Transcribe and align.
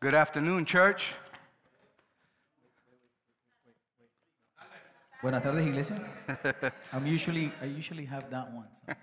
Good 0.00 0.14
afternoon, 0.14 0.64
church. 0.64 1.14
Buenas 5.22 5.42
tardes, 5.42 5.66
iglesia. 5.66 5.96
I'm 6.92 7.06
usually, 7.06 7.52
I 7.60 7.66
usually 7.66 8.06
have 8.06 8.30
that 8.30 8.50
one. 8.50 8.68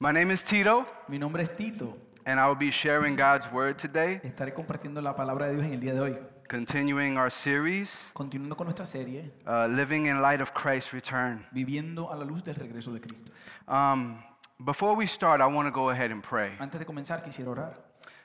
My 0.00 0.12
name 0.12 0.30
is 0.30 0.42
Tito, 0.42 0.86
Mi 1.08 1.18
nombre 1.18 1.42
es 1.42 1.50
Tito. 1.50 1.96
and 2.26 2.40
I 2.40 2.46
will 2.48 2.54
be 2.56 2.70
sharing 2.70 3.16
God's 3.16 3.50
word 3.52 3.76
today, 3.78 4.20
Estaré 4.24 4.52
compartiendo 4.54 5.00
la 5.02 5.14
palabra 5.14 5.46
de 5.46 5.54
Dios 5.54 5.66
en 5.66 5.74
el 5.74 5.80
día 5.80 5.92
de 5.92 6.00
hoy. 6.00 6.18
continuing 6.48 7.18
our 7.18 7.30
series, 7.30 8.10
Continuando 8.14 8.56
con 8.56 8.66
nuestra 8.66 8.86
serie, 8.86 9.30
uh, 9.46 9.66
Living 9.68 10.06
in 10.06 10.22
Light 10.22 10.40
of 10.40 10.52
Christ's 10.54 10.92
Return. 10.94 11.44
Viviendo 11.52 12.10
a 12.10 12.16
la 12.16 12.24
luz 12.24 12.42
del 12.42 12.54
regreso 12.54 12.92
de 12.94 13.00
Cristo. 13.00 13.30
Um, 13.68 14.22
before 14.58 14.94
we 14.96 15.06
start, 15.06 15.40
I 15.42 15.46
want 15.46 15.66
to 15.66 15.72
go 15.72 15.90
ahead 15.90 16.10
and 16.10 16.22
pray 16.22 16.56
Antes 16.58 16.78
de 16.80 16.86
comenzar, 16.86 17.22
quisiera 17.22 17.50
orar, 17.50 17.74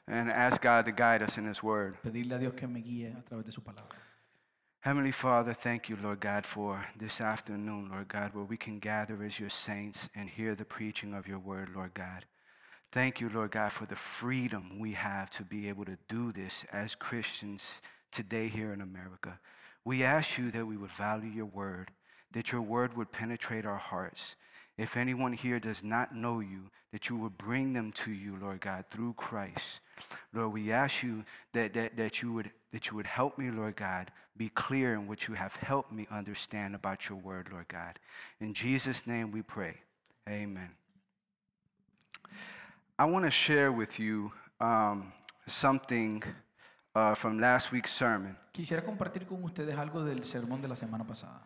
and 0.08 0.30
ask 0.30 0.62
God 0.62 0.86
to 0.86 0.91
guide 0.91 1.22
us 1.22 1.38
in 1.38 1.46
His 1.46 1.62
word. 1.64 1.96
pedirle 2.04 2.36
a 2.36 2.40
Dios 2.40 2.54
que 2.55 2.68
me 2.68 2.82
guíe 2.82 3.16
a 3.18 3.22
través 3.22 3.46
de 3.46 3.52
su 3.52 3.62
palabra. 3.62 3.98
Heavenly 4.82 5.12
Father, 5.12 5.54
thank 5.54 5.90
you, 5.90 5.98
Lord 6.02 6.20
God, 6.22 6.44
for 6.44 6.88
this 6.98 7.22
afternoon, 7.22 7.90
Lord 7.92 8.08
God, 8.08 8.34
where 8.34 8.44
we 8.44 8.58
can 8.58 8.80
gather 8.80 9.22
as 9.23 9.40
your 9.40 9.50
saints 9.50 10.09
and 10.16 10.28
hear 10.28 10.56
the 10.56 10.66
preaching 10.66 11.14
of 11.14 11.28
your 11.28 11.38
word, 11.38 11.70
Lord 11.76 11.94
God. 11.94 12.26
Thank 12.92 13.22
you, 13.22 13.30
Lord 13.30 13.52
God, 13.52 13.72
for 13.72 13.86
the 13.86 13.95
freedom 13.95 14.80
we 14.80 14.94
have 14.94 15.30
to 15.32 15.44
be 15.44 15.70
able 15.70 15.86
to 15.86 15.98
do 16.09 16.31
this 16.31 16.66
as 16.73 16.95
Christians 16.95 17.80
today 18.12 18.47
here 18.47 18.73
in 18.73 18.81
America. 18.81 19.40
We 19.86 20.03
ask 20.03 20.38
you 20.38 20.50
that 20.52 20.66
we 20.66 20.78
would 20.78 20.92
value 20.92 21.30
your 21.30 21.45
word, 21.45 21.92
that 22.31 22.52
your 22.52 22.62
word 22.62 22.97
would 22.97 23.12
penetrate 23.12 23.66
our 23.68 23.78
hearts. 23.78 24.36
If 24.78 24.97
anyone 24.97 25.34
here 25.34 25.59
does 25.59 25.84
not 25.84 26.16
know 26.16 26.40
you, 26.40 26.72
that 26.92 27.08
you 27.08 27.18
would 27.18 27.38
bring 27.38 27.73
them 27.73 27.92
to 27.94 28.12
you, 28.12 28.36
Lord 28.36 28.62
God, 28.62 28.86
through 28.90 29.14
Christ. 29.14 29.80
Lord, 30.33 30.53
we 30.53 30.71
ask 30.71 31.03
you 31.03 31.23
that, 31.53 31.73
that, 31.73 31.97
that, 31.97 32.21
you 32.21 32.33
would, 32.33 32.52
that 32.71 32.89
you 32.89 32.95
would 32.95 33.07
help 33.07 33.38
me, 33.38 33.52
Lord 33.52 33.75
God, 33.75 34.11
be 34.38 34.49
clear 34.49 34.94
in 34.94 35.07
what 35.07 35.27
you 35.27 35.35
have 35.35 35.55
helped 35.57 35.91
me 35.91 36.07
understand 36.09 36.75
about 36.75 37.09
your 37.09 37.17
word, 37.17 37.49
Lord 37.52 37.67
God. 37.67 37.99
In 38.39 38.53
Jesus' 38.53 39.05
name 39.05 39.31
we 39.31 39.41
pray. 39.41 39.77
Amen. 40.27 40.69
I 42.97 43.05
want 43.05 43.25
to 43.25 43.31
share 43.31 43.72
with 43.72 43.99
you 43.99 44.31
um, 44.59 45.11
something 45.47 46.23
uh, 46.95 47.16
from 47.16 47.39
last 47.39 47.72
week's 47.72 47.91
sermon. 47.91 48.38
Quisiera 48.52 48.83
compartir 48.83 49.25
con 49.25 49.44
ustedes 49.44 49.77
algo 49.77 50.03
del 50.03 50.23
sermón 50.23 50.61
de 50.61 50.67
la 50.67 50.75
semana 50.75 51.05
pasada. 51.05 51.41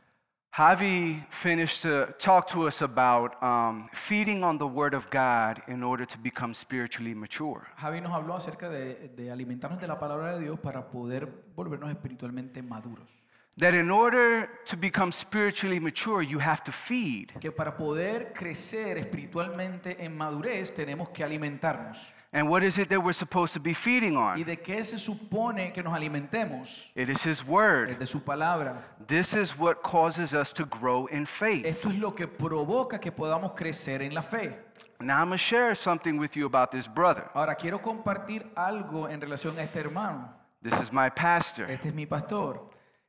Javi 0.58 1.22
finished 1.30 1.82
to 1.82 2.08
talk 2.18 2.48
to 2.48 2.66
us 2.66 2.82
about 2.82 3.36
um, 3.44 3.86
feeding 3.92 4.42
on 4.42 4.58
the 4.58 4.66
Word 4.66 4.94
of 4.94 5.10
God 5.10 5.62
in 5.68 5.84
order 5.84 6.06
to 6.06 6.18
become 6.18 6.54
spiritually 6.54 7.14
mature. 7.14 7.68
Javi 7.76 8.00
nos 8.00 8.14
habló 8.14 8.38
acerca 8.38 8.70
de, 8.70 9.10
de 9.18 9.30
alimentarnos 9.30 9.82
de 9.82 9.88
la 9.88 10.00
palabra 10.00 10.38
de 10.38 10.46
Dios 10.46 10.58
para 10.58 10.88
poder 10.88 11.28
volvernos 11.58 11.90
espiritualmente 11.90 12.62
maduros. 12.64 13.10
That 13.58 13.74
in 13.74 13.92
order 13.92 14.48
to 14.68 14.78
become 14.78 15.12
spiritually 15.12 15.82
mature, 15.82 16.24
you 16.24 16.40
have 16.40 16.64
to 16.64 16.72
feed. 16.72 17.34
Que 17.42 17.52
para 17.52 17.76
poder 17.76 18.32
crecer 18.32 18.98
espiritualmente 18.98 20.06
en 20.06 20.16
madurez 20.16 20.74
tenemos 20.74 21.10
que 21.10 21.26
alimentarnos. 21.26 22.15
And 22.36 22.50
what 22.50 22.64
is 22.64 22.78
it 22.78 22.90
that 22.90 23.02
we're 23.02 23.14
supposed 23.14 23.54
to 23.54 23.62
be 23.62 23.74
feeding 23.74 24.18
on? 24.18 24.38
¿Y 24.38 24.44
de 24.44 24.58
qué 24.58 24.84
se 24.84 24.98
supone 24.98 25.72
que 25.72 25.82
nos 25.82 25.94
alimentemos? 25.94 26.92
It 26.94 27.08
is 27.10 27.24
His 27.24 27.42
Word. 27.46 27.92
Es 27.92 27.98
de 27.98 28.06
su 28.06 28.20
palabra. 28.20 28.84
This 29.08 29.34
is 29.34 29.58
what 29.58 29.82
causes 29.82 30.34
us 30.34 30.52
to 30.52 30.66
grow 30.66 31.06
in 31.08 31.26
faith. 31.26 31.66
Esto 31.66 31.88
es 31.88 31.96
lo 31.96 32.14
que 32.14 32.28
provoca 32.28 33.00
que 33.00 33.14
podamos 33.14 33.54
crecer 33.56 34.02
en 34.02 34.14
la 34.14 34.22
fe. 34.22 34.54
Now, 35.00 35.20
I'm 35.22 35.30
going 35.30 35.38
to 35.38 35.44
share 35.44 35.76
something 35.76 36.18
with 36.18 36.36
you 36.36 36.46
about 36.46 36.72
this 36.72 36.88
brother. 36.90 37.30
Ahora 37.34 37.56
quiero 37.56 37.80
compartir 37.80 38.46
algo 38.54 39.10
en 39.10 39.22
relación 39.22 39.58
a 39.58 39.64
este 39.64 39.80
hermano. 39.80 40.30
This 40.62 40.78
is 40.82 40.92
my 40.92 41.10
pastor. 41.10 41.72
Este 41.72 41.88
es 41.88 41.94
mi 41.94 42.06
pastor. 42.06 42.60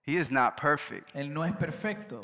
He 0.02 0.16
is 0.16 0.30
not 0.30 0.56
perfect. 0.56 1.10
Él 1.16 1.32
no 1.32 1.42
es 1.42 1.52
perfecto, 1.56 2.20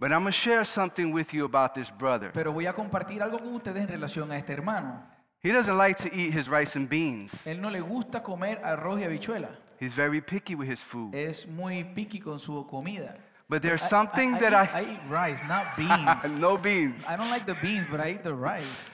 But 0.00 0.10
I'm 0.10 0.22
going 0.22 0.32
to 0.32 0.36
share 0.36 0.64
something 0.64 1.12
with 1.12 1.32
you 1.32 1.44
about 1.44 1.74
this 1.74 1.90
brother. 1.96 2.32
pero 2.32 2.52
voy 2.52 2.66
a 2.66 2.72
compartir 2.72 3.22
algo 3.22 3.38
con 3.38 3.54
ustedes 3.54 3.82
en 3.82 3.88
relación 3.88 4.32
a 4.32 4.36
este 4.36 4.52
hermano. 4.52 5.00
He 5.42 5.52
doesn't 5.52 5.76
like 5.78 5.96
to 5.98 6.14
eat 6.14 6.32
his 6.32 6.48
rice 6.48 6.76
and 6.76 6.88
beans. 6.88 7.46
Él 7.46 7.60
no 7.60 7.70
le 7.70 7.80
gusta 7.80 8.22
comer 8.22 8.60
arroz 8.62 8.98
y 9.00 9.04
habichuela. 9.04 9.48
He's 9.78 9.94
very 9.94 10.20
picky 10.20 10.54
with 10.54 10.68
his 10.68 10.82
food. 10.82 11.14
Es 11.14 11.46
muy 11.46 11.82
picky 11.94 12.18
con 12.20 12.38
su 12.38 12.66
comida. 12.66 13.16
But 13.48 13.62
there's 13.62 13.82
I- 13.82 13.88
something 13.88 14.34
I, 14.34 14.36
I 14.36 14.40
that 14.40 14.52
eat, 14.52 14.74
I. 14.74 14.78
I 14.80 14.92
eat 14.92 15.00
rice, 15.10 15.42
not 15.48 15.76
beans. 15.76 16.38
no 16.38 16.58
beans. 16.58 17.04
I 17.08 17.16
don't 17.16 17.30
like 17.30 17.46
the 17.46 17.56
beans, 17.62 17.86
but 17.90 18.00
I 18.00 18.10
eat 18.12 18.22
the 18.22 18.34
rice. 18.34 18.88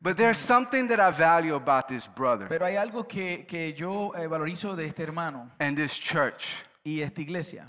But 0.00 0.16
there's 0.16 0.38
something 0.38 0.88
that 0.88 1.00
I 1.00 1.10
value 1.10 1.54
about 1.54 1.88
this 1.88 2.06
brother 2.06 2.46
Pero 2.48 2.66
hay 2.66 2.76
algo 2.76 3.06
que, 3.08 3.46
que 3.46 3.72
yo 3.74 4.12
eh, 4.14 4.26
valorizo 4.26 4.76
de 4.76 4.86
este 4.86 5.00
hermano 5.02 5.50
and 5.60 5.76
this 5.76 5.94
church. 5.94 6.62
y 6.84 7.00
esta 7.02 7.20
iglesia. 7.22 7.64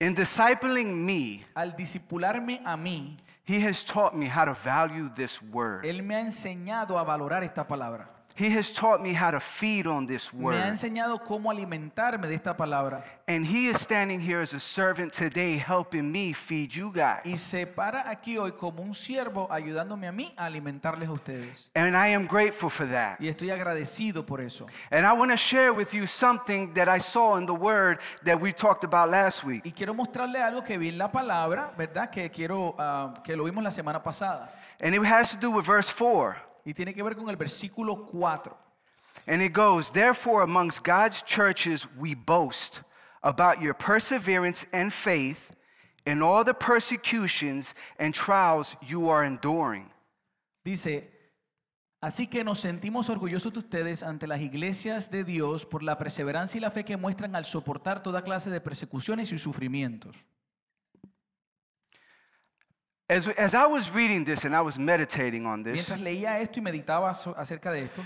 In 0.00 0.14
discipling 0.14 1.04
me, 1.04 1.42
Al 1.54 1.74
discipularme 1.76 2.60
a 2.64 2.76
mí, 2.76 3.16
he 3.46 3.60
has 3.60 3.84
taught 3.84 4.16
me 4.16 4.26
how 4.26 4.44
to 4.44 4.54
value 4.54 5.10
this 5.14 5.40
word. 5.42 5.84
él 5.84 6.02
me 6.02 6.14
ha 6.14 6.20
enseñado 6.20 6.98
a 6.98 7.04
valorar 7.04 7.44
esta 7.44 7.66
palabra. 7.66 8.06
He 8.36 8.50
has 8.50 8.72
taught 8.72 9.00
me 9.00 9.12
how 9.12 9.30
to 9.30 9.38
feed 9.38 9.86
on 9.86 10.06
this 10.06 10.32
Me 10.34 10.40
ha 10.40 10.46
word. 10.46 10.66
enseñado 10.66 11.22
cómo 11.22 11.52
alimentarme 11.52 12.26
de 12.26 12.34
esta 12.34 12.56
palabra. 12.56 13.04
And 13.28 13.46
he 13.46 13.68
is 13.68 13.80
standing 13.80 14.20
here 14.20 14.40
as 14.42 14.52
a 14.54 14.58
servant 14.58 15.12
today, 15.12 15.56
helping 15.56 16.10
me 16.10 16.32
feed 16.32 16.72
you 16.72 16.90
Y 16.92 16.98
guys. 17.30 17.40
se 17.40 17.64
para 17.64 18.10
aquí 18.10 18.36
hoy 18.36 18.50
como 18.52 18.82
un 18.82 18.92
siervo 18.92 19.46
ayudándome 19.52 20.08
a 20.08 20.12
mí 20.12 20.34
a 20.36 20.46
alimentarles 20.46 21.08
a 21.08 21.12
ustedes. 21.12 21.70
And 21.76 21.96
I 21.96 22.08
am 22.08 22.26
grateful 22.26 22.70
for 22.70 22.88
that. 22.88 23.20
Y 23.20 23.28
estoy 23.28 23.50
agradecido 23.50 24.26
por 24.26 24.40
eso. 24.40 24.66
And 24.90 25.06
I 25.06 25.12
want 25.12 25.30
to 25.30 25.36
share 25.36 25.72
with 25.72 25.94
you 25.94 26.04
something 26.04 26.74
that 26.74 26.88
I 26.88 26.98
saw 26.98 27.36
in 27.36 27.46
the 27.46 27.54
word 27.54 28.00
that 28.24 28.40
we 28.40 28.52
talked 28.52 28.82
about 28.82 29.10
last 29.10 29.44
week. 29.44 29.64
Y 29.64 29.70
quiero 29.70 29.94
mostrarle 29.94 30.42
algo 30.42 30.64
que 30.64 30.76
vi 30.76 30.88
en 30.88 30.98
la 30.98 31.12
palabra, 31.12 31.72
¿verdad? 31.78 32.10
Que 32.10 32.28
quiero 32.30 32.74
ah, 32.80 33.14
que 33.22 33.36
lo 33.36 33.44
vimos 33.44 33.62
la 33.62 33.70
semana 33.70 34.02
pasada. 34.02 34.52
And 34.80 34.92
it 34.92 35.04
has 35.04 35.30
to 35.30 35.36
do 35.36 35.52
with 35.52 35.64
verse 35.64 35.88
4. 35.88 36.36
Y 36.64 36.72
tiene 36.72 36.94
que 36.94 37.02
ver 37.02 37.14
con 37.14 37.28
el 37.28 37.36
versículo 37.36 38.06
4. 38.06 38.56
And 39.26 39.42
it 39.42 39.52
goes, 39.52 39.90
Therefore, 39.90 40.42
amongst 40.42 40.82
God's 40.82 41.22
churches, 41.22 41.86
we 41.98 42.14
boast 42.14 42.82
about 43.22 43.60
your 43.60 43.74
perseverance 43.74 44.66
and 44.72 44.92
faith 44.92 45.54
in 46.04 46.22
all 46.22 46.44
the 46.44 46.54
persecutions 46.54 47.74
and 47.98 48.12
trials 48.12 48.76
you 48.82 49.08
are 49.08 49.24
enduring. 49.24 49.90
Dice, 50.64 51.10
así 52.00 52.26
que 52.26 52.44
nos 52.44 52.60
sentimos 52.60 53.08
orgullosos 53.08 53.52
de 53.52 53.60
ustedes 53.60 54.02
ante 54.02 54.26
las 54.26 54.40
iglesias 54.40 55.10
de 55.10 55.24
Dios 55.24 55.64
por 55.64 55.82
la 55.82 55.96
perseverancia 55.96 56.58
y 56.58 56.60
la 56.60 56.70
fe 56.70 56.84
que 56.84 56.96
muestran 56.96 57.34
al 57.34 57.44
soportar 57.44 58.02
toda 58.02 58.22
clase 58.22 58.50
de 58.50 58.60
persecuciones 58.60 59.32
y 59.32 59.38
sufrimientos. 59.38 60.16
As, 63.08 63.28
as 63.28 63.54
I 63.54 63.66
was 63.66 63.90
reading 63.90 64.24
this 64.24 64.44
and 64.44 64.56
I 64.56 64.62
was 64.62 64.78
meditating 64.78 65.44
on 65.44 65.62
this, 65.62 65.74
Mientras 65.74 66.00
leía 66.00 66.40
esto 66.40 66.58
y 66.58 66.62
meditaba 66.62 67.10
acerca 67.10 67.70
de 67.70 67.82
esto, 67.82 68.02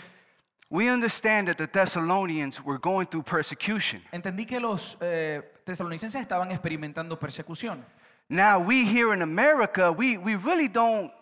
we 0.70 0.88
understand 0.88 1.46
that 1.48 1.56
the 1.56 1.68
Thessalonians 1.68 2.64
were 2.64 2.78
going 2.78 3.06
through 3.06 3.22
persecution. 3.22 4.02
entendí 4.10 4.44
que 4.44 4.58
los 4.58 4.96
eh, 5.00 5.42
tesalonicenses 5.64 6.20
estaban 6.20 6.50
experimentando 6.50 7.16
persecución. 7.18 7.84
Now, 8.28 8.58
we 8.58 8.84
here 8.84 9.14
in 9.14 9.22
America, 9.22 9.90
we, 9.92 10.18
we 10.18 10.34
really 10.34 10.68
don't 10.68 11.12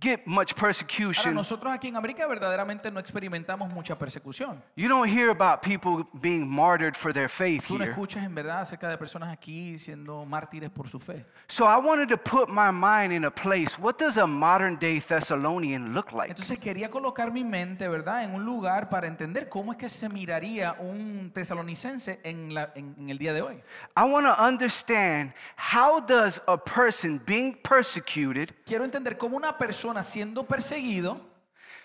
get 0.00 0.26
much 0.26 0.52
Ahora, 0.52 0.60
persecution. 0.68 1.34
nosotros 1.34 1.72
aquí 1.72 1.88
en 1.88 1.96
América 1.96 2.26
verdaderamente 2.26 2.90
no 2.90 3.00
experimentamos 3.00 3.72
mucha 3.72 3.96
persecución. 3.98 4.62
You 4.76 4.88
don't 4.88 5.08
hear 5.08 5.30
about 5.30 5.62
people 5.62 6.04
being 6.20 6.46
martyred 6.48 6.94
for 6.94 7.12
their 7.12 7.28
faith 7.30 7.64
Tú 7.66 7.78
no 7.78 7.84
here. 7.84 7.92
escuchas 7.92 8.22
en 8.24 8.34
verdad 8.34 8.60
acerca 8.60 8.88
de 8.88 8.98
personas 8.98 9.30
aquí 9.32 9.78
siendo 9.78 10.26
mártires 10.26 10.70
por 10.70 10.88
su 10.90 10.98
fe. 10.98 11.24
So 11.48 11.64
I 11.64 11.78
wanted 11.78 12.08
to 12.08 12.18
put 12.18 12.48
my 12.50 12.70
mind 12.70 13.12
in 13.14 13.24
a 13.24 13.30
place. 13.30 13.78
What 13.78 13.96
does 13.98 14.18
a 14.18 14.26
modern 14.26 14.76
day 14.78 15.00
Thessalonian 15.00 15.94
look 15.94 16.12
like? 16.12 16.30
Entonces 16.32 16.58
quería 16.58 16.90
colocar 16.90 17.32
mi 17.32 17.42
mente, 17.44 17.88
¿verdad?, 17.88 18.24
en 18.24 18.34
un 18.34 18.44
lugar 18.44 18.88
para 18.90 19.06
entender 19.06 19.48
cómo 19.48 19.72
es 19.72 19.78
que 19.78 19.88
se 19.88 20.08
miraría 20.10 20.76
un 20.80 21.30
tesalonicense 21.32 22.20
en, 22.24 22.52
la- 22.52 22.72
en- 22.74 22.94
en 22.98 23.08
el 23.10 23.16
día 23.18 23.32
de 23.32 23.40
hoy. 23.40 23.62
I 23.96 24.02
want 24.02 24.26
to 24.26 24.34
understand 24.44 25.32
how 25.56 26.00
does 26.00 26.40
a 26.46 26.58
person 26.58 27.20
being 27.24 27.54
persecuted 27.62 28.50
Quiero 28.66 28.84
entender 28.84 29.16
cómo 29.16 29.36
una 29.36 29.56
persona 29.78 30.02
siendo 30.02 30.42
perseguido, 30.44 31.20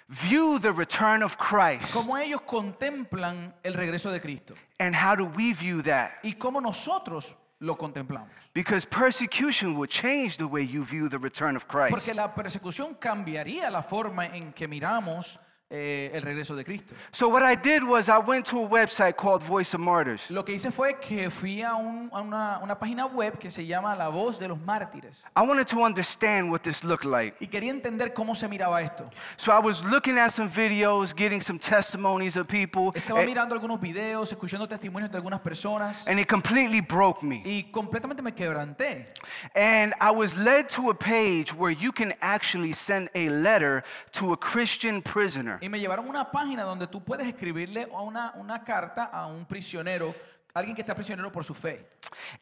view 0.07 0.59
the 0.59 0.71
return 0.71 1.21
of 1.21 1.37
Christ 1.37 1.93
cómo 1.93 2.17
ellos 2.17 2.41
contemplan 2.41 3.53
el 3.63 3.75
regreso 3.75 4.11
de 4.11 4.19
Cristo 4.19 4.55
and 4.79 4.95
how 4.95 5.15
do 5.15 5.25
we 5.25 5.53
view 5.53 5.83
that? 5.83 6.13
y 6.23 6.33
cómo 6.33 6.59
nosotros 6.59 7.35
lo 7.59 7.77
contemplamos. 7.77 8.29
Because 8.53 8.85
persecution 8.85 9.77
will 9.77 9.87
change 9.87 10.37
the 10.37 10.45
way 10.45 10.63
you 10.63 10.83
view 10.83 11.07
the 11.07 11.17
return 11.17 11.55
of 11.55 11.67
Christ. 11.67 11.91
Porque 11.91 12.13
la 12.13 12.33
persecución 12.33 12.95
cambiaría 12.95 13.69
la 13.71 13.81
forma 13.81 14.25
en 14.25 14.51
que 14.53 14.67
miramos 14.67 15.39
eh, 15.75 16.11
el 16.13 16.21
regreso 16.21 16.55
de 16.55 16.63
Cristo. 16.63 16.93
So 17.11 17.29
what 17.29 17.41
I 17.41 17.55
did 17.55 17.83
was 17.83 18.07
I 18.07 18.19
went 18.19 18.45
to 18.51 18.59
a 18.63 18.67
website 18.69 19.15
called 19.15 19.41
Voice 19.41 19.73
of 19.73 19.81
Martyrs. 19.81 20.29
Lo 20.29 20.45
que 20.45 20.53
hice 20.53 20.69
fue 20.71 20.99
que 20.99 21.31
fui 21.31 21.63
a, 21.63 21.73
un- 21.73 22.09
a 22.13 22.21
una, 22.21 22.59
una 22.61 22.75
página 22.77 23.07
web 23.07 23.39
que 23.39 23.49
se 23.49 23.65
llama 23.65 23.95
La 23.95 24.09
Voz 24.09 24.37
de 24.37 24.47
los 24.47 24.59
Mártires 24.59 25.25
I 25.35 25.41
wanted 25.41 25.65
to 25.67 25.81
understand 25.83 26.51
what 26.51 26.61
this 26.61 26.83
looked 26.83 27.05
like. 27.05 27.35
y 27.39 27.47
quería 27.47 27.71
entender 27.71 28.13
cómo 28.13 28.35
se 28.35 28.47
miraba 28.47 28.81
esto. 28.83 29.09
So 29.35 29.51
I 29.51 29.59
was 29.59 29.83
looking 29.83 30.17
at 30.19 30.29
some 30.31 30.47
videos, 30.47 31.15
getting 31.15 31.41
some 31.41 31.57
testimonies 31.57 32.37
of 32.37 32.47
people, 32.47 32.91
Estaba 32.93 33.23
a- 33.23 33.25
mirando 33.25 33.55
algunos 33.55 33.79
videos, 33.81 34.31
escuchando 34.31 34.67
testimonios 34.67 35.09
de 35.11 35.17
algunas 35.17 35.39
personas 35.41 36.07
and 36.07 36.19
it 36.19 36.27
completely 36.29 36.81
broke 36.81 37.23
me. 37.23 37.41
y 37.43 37.63
completamente 37.71 38.21
me 38.21 38.31
quebranté. 38.31 39.07
And 39.55 39.93
I 39.99 40.11
was 40.11 40.37
led 40.37 40.69
to 40.75 40.91
a 40.91 40.93
page 40.93 41.51
where 41.53 41.71
you 41.71 41.91
can 41.91 42.13
actually 42.21 42.73
send 42.73 43.09
a 43.15 43.29
letter 43.29 43.83
to 44.13 44.33
a 44.33 44.37
Christian 44.37 45.01
prisoner. 45.01 45.57
Y 45.63 45.69
me 45.69 45.79
llevaron 45.79 46.09
una 46.09 46.29
página 46.29 46.63
donde 46.63 46.87
tú 46.87 47.01
puedes 47.01 47.25
escribirle 47.25 47.85
una, 47.85 48.33
una 48.35 48.65
carta 48.65 49.05
a 49.05 49.27
un 49.27 49.45
prisionero, 49.45 50.13
alguien 50.53 50.75
que 50.75 50.81
está 50.81 50.93
prisionero 50.93 51.31
por 51.31 51.45
su 51.45 51.53
fe. 51.53 51.87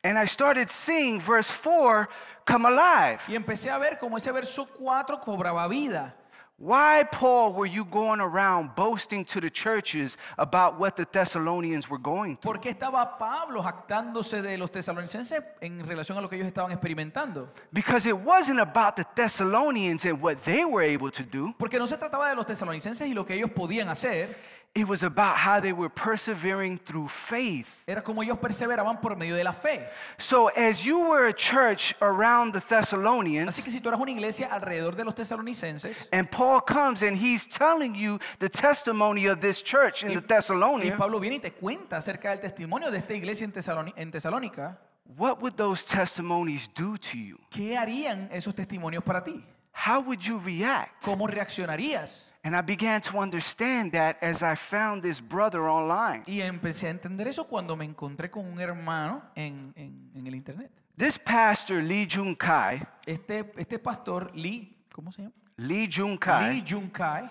And 0.02 0.18
I 0.18 0.26
started 0.26 0.70
seeing 0.70 1.20
verse 1.20 1.54
4 1.54 2.10
come 2.44 2.68
alive. 2.68 3.20
Y 3.28 3.36
empecé 3.36 3.70
a 3.70 3.78
ver 3.78 4.00
cómo 4.00 4.18
ese 4.18 4.32
verso 4.32 4.66
4 4.66 5.20
cobraba 5.20 5.68
vida. 5.68 6.16
Why, 6.62 7.04
Paul, 7.12 7.54
were 7.54 7.66
you 7.66 7.84
going 7.84 8.22
around 8.22 8.76
boasting 8.76 9.26
to 9.34 9.42
the 9.42 9.50
churches 9.50 10.16
about 10.38 10.78
what 10.78 10.96
the 10.96 11.08
Thessalonians 11.12 11.90
were 11.90 11.98
going 11.98 12.38
through? 12.38 12.54
¿Por 12.54 12.62
qué 12.62 12.70
estaba 12.70 13.18
Pablo 13.18 13.64
jactándose 13.64 14.44
de 14.44 14.60
los 14.60 14.70
tesalonicenses 14.70 15.44
en 15.60 15.84
relación 15.84 16.20
a 16.20 16.22
lo 16.22 16.30
que 16.30 16.36
ellos 16.36 16.48
estaban 16.48 16.72
experimentando? 16.72 17.50
Because 17.74 18.06
it 18.06 18.16
wasn't 18.16 18.60
about 18.60 18.96
the 18.96 19.06
Thessalonians 19.16 20.06
and 20.06 20.22
what 20.22 20.44
they 20.44 20.64
were 20.64 20.84
able 20.84 21.10
to 21.10 21.24
do, 21.24 21.52
Porque 21.58 21.80
no 21.80 21.88
se 21.88 21.98
trataba 21.98 22.30
de 22.30 22.36
los 22.36 22.46
tesalonicenses 22.46 23.08
y 23.08 23.16
lo 23.16 23.26
que 23.26 23.34
ellos 23.34 23.50
podían 23.50 23.90
hacer, 23.90 24.30
it 24.74 24.88
was 24.88 25.04
about 25.04 25.36
how 25.36 25.60
they 25.60 25.74
were 25.74 25.90
persevering 25.90 26.78
through 26.80 27.10
faith. 27.10 27.84
era 27.86 28.02
como 28.02 28.22
ellos 28.24 28.38
perseveraban 28.40 29.02
por 29.02 29.18
medio 29.18 29.36
de 29.36 29.44
la 29.44 29.52
fe. 29.52 29.86
So, 30.18 30.48
as 30.56 30.86
you 30.86 31.10
were 31.10 31.28
a 31.28 31.34
church 31.34 31.94
around 32.02 32.54
the 32.54 32.62
Thessalonians, 32.62 33.50
Así 33.50 33.64
que 33.64 33.72
si 33.72 33.82
tú 33.82 33.90
eras 33.90 34.00
una 34.00 34.12
iglesia 34.12 34.48
alrededor 34.50 34.96
de 34.96 35.04
los 35.04 35.14
tesalonicenses, 35.14 36.08
and 36.14 36.30
Paul 36.32 36.62
comes 36.62 37.02
and 37.04 37.18
he's 37.18 37.46
telling 37.46 37.94
you 37.96 38.18
the 38.40 38.48
testimony 38.48 39.26
of 39.28 39.42
this 39.42 39.62
church 39.62 40.04
in 40.04 40.10
the 40.14 40.22
y 40.22 40.26
Thessalonians, 40.26 40.98
Pablo 40.98 41.20
viene 41.20 41.36
y 41.36 41.40
te 41.40 41.52
cuenta 41.52 41.98
acerca 41.98 42.30
del 42.30 42.40
testimonio 42.40 42.90
de 42.92 43.00
esta 43.00 43.14
iglesia 43.14 43.44
en, 43.44 43.52
Tesaloni- 43.52 43.94
en 43.98 44.10
Tesalónica, 44.10 44.78
what 45.18 45.42
would 45.42 45.56
those 45.58 45.84
testimonies 45.84 46.70
do 46.74 46.96
to 46.98 47.18
you? 47.18 47.38
¿qué 47.50 47.76
harían 47.78 48.30
esos 48.32 48.56
testimonios 48.56 49.04
para 49.04 49.22
ti? 49.22 49.44
How 49.74 50.00
would 50.02 50.20
you 50.22 50.40
react? 50.40 51.04
¿Cómo 51.04 51.28
reaccionarías? 51.28 52.26
And 52.44 52.56
I 52.56 52.62
began 52.62 53.02
to 53.02 53.20
understand 53.20 53.92
that 53.92 54.18
as 54.22 54.42
I 54.42 54.56
found 54.56 55.04
this 55.04 55.22
brother 55.22 55.62
online. 55.70 56.24
Y 56.26 56.42
empecé 56.42 56.88
a 56.88 56.90
entender 56.90 57.28
eso 57.28 57.44
cuando 57.48 57.76
me 57.76 57.86
encontré 57.86 58.32
con 58.32 58.46
un 58.46 58.60
hermano 58.60 59.22
en, 59.36 59.72
en- 59.76 60.12
en 60.16 60.26
el 60.28 60.34
internet. 60.36 60.72
This 60.98 61.18
pastor, 61.20 61.82
Lee 61.84 62.08
Jun 62.12 62.36
Kai, 62.36 62.82
Este, 63.06 63.52
este 63.58 63.78
pastor 63.80 64.32
Lee, 64.36 64.76
¿cómo 64.92 65.12
se 65.12 65.22
llama? 65.22 65.34
Lee 65.58 65.88
Jun 65.88 66.12
Lee 66.12 66.18
Kai, 66.18 66.64
Jun 66.68 66.90
Kai. 66.90 67.30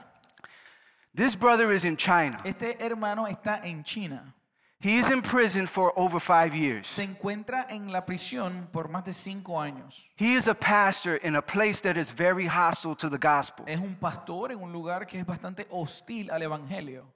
this 1.14 1.34
brother 1.34 1.72
is 1.72 1.84
in 1.84 1.96
China. 1.96 2.40
Este 2.44 2.76
hermano 2.80 3.26
está 3.26 3.60
en 3.64 3.82
China. 3.82 4.32
He 4.82 4.96
is 4.96 5.10
in 5.10 5.20
prison 5.20 5.66
for 5.66 5.92
over 5.94 6.18
five 6.18 6.54
years. 6.54 6.86
Se 6.86 7.02
encuentra 7.02 7.66
en 7.68 7.92
la 7.92 8.06
prisión 8.06 8.66
por 8.72 8.88
más 8.88 9.04
de 9.04 9.12
cinco 9.12 9.60
años. 9.60 10.08
He 10.16 10.34
is 10.34 10.48
a 10.48 10.54
pastor 10.54 11.16
in 11.22 11.36
a 11.36 11.42
place 11.42 11.82
that 11.82 11.98
is 11.98 12.10
very 12.10 12.46
hostile 12.46 12.96
to 12.96 13.10
the 13.10 13.18
gospel. 13.18 13.66
Es 13.68 13.78
un 13.78 13.94
pastor 13.96 14.52
en 14.52 14.62
un 14.62 14.72
lugar 14.72 15.06
que 15.06 15.18
es 15.18 15.26
bastante 15.26 15.66
hostil 15.70 16.30
al 16.30 16.42
evangelio. 16.42 17.12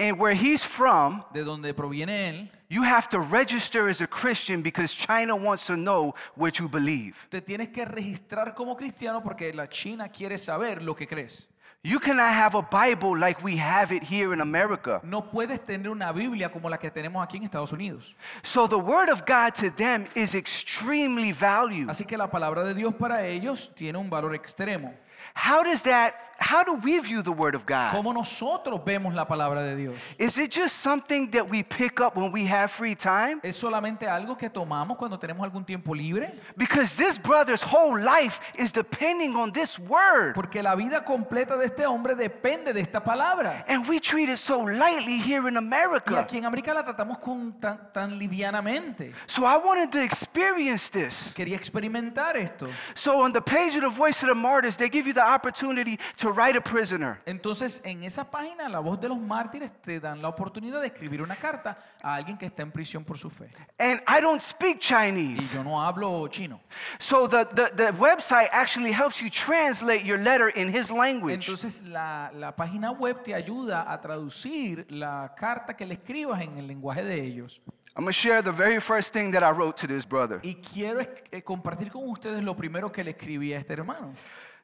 And 0.00 0.16
where 0.18 0.32
he's 0.32 0.62
from, 0.64 1.24
De 1.34 1.42
donde 1.42 1.74
proviene 1.74 2.28
él, 2.28 2.48
you 2.68 2.84
have 2.84 3.08
to 3.08 3.18
register 3.18 3.88
as 3.88 4.00
a 4.00 4.06
Christian 4.06 4.62
because 4.62 4.94
China 4.94 5.34
wants 5.34 5.66
to 5.66 5.76
know 5.76 6.14
what 6.36 6.60
you 6.60 6.68
believe. 6.68 7.26
te 7.30 7.40
tienes 7.40 7.70
que 7.72 7.84
registrar 7.84 8.54
como 8.54 8.76
cristiano 8.76 9.20
porque 9.22 9.52
la 9.52 9.66
China 9.66 10.08
quiere 10.08 10.38
saber 10.38 10.82
lo 10.82 10.94
que 10.94 11.06
crees. 11.06 11.48
You 11.82 12.00
cannot 12.00 12.32
have 12.32 12.56
a 12.56 12.62
Bible 12.62 13.16
like 13.16 13.42
we 13.42 13.56
have 13.56 13.92
it 13.92 14.02
here 14.02 14.32
in 14.32 14.40
America. 14.40 15.00
No 15.04 15.22
puedes 15.22 15.64
tener 15.64 15.88
una 15.88 16.12
Biblia 16.12 16.50
como 16.50 16.68
la 16.68 16.76
que 16.76 16.90
tenemos 16.90 17.24
aquí 17.24 17.36
en 17.36 17.44
Estados 17.44 17.72
Unidos. 17.72 18.14
So 18.42 18.66
the 18.68 18.78
word 18.78 19.08
of 19.08 19.24
God 19.26 19.54
to 19.54 19.70
them 19.70 20.06
is 20.14 20.34
extremely 20.34 21.32
valued. 21.32 21.88
Así 21.88 22.04
que 22.04 22.16
la 22.16 22.28
palabra 22.30 22.62
de 22.64 22.74
Dios 22.74 22.94
para 22.94 23.26
ellos 23.26 23.72
tiene 23.74 23.96
un 23.96 24.10
valor 24.10 24.34
extremo. 24.34 24.92
How 25.40 25.62
does 25.62 25.82
that, 25.84 26.14
how 26.36 26.64
do 26.64 26.74
we 26.74 26.98
view 26.98 27.22
the 27.22 27.30
word 27.30 27.54
of 27.54 27.64
God? 27.64 27.94
¿Cómo 27.94 28.12
nosotros 28.12 28.80
vemos 28.84 29.14
la 29.14 29.24
palabra 29.24 29.62
de 29.62 29.76
Dios? 29.76 29.94
Is 30.18 30.36
it 30.36 30.50
just 30.50 30.78
something 30.78 31.30
that 31.30 31.48
we 31.48 31.62
pick 31.62 32.00
up 32.00 32.16
when 32.16 32.32
we 32.32 32.44
have 32.44 32.72
free 32.72 32.96
time? 32.96 33.40
¿Es 33.44 33.54
solamente 33.54 34.08
algo 34.08 34.36
que 34.36 34.50
tomamos 34.50 34.98
cuando 34.98 35.16
tenemos 35.16 35.44
algún 35.44 35.64
tiempo 35.64 35.94
libre? 35.94 36.34
Because 36.56 36.96
this 36.96 37.18
brother's 37.18 37.62
whole 37.62 37.96
life 37.96 38.40
is 38.58 38.72
depending 38.72 39.36
on 39.36 39.52
this 39.52 39.78
word. 39.78 40.34
Porque 40.34 40.60
la 40.60 40.74
vida 40.74 41.04
completa 41.04 41.56
de 41.56 41.66
este 41.66 41.86
hombre 41.86 42.16
depende 42.16 42.72
de 42.72 42.80
esta 42.80 43.04
palabra. 43.04 43.64
And 43.68 43.86
we 43.88 44.00
treat 44.00 44.28
it 44.28 44.38
so 44.38 44.64
lightly 44.64 45.18
here 45.18 45.46
in 45.46 45.54
Y 45.54 45.58
America. 45.58 46.18
aquí 46.18 46.38
en 46.38 46.46
América 46.46 46.74
la 46.74 46.82
tratamos 46.82 47.18
con 47.20 47.52
tan, 47.60 47.92
tan 47.92 48.18
livianamente. 48.18 49.14
So 49.28 49.44
I 49.44 49.56
wanted 49.56 49.92
to 49.92 50.02
experience 50.02 50.90
this. 50.90 51.32
Quería 51.32 51.56
experimentar 51.56 52.36
esto. 52.36 52.66
So 52.96 53.22
on 53.22 53.32
the 53.32 53.40
page 53.40 53.76
of 53.76 53.82
the 53.82 53.88
Voice 53.88 54.20
of 54.24 54.28
the 54.30 54.34
Martyrs, 54.34 54.76
they 54.76 54.88
give 54.88 55.06
you 55.06 55.14
the 55.14 55.27
opportunity 55.34 55.98
to 56.16 56.30
write 56.32 56.56
a 56.56 56.60
prisoner. 56.60 57.18
Entonces, 57.26 57.80
en 57.84 58.02
esa 58.04 58.30
página, 58.30 58.68
La 58.68 58.78
Voz 58.80 59.00
de 59.00 59.08
los 59.08 59.18
Mártires, 59.18 59.70
te 59.82 60.00
dan 60.00 60.20
la 60.22 60.28
oportunidad 60.28 60.80
de 60.80 60.88
escribir 60.88 61.22
una 61.22 61.36
carta 61.36 61.78
a 62.02 62.14
alguien 62.14 62.36
que 62.38 62.46
está 62.46 62.62
en 62.62 62.72
prisión 62.72 63.04
por 63.04 63.18
su 63.18 63.30
fe. 63.30 63.50
And 63.78 64.00
I 64.08 64.20
don't 64.20 64.40
speak 64.40 64.76
Y 64.76 64.80
Chinese. 64.80 65.54
yo 65.54 65.62
no 65.64 65.82
hablo 65.82 66.28
chino. 66.28 66.60
So 66.98 67.28
the, 67.28 67.44
the, 67.46 67.70
the 67.74 67.92
website 67.92 68.48
actually 68.52 68.92
helps 68.92 69.20
you 69.20 69.30
translate 69.30 70.04
your 70.04 70.18
letter 70.18 70.48
in 70.48 70.68
his 70.68 70.90
language. 70.90 71.46
Entonces, 71.46 71.82
la, 71.82 72.30
la 72.34 72.54
página 72.54 72.90
web 72.92 73.22
te 73.22 73.34
ayuda 73.34 73.90
a 73.92 74.00
traducir 74.00 74.86
la 74.90 75.34
carta 75.36 75.74
que 75.76 75.84
le 75.86 75.94
escribas 75.94 76.40
en 76.42 76.56
el 76.58 76.66
lenguaje 76.66 77.02
de 77.04 77.20
ellos. 77.22 77.60
I'm 77.96 78.04
going 78.04 78.12
to 78.12 78.12
share 78.12 78.42
the 78.42 78.52
very 78.52 78.80
first 78.80 79.12
thing 79.12 79.32
that 79.32 79.42
I 79.42 79.50
wrote 79.50 79.76
to 79.80 79.86
this 79.88 80.06
brother. 80.06 80.38
Y 80.42 80.56
quiero 80.56 81.00
eh, 81.00 81.42
compartir 81.42 81.90
con 81.90 82.08
ustedes 82.08 82.44
lo 82.44 82.54
primero 82.54 82.92
que 82.92 83.02
le 83.02 83.10
escribí 83.10 83.52
a 83.54 83.58
este 83.58 83.72
hermano. 83.72 84.12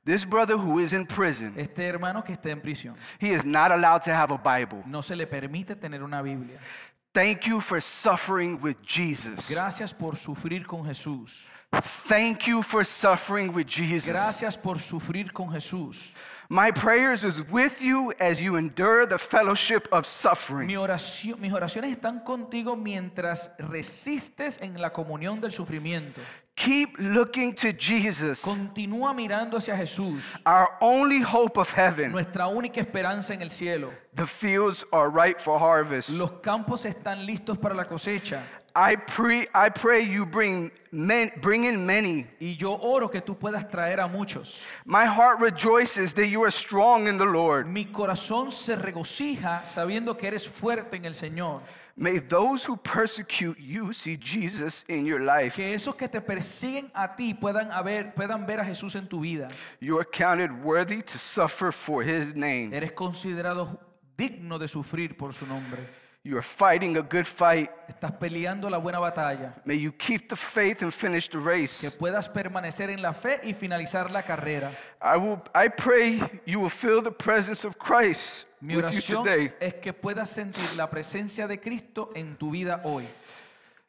This 0.04 0.24
brother 0.26 0.56
who 0.58 0.78
is 0.80 0.92
in 0.92 1.06
prison, 1.06 1.54
Este 1.56 1.78
hermano 1.78 2.22
que 2.22 2.34
está 2.34 2.50
en 2.50 2.60
prisión. 2.60 2.94
he 3.18 3.30
is 3.32 3.44
not 3.44 3.70
allowed 3.72 4.02
to 4.02 4.12
have 4.12 4.30
a 4.30 4.36
Bible. 4.38 4.82
No 4.86 5.00
se 5.00 5.14
le 5.16 5.26
permite 5.26 5.76
tener 5.76 6.02
una 6.02 6.22
Biblia. 6.22 6.58
Thank 7.14 7.46
you 7.46 7.60
for 7.60 7.80
suffering 7.80 8.60
with 8.60 8.82
Jesus. 8.82 9.48
Gracias 9.48 9.94
por 9.94 10.16
sufrir 10.16 10.66
con 10.66 10.84
Jesús. 10.84 11.46
Thank 11.72 12.46
you 12.46 12.62
for 12.62 12.84
suffering 12.84 13.52
with 13.54 13.66
Jesus. 13.66 14.08
Gracias 14.08 14.56
por 14.56 14.76
sufrir 14.78 15.32
con 15.32 15.50
Jesús. 15.50 16.12
My 16.50 16.70
prayers 16.70 17.24
is 17.24 17.40
with 17.50 17.80
you 17.80 18.12
as 18.20 18.40
you 18.40 18.56
endure 18.56 19.06
the 19.06 19.18
fellowship 19.18 19.88
of 19.90 20.06
suffering. 20.06 20.66
Mi 20.66 20.74
oración- 20.74 21.38
mis 21.38 21.52
oraciones 21.52 21.90
están 21.96 22.22
contigo 22.24 22.76
mientras 22.76 23.50
resistes 23.58 24.60
en 24.60 24.80
la 24.80 24.90
comunión 24.92 25.40
del 25.40 25.50
sufrimiento. 25.52 26.20
Keep 26.56 26.98
looking 27.00 27.52
to 27.54 27.72
Jesus, 27.72 28.40
Continúa 28.42 29.12
mirando 29.12 29.56
hacia 29.56 29.76
Jesús, 29.76 30.36
our 30.46 30.68
only 30.80 31.20
hope 31.20 31.58
of 31.58 31.68
heaven. 31.70 32.12
nuestra 32.12 32.46
única 32.46 32.78
esperanza 32.80 33.34
en 33.34 33.42
el 33.42 33.50
cielo. 33.50 33.90
The 34.14 34.26
fields 34.26 34.84
are 34.92 35.08
ripe 35.10 35.40
for 35.40 35.58
harvest. 35.58 36.10
Los 36.10 36.30
campos 36.42 36.84
están 36.84 37.26
listos 37.26 37.58
para 37.58 37.74
la 37.74 37.84
cosecha. 37.86 38.42
I 38.76 38.96
pray, 38.96 39.46
I 39.54 39.68
pray 39.68 40.02
you 40.02 40.26
bring 40.26 40.72
men, 40.90 41.30
bring 41.40 41.64
in 41.64 41.86
many. 41.86 42.26
Y 42.40 42.56
yo 42.58 42.76
oro 42.82 43.08
que 43.08 43.20
tú 43.20 43.38
puedas 43.38 43.70
traer 43.70 44.00
a 44.00 44.08
muchos. 44.08 44.64
My 44.84 45.04
heart 45.04 45.38
rejoices 45.40 46.12
that 46.14 46.26
you 46.26 46.42
are 46.42 46.50
strong 46.50 47.06
in 47.06 47.16
the 47.16 47.24
Lord. 47.24 47.68
Mi 47.68 47.84
corazón 47.84 48.50
se 48.50 48.74
regocija 48.74 49.62
sabiendo 49.64 50.18
que 50.18 50.26
eres 50.26 50.48
fuerte 50.48 50.96
en 50.96 51.04
el 51.04 51.14
Señor. 51.14 51.60
May 51.96 52.18
those 52.18 52.64
who 52.64 52.76
persecute 52.76 53.56
you 53.60 53.92
see 53.92 54.16
Jesus 54.16 54.84
in 54.88 55.06
your 55.06 55.20
life. 55.20 55.54
Que 55.54 55.74
esos 55.74 55.94
que 55.94 56.08
te 56.08 56.20
persiguen 56.20 56.90
a 56.92 57.14
ti 57.14 57.32
puedan, 57.32 57.70
haber, 57.70 58.12
puedan 58.12 58.44
ver 58.44 58.58
a 58.58 58.64
Jesús 58.64 58.96
en 58.96 59.06
tu 59.06 59.20
vida. 59.20 59.50
You 59.78 59.98
are 60.00 60.04
counted 60.04 60.50
worthy 60.64 61.00
to 61.00 61.18
suffer 61.18 61.70
for 61.70 62.02
his 62.02 62.34
name. 62.34 62.72
Eres 62.74 62.90
considerado 62.90 63.78
digno 64.16 64.58
de 64.58 64.66
sufrir 64.66 65.16
por 65.16 65.32
su 65.32 65.46
nombre. 65.46 65.78
You 66.26 66.38
are 66.38 66.42
fighting 66.42 66.96
a 66.96 67.02
good 67.02 67.26
fight. 67.26 67.70
Estás 67.86 68.12
peleando 68.12 68.70
la 68.70 68.78
buena 68.78 68.98
batalla. 68.98 69.52
May 69.66 69.74
you 69.76 69.92
keep 69.92 70.30
the 70.30 70.36
faith 70.36 70.80
and 70.80 70.90
finish 70.90 71.28
the 71.28 71.36
Que 71.36 71.44
race. 71.44 71.90
puedas 71.98 72.30
permanecer 72.30 72.88
en 72.88 73.02
la 73.02 73.12
fe 73.12 73.40
y 73.44 73.52
finalizar 73.52 74.10
la 74.10 74.22
carrera. 74.22 74.70
I 75.02 75.18
will 75.18 75.42
I 75.54 75.68
pray 75.68 76.22
you 76.46 76.60
will 76.60 76.70
feel 76.70 77.02
the 77.02 77.10
presence 77.12 77.66
of 77.66 77.76
Christ 77.78 78.46
Mi 78.62 78.74
with 78.74 78.84
you 78.94 79.00
oración 79.00 79.24
today. 79.24 79.52
es 79.60 79.74
que 79.74 79.92
puedas 79.92 80.30
sentir 80.30 80.64
la 80.76 80.88
presencia 80.88 81.46
de 81.46 81.60
Cristo 81.60 82.08
en 82.14 82.36
tu 82.36 82.50
vida 82.52 82.80
hoy. 82.84 83.06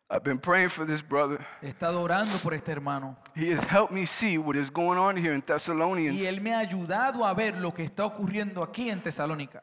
I've 0.10 0.24
been 0.26 0.38
praying 0.38 0.70
for 0.70 0.86
this 0.86 1.02
brother. 1.02 1.40
He 1.62 1.70
estado 1.70 2.02
orando 2.02 2.38
por 2.40 2.54
este 2.54 2.68
hermano. 2.70 3.16
He 3.34 3.50
has 3.54 3.64
helped 3.64 3.92
me 3.94 4.06
see 4.06 4.38
what 4.38 4.58
is 4.58 4.70
going 4.70 5.00
on 5.00 5.16
here 5.16 5.34
in 5.34 5.42
Thessalonians. 5.42 6.20
Y 6.20 6.26
él 6.26 6.42
me 6.42 6.54
ha 6.54 6.60
ayudado 6.60 7.26
a 7.26 7.34
ver 7.34 7.58
lo 7.60 7.74
que 7.74 7.86
está 7.86 8.04
ocurriendo 8.06 8.62
aquí 8.62 8.90
en 8.90 9.00
Tesalónica. 9.00 9.62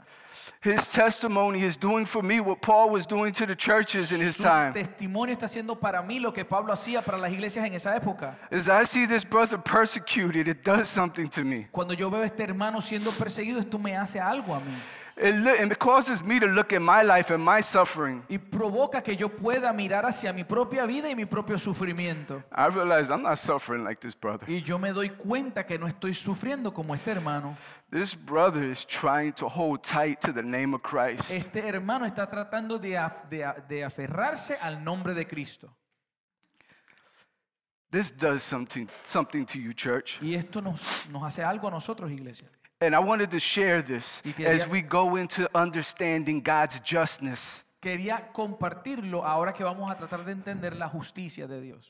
His 0.64 0.88
testimony 0.92 1.62
is 1.64 1.76
doing 1.76 2.06
for 2.06 2.22
me 2.22 2.38
what 2.38 2.60
Paul 2.62 2.90
was 2.90 3.04
doing 3.04 3.32
to 3.32 3.46
the 3.46 3.56
churches 3.56 4.12
in 4.12 4.20
his 4.20 4.36
Su 4.36 4.44
time. 4.44 4.72
testimonio 4.72 5.34
está 5.34 5.46
haciendo 5.46 5.74
para 5.80 6.00
mí 6.02 6.20
lo 6.20 6.32
que 6.32 6.44
Pablo 6.44 6.72
hacía 6.72 7.02
para 7.02 7.18
las 7.18 7.32
iglesias 7.32 7.66
en 7.66 7.74
esa 7.74 7.96
época. 7.96 8.36
As 8.48 8.68
I 8.68 8.84
see 8.84 9.04
this 9.04 9.24
brother 9.24 9.58
persecuted, 9.58 10.46
it 10.46 10.62
does 10.62 10.88
something 10.88 11.28
to 11.30 11.42
me. 11.42 11.66
Cuando 11.72 11.94
yo 11.94 12.08
veo 12.10 12.22
a 12.22 12.26
este 12.26 12.44
hermano 12.44 12.80
siendo 12.80 13.10
perseguido, 13.10 13.58
esto 13.58 13.76
me 13.76 13.96
hace 13.96 14.20
algo 14.20 14.54
a 14.54 14.60
mí. 14.60 14.72
It, 15.22 15.36
li- 15.36 15.58
and 15.60 15.70
it 15.70 15.78
causes 15.78 16.20
me 16.22 16.40
to 16.40 16.46
look 16.46 16.72
at 16.72 16.82
my 16.82 17.02
life 17.02 17.30
and 17.32 17.44
my 17.44 17.62
suffering. 17.62 18.24
Y 18.28 18.38
provoca 18.38 19.02
que 19.02 19.14
yo 19.16 19.28
pueda 19.28 19.72
mirar 19.72 20.04
hacia 20.04 20.32
mi 20.32 20.42
propia 20.42 20.84
vida 20.84 21.08
y 21.08 21.14
mi 21.14 21.24
propio 21.26 21.58
sufrimiento. 21.58 22.42
I 22.50 22.66
realize 22.66 23.08
I'm 23.08 23.22
not 23.22 23.38
suffering 23.38 23.84
like 23.84 24.00
this 24.00 24.14
brother. 24.16 24.44
Y 24.50 24.62
yo 24.62 24.78
me 24.78 24.92
doy 24.92 25.10
cuenta 25.10 25.64
que 25.64 25.78
no 25.78 25.86
estoy 25.86 26.12
sufriendo 26.12 26.74
como 26.74 26.92
este 26.94 27.12
hermano. 27.12 27.56
This 27.90 28.16
brother 28.16 28.64
is 28.64 28.84
trying 28.84 29.32
to 29.34 29.48
hold 29.48 29.82
tight 29.84 30.20
to 30.22 30.32
the 30.32 30.42
name 30.42 30.74
of 30.74 30.82
Christ. 30.82 31.30
Este 31.30 31.60
hermano 31.68 32.04
está 32.04 32.28
tratando 32.28 32.78
de, 32.80 32.96
af- 32.98 33.28
de 33.30 33.44
de 33.68 33.84
aferrarse 33.84 34.56
al 34.60 34.82
nombre 34.82 35.14
de 35.14 35.24
Cristo. 35.24 35.68
This 37.92 38.10
does 38.10 38.42
something, 38.42 38.88
something 39.04 39.44
to 39.46 39.58
you, 39.58 39.72
church. 39.74 40.18
Y 40.22 40.34
esto 40.34 40.60
nos, 40.62 41.08
nos 41.10 41.22
hace 41.22 41.44
algo 41.44 41.68
a 41.68 41.70
nosotros, 41.70 42.10
iglesia. 42.10 42.48
And 42.82 42.96
I 42.96 42.98
wanted 42.98 43.30
to 43.30 43.38
share 43.38 43.80
this 43.80 44.20
as 44.44 44.66
we 44.66 44.82
go 44.82 45.14
into 45.14 45.48
understanding 45.54 46.40
God's 46.40 46.80
justness. 46.80 47.62
Quería 47.80 48.32
compartirlo 48.32 49.24
ahora 49.24 49.52
que 49.52 49.64
vamos 49.64 49.90
a 49.90 49.96
tratar 49.96 50.24
de 50.24 50.32
entender 50.32 50.74
la 50.76 50.88
justicia 50.88 51.46
de 51.46 51.60
Dios. 51.60 51.88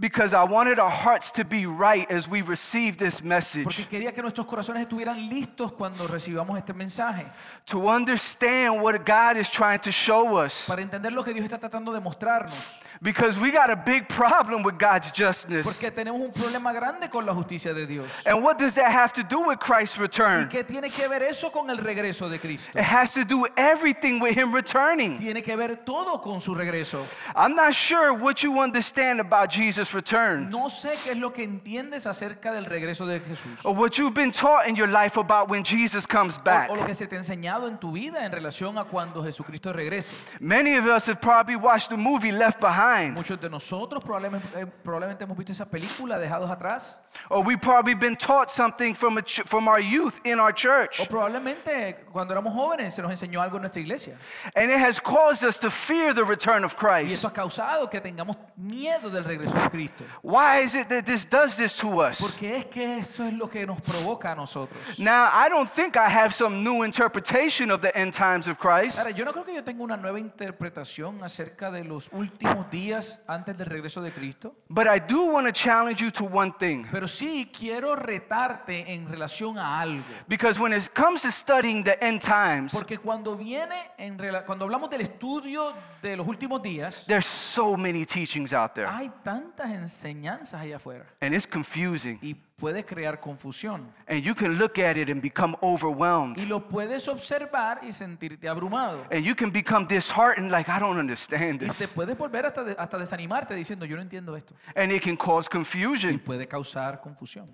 Because 0.00 0.32
I 0.32 0.44
wanted 0.44 0.78
our 0.78 0.90
hearts 0.90 1.30
to 1.32 1.44
be 1.44 1.66
right 1.66 2.10
as 2.10 2.26
we 2.26 2.40
receive 2.42 2.96
this 2.96 3.22
message. 3.22 3.64
Porque 3.64 3.86
quería 3.86 4.12
que 4.12 4.22
nuestros 4.22 4.46
corazones 4.46 4.82
estuvieran 4.82 5.28
listos 5.28 5.72
cuando 5.72 6.06
recibamos 6.08 6.56
este 6.58 6.72
mensaje. 6.72 7.26
to 7.66 7.88
understand 7.88 8.82
what 8.82 9.04
God 9.04 9.36
is 9.36 9.50
trying 9.50 9.78
to 9.80 9.92
show 9.92 10.38
us. 10.38 10.64
Para 10.66 10.82
entender 10.82 11.12
lo 11.12 11.22
que 11.22 11.34
Dios 11.34 11.44
está 11.44 11.58
tratando 11.58 11.92
de 11.92 12.00
mostrarnos. 12.00 12.80
Because 13.02 13.38
we 13.38 13.50
got 13.50 13.70
a 13.70 13.76
big 13.76 14.08
problem 14.10 14.62
with 14.62 14.76
God's 14.78 15.10
justness. 15.10 15.64
Porque 15.66 15.90
tenemos 15.90 16.20
un 16.20 16.30
problema 16.32 16.70
grande 16.70 17.08
con 17.08 17.24
la 17.24 17.32
justicia 17.32 17.72
de 17.72 17.86
Dios. 17.86 18.06
And 18.26 18.42
what 18.44 18.58
does 18.58 18.74
that 18.74 18.92
have 18.92 19.14
to 19.14 19.22
do 19.22 19.40
with 19.48 19.58
Christ's 19.58 19.96
¿Y 19.96 20.00
return? 20.02 20.48
qué 20.50 20.62
tiene 20.64 20.90
que 20.90 21.08
ver 21.08 21.22
eso 21.22 21.50
con 21.50 21.70
el 21.70 21.78
regreso 21.78 22.28
de 22.28 22.38
Cristo? 22.38 22.70
It 22.78 22.84
has 22.84 23.14
to 23.14 23.24
do 23.24 23.46
everything 23.56 24.20
with 24.20 24.34
Him 24.36 24.52
returning. 24.54 25.16
Tiene 25.16 25.40
que 25.42 25.56
ver 25.56 25.76
todo 25.86 26.20
con 26.20 26.42
su 26.42 26.54
regreso. 26.54 27.02
I'm 27.34 27.54
not 27.56 27.72
sure 27.72 28.12
what 28.12 28.42
you 28.42 28.60
understand 28.60 29.18
about 29.18 29.48
Jesus' 29.48 29.94
return 29.94 30.50
No 30.50 30.68
sé 30.68 30.90
qué 31.02 31.12
es 31.12 31.16
lo 31.16 31.32
que 31.32 31.42
entiendes 31.42 32.04
acerca 32.04 32.52
del 32.52 32.66
regreso 32.66 33.06
de 33.06 33.20
Jesús. 33.20 33.64
or 33.64 33.74
what 33.74 33.96
you've 33.96 34.12
been 34.14 34.30
taught 34.30 34.68
in 34.68 34.76
your 34.76 34.88
life 34.88 35.16
about 35.16 35.48
when 35.48 35.64
Jesus 35.64 36.04
comes 36.04 36.36
O, 36.36 36.42
back. 36.42 36.68
o 36.70 36.74
lo 36.74 36.84
que 36.84 36.94
se 36.94 37.06
te 37.06 37.16
ha 37.16 37.18
enseñado 37.20 37.66
en 37.66 37.78
tu 37.78 37.92
vida 37.92 38.26
en 38.26 38.30
relación 38.32 38.76
a 38.76 38.84
cuando 38.84 39.22
Jesucristo 39.24 39.72
regrese. 39.72 40.12
Many 40.38 40.74
of 40.76 40.84
us 40.84 41.06
have 41.06 41.18
probably 41.22 41.56
watched 41.56 41.88
the 41.88 41.96
movie 41.96 42.30
Left 42.30 42.60
Behind, 42.60 42.89
Muchos 43.12 43.40
de 43.40 43.48
nosotros 43.48 44.02
probablemente, 44.02 44.60
eh, 44.60 44.66
probablemente 44.66 45.24
hemos 45.24 45.36
visto 45.36 45.52
esa 45.52 45.66
película, 45.66 46.18
Dejados 46.18 46.50
Atrás. 46.50 46.98
or 47.28 47.42
we've 47.44 47.60
probably 47.60 47.94
been 47.94 48.16
taught 48.16 48.50
something 48.50 48.94
from, 48.94 49.18
a 49.18 49.22
from 49.22 49.66
our 49.68 49.80
youth 49.80 50.20
in 50.24 50.38
our 50.38 50.52
church. 50.52 51.00
O 51.00 51.06
probablemente 51.06 52.04
cuando 52.12 52.32
éramos 52.34 52.54
jóvenes 52.54 52.94
se 52.94 53.02
nos 53.02 53.10
enseñó 53.10 53.40
algo 53.42 53.56
en 53.56 53.62
nuestra 53.62 53.80
iglesia. 53.80 54.16
And 54.54 54.70
it 54.70 54.78
has 54.78 55.00
caused 55.00 55.42
us 55.44 55.58
to 55.60 55.70
fear 55.70 56.12
the 56.14 56.24
return 56.24 56.64
of 56.64 56.74
Y 56.74 56.78
Christ. 56.78 57.14
eso 57.14 57.28
ha 57.28 57.32
causado 57.32 57.88
que 57.90 58.00
tengamos 58.00 58.36
miedo 58.56 59.10
del 59.10 59.24
regreso 59.24 59.54
de 59.60 59.68
Cristo. 59.70 60.04
Why 60.22 60.60
is 60.64 60.74
it 60.74 60.88
that 60.88 61.04
this 61.04 61.24
does 61.28 61.56
this 61.56 61.74
to 61.78 62.00
us? 62.00 62.20
Porque 62.20 62.56
es 62.56 62.64
que 62.66 62.98
eso 62.98 63.24
es 63.24 63.32
lo 63.32 63.48
que 63.48 63.66
nos 63.66 63.80
provoca 63.80 64.32
a 64.32 64.34
nosotros. 64.36 64.98
Now, 64.98 65.28
I 65.32 65.48
don't 65.48 65.68
think 65.68 65.96
I 65.96 66.08
have 66.08 66.32
some 66.32 66.62
new 66.62 66.82
interpretation 66.84 67.70
of 67.70 67.80
the 67.80 67.96
end 67.96 68.12
times 68.14 68.48
of 68.48 68.58
Christ, 68.58 68.98
Ahora, 68.98 69.10
yo 69.10 69.24
no 69.24 69.32
creo 69.32 69.44
que 69.44 69.54
yo 69.54 69.62
tenga 69.64 69.82
una 69.82 69.96
nueva 69.96 70.18
interpretación 70.18 71.22
acerca 71.22 71.70
de 71.70 71.84
los 71.84 72.08
últimos 72.12 72.70
días 72.70 72.79
antes 73.26 73.56
del 73.58 73.66
regreso 73.66 74.00
de 74.02 74.10
Cristo, 74.12 74.54
but 74.68 74.86
I 74.86 74.98
do 75.00 75.32
want 75.32 75.46
to 75.46 75.52
challenge 75.52 76.00
you 76.02 76.10
to 76.10 76.24
one 76.24 76.52
thing. 76.58 76.84
pero 76.90 77.06
sí 77.06 77.50
quiero 77.56 77.94
retarte 77.96 78.92
en 78.94 79.08
relación 79.08 79.58
a 79.58 79.80
algo. 79.80 80.02
Because 80.28 80.58
when 80.60 80.72
it 80.72 80.88
comes 80.94 81.22
to 81.22 81.30
studying 81.30 81.82
the 81.84 81.98
end 82.00 82.20
times, 82.22 82.72
Porque 82.72 82.98
cuando 82.98 83.36
viene, 83.36 83.74
en 83.98 84.18
rela- 84.18 84.44
cuando 84.44 84.64
hablamos 84.64 84.88
del 84.90 85.02
estudio 85.02 85.72
de 86.02 86.16
los 86.16 86.26
últimos 86.26 86.62
días, 86.62 87.04
there's 87.06 87.26
so 87.26 87.76
many 87.76 88.04
teachings 88.04 88.52
out 88.52 88.72
there, 88.74 88.86
hay 88.88 89.10
tantas 89.22 89.70
enseñanzas 89.70 90.60
allá 90.60 90.76
afuera 90.76 91.04
and 91.20 91.34
it's 91.34 91.46
confusing. 91.46 92.18
y 92.22 92.34
puede 92.60 92.84
crear 92.84 93.18
confusión. 93.18 93.90
And 94.06 94.22
you 94.22 94.34
can 94.34 94.58
look 94.58 94.78
at 94.78 94.96
it 94.96 95.08
and 95.08 95.20
become 95.22 95.54
Y 95.54 95.58
overwhelmed. 95.62 96.38
lo 96.46 96.68
puedes 96.68 97.08
observar 97.08 97.80
y 97.82 97.92
sentirte 97.92 98.48
abrumado. 98.48 99.04
And 99.10 99.24
you 99.24 99.34
can 99.34 99.50
become 99.50 99.86
disheartened, 99.86 100.50
like, 100.52 100.70
I 100.70 100.78
don't 100.78 100.98
understand 100.98 101.62
Y 101.62 101.68
te 101.68 101.74
this. 101.74 101.92
puedes 101.92 102.16
volver 102.16 102.46
hasta, 102.46 102.62
de- 102.62 102.76
hasta 102.78 102.98
desanimarte 102.98 103.54
diciendo, 103.54 103.84
yo 103.86 103.96
no 103.96 104.02
entiendo 104.02 104.36
esto. 104.36 104.54
And 104.76 104.92
it 104.92 105.02
can 105.02 105.16
cause 105.16 105.48
Y 105.50 105.56
confusion. 105.56 106.18
puede 106.20 106.46
causar 106.46 107.00
confusión. 107.00 107.46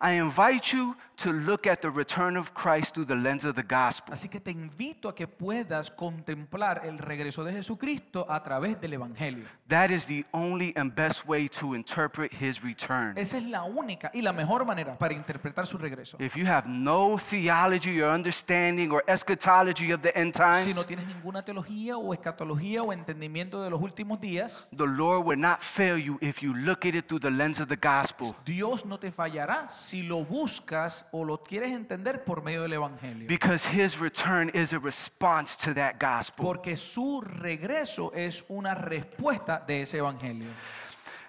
I 0.00 0.12
invite 0.12 0.72
you 0.74 0.96
to 1.22 1.32
look 1.32 1.66
at 1.66 1.82
the 1.82 1.90
return 1.90 2.36
of 2.36 2.54
Christ 2.54 2.94
through 2.94 3.06
the 3.06 3.14
lens 3.14 3.44
of 3.44 3.54
the 3.54 3.62
gospel. 3.62 4.14
Así 4.14 4.28
que 4.28 4.40
te 4.40 4.50
invito 4.50 5.08
a 5.08 5.14
que 5.14 5.26
puedas 5.26 5.90
contemplar 5.90 6.82
el 6.84 6.98
regreso 6.98 7.44
de 7.44 7.52
Jesucristo 7.52 8.26
a 8.28 8.42
través 8.42 8.80
del 8.80 8.94
Evangelio. 8.94 9.44
That 9.68 9.90
is 9.90 10.06
the 10.06 10.24
only 10.32 10.72
and 10.76 10.94
best 10.94 11.26
way 11.26 11.48
to 11.60 11.74
interpret 11.74 12.32
his 12.32 12.62
return. 12.62 13.16
Esa 13.16 13.38
es 13.38 13.44
la 13.44 13.64
única 13.64 14.10
y 14.14 14.22
la 14.22 14.32
mejor 14.32 14.64
manera 14.64 14.96
para 14.96 15.12
interpretar 15.14 15.66
su 15.66 15.76
regreso. 15.76 16.16
If 16.18 16.36
you 16.36 16.46
have 16.46 16.66
no 16.68 17.18
theology 17.18 18.00
or 18.00 18.14
understanding 18.14 18.90
or 18.90 19.04
eschatology 19.06 19.92
of 19.92 20.00
the 20.00 20.16
end 20.18 20.34
times, 20.34 20.64
Si 20.64 20.74
no 20.74 20.84
tienes 20.84 21.06
ninguna 21.06 21.44
teología 21.44 21.98
o 21.98 22.14
escatología 22.14 22.82
o 22.82 22.92
entendimiento 22.92 23.62
de 23.62 23.70
los 23.70 23.80
últimos 23.80 24.20
días, 24.20 24.66
the 24.74 24.86
Lord 24.86 25.26
will 25.26 25.38
not 25.38 25.60
fail 25.60 25.98
you 25.98 26.18
if 26.22 26.42
you 26.42 26.54
look 26.54 26.86
at 26.86 26.94
it 26.94 27.06
through 27.06 27.20
the 27.20 27.30
lens 27.30 27.60
of 27.60 27.68
the 27.68 27.76
gospel. 27.76 28.34
Dios 28.44 28.86
no 28.86 28.98
te 28.98 29.10
fallará 29.12 29.59
si 29.68 30.02
lo 30.02 30.24
buscas 30.24 31.04
o 31.12 31.24
lo 31.24 31.38
quieres 31.42 31.72
entender 31.72 32.24
por 32.24 32.42
medio 32.42 32.62
del 32.62 32.72
Evangelio. 32.74 33.28
Because 33.28 33.64
his 33.66 33.98
return 33.98 34.50
is 34.54 34.72
a 34.72 34.78
response 34.78 35.56
to 35.56 35.74
that 35.74 35.98
gospel. 35.98 36.44
Porque 36.44 36.76
su 36.76 37.20
regreso 37.20 38.12
es 38.14 38.44
una 38.48 38.74
respuesta 38.74 39.64
de 39.66 39.82
ese 39.82 39.98
Evangelio. 39.98 40.48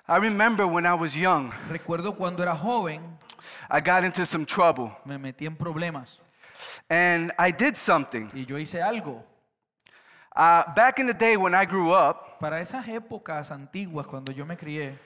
I 0.07 0.17
remember 0.17 0.65
when 0.65 0.85
I 0.85 0.93
was 0.93 1.15
young, 1.15 1.51
Recuerdo 1.69 2.15
cuando 2.15 2.43
era 2.43 2.55
joven, 2.55 3.01
I 3.69 3.79
got 3.79 4.03
into 4.03 4.25
some 4.25 4.45
trouble 4.45 4.91
me 5.05 5.17
metí 5.17 5.45
en 5.45 5.55
problemas 5.55 6.19
and 6.89 7.31
I 7.39 7.51
did 7.51 7.75
something. 7.75 8.29
y 8.33 8.45
yo 8.45 8.57
hice 8.57 8.81
algo. 8.81 9.23
Uh, 10.35 10.63
back 10.75 10.99
in 10.99 11.07
the 11.07 11.13
day 11.13 11.35
when 11.37 11.53
I 11.53 11.65
grew 11.65 11.91
up, 11.93 12.39
Para 12.39 12.59
esas 12.59 12.87
épocas 12.87 13.51
antiguas, 13.51 14.07
cuando 14.07 14.31
yo 14.31 14.45
me 14.45 14.55
crié, 14.57 14.97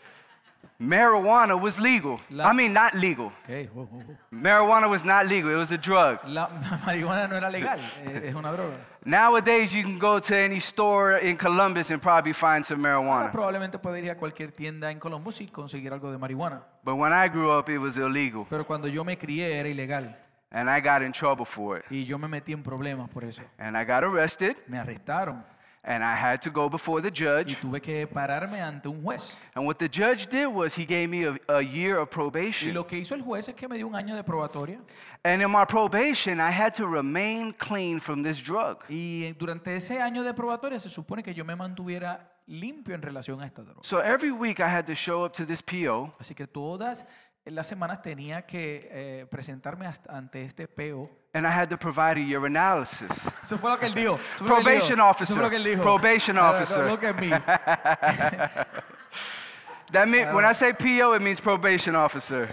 marijuana 0.80 1.60
was 1.60 1.80
legal. 1.80 2.20
La- 2.30 2.50
I 2.50 2.54
mean, 2.54 2.74
not 2.74 2.94
legal. 2.94 3.28
Ok, 3.44 3.70
wow, 3.74 3.88
wow, 3.92 4.00
wow. 4.08 4.18
Marijuana 4.32 4.90
was 4.90 5.04
not 5.06 5.26
legal, 5.28 5.52
it 5.52 5.56
was 5.58 5.72
a 5.72 5.78
drug. 5.78 6.20
la 6.26 6.48
marihuana 6.86 7.28
no 7.28 7.36
era 7.36 7.50
legal, 7.50 7.80
eh, 8.06 8.22
es 8.30 8.36
una 8.36 8.52
droga. 8.52 8.76
Nowadays, 9.04 9.72
you 9.74 9.84
can 9.84 10.00
go 10.00 10.20
to 10.20 10.36
any 10.36 10.60
store 10.60 11.18
in 11.20 11.38
Columbus 11.38 11.92
and 11.92 12.02
probably 12.02 12.34
find 12.34 12.66
some 12.66 12.84
Ahora 12.86 13.02
marijuana. 13.02 13.32
probablemente 13.32 13.78
puede 13.80 14.02
ir 14.04 14.10
a 14.12 14.16
cualquier 14.18 14.52
tienda 14.52 14.90
en 14.92 15.00
Columbus 15.00 15.42
y 15.42 15.48
conseguir 15.48 15.94
algo 15.94 16.12
de 16.12 16.18
marihuana. 16.18 16.62
But 16.84 16.96
when 16.96 17.14
I 17.14 17.28
grew 17.28 17.52
up, 17.52 17.70
it 17.70 17.78
was 17.80 17.98
illegal. 17.98 18.46
Pero 18.50 18.66
cuando 18.66 18.88
yo 18.88 19.04
me 19.04 19.18
crié 19.18 19.58
era 19.60 19.70
ilegal 19.70 20.16
And 20.52 20.70
I 20.70 20.80
got 20.80 21.02
in 21.02 21.12
trouble 21.12 21.46
for 21.46 21.78
it. 21.80 21.86
y 21.90 22.06
yo 22.06 22.18
me 22.18 22.28
metí 22.28 22.54
en 22.54 22.64
problemas 22.64 23.10
por 23.10 23.24
eso. 23.26 23.42
And 23.60 23.76
I 23.78 23.84
got 23.84 24.04
arrested, 24.04 24.56
Me 24.68 24.78
arrestaron 24.80 25.44
and 25.88 26.04
I 26.04 26.16
had 26.16 26.42
to 26.42 26.50
go 26.50 26.68
before 26.68 27.00
the 27.02 27.10
y 27.10 27.14
judge. 27.14 27.56
tuve 27.62 27.80
que 27.82 28.08
pararme 28.08 28.60
ante 28.60 28.88
un 28.90 29.02
juez. 29.04 29.38
And 29.54 29.66
what 29.66 29.76
the 29.78 29.88
judge 29.88 30.28
did 30.28 30.48
was 30.48 30.76
he 30.76 30.84
gave 30.86 31.08
me 31.08 31.26
a, 31.26 31.38
a 31.48 31.62
year 31.62 31.98
of 32.00 32.10
Y 32.10 32.12
probation. 32.12 32.74
lo 32.74 32.86
que 32.88 32.98
hizo 32.98 33.14
el 33.16 33.22
juez 33.22 33.48
es 33.50 33.56
que 33.56 33.68
me 33.68 33.78
dio 33.78 33.88
un 33.88 33.96
año 33.96 34.16
de 34.16 34.24
probatoria 34.24 34.80
And 35.24 35.42
in 35.42 35.50
my 35.52 35.66
probation, 35.66 36.40
I 36.40 36.52
had 36.52 36.74
to 36.76 36.88
remain 36.88 37.54
clean 37.54 38.00
from 38.00 38.24
this 38.24 38.42
drug. 38.42 38.84
y 38.90 39.32
durante 39.40 39.76
ese 39.76 40.00
año 40.02 40.24
de 40.24 40.34
probatoria 40.34 40.80
se 40.80 40.90
supone 40.90 41.22
que 41.24 41.34
yo 41.34 41.46
me 41.46 41.56
mantuviera 41.56 42.32
limpio 42.48 42.94
en 42.96 43.02
relación 43.02 43.42
a 43.42 43.46
esta 43.46 43.64
droga. 43.64 43.82
So 43.84 44.00
every 44.02 44.32
week 44.32 44.60
I 44.60 44.68
had 44.70 44.86
to 44.86 44.94
show 44.96 45.24
up 45.26 45.34
to 45.34 45.46
this 45.46 45.62
PO 45.62 46.12
Así 46.20 46.36
que 46.36 46.46
todas 46.48 47.04
las 47.46 47.68
semanas 47.68 48.02
tenía 48.02 48.42
que 48.46 48.90
eh, 48.92 49.26
presentarme 49.30 49.88
ante 50.10 50.44
este 50.44 50.68
PO. 50.68 51.08
and 51.34 51.46
I 51.46 51.52
had 51.52 51.70
to 51.70 51.78
provide 51.78 52.18
a 52.18 52.40
urinalysis. 52.40 53.30
Eso 53.44 53.58
fue 53.58 53.70
lo 53.70 53.78
que 53.78 53.86
él 53.88 53.94
dijo. 53.94 54.16
eso 54.16 54.46
fue 54.46 54.48
lo 54.48 54.56
que 54.56 54.58
él 54.58 54.64
Probation 54.64 55.00
officer. 55.00 55.24
Eso 55.24 55.34
fue 55.36 55.44
lo 55.44 55.50
que 55.50 55.58
él 55.58 55.64
dijo. 55.64 55.82
Probation 55.84 56.38
officer. 56.38 56.88
Look 56.88 57.04
at 57.04 57.20
me. 57.20 57.30
That 59.92 60.08
mean, 60.10 60.34
when 60.34 60.46
I 60.46 60.54
say 60.54 60.74
PO, 60.74 61.14
it 61.14 61.22
means 61.22 61.40
probation 61.40 61.96
officer. 61.96 62.50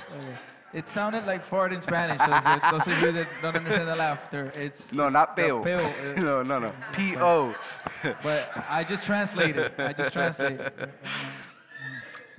It 0.74 0.88
sounded 0.88 1.26
like 1.26 1.42
fart 1.42 1.72
in 1.72 1.82
Spanish. 1.82 2.18
So 2.20 2.30
those 2.70 2.86
of 2.86 3.00
you 3.02 3.12
that 3.12 3.26
don't 3.42 3.56
understand 3.56 3.88
the 3.88 3.96
laughter, 3.96 4.52
it's 4.54 4.92
No, 4.92 5.08
not 5.08 5.36
peo. 5.36 5.62
peo, 5.62 5.78
uh, 5.78 6.20
no, 6.20 6.42
no, 6.42 6.58
no. 6.58 6.72
P 6.92 7.16
O. 7.16 7.54
But 8.02 8.50
I 8.70 8.84
just 8.84 9.04
translated. 9.04 9.72
I 9.78 9.92
just 9.92 10.12
translated. 10.12 10.72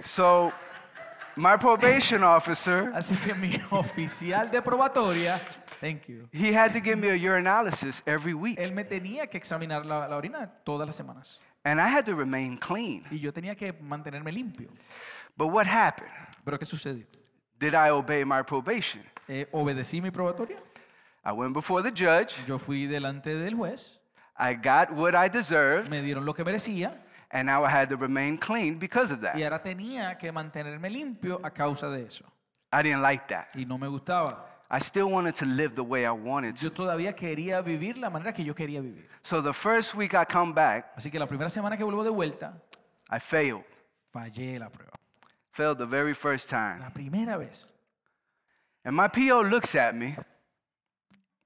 So, 0.03 0.51
my 1.35 1.57
probation 1.57 2.23
officer, 2.23 2.91
Así 2.93 3.15
que 3.15 3.33
mi 3.33 3.59
oficial 3.71 4.49
de 4.51 4.61
probatoria, 4.61 5.39
thank 5.79 6.05
you. 6.07 6.27
he 6.31 6.53
had 6.53 6.73
to 6.73 6.79
give 6.79 6.95
me 6.97 7.09
a 7.09 7.15
urinalysis 7.17 8.01
every 8.05 8.33
week, 8.33 8.59
Él 8.59 8.71
me 8.73 8.83
tenía 8.83 9.27
que 9.27 9.37
examinar 9.37 9.85
la, 9.85 10.07
la 10.07 10.15
orina 10.15 10.47
todas 10.63 10.85
las 10.87 10.95
semanas 10.95 11.39
and 11.65 11.79
I 11.79 11.87
had 11.87 12.05
to 12.05 12.15
remain 12.15 12.57
clean. 12.57 13.03
y 13.09 13.19
yo 13.19 13.31
tenía 13.31 13.55
que 13.55 13.73
mantenerme 13.73 14.31
limpio. 14.31 14.69
But 15.37 15.47
what 15.47 15.65
happened? 15.65 16.11
Pero 16.43 16.59
¿qué 16.59 16.65
sucedió? 16.65 17.05
Did 17.57 17.73
I 17.73 17.89
obey 17.89 18.25
my 18.25 18.43
probation? 18.43 19.01
Eh, 19.27 19.47
obedecí 19.51 20.01
mi 20.01 20.11
probatoria. 20.11 20.57
I 21.25 21.31
went 21.31 21.53
before 21.53 21.81
the 21.81 21.91
judge. 21.91 22.45
Yo 22.45 22.59
fui 22.59 22.85
delante 22.85 23.35
del 23.35 23.55
juez. 23.55 23.97
I 24.37 24.53
got 24.55 24.91
what 24.91 25.15
I 25.15 25.29
deserved, 25.29 25.89
Me 25.89 26.01
dieron 26.01 26.25
lo 26.25 26.33
que 26.33 26.43
merecía 26.43 27.01
and 27.33 27.45
now 27.47 27.65
I 27.65 27.69
had 27.69 27.89
to 27.89 27.97
remain 27.97 28.37
clean 28.37 28.77
because 28.79 29.11
of 29.11 29.19
y 29.21 29.23
that. 29.23 29.43
ahora 29.43 29.61
tenía 29.61 30.17
que 30.17 30.31
mantenerme 30.31 30.89
limpio 30.89 31.39
a 31.43 31.49
causa 31.51 31.89
de 31.89 32.05
eso. 32.05 32.23
I 32.71 32.81
didn't 32.81 33.01
like 33.01 33.27
that. 33.27 33.47
Y 33.55 33.65
no 33.65 33.77
me 33.77 33.87
gustaba. 33.87 34.45
I 34.71 34.79
still 34.79 35.09
wanted 35.11 35.35
to 35.35 35.45
live 35.45 35.75
the 35.75 35.83
way 35.83 36.05
I 36.05 36.11
wanted 36.11 36.55
to. 36.57 36.63
Yo 36.63 36.71
todavía 36.71 37.13
quería 37.15 37.61
vivir 37.61 37.97
la 37.97 38.09
manera 38.09 38.33
que 38.33 38.43
yo 38.43 38.55
quería 38.55 38.81
vivir. 38.81 39.07
So 39.21 39.41
the 39.41 39.53
first 39.53 39.93
week 39.93 40.13
I 40.15 40.23
come 40.25 40.53
back, 40.53 40.93
Así 40.95 41.11
que 41.11 41.19
la 41.19 41.27
primera 41.27 41.49
semana 41.49 41.75
que 41.77 41.83
vuelvo 41.83 42.03
de 42.03 42.09
vuelta, 42.09 42.53
I 43.11 43.19
failed. 43.19 43.63
fallé 44.11 44.57
la 44.59 44.69
prueba. 44.69 44.93
Failed 45.51 45.77
the 45.77 45.85
very 45.85 46.13
first 46.15 46.49
time. 46.49 46.79
La 46.79 46.89
primera 46.89 47.37
vez. 47.37 47.65
And 48.85 48.95
my 48.95 49.07
PO 49.07 49.41
looks 49.43 49.75
at 49.75 49.93
me. 49.95 50.15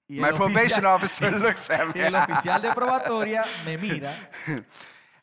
Y 0.09 0.19
My 0.21 0.29
el 0.29 0.35
probation 0.35 0.85
oficial- 0.85 0.95
officer 0.95 1.31
looks 1.39 1.69
at 1.69 1.87
y 1.95 1.99
el 1.99 2.13
me. 2.13 2.19
oficial 2.19 2.61
de 2.61 2.71
probatoria 2.73 3.43
me 3.65 3.77
mira 3.77 4.15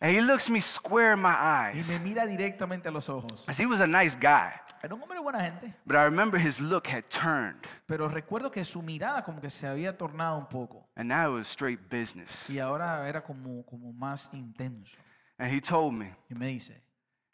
And 0.05 0.15
he 0.15 0.21
looks 0.21 0.51
me 0.51 0.61
square 0.61 1.15
in 1.15 1.21
my 1.23 1.31
y 1.31 1.73
eyes. 1.77 1.89
me 1.89 1.99
mira 1.99 2.27
directamente 2.27 2.89
a 2.89 2.91
los 2.91 3.09
ojos. 3.09 3.43
'Cause 3.47 3.59
he 3.63 3.67
was 3.67 3.81
a 3.81 3.87
nice 3.87 4.15
guy. 4.15 4.53
Era 4.83 4.95
un 4.95 5.01
hombre 5.01 5.17
de 5.17 5.23
buena 5.23 5.41
gente, 5.41 5.73
But 5.87 5.97
I 5.97 6.05
remember 6.05 6.39
his 6.39 6.61
look 6.61 6.87
had 6.89 7.05
turned. 7.09 7.65
pero 7.87 8.07
recuerdo 8.09 8.51
que 8.51 8.63
su 8.67 8.83
mirada 8.83 9.23
como 9.25 9.41
que 9.41 9.49
se 9.49 9.67
había 9.67 9.97
tornado 9.97 10.37
un 10.37 10.47
poco 10.47 10.87
And 10.95 11.09
now 11.09 11.31
it 11.31 11.39
was 11.39 11.49
straight 11.49 11.81
business. 11.91 12.51
y 12.51 12.59
ahora 12.59 13.09
era 13.09 13.23
como, 13.23 13.65
como 13.65 13.95
más 13.95 14.29
intenso. 14.35 14.99
And 15.39 15.51
he 15.51 15.61
told 15.63 15.95
me, 15.95 16.15
Y 16.31 16.35
me 16.35 16.49
dice, 16.49 16.83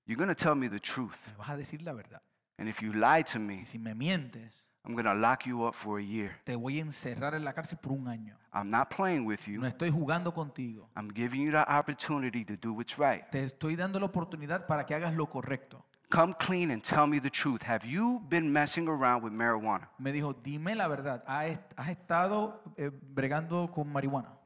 You're 0.07 0.17
going 0.17 0.33
to 0.33 0.41
tell 0.41 0.55
me 0.55 0.69
the 0.69 0.79
truth. 0.79 1.27
me 1.33 1.37
vas 1.39 1.51
a 1.51 1.57
decir 1.57 1.83
la 1.83 1.93
verdad. 1.93 2.23
And 2.57 2.69
if 2.69 2.81
you 2.83 2.93
lie 2.93 3.25
to 3.33 3.41
me, 3.41 3.63
Y 3.63 3.65
si 3.67 3.79
me 3.79 3.95
mientes, 3.97 4.69
I'm 4.85 4.95
going 4.95 5.05
to 5.05 5.15
lock 5.15 5.47
you 5.47 5.65
up 5.65 5.75
for 5.75 5.99
a 5.99 6.03
year. 6.03 6.39
te 6.45 6.57
voy 6.57 6.79
a 6.79 6.83
encerrar 6.83 7.35
en 7.35 7.45
la 7.45 7.53
cárcel 7.53 7.79
por 7.79 7.93
un 7.93 8.09
año. 8.09 8.37
I'm 8.53 8.71
not 8.71 8.91
playing 8.91 9.27
with 9.27 9.47
you. 9.47 9.61
No 9.61 9.69
estoy 9.69 9.91
jugando 9.91 10.33
contigo. 10.33 10.89
I'm 10.97 11.11
giving 11.13 11.43
you 11.43 11.51
the 11.51 11.71
opportunity 11.71 12.45
to 12.45 12.57
do 12.57 12.73
what's 12.73 12.99
right. 12.99 13.23
Te 13.31 13.45
estoy 13.45 13.77
dando 13.77 14.01
la 14.01 14.07
oportunidad 14.07 14.67
para 14.67 14.85
que 14.87 14.95
hagas 14.95 15.15
lo 15.15 15.27
correcto. 15.27 15.85
Come 16.11 16.35
clean 16.35 16.73
and 16.73 16.83
tell 16.83 17.07
me 17.07 17.21
the 17.21 17.31
truth. 17.31 17.63
Have 17.63 17.87
you 17.87 18.21
been 18.29 18.53
messing 18.53 18.89
around 18.89 19.23
with 19.23 19.33
marijuana? 19.33 19.89
Me 19.99 20.11
dijo, 20.11 20.35
dime 20.43 20.75
la 20.75 20.89
verdad, 20.89 21.23
¿has 21.27 21.89
estado 21.89 22.61
eh, 22.77 22.91
bregando 22.91 23.71
con 23.73 23.93
marihuana? 23.93 24.37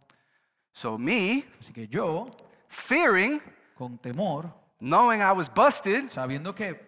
So, 0.72 0.98
me, 0.98 1.44
Así 1.58 1.72
que 1.72 1.88
yo, 1.88 2.26
fearing, 2.68 3.40
con 3.74 3.96
temor, 3.96 4.52
knowing 4.80 5.22
I 5.22 5.32
was 5.32 5.48
busted, 5.48 6.10
sabiendo 6.10 6.54
que 6.54 6.78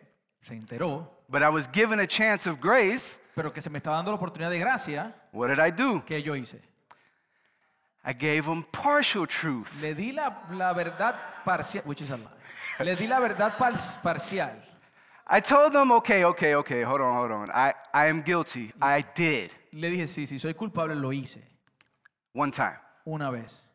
se 0.42 0.54
enteró, 0.54 1.08
but 1.30 1.42
I 1.42 1.48
was 1.48 1.66
given 1.66 2.00
a 2.00 2.06
chance 2.06 2.46
of 2.46 2.60
grace, 2.60 3.18
pero 3.36 3.52
que 3.52 3.60
se 3.60 3.68
me 3.68 3.76
estaba 3.76 3.96
dando 3.96 4.10
la 4.12 4.16
oportunidad 4.16 4.50
de 4.50 4.58
gracia, 4.58 5.14
what 5.30 5.48
did 5.50 5.58
I 5.62 5.70
do? 5.70 6.02
¿qué 6.06 6.22
yo 6.22 6.34
hice? 6.34 6.58
I 8.02 8.14
gave 8.14 8.46
him 8.50 8.62
partial 8.72 9.26
truth. 9.26 9.82
Le 9.82 9.94
di 9.94 10.12
la, 10.12 10.42
la 10.52 10.72
verdad 10.72 11.14
parcial, 11.44 11.82
which 11.84 12.00
is 12.00 12.10
a 12.10 12.16
lie. 12.16 12.26
Le 12.84 12.96
di 12.96 13.06
la 13.06 13.20
verdad 13.20 13.58
par- 13.58 13.74
parcial. 14.02 14.52
I 15.28 15.40
told 15.40 15.72
them, 15.74 15.90
okay, 15.90 16.24
okay, 16.24 16.54
okay, 16.54 16.82
hold 16.82 17.00
on, 17.02 17.14
hold 17.14 17.30
on. 17.32 17.50
I, 17.50 17.74
I 17.92 18.06
am 18.08 18.22
guilty. 18.22 18.72
I 18.80 19.04
did 19.14 19.52
Le 19.72 19.90
dije, 19.90 20.06
sí, 20.06 20.26
sí, 20.26 20.38
soy 20.38 20.54
culpable, 20.54 20.94
lo 20.94 21.12
hice. 21.12 21.42
one 22.32 22.50
time, 22.52 22.78
Una 23.04 23.30
vez, 23.30 23.68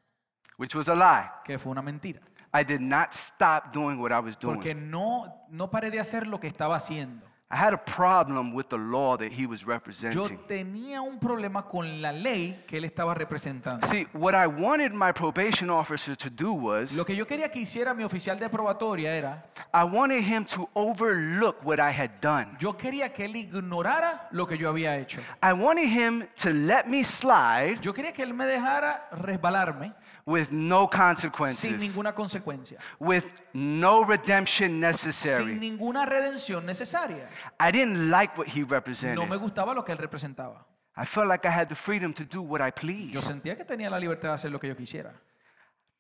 which 0.58 0.74
was 0.76 0.88
a 0.90 0.96
lie. 0.96 1.30
que 1.46 1.60
fue 1.60 1.72
una 1.72 1.82
mentira. 1.84 2.20
I 2.54 2.64
did 2.64 2.82
not 2.82 3.14
stop 3.14 3.72
doing 3.72 4.00
what 4.00 4.12
I 4.12 4.20
was 4.20 4.36
Porque 4.38 4.74
doing. 4.74 4.90
no, 4.90 5.46
no 5.52 5.70
paré 5.70 5.92
de 5.92 6.00
hacer 6.00 6.26
lo 6.26 6.40
que 6.40 6.48
estaba 6.48 6.76
haciendo. 6.78 7.26
I 7.54 7.58
had 7.58 7.74
a 7.74 7.78
problem 7.78 8.54
with 8.54 8.70
the 8.70 8.78
law 8.78 9.18
that 9.18 9.34
he 9.34 9.46
was 9.46 9.64
Yo 9.64 9.68
representing. 9.74 10.38
tenía 10.48 11.02
un 11.02 11.20
problema 11.20 11.68
con 11.68 12.02
la 12.02 12.14
ley 12.14 12.58
que 12.66 12.78
él 12.78 12.86
estaba 12.86 13.14
representando. 13.14 13.86
See, 13.88 14.08
what 14.14 14.34
I 14.34 14.48
wanted 14.48 14.94
my 14.94 15.12
probation 15.12 15.70
officer 15.70 16.16
to 16.16 16.30
do 16.30 16.54
was 16.54 16.94
Lo 16.94 17.04
que 17.04 17.14
yo 17.14 17.26
quería 17.28 17.52
que 17.52 17.60
hiciera 17.60 17.94
mi 17.94 18.04
oficial 18.06 18.40
de 18.40 18.48
probatoria 18.50 19.14
era, 19.14 19.44
I 19.74 19.84
wanted 19.84 20.24
him 20.24 20.46
to 20.56 20.70
overlook 20.74 21.66
what 21.66 21.80
I 21.80 21.92
had 21.92 22.22
done. 22.22 22.56
yo 22.58 22.78
quería 22.78 23.12
que 23.12 23.26
él 23.26 23.36
ignorara 23.36 24.30
lo 24.32 24.48
que 24.48 24.58
yo 24.58 24.70
había 24.70 24.98
hecho. 24.98 25.20
I 25.44 25.52
wanted 25.52 25.90
him 25.90 26.28
to 26.38 26.52
let 26.52 26.86
me 26.88 27.04
slide 27.04 27.82
Yo 27.82 27.94
quería 27.94 28.14
que 28.14 28.24
él 28.24 28.34
me 28.34 28.46
dejara 28.46 29.10
resbalarme 29.12 29.94
with 30.26 30.52
no 30.52 30.88
consequences, 30.88 31.60
sin 31.60 31.78
ninguna 31.78 32.14
consecuencia, 32.14 32.78
with 33.00 33.26
no 33.54 34.04
redemption 34.04 34.80
necessary. 34.80 35.46
sin 35.46 35.60
ninguna 35.60 36.06
redención 36.06 36.66
necesaria. 36.66 37.28
I 37.60 37.72
didn't 37.72 38.10
like 38.10 38.38
what 38.38 38.48
he 38.48 38.64
represented. 38.64 39.16
No 39.16 39.26
me 39.26 39.38
gustaba 39.38 39.74
lo 39.74 39.84
que 39.84 39.94
él 39.94 39.98
representaba. 39.98 40.66
I 40.96 41.06
felt 41.06 41.28
like 41.28 41.46
I 41.46 41.52
had 41.52 41.70
the 41.70 41.76
freedom 41.76 42.14
to 42.14 42.26
do 42.26 42.42
what 42.42 42.62
I 42.62 42.72
pleased. 42.72 43.14
Yo 43.14 43.22
sentía 43.22 43.56
que 43.56 43.66
tenía 43.66 43.90
la 43.90 44.00
libertad 44.00 44.30
de 44.30 44.36
hacer 44.36 44.52
lo 44.52 44.60
que 44.60 44.68
yo 44.68 44.76
quisiera. 44.76 45.14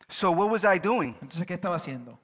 So, 0.10 0.32
what 0.32 0.50
was 0.50 0.64
I 0.66 0.78
doing? 0.80 1.16
Entonces, 1.22 1.46
¿qué 1.46 1.54
estaba 1.54 1.78
haciendo? 1.78 2.20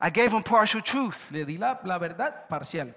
I 0.00 0.10
gave 0.10 0.32
him 0.32 0.42
partial 0.42 0.82
truth. 0.82 1.30
Le 1.30 1.44
di 1.46 1.56
la, 1.56 1.80
la 1.84 1.98
verdad 1.98 2.46
parcial 2.48 2.94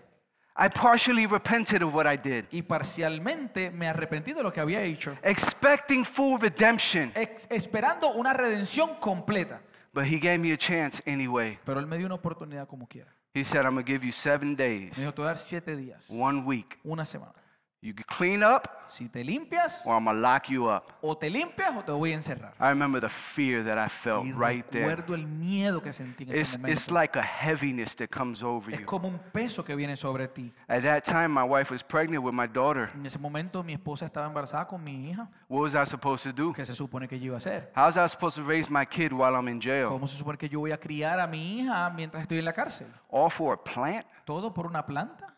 I 0.61 0.67
partially 0.69 1.25
repented 1.25 1.81
of 1.81 1.93
what 1.95 2.05
I 2.05 2.17
did, 2.17 2.45
y 2.51 2.61
parcialmente 2.63 3.71
me 3.71 3.87
arrepentí 3.87 4.33
de 4.33 4.43
lo 4.43 4.51
que 4.51 4.59
había 4.59 4.81
hecho, 4.83 5.17
expecting 5.23 6.03
full 6.03 6.37
redemption. 6.39 7.11
ex- 7.15 7.47
esperando 7.49 8.09
una 8.13 8.33
redención 8.33 8.95
completa. 8.99 9.61
But 9.93 10.05
he 10.05 10.19
gave 10.19 10.37
me 10.37 10.51
a 10.51 10.57
chance 10.57 11.01
anyway. 11.07 11.57
Pero 11.65 11.79
él 11.79 11.87
me 11.87 11.97
dio 11.97 12.05
una 12.05 12.15
oportunidad 12.15 12.67
como 12.67 12.87
quiera. 12.87 13.11
He 13.33 13.43
said, 13.43 13.63
I'm 13.65 13.73
going 13.75 13.85
to 13.85 13.91
give 13.91 14.03
you 14.05 14.11
seven 14.11 14.55
days, 14.55 14.97
Me 14.97 15.03
dijo, 15.05 15.13
te 15.13 15.21
voy 15.21 15.25
a 15.29 15.33
dar 15.33 15.37
siete 15.37 15.75
días, 15.77 16.07
one 16.09 16.41
week. 16.43 16.77
una 16.83 17.05
semana. 17.05 17.33
You 17.81 17.93
can 17.93 18.03
clean 18.17 18.43
up 18.43 18.67
Si 18.89 19.07
te 19.07 19.23
limpias, 19.23 19.83
or 19.85 19.95
I'm 19.95 20.03
to 20.05 20.11
lock 20.13 20.49
you 20.49 20.67
up. 20.69 20.91
o 21.01 21.15
te 21.15 21.29
limpias 21.29 21.73
o 21.77 21.81
te 21.83 21.91
voy 21.93 22.11
a 22.11 22.15
encerrar. 22.15 22.53
I 22.59 22.69
remember 22.69 22.99
the 22.99 23.07
fear 23.07 23.63
that 23.63 23.77
I 23.77 23.87
felt 23.87 24.25
Y 24.25 24.33
right 24.33 24.65
there. 24.69 24.87
recuerdo 24.97 25.15
el 25.15 25.25
miedo 25.27 25.81
que 25.81 25.93
sentí 25.93 26.23
en 26.25 26.31
ese 26.31 26.39
It's, 26.41 26.49
it's 26.55 26.59
momento. 26.89 26.93
like 26.95 27.17
a 27.19 27.21
heaviness 27.21 27.95
that 27.95 28.09
comes 28.09 28.43
over 28.43 28.73
Es 28.73 28.79
you. 28.81 28.85
como 28.85 29.07
un 29.07 29.19
peso 29.31 29.63
que 29.63 29.75
viene 29.75 29.95
sobre 29.95 30.27
ti. 30.27 30.51
At 30.67 30.81
that 30.81 31.03
time, 31.05 31.29
my 31.29 31.43
wife 31.43 31.71
was 31.71 31.81
pregnant 31.81 32.21
with 32.21 32.33
my 32.33 32.47
daughter. 32.47 32.89
En 32.95 33.05
ese 33.05 33.17
momento 33.17 33.63
mi 33.63 33.71
esposa 33.73 34.05
estaba 34.07 34.27
embarazada 34.27 34.67
con 34.67 34.83
mi 34.83 35.03
hija. 35.03 35.29
What 35.47 35.61
was 35.61 35.73
I 35.75 35.85
supposed 35.89 36.23
to 36.23 36.33
do? 36.33 36.51
¿Qué 36.51 36.65
se 36.65 36.73
supone 36.73 37.07
que 37.07 37.17
yo 37.17 37.27
iba 37.27 37.35
a 37.35 37.37
hacer? 37.37 37.71
How's 37.77 37.95
I 37.95 38.09
supposed 38.09 38.35
to 38.43 38.43
raise 38.45 38.69
my 38.69 38.85
kid 38.85 39.13
while 39.13 39.33
I'm 39.37 39.47
in 39.47 39.61
jail? 39.61 39.87
¿Cómo 39.87 40.05
se 40.07 40.17
supone 40.17 40.37
que 40.37 40.49
yo 40.49 40.59
voy 40.59 40.73
a 40.73 40.77
criar 40.77 41.17
a 41.21 41.27
mi 41.27 41.59
hija 41.61 41.89
mientras 41.91 42.23
estoy 42.23 42.39
en 42.39 42.45
la 42.45 42.51
cárcel? 42.53 42.87
All 43.09 43.29
for 43.31 43.53
a 43.53 43.63
plant? 43.63 44.05
¿Todo 44.25 44.53
por 44.53 44.65
una 44.67 44.85
planta? 44.85 45.33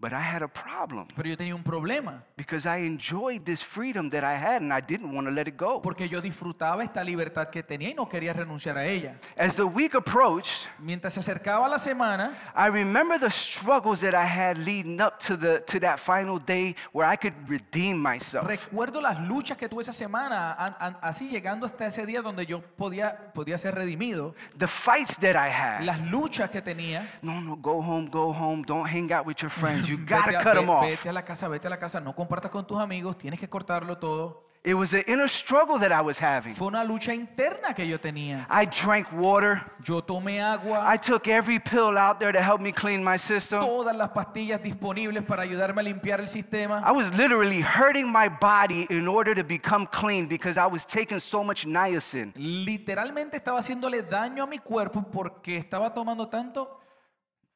But 0.00 0.12
I 0.12 0.22
had 0.22 0.42
a 0.42 0.48
problem 0.48 1.08
Pero 1.16 1.28
yo 1.28 1.36
tenía 1.36 1.56
un 1.56 1.64
problema. 1.64 2.22
because 2.36 2.66
I 2.66 2.86
enjoyed 2.86 3.44
this 3.44 3.60
freedom 3.64 4.08
that 4.10 4.22
I 4.22 4.34
had 4.36 4.62
and 4.62 4.72
I 4.72 4.80
didn't 4.80 5.12
want 5.12 5.26
to 5.26 5.32
let 5.32 5.48
it 5.48 5.56
go. 5.56 5.80
Porque 5.82 6.08
yo 6.08 6.20
disfrutaba 6.20 6.84
esta 6.84 7.02
libertad 7.02 7.50
que 7.50 7.64
tenía 7.64 7.90
y 7.90 7.94
no 7.94 8.08
quería 8.08 8.32
renunciar 8.32 8.76
a 8.78 8.84
ella. 8.86 9.16
As 9.36 9.56
the 9.56 9.64
week 9.66 9.94
approached, 9.96 10.68
Mientras 10.78 11.14
se 11.14 11.18
acercaba 11.20 11.68
la 11.68 11.80
semana, 11.80 12.30
I 12.54 12.68
remember 12.68 13.18
the 13.18 13.28
struggles 13.28 14.00
that 14.02 14.14
I 14.14 14.24
had 14.24 14.56
leading 14.58 15.00
up 15.00 15.18
to 15.26 15.36
the 15.36 15.62
to 15.66 15.80
that 15.80 15.98
final 15.98 16.38
day 16.38 16.76
where 16.92 17.04
I 17.12 17.16
could 17.16 17.34
redeem 17.48 17.98
myself. 18.00 18.46
recuerdo 18.46 19.00
las 19.00 19.18
luchas 19.26 19.56
que 19.56 19.68
tuve 19.68 19.82
esa 19.82 19.92
semana, 19.92 20.52
an- 20.56 20.76
an- 20.78 20.96
así 21.02 21.28
llegando 21.28 21.66
hasta 21.66 21.88
ese 21.88 22.06
día 22.06 22.22
donde 22.22 22.46
yo 22.46 22.60
podía, 22.76 23.32
podía 23.34 23.58
ser 23.58 23.74
redimido. 23.74 24.36
The 24.56 24.68
fights 24.68 25.16
that 25.18 25.34
I 25.34 25.50
had. 25.50 25.82
Las 25.84 25.98
luchas 26.02 26.50
que 26.50 26.62
tenía. 26.62 27.04
No, 27.20 27.40
no, 27.40 27.56
go 27.56 27.82
home, 27.82 28.08
go 28.08 28.32
home. 28.32 28.62
Don't 28.64 28.86
hang 28.88 29.12
out 29.12 29.26
with 29.26 29.38
your 29.42 29.50
friends. 29.50 29.87
You 29.88 29.98
gotta 29.98 30.32
cut 30.42 30.54
ve- 30.54 30.60
them 30.60 30.70
off. 30.70 30.84
vete 30.84 31.08
a 31.08 31.12
la 31.12 31.22
casa, 31.24 31.48
vete 31.48 31.66
a 31.66 31.70
la 31.70 31.78
casa, 31.78 32.00
no 32.00 32.14
compartas 32.14 32.50
con 32.50 32.66
tus 32.66 32.78
amigos, 32.78 33.16
tienes 33.16 33.40
que 33.40 33.48
cortarlo 33.48 33.98
todo. 33.98 34.44
It 34.64 34.74
was 34.74 34.92
an 34.92 35.04
inner 35.06 35.28
struggle 35.28 35.78
that 35.78 35.92
I 35.92 36.02
was 36.02 36.20
having. 36.20 36.52
Fue 36.54 36.66
una 36.66 36.82
lucha 36.82 37.14
interna 37.14 37.72
que 37.74 37.86
yo 37.86 37.98
tenía. 38.00 38.44
I 38.50 38.66
drank 38.66 39.06
water. 39.12 39.62
Yo 39.84 40.02
tomé 40.02 40.42
agua, 40.42 40.84
I 40.84 40.98
took 40.98 41.28
every 41.28 41.60
pill 41.60 41.96
out 41.96 42.18
there 42.18 42.32
to 42.32 42.40
help 42.40 42.60
me 42.60 42.72
clean 42.72 43.02
my 43.02 43.16
system. 43.16 43.60
todas 43.60 43.96
las 43.96 44.10
pastillas 44.10 44.60
disponibles 44.60 45.22
para 45.24 45.42
ayudarme 45.44 45.80
a 45.80 45.84
limpiar 45.84 46.20
el 46.20 46.28
sistema. 46.28 46.82
I 46.84 46.90
was 46.90 47.16
literally 47.16 47.62
hurting 47.62 48.10
my 48.10 48.28
body 48.28 48.86
in 48.90 49.06
order 49.06 49.32
to 49.34 49.44
become 49.44 49.86
clean 49.86 50.26
because 50.26 50.58
I 50.58 50.66
was 50.66 50.84
taking 50.84 51.20
so 51.20 51.44
much 51.44 51.64
niacin. 51.64 52.32
Literalmente 52.34 53.36
estaba 53.36 53.60
haciéndole 53.60 54.02
daño 54.02 54.42
a 54.42 54.46
mi 54.46 54.58
cuerpo 54.58 55.02
porque 55.02 55.56
estaba 55.56 55.94
tomando 55.94 56.28
tanto 56.28 56.80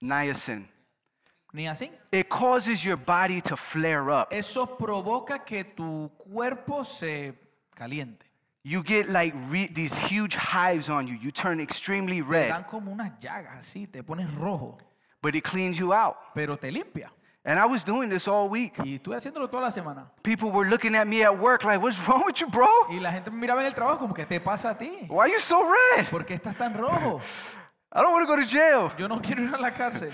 Niacin. 0.00 0.68
Ni 1.52 1.66
así. 1.66 1.90
It 2.10 2.28
causes 2.28 2.84
your 2.84 2.96
body 2.96 3.40
to 3.42 3.56
flare 3.56 4.10
up. 4.10 4.28
Eso 4.32 4.66
provoca 4.66 5.44
que 5.44 5.64
tu 5.64 6.10
cuerpo 6.18 6.84
se 6.84 7.34
caliente. 7.74 8.24
You 8.64 8.82
get 8.82 9.08
like 9.08 9.34
re- 9.50 9.66
these 9.72 9.92
huge 9.96 10.36
hives 10.36 10.88
on 10.88 11.06
you. 11.08 11.14
You 11.20 11.32
turn 11.32 11.60
extremely 11.60 12.22
Te 12.22 12.28
red, 12.28 12.48
dan 12.48 12.64
como 12.64 12.92
unas 12.92 13.18
llagas 13.18 13.58
así, 13.58 13.90
te 13.90 14.02
pones 14.02 14.32
rojo, 14.34 14.78
but 15.20 15.34
it 15.34 15.42
cleans 15.42 15.78
you 15.78 15.92
out. 15.92 16.16
pero 16.34 16.56
te 16.56 16.70
limpia. 16.70 17.10
And 17.44 17.58
I 17.58 17.66
was 17.66 17.82
doing 17.82 18.08
this 18.08 18.28
all 18.28 18.48
week. 18.48 18.74
Y 18.84 18.94
estuve 19.00 19.16
haciéndolo 19.16 19.50
toda 19.50 19.62
la 19.64 19.70
semana. 19.70 20.12
People 20.22 20.52
were 20.52 20.68
looking 20.70 20.94
at 20.94 21.08
me 21.08 21.24
at 21.24 21.36
work 21.36 21.64
like, 21.64 21.82
what's 21.82 21.98
wrong 22.06 22.22
with 22.24 22.40
you, 22.40 22.46
bro? 22.48 22.68
Y 22.88 23.00
la 23.00 23.10
gente 23.10 23.32
me 23.32 23.40
miraba 23.44 23.62
en 23.62 23.66
el 23.66 23.74
trabajo 23.74 23.98
como, 23.98 24.14
¿qué 24.14 24.24
te 24.24 24.38
pasa 24.38 24.70
a 24.70 24.78
ti? 24.78 25.08
Why 25.08 25.24
are 25.24 25.28
you 25.28 25.40
so 25.40 25.60
red? 25.96 26.06
¿Por 26.08 26.24
qué 26.24 26.34
estás 26.34 26.56
tan 26.56 26.72
rojo? 26.72 27.20
I 27.92 28.00
don't 28.00 28.12
want 28.12 28.28
to 28.28 28.32
go 28.32 28.36
to 28.40 28.46
jail. 28.46 28.92
Yo 28.96 29.08
no 29.08 29.20
quiero 29.20 29.42
ir 29.42 29.52
a 29.52 29.58
la 29.58 29.72
cárcel. 29.72 30.12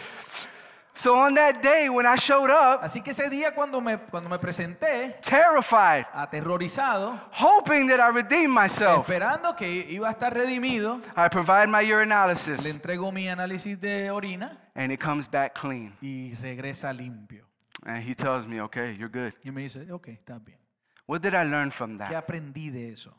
So 0.99 1.15
on 1.15 1.35
that 1.35 1.63
day 1.63 1.89
when 1.89 2.07
I 2.07 2.17
showed 2.17 2.51
up, 2.51 2.83
Así 2.83 3.01
que 3.01 3.13
ese 3.13 3.31
día 3.31 3.55
cuando 3.55 3.81
me, 3.81 3.99
cuando 4.11 4.29
me 4.29 4.37
presenté, 4.37 5.17
terrified, 5.23 6.07
aterrorizado, 6.13 7.21
hoping 7.31 7.87
that 7.87 8.01
I 8.01 8.11
redeem 8.13 8.51
myself, 8.51 9.09
esperando 9.09 9.55
que 9.55 9.69
iba 9.69 10.09
a 10.09 10.11
estar 10.11 10.35
redimido, 10.35 11.01
I 11.17 11.29
provide 11.29 11.69
my 11.69 11.87
le 11.87 11.95
urinalysis 11.95 12.67
entrego 12.67 13.13
mi 13.13 13.29
análisis 13.29 13.81
de 13.81 14.11
orina 14.11 14.59
and 14.75 14.91
it 14.91 14.99
comes 14.99 15.29
back 15.31 15.55
clean. 15.55 15.97
y 16.03 16.35
regresa 16.43 16.93
limpio. 16.93 17.47
And 17.87 18.03
he 18.03 18.17
tells 18.17 18.49
me, 18.49 18.61
okay, 18.63 18.97
you're 18.99 19.09
good. 19.09 19.35
Y 19.45 19.53
me 19.53 19.63
dice, 19.63 19.89
ok, 19.93 20.09
está 20.09 20.41
bien. 20.45 20.59
What 21.07 21.23
did 21.23 21.33
I 21.33 21.45
learn 21.45 21.71
from 21.71 21.97
¿Qué 21.97 22.09
that? 22.09 22.25
aprendí 22.25 22.71
de 22.71 22.91
eso? 22.91 23.15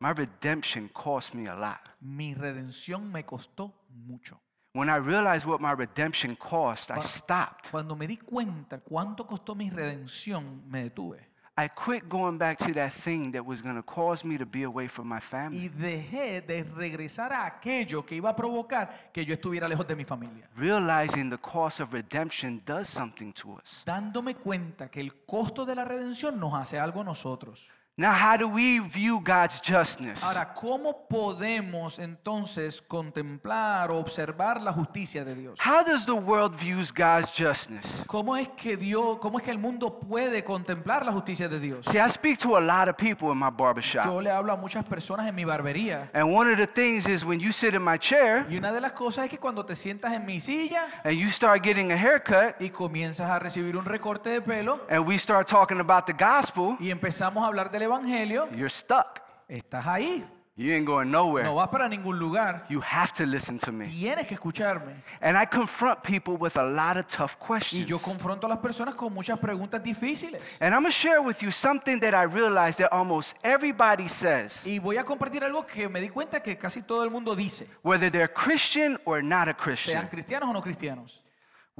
My 0.00 0.12
redemption 0.12 0.88
cost 0.88 1.34
me 1.34 1.46
a 1.46 1.54
lot. 1.54 1.88
Mi 2.00 2.34
redención 2.34 3.12
me 3.12 3.24
costó 3.24 3.72
mucho. 3.90 4.40
When 4.72 4.88
I 4.88 4.98
realized 4.98 5.46
what 5.46 5.60
my 5.60 5.72
redemption 5.72 6.36
cost, 6.36 6.92
I 6.92 7.00
stopped. 7.00 7.70
Cuando 7.72 7.96
me 7.96 8.06
di 8.06 8.16
cuenta 8.18 8.78
cuánto 8.78 9.26
costó 9.26 9.56
mi 9.56 9.68
redención, 9.68 10.62
me 10.70 10.84
detuve. 10.84 11.28
I 11.58 11.68
quit 11.68 12.08
going 12.08 12.38
back 12.38 12.56
to 12.58 12.72
that 12.74 12.92
thing 12.92 13.32
that 13.32 13.44
was 13.44 13.60
going 13.60 13.74
to 13.74 13.82
cause 13.82 14.24
me 14.24 14.38
to 14.38 14.46
be 14.46 14.62
away 14.62 14.86
from 14.86 15.08
my 15.08 15.16
Y 15.16 15.20
family. 15.20 15.68
dejé 15.68 16.40
de 16.40 16.62
regresar 16.62 17.32
a 17.32 17.44
aquello 17.46 18.06
que 18.06 18.14
iba 18.14 18.30
a 18.30 18.36
provocar 18.36 19.10
que 19.12 19.26
yo 19.26 19.34
estuviera 19.34 19.68
lejos 19.68 19.86
de 19.88 19.96
mi 19.96 20.04
familia. 20.04 20.48
Realizing 20.56 21.28
the 21.30 21.36
cost 21.38 21.80
of 21.80 21.92
redemption 21.92 22.62
does 22.64 22.88
something 22.88 23.32
to 23.32 23.54
us. 23.60 23.82
Dándome 23.84 24.36
cuenta 24.36 24.88
que 24.88 25.00
el 25.00 25.24
costo 25.26 25.66
de 25.66 25.74
la 25.74 25.84
redención 25.84 26.38
nos 26.38 26.54
hace 26.54 26.78
algo 26.78 27.00
a 27.00 27.04
nosotros. 27.04 27.68
Now, 28.00 28.14
how 28.14 28.38
do 28.38 28.48
we 28.48 28.78
view 28.78 29.20
God's 29.20 29.60
justness? 29.60 30.24
Ahora, 30.24 30.54
¿cómo 30.54 31.06
podemos 31.06 31.98
entonces 31.98 32.80
contemplar 32.80 33.90
o 33.90 33.98
observar 33.98 34.58
la 34.62 34.72
justicia 34.72 35.22
de 35.22 35.34
Dios? 35.34 35.60
How 35.60 35.84
does 35.84 36.06
the 36.06 36.14
world 36.14 36.54
views 36.58 36.90
God's 36.90 37.30
justness? 37.30 38.02
¿Cómo 38.06 38.38
es 38.38 38.48
que 38.56 38.78
Dios, 38.78 39.18
cómo 39.20 39.36
es 39.38 39.44
que 39.44 39.50
el 39.50 39.58
mundo 39.58 40.00
puede 40.00 40.42
contemplar 40.42 41.04
la 41.04 41.12
justicia 41.12 41.46
de 41.46 41.60
Dios? 41.60 41.84
See, 41.90 41.98
I 41.98 42.08
speak 42.08 42.38
to 42.38 42.56
a 42.56 42.60
lot 42.62 42.88
of 42.88 42.96
people 42.96 43.30
in 43.32 43.36
my 43.36 43.50
barbershop. 43.50 44.06
Yo 44.06 44.22
le 44.22 44.30
hablo 44.30 44.54
a 44.54 44.56
muchas 44.56 44.82
personas 44.86 45.28
en 45.28 45.34
mi 45.34 45.44
barbería 45.44 46.08
And 46.14 46.34
one 46.34 46.50
of 46.50 46.56
the 46.56 46.66
things 46.66 47.06
is 47.06 47.22
when 47.22 47.38
you 47.38 47.52
sit 47.52 47.74
in 47.74 47.84
my 47.84 47.98
chair 47.98 48.46
y 48.48 48.56
una 48.56 48.72
de 48.72 48.80
las 48.80 48.92
cosas 48.92 49.24
es 49.24 49.30
que 49.30 49.38
cuando 49.38 49.66
te 49.66 49.74
sientas 49.74 50.14
en 50.14 50.24
mi 50.24 50.40
silla 50.40 50.86
and 51.04 51.18
you 51.18 51.28
start 51.28 51.62
getting 51.62 51.92
a 51.92 51.96
haircut 51.96 52.58
y 52.60 52.70
comienzas 52.70 53.28
a 53.28 53.38
recibir 53.38 53.76
un 53.76 53.84
recorte 53.84 54.30
de 54.30 54.40
pelo 54.40 54.80
and 54.88 55.06
we 55.06 55.18
start 55.18 55.46
talking 55.46 55.80
about 55.80 56.06
the 56.06 56.14
gospel, 56.14 56.78
y 56.80 56.90
empezamos 56.90 57.44
a 57.44 57.46
hablar 57.46 57.70
del 57.70 57.89
evangelio, 57.90 58.48
you're 58.56 58.70
stuck. 58.70 59.20
estás 59.48 59.86
ahí, 59.86 60.24
You 60.56 60.74
ain't 60.74 60.84
going 60.84 61.10
nowhere. 61.10 61.44
no 61.44 61.54
vas 61.54 61.68
para 61.68 61.88
ningún 61.88 62.18
lugar. 62.18 62.66
You 62.68 62.82
have 62.82 63.14
to 63.14 63.24
listen 63.24 63.56
to 63.60 63.72
me. 63.72 63.86
Tienes 63.86 64.26
que 64.26 64.34
escucharme. 64.34 64.92
And 65.22 65.38
I 65.38 65.46
confront 65.46 66.02
people 66.02 66.36
with 66.36 66.58
a 66.58 66.62
lot 66.64 66.98
of 66.98 67.06
tough 67.06 67.38
questions. 67.38 67.80
Y 67.82 67.86
yo 67.86 67.98
confronto 67.98 68.46
a 68.46 68.50
las 68.50 68.58
personas 68.58 68.94
con 68.94 69.14
muchas 69.14 69.38
preguntas 69.38 69.82
difíciles. 69.82 70.42
And 70.60 70.74
I'm 70.74 70.82
going 70.82 70.92
to 70.92 70.98
share 70.98 71.22
with 71.22 71.42
you 71.42 71.50
something 71.50 71.98
that 72.00 72.12
I 72.14 72.24
realized 72.24 72.78
that 72.80 72.92
almost 72.92 73.36
everybody 73.42 74.06
says, 74.06 74.66
Y 74.66 74.78
voy 74.78 74.98
a 74.98 75.04
compartir 75.04 75.42
algo 75.44 75.64
que 75.66 75.88
me 75.88 75.98
di 75.98 76.10
cuenta 76.10 76.42
que 76.42 76.58
casi 76.58 76.82
todo 76.82 77.04
el 77.04 77.10
mundo 77.10 77.34
dice, 77.34 77.66
whether 77.82 78.10
they're 78.10 78.28
Christian 78.30 78.98
or 79.06 79.22
not 79.22 79.48
a 79.48 79.54
Christian. 79.54 79.98
sean 79.98 80.08
cristianos 80.10 80.50
o 80.50 80.52
no 80.52 80.60
cristianos. 80.60 81.22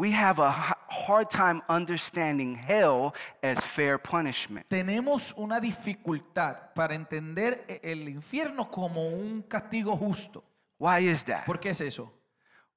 We 0.01 0.13
have 0.13 0.39
a 0.39 0.51
hard 0.89 1.29
time 1.29 1.61
understanding 1.69 2.55
hell 2.57 3.13
as 3.43 3.61
fair 3.63 3.99
punishment. 3.99 4.67
Tenemos 4.69 5.35
una 5.37 5.61
dificultad 5.61 6.73
para 6.75 6.95
entender 6.95 7.65
e- 7.69 7.81
el 7.83 8.09
infierno 8.09 8.71
como 8.71 9.07
un 9.09 9.43
castigo 9.43 9.95
justo. 9.99 10.43
Why 10.79 11.01
is 11.07 11.23
that? 11.27 11.45
¿Por 11.45 11.61
qué 11.61 11.71
es 11.73 11.83
eso? 11.83 12.11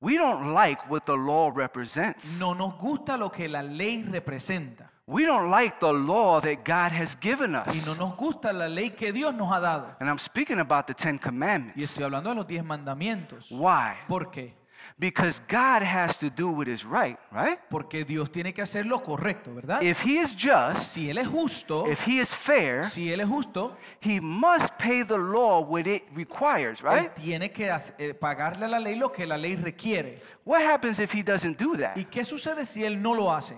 We 0.01 0.17
don't 0.17 0.53
like 0.53 0.81
what 0.89 1.05
the 1.05 1.15
law 1.15 1.49
represents. 1.49 2.37
No 2.39 2.53
nos 2.53 2.77
gusta 2.77 3.15
lo 3.15 3.31
que 3.31 3.47
la 3.47 3.61
ley 3.63 4.03
representa. 4.03 4.91
We 5.05 5.25
don't 5.25 5.49
like 5.49 5.79
the 5.79 5.93
law 5.93 6.41
that 6.41 6.65
God 6.65 6.91
has 6.91 7.15
given 7.17 7.53
Y 7.55 7.59
us. 7.79 7.85
no 7.87 7.95
nos 7.95 8.17
gusta 8.17 8.51
la 8.51 8.67
ley 8.67 8.89
que 8.89 9.13
Dios 9.13 9.33
nos 9.33 9.49
ha 9.53 9.61
dado. 9.61 9.95
And 10.01 10.09
I'm 10.09 10.19
speaking 10.19 10.59
about 10.59 10.87
the 10.87 10.93
Ten 10.93 11.15
Y 11.15 11.19
Commandments. 11.19 11.81
estoy 11.81 12.03
hablando 12.03 12.31
de 12.31 12.35
los 12.35 12.47
diez 12.47 12.65
mandamientos. 12.65 13.49
Why? 13.49 13.93
¿Por 14.09 14.29
qué? 14.29 14.53
Because 14.97 15.41
God 15.47 15.81
has 15.81 16.17
to 16.19 16.29
do 16.29 16.49
what 16.49 16.67
is 16.67 16.85
right, 16.85 17.17
right? 17.31 17.57
Porque 17.69 18.05
Dios 18.05 18.31
tiene 18.31 18.53
que 18.53 18.61
hacer 18.61 18.85
lo 18.85 19.01
correcto, 19.03 19.53
¿verdad? 19.53 19.81
If 19.81 20.05
He 20.05 20.19
is 20.19 20.35
just, 20.35 20.93
Si 20.93 21.09
Él 21.09 21.17
es 21.17 21.27
justo, 21.27 21.87
if 21.87 22.07
He 22.07 22.19
is 22.19 22.33
fair, 22.33 22.85
si 22.89 23.11
Él 23.11 23.21
es 23.21 23.27
justo, 23.27 23.75
He 24.01 24.19
must 24.21 24.77
pay 24.77 25.03
the 25.03 25.17
law 25.17 25.61
what 25.61 25.87
it 25.87 26.03
requires, 26.13 26.81
Él 26.81 26.85
right? 26.85 27.13
tiene 27.13 27.51
que 27.51 27.69
eh, 27.97 28.13
pagarle 28.13 28.65
a 28.65 28.69
la 28.69 28.79
ley 28.79 28.95
lo 28.95 29.11
que 29.11 29.25
la 29.25 29.37
ley 29.37 29.55
requiere. 29.55 30.19
What 30.45 30.61
happens 30.61 30.99
if 30.99 31.11
He 31.13 31.23
doesn't 31.23 31.57
do 31.57 31.75
that? 31.77 31.95
¿Y 31.97 32.05
qué 32.05 32.23
sucede 32.23 32.65
si 32.65 32.83
Él 32.83 33.01
no 33.01 33.13
lo 33.15 33.33
hace? 33.33 33.55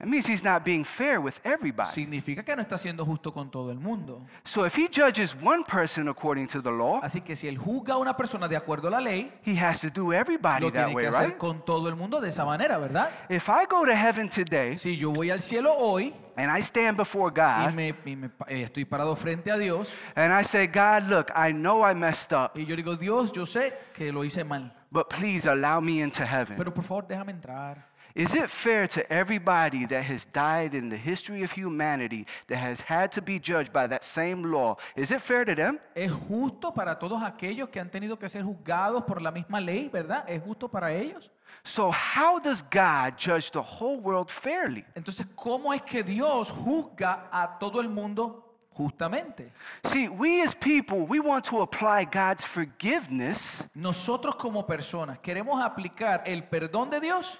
It 0.00 0.06
means 0.06 0.28
He's 0.28 0.44
not 0.44 0.64
being 0.64 0.84
fair 0.84 1.18
with 1.20 1.40
everybody. 1.42 1.90
Significa 1.90 2.44
que 2.44 2.54
no 2.54 2.62
está 2.62 2.78
siendo 2.78 3.04
justo 3.04 3.32
con 3.32 3.50
todo 3.50 3.72
el 3.72 3.80
mundo. 3.80 4.24
So 4.44 4.64
if 4.64 4.76
He 4.78 4.86
judges 4.88 5.34
one 5.34 5.64
person 5.64 6.06
according 6.06 6.46
to 6.48 6.62
the 6.62 6.70
law, 6.70 7.00
Así 7.02 7.20
que 7.20 7.34
si 7.34 7.48
Él 7.48 7.58
juzga 7.58 7.94
a 7.94 7.96
una 7.98 8.16
persona 8.16 8.46
de 8.46 8.56
acuerdo 8.56 8.86
a 8.86 8.92
la 8.92 9.00
ley, 9.00 9.32
He 9.44 9.56
has 9.58 9.80
to 9.80 9.90
do 9.90 10.12
everybody 10.12 10.66
lo 10.66 10.70
that 10.70 10.84
tiene 10.84 10.94
way, 10.94 11.04
que 11.04 11.08
hacer 11.08 11.28
right? 11.30 11.36
con 11.38 11.64
todo 11.64 11.88
el 11.88 11.96
mundo 11.96 12.20
de 12.20 12.28
esa 12.28 12.44
manera, 12.44 12.78
¿verdad? 12.78 13.10
If 13.28 13.48
I 13.48 13.66
go 13.68 13.84
to 13.84 13.92
heaven 13.92 14.28
today 14.28 14.76
Si 14.76 14.96
yo 14.96 15.10
voy 15.10 15.30
al 15.32 15.40
cielo 15.40 15.74
hoy 15.76 16.14
and 16.36 16.48
I 16.56 16.60
stand 16.62 16.96
before 16.96 17.32
y, 17.32 17.34
God 17.34 17.74
me, 17.74 17.94
y 18.04 18.14
me 18.14 18.30
eh, 18.46 18.62
estoy 18.62 18.84
parado 18.84 19.16
frente 19.16 19.50
a 19.50 19.58
Dios 19.58 19.92
and 20.14 20.32
I 20.32 20.44
say, 20.44 20.68
God, 20.68 21.08
look, 21.08 21.32
I 21.34 21.52
know 21.52 21.82
I 21.84 21.94
messed 21.94 22.32
up, 22.32 22.52
y 22.56 22.64
yo 22.66 22.76
digo, 22.76 22.94
Dios, 22.94 23.32
yo 23.32 23.44
sé 23.46 23.74
que 23.94 24.12
lo 24.12 24.22
hice 24.22 24.44
mal, 24.44 24.72
but 24.92 25.08
please 25.10 25.44
allow 25.50 25.80
me 25.80 26.00
into 26.02 26.24
heaven. 26.24 26.56
pero 26.56 26.72
por 26.72 26.84
favor 26.84 27.04
déjame 27.08 27.32
entrar. 27.32 27.87
Is 28.18 28.34
it 28.34 28.50
fair 28.50 28.88
to 28.88 29.12
everybody 29.12 29.86
that 29.86 30.02
has 30.02 30.24
died 30.24 30.74
in 30.74 30.88
the 30.88 30.96
history 30.96 31.44
of 31.44 31.52
humanity 31.52 32.26
that 32.48 32.56
has 32.56 32.80
had 32.80 33.12
to 33.12 33.22
be 33.22 33.38
judged 33.38 33.72
by 33.72 33.86
that 33.86 34.02
same 34.02 34.42
law? 34.42 34.76
Is 34.96 35.12
it 35.12 35.20
fair 35.20 35.44
to 35.44 35.54
them? 35.54 35.78
Es 35.94 36.10
justo 36.10 36.72
para 36.74 36.96
todos 36.98 37.22
aquellos 37.22 37.68
que 37.68 37.78
han 37.78 37.88
tenido 37.88 38.18
que 38.18 38.28
ser 38.28 38.42
juzgados 38.42 39.04
por 39.06 39.22
la 39.22 39.30
misma 39.30 39.60
ley, 39.60 39.88
¿verdad? 39.88 40.24
Es 40.28 40.42
justo 40.42 40.66
para 40.66 40.92
ellos. 40.92 41.30
So, 41.62 41.92
how 41.92 42.40
does 42.40 42.60
God 42.60 43.16
judge 43.16 43.52
the 43.52 43.62
whole 43.62 44.00
world 44.00 44.32
fairly? 44.32 44.84
Entonces, 44.96 45.24
¿cómo 45.36 45.72
es 45.72 45.82
que 45.82 46.02
Dios 46.02 46.50
juzga 46.50 47.28
a 47.30 47.56
todo 47.60 47.80
el 47.80 47.88
mundo 47.88 48.42
justamente? 48.72 49.52
See, 49.84 50.08
we 50.08 50.42
as 50.42 50.56
people, 50.56 51.06
we 51.06 51.20
want 51.20 51.44
to 51.44 51.62
apply 51.62 52.04
God's 52.04 52.44
forgiveness 52.44 53.62
Nosotros 53.74 54.34
como 54.34 54.66
personas 54.66 55.20
queremos 55.20 55.62
aplicar 55.62 56.24
el 56.26 56.42
perdón 56.42 56.90
de 56.90 56.98
Dios 56.98 57.38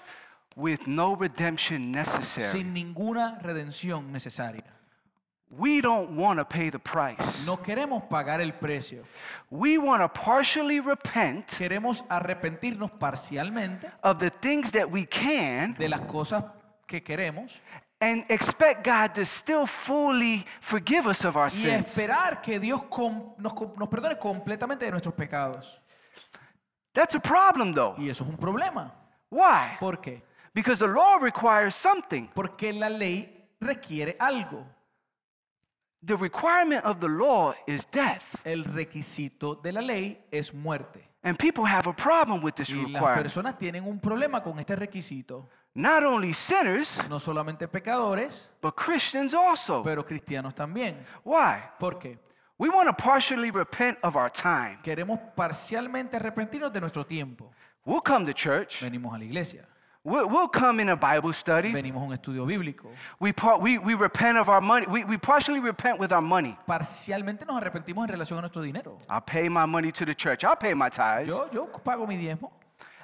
with 0.59 0.87
no 0.87 1.15
redemption 1.15 1.91
necessary. 1.91 2.51
sin 2.51 2.73
ninguna 2.73 3.39
redención 3.41 4.11
necesaria. 4.11 4.63
We 5.51 5.81
don't 5.81 6.11
want 6.11 6.37
to 6.37 6.45
pay 6.45 6.69
the 6.69 6.77
price. 6.77 7.43
No 7.45 7.57
queremos 7.57 8.03
pagar 8.03 8.39
el 8.39 8.51
precio. 8.53 9.03
We 9.49 9.79
want 9.79 10.03
to 10.03 10.09
partially 10.09 10.79
repent 10.79 11.47
Queremos 11.57 12.03
arrepentirnos 12.07 12.91
parcialmente 12.91 13.89
of 14.03 14.19
the 14.19 14.29
things 14.29 14.71
that 14.73 14.87
we 14.91 15.05
can 15.07 15.73
de 15.73 15.89
las 15.89 16.01
cosas 16.01 16.43
que 16.85 17.01
queremos 17.01 17.59
and 17.99 18.25
expect 18.29 18.85
God 18.85 19.13
to 19.15 19.25
still 19.25 19.65
fully 19.65 20.45
forgive 20.61 21.07
us 21.07 21.25
of 21.25 21.35
our 21.35 21.47
y 21.47 21.49
sins. 21.49 21.89
esperar 21.97 22.41
que 22.43 22.59
Dios 22.59 22.83
com- 22.87 23.33
nos, 23.39 23.53
com- 23.53 23.73
nos 23.75 23.89
perdone 23.89 24.19
completamente 24.19 24.85
de 24.85 24.91
nuestros 24.91 25.15
pecados. 25.15 25.79
That's 26.93 27.15
a 27.15 27.19
problem 27.19 27.73
though. 27.73 27.95
Y 27.97 28.07
eso 28.09 28.23
es 28.23 28.29
un 28.29 28.37
problema. 28.37 28.93
Why? 29.31 29.77
¿Por 29.79 29.99
qué? 29.99 30.21
Because 30.53 30.79
the 30.79 30.87
law 30.87 31.17
requires 31.21 31.75
something. 31.75 32.27
Porque 32.33 32.73
la 32.73 32.89
ley 32.89 33.29
requiere 33.59 34.15
algo. 34.19 34.65
The 36.01 36.15
requirement 36.15 36.85
of 36.85 36.99
the 37.01 37.09
law 37.09 37.53
is 37.67 37.85
death. 37.85 38.41
El 38.45 38.63
requisito 38.63 39.55
de 39.61 39.71
la 39.73 39.81
ley 39.81 40.17
es 40.31 40.53
muerte. 40.53 41.05
And 41.23 41.37
people 41.37 41.65
have 41.65 41.87
a 41.87 41.93
problem 41.93 42.41
with 42.41 42.53
this 42.55 42.69
Y 42.69 42.75
las 42.75 42.85
requirement. 42.93 43.21
personas 43.23 43.57
tienen 43.57 43.85
un 43.85 43.99
problema 43.99 44.41
con 44.41 44.57
este 44.59 44.75
requisito. 44.77 45.49
Not 45.75 46.03
only 46.03 46.33
sinners, 46.33 46.97
No 47.09 47.19
solamente 47.19 47.67
pecadores, 47.67 48.47
but 48.61 48.75
Christians 48.75 49.33
also. 49.33 49.83
pero 49.83 50.05
cristianos 50.05 50.55
también. 50.55 51.05
Why? 51.25 51.61
¿Por 51.77 51.99
qué? 51.99 52.17
We 52.57 52.69
want 52.69 52.87
to 52.87 52.93
partially 52.93 53.51
repent 53.51 53.97
of 54.01 54.15
our 54.15 54.29
time. 54.31 54.79
Queremos 54.81 55.19
parcialmente 55.35 56.15
arrepentirnos 56.17 56.71
de 56.71 56.79
nuestro 56.81 57.05
tiempo. 57.05 57.51
We'll 57.85 58.01
come 58.01 58.25
to 58.25 58.33
church, 58.33 58.81
Venimos 58.81 59.13
a 59.13 59.17
la 59.17 59.25
iglesia. 59.25 59.67
We'll, 60.05 60.29
we'll 60.29 60.47
come 60.47 60.79
in 60.79 60.89
a 60.89 60.95
Bible 60.95 61.33
study. 61.33 61.73
venimos 61.73 62.01
a 62.01 62.05
un 62.05 62.13
estudio 62.13 62.45
bíblico. 62.45 62.87
We, 63.19 63.33
par- 63.33 63.59
we, 63.59 63.77
we 63.77 63.95
repent 63.95 64.37
of 64.37 64.47
our 64.47 64.61
money. 64.61 64.85
We, 64.87 65.03
we 65.03 65.17
partially 65.17 65.59
repent 65.59 65.99
with 65.99 66.11
our 66.13 66.21
money. 66.21 66.57
Parcialmente 66.65 67.45
nos 67.45 67.61
arrepentimos 67.61 68.07
en 68.07 68.15
relación 68.15 68.37
a 68.37 68.41
nuestro 68.41 68.61
dinero. 68.61 68.97
I'll 69.09 69.19
pay 69.21 69.49
my 69.49 69.65
money 69.65 69.91
to 69.91 70.05
the 70.05 70.15
church. 70.15 70.43
I'll 70.45 70.55
pay 70.55 70.73
my 70.73 70.89
tithes. 70.89 71.27
Yo, 71.27 71.49
yo 71.51 71.65
pago 71.83 72.07
mi 72.07 72.15
diezmo, 72.15 72.49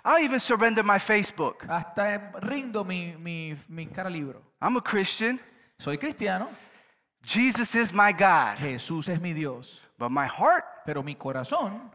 I'll 0.06 0.24
even 0.24 0.40
surrender 0.40 0.84
my 0.84 0.98
Facebook. 0.98 1.66
hasta 1.68 2.32
rindo 2.42 2.86
mi, 2.86 3.14
mi, 3.20 3.56
mi 3.68 3.88
cara 3.88 4.10
libro. 4.10 4.42
I'm 4.62 4.78
a 4.78 4.82
Christian. 4.82 5.40
Soy 5.78 5.98
cristiano, 5.98 6.48
Jesus 7.22 7.76
is 7.76 7.92
my 7.92 8.14
God. 8.14 8.58
Jesús 8.58 9.10
es 9.10 9.20
mi 9.20 9.34
Dios, 9.34 9.82
But 9.98 10.12
my 10.12 10.28
heart, 10.28 10.64
pero 10.86 11.04
mi 11.04 11.16
corazón 11.16 11.92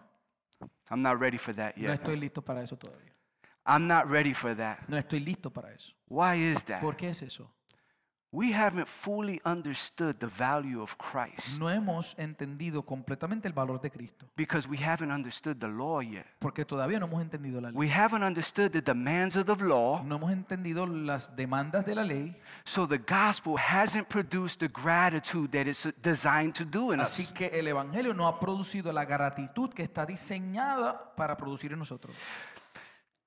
I'm 0.91 1.01
not 1.01 1.19
ready 1.19 1.39
for 1.39 1.55
that 1.55 1.79
yet. 1.79 1.87
no 1.89 1.95
estoy 1.95 2.17
listo 2.21 2.43
para 2.43 2.63
eso 2.63 2.77
todavía. 2.77 3.10
I'm 3.71 3.87
not 3.87 4.11
ready 4.11 4.35
for 4.35 4.55
that. 4.57 4.79
No 4.89 4.97
estoy 4.97 5.21
listo 5.21 5.51
para 5.51 5.73
eso. 5.73 5.93
Why 6.09 6.35
is 6.37 6.65
that? 6.65 6.81
¿Por 6.81 6.97
qué 6.97 7.11
es 7.11 7.23
eso? 7.23 7.49
We 8.33 8.53
haven't 8.53 8.87
fully 8.87 9.41
understood 9.45 10.21
the 10.21 10.29
value 10.29 10.81
of 10.81 10.97
Christ 10.99 11.59
No 11.59 11.69
hemos 11.69 12.15
entendido 12.17 12.85
completamente 12.85 13.49
el 13.49 13.53
valor 13.55 13.81
de 13.81 13.91
Cristo, 13.91 14.25
because 14.37 14.69
we 14.69 14.77
haven't 14.77 15.11
understood 15.11 15.59
the 15.59 15.67
law 15.67 16.01
yet. 16.01 16.25
porque 16.39 16.65
todavía 16.65 17.01
no 17.01 17.07
hemos 17.07 17.23
entendido 17.23 17.61
la 17.61 17.71
ley. 17.71 17.77
We 17.77 17.89
haven't 17.93 18.23
understood 18.23 18.71
the 18.71 18.81
demands 18.83 19.35
of 19.35 19.47
the 19.47 19.57
law, 19.57 20.05
No 20.05 20.15
hemos 20.15 20.31
entendido 20.31 20.87
las 20.87 21.35
demandas 21.35 21.85
de 21.85 21.97
la 21.97 22.05
ley, 22.05 22.37
so 22.65 22.87
the 22.87 22.99
gospel 22.99 23.57
hasn't 23.59 24.07
produced 24.09 24.61
the 24.61 24.69
gratitude 24.69 25.51
that 25.51 25.67
it's 25.67 25.89
designed 26.01 26.55
to 26.55 26.65
do 26.65 26.93
in 26.93 27.01
así 27.01 27.25
us. 27.25 27.33
que 27.33 27.47
el 27.47 27.67
Evangelio 27.67 28.15
no 28.15 28.29
ha 28.29 28.39
producido 28.39 28.93
la 28.93 29.05
gratitud 29.07 29.71
que 29.75 29.83
está 29.83 30.07
diseñada 30.07 31.17
para 31.17 31.37
producir 31.37 31.73
en 31.73 31.81
nosotros. 31.81 32.15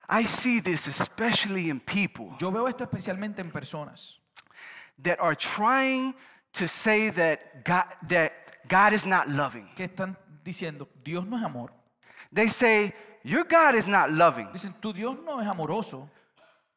I 0.10 0.26
see 0.26 0.60
this 0.60 0.88
especially 0.88 1.70
in 1.70 1.80
people 1.80 2.36
Yo 2.40 2.52
veo 2.52 2.68
esto 2.68 2.84
especialmente 2.84 3.40
en 3.40 3.52
personas 3.52 4.20
that 5.00 5.20
are 5.20 5.36
trying 5.36 6.14
to 6.54 6.68
say 6.68 7.10
that 7.10 7.64
God, 7.64 7.86
that 8.10 8.32
God 8.68 8.94
is 8.94 9.06
not 9.06 9.28
loving. 9.28 9.70
que 9.76 9.86
están 9.86 10.18
diciendo, 10.44 10.88
Dios 11.04 11.26
no 11.26 11.38
es 11.38 11.44
amor. 11.44 11.72
They 12.32 12.50
say, 12.50 12.94
Your 13.24 13.46
God 13.46 13.76
is 13.76 13.88
not 13.88 14.12
loving. 14.12 14.52
Dicen, 14.52 14.74
tu 14.82 14.92
Dios 14.92 15.18
no 15.24 15.40
es 15.40 15.48
amoroso. 15.48 16.10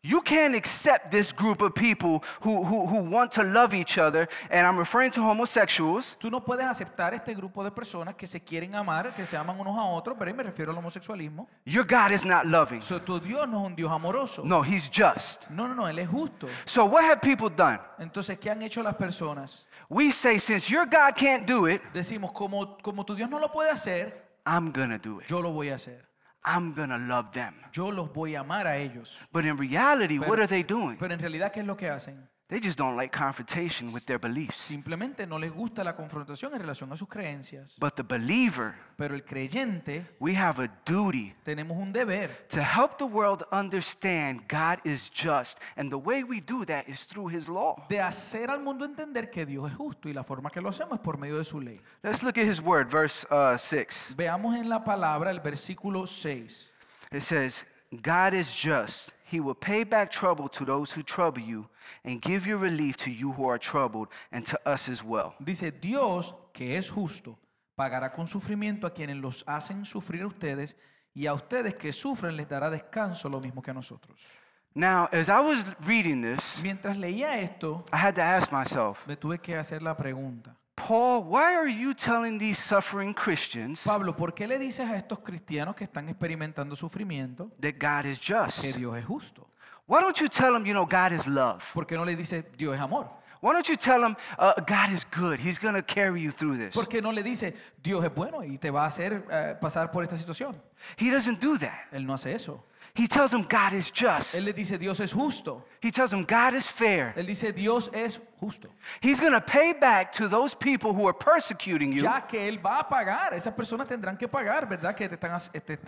You 0.08 0.20
can't 0.22 0.54
accept 0.54 1.10
this 1.10 1.32
group 1.32 1.62
of 1.62 1.74
people 1.74 2.22
who, 2.42 2.62
who, 2.64 2.86
who 2.86 3.10
want 3.10 3.32
to 3.32 3.42
love 3.42 3.74
each 3.74 3.98
other, 3.98 4.28
and 4.50 4.64
I'm 4.64 4.78
referring 4.78 5.10
to 5.12 5.20
homosexuals, 5.20 6.16
Tú 6.20 6.30
no 6.30 6.44
puedes 6.44 6.64
aceptar 6.64 7.12
este 7.12 7.34
grupo 7.34 7.64
de 7.64 7.72
personas 7.72 8.14
que 8.14 8.28
se 8.28 8.38
quieren 8.40 8.74
amar, 8.76 9.12
que 9.16 9.26
se 9.26 9.36
aman 9.36 9.58
unos 9.58 9.76
a 9.76 9.84
otros, 9.84 10.16
pero 10.16 10.30
ahí 10.30 10.36
me 10.36 10.44
refiero 10.44 10.70
al 10.70 10.78
homosexualismo. 10.78 11.48
your 11.64 11.84
God 11.84 12.12
is 12.12 12.24
not 12.24 12.46
loving. 12.46 12.80
So, 12.80 13.00
tu 13.00 13.18
Dios 13.18 13.48
no 13.48 13.60
es 13.62 13.66
un 13.66 13.74
Dios 13.74 13.90
amoroso. 13.90 14.42
No, 14.44 14.62
He's 14.62 14.88
just. 14.88 15.50
No, 15.50 15.66
no, 15.66 15.74
no, 15.74 15.88
Él 15.88 15.98
es 15.98 16.08
justo. 16.08 16.46
So, 16.66 16.84
what 16.84 17.02
have 17.04 17.20
people 17.20 17.48
done? 17.50 17.80
Entonces, 17.98 18.38
¿qué 18.38 18.50
han 18.50 18.62
hecho 18.62 18.82
las 18.84 18.94
personas? 18.94 19.66
We 19.88 20.12
say, 20.12 20.38
since 20.38 20.70
your 20.70 20.86
God 20.86 21.16
can't 21.16 21.46
do 21.46 21.66
it, 21.66 21.82
Decimos, 21.92 22.32
como, 22.32 22.78
como 22.78 23.04
tu 23.04 23.16
Dios 23.16 23.28
no 23.28 23.38
lo 23.40 23.50
puede 23.50 23.70
hacer, 23.70 24.24
I'm 24.46 24.70
gonna 24.70 24.98
do 24.98 25.20
it. 25.20 25.26
yo 25.26 25.40
lo 25.42 25.50
voy 25.50 25.70
a 25.70 25.74
hacer. 25.74 26.06
I'm 26.46 26.72
gonna 26.74 26.96
love 26.96 27.32
them. 27.32 27.54
Yo 27.72 27.90
los 27.90 28.12
voy 28.12 28.36
a 28.36 28.40
amar 28.40 28.66
a 28.68 28.76
ellos. 28.78 29.18
But 29.32 29.44
in 29.44 29.58
reality, 29.58 30.18
what 30.18 30.38
are 30.38 30.46
they 30.46 30.62
doing? 30.62 30.96
Pero 30.96 31.12
en 31.12 31.18
realidad, 31.18 31.52
¿qué 31.52 31.60
es 31.60 31.66
lo 31.66 31.76
que 31.76 31.90
hacen? 31.90 32.28
They 32.48 32.60
just 32.60 32.78
don't 32.78 32.96
like 32.96 33.10
confrontation 33.10 33.92
with 33.92 34.06
their 34.06 34.20
beliefs. 34.20 34.54
Simplemente 34.54 35.26
no 35.26 35.36
les 35.36 35.50
gusta 35.50 35.82
la 35.82 35.96
confrontación 35.96 36.54
en 36.54 36.60
relación 36.60 36.92
a 36.92 36.96
sus 36.96 37.08
creencias. 37.08 37.74
But 37.80 37.96
the 37.96 38.04
believer, 38.04 38.76
Pero 38.96 39.16
el 39.16 39.24
creyente, 39.24 40.06
we 40.20 40.36
have 40.36 40.62
a 40.62 40.68
duty 40.84 41.34
tenemos 41.44 41.76
un 41.76 41.90
deber 41.92 42.30
to 42.50 42.62
help 42.62 42.98
the 42.98 43.04
world 43.04 43.42
understand 43.50 44.46
God 44.46 44.78
is 44.84 45.10
just. 45.10 45.58
And 45.76 45.90
the 45.90 45.98
way 45.98 46.22
we 46.22 46.40
do 46.40 46.64
that 46.66 46.88
is 46.88 47.04
through 47.04 47.34
His 47.34 47.48
law. 47.48 47.84
de 47.88 48.00
hacer 48.00 48.48
al 48.48 48.60
mundo 48.60 48.84
entender 48.84 49.28
que 49.28 49.44
Dios 49.44 49.68
es 49.68 49.76
justo 49.76 50.08
y 50.08 50.12
la 50.12 50.22
forma 50.22 50.48
que 50.48 50.60
lo 50.60 50.68
hacemos 50.68 50.98
es 50.98 51.00
por 51.00 51.18
medio 51.18 51.38
de 51.38 51.44
su 51.44 51.60
ley. 51.60 51.80
Let's 52.04 52.22
look 52.22 52.38
at 52.38 52.46
His 52.46 52.60
word, 52.60 52.88
verse 52.88 53.26
uh, 53.28 53.58
6. 53.58 54.14
Veamos 54.16 54.54
en 54.54 54.68
la 54.68 54.84
palabra 54.84 55.32
el 55.32 55.40
versículo 55.40 56.06
6. 56.06 56.72
It 57.10 57.22
says, 57.22 57.64
God 57.90 58.34
is 58.34 58.54
just. 58.54 59.15
He 59.30 59.40
will 59.40 59.56
pay 59.56 59.84
back 59.84 60.10
trouble 60.10 60.48
to 60.50 60.64
those 60.64 60.92
who 60.92 61.02
trouble 61.02 61.40
you 61.40 61.68
and 62.04 62.20
give 62.20 62.46
you 62.46 62.58
relief 62.58 62.96
to 62.98 63.10
you 63.10 63.32
who 63.32 63.48
are 63.48 63.58
troubled 63.58 64.08
and 64.30 64.44
to 64.46 64.58
us 64.64 64.88
as 64.88 65.02
well. 65.02 65.34
Dice, 65.40 65.72
Dios, 65.72 66.32
que 66.52 66.76
es 66.76 66.88
justo, 66.88 67.36
pagará 67.76 68.12
con 68.12 68.28
sufrimiento 68.28 68.86
a 68.86 68.94
quienes 68.94 69.16
los 69.16 69.42
hacen 69.46 69.84
sufrir 69.84 70.22
a 70.22 70.28
ustedes 70.28 70.76
y 71.12 71.26
a 71.26 71.34
ustedes 71.34 71.74
que 71.74 71.92
sufren 71.92 72.36
les 72.36 72.48
dará 72.48 72.70
descanso 72.70 73.28
lo 73.28 73.40
mismo 73.40 73.62
que 73.62 73.72
a 73.72 73.74
nosotros. 73.74 74.26
Now, 74.74 75.08
as 75.10 75.28
I 75.28 75.40
was 75.40 75.64
reading 75.86 76.20
this, 76.20 76.58
Mientras 76.62 76.98
leía 76.98 77.38
esto, 77.38 77.82
I 77.92 77.96
had 77.96 78.14
to 78.16 78.22
ask 78.22 78.52
myself, 78.52 79.06
me 79.06 79.16
tuve 79.16 79.40
que 79.40 79.56
hacer 79.56 79.82
la 79.82 79.96
pregunta. 79.96 80.54
Paul, 80.76 81.24
why 81.24 81.54
are 81.54 81.68
you 81.68 81.94
telling 81.94 82.38
these 82.38 82.58
suffering 82.58 83.14
Christians 83.14 83.82
Pablo, 83.82 84.12
¿por 84.12 84.32
qué 84.32 84.46
le 84.46 84.58
dices 84.58 84.88
a 84.88 84.96
estos 84.96 85.20
cristianos 85.20 85.74
que 85.74 85.84
están 85.84 86.08
experimentando 86.08 86.76
sufrimiento 86.76 87.50
that 87.60 87.78
God 87.78 88.04
is 88.04 88.20
just? 88.20 88.60
que 88.60 88.72
Dios 88.72 88.96
es 88.96 89.04
justo? 89.04 89.46
Why 89.86 90.00
don't 90.00 90.20
you 90.20 90.28
tell 90.28 90.52
them, 90.52 90.66
you 90.66 90.74
know, 90.74 90.84
God 90.84 91.12
is 91.12 91.26
love? 91.26 91.64
¿Por 91.72 91.86
qué 91.86 91.96
no 91.96 92.04
le 92.04 92.14
dices 92.14 92.44
Dios 92.56 92.74
es 92.74 92.80
amor? 92.80 93.08
Why 93.40 93.52
don't 93.52 93.68
you 93.68 93.76
tell 93.76 94.00
them, 94.00 94.16
uh, 94.38 94.54
God 94.66 94.92
is 94.92 95.04
good? 95.04 95.38
He's 95.38 95.58
going 95.58 95.74
to 95.74 95.82
carry 95.82 96.22
you 96.22 96.30
through 96.30 96.56
this. 96.58 96.74
¿Por 96.74 96.86
qué 96.86 97.00
no 97.00 97.10
le 97.10 97.22
dice 97.22 97.54
Dios 97.82 98.04
es 98.04 98.14
bueno 98.14 98.42
y 98.42 98.58
te 98.58 98.70
va 98.70 98.84
a 98.84 98.88
hacer 98.88 99.24
eh, 99.30 99.54
pasar 99.60 99.90
por 99.90 100.02
esta 100.02 100.16
situación? 100.16 100.56
He 100.96 101.10
doesn't 101.10 101.40
do 101.40 101.56
that. 101.58 101.86
Él 101.92 102.04
no 102.04 102.14
hace 102.14 102.34
eso. 102.34 102.64
He 102.94 103.06
tells 103.06 103.30
them 103.30 103.42
God 103.42 103.74
is 103.74 103.90
just. 103.90 104.34
Él 104.34 104.44
le 104.44 104.52
dice 104.52 104.78
Dios 104.78 105.00
es 105.00 105.12
justo. 105.12 105.66
He 105.82 105.90
tells 105.90 106.10
them 106.10 106.24
God 106.24 106.54
is 106.54 106.66
fair. 106.70 107.12
Él 107.16 107.26
dice 107.26 107.52
Dios 107.52 107.90
es 107.92 108.20
justo. 108.40 108.68
He's 109.00 109.20
going 109.20 109.32
to 109.32 109.40
pay 109.40 109.72
back 109.72 110.12
to 110.12 110.28
those 110.28 110.54
people 110.54 110.92
who 110.92 111.06
are 111.06 111.14
persecuting 111.16 111.92
you 111.92 112.02
Ya 112.02 112.20
que 112.26 112.48
Él 112.48 112.58
va 112.64 112.80
a 112.80 112.88
pagar, 112.88 113.32
esas 113.34 113.54
personas 113.54 113.88
tendrán 113.88 114.18
que 114.18 114.28
pagar, 114.28 114.68
¿verdad? 114.68 114.94
Que 114.94 115.08
te 115.08 115.14
están, 115.14 115.38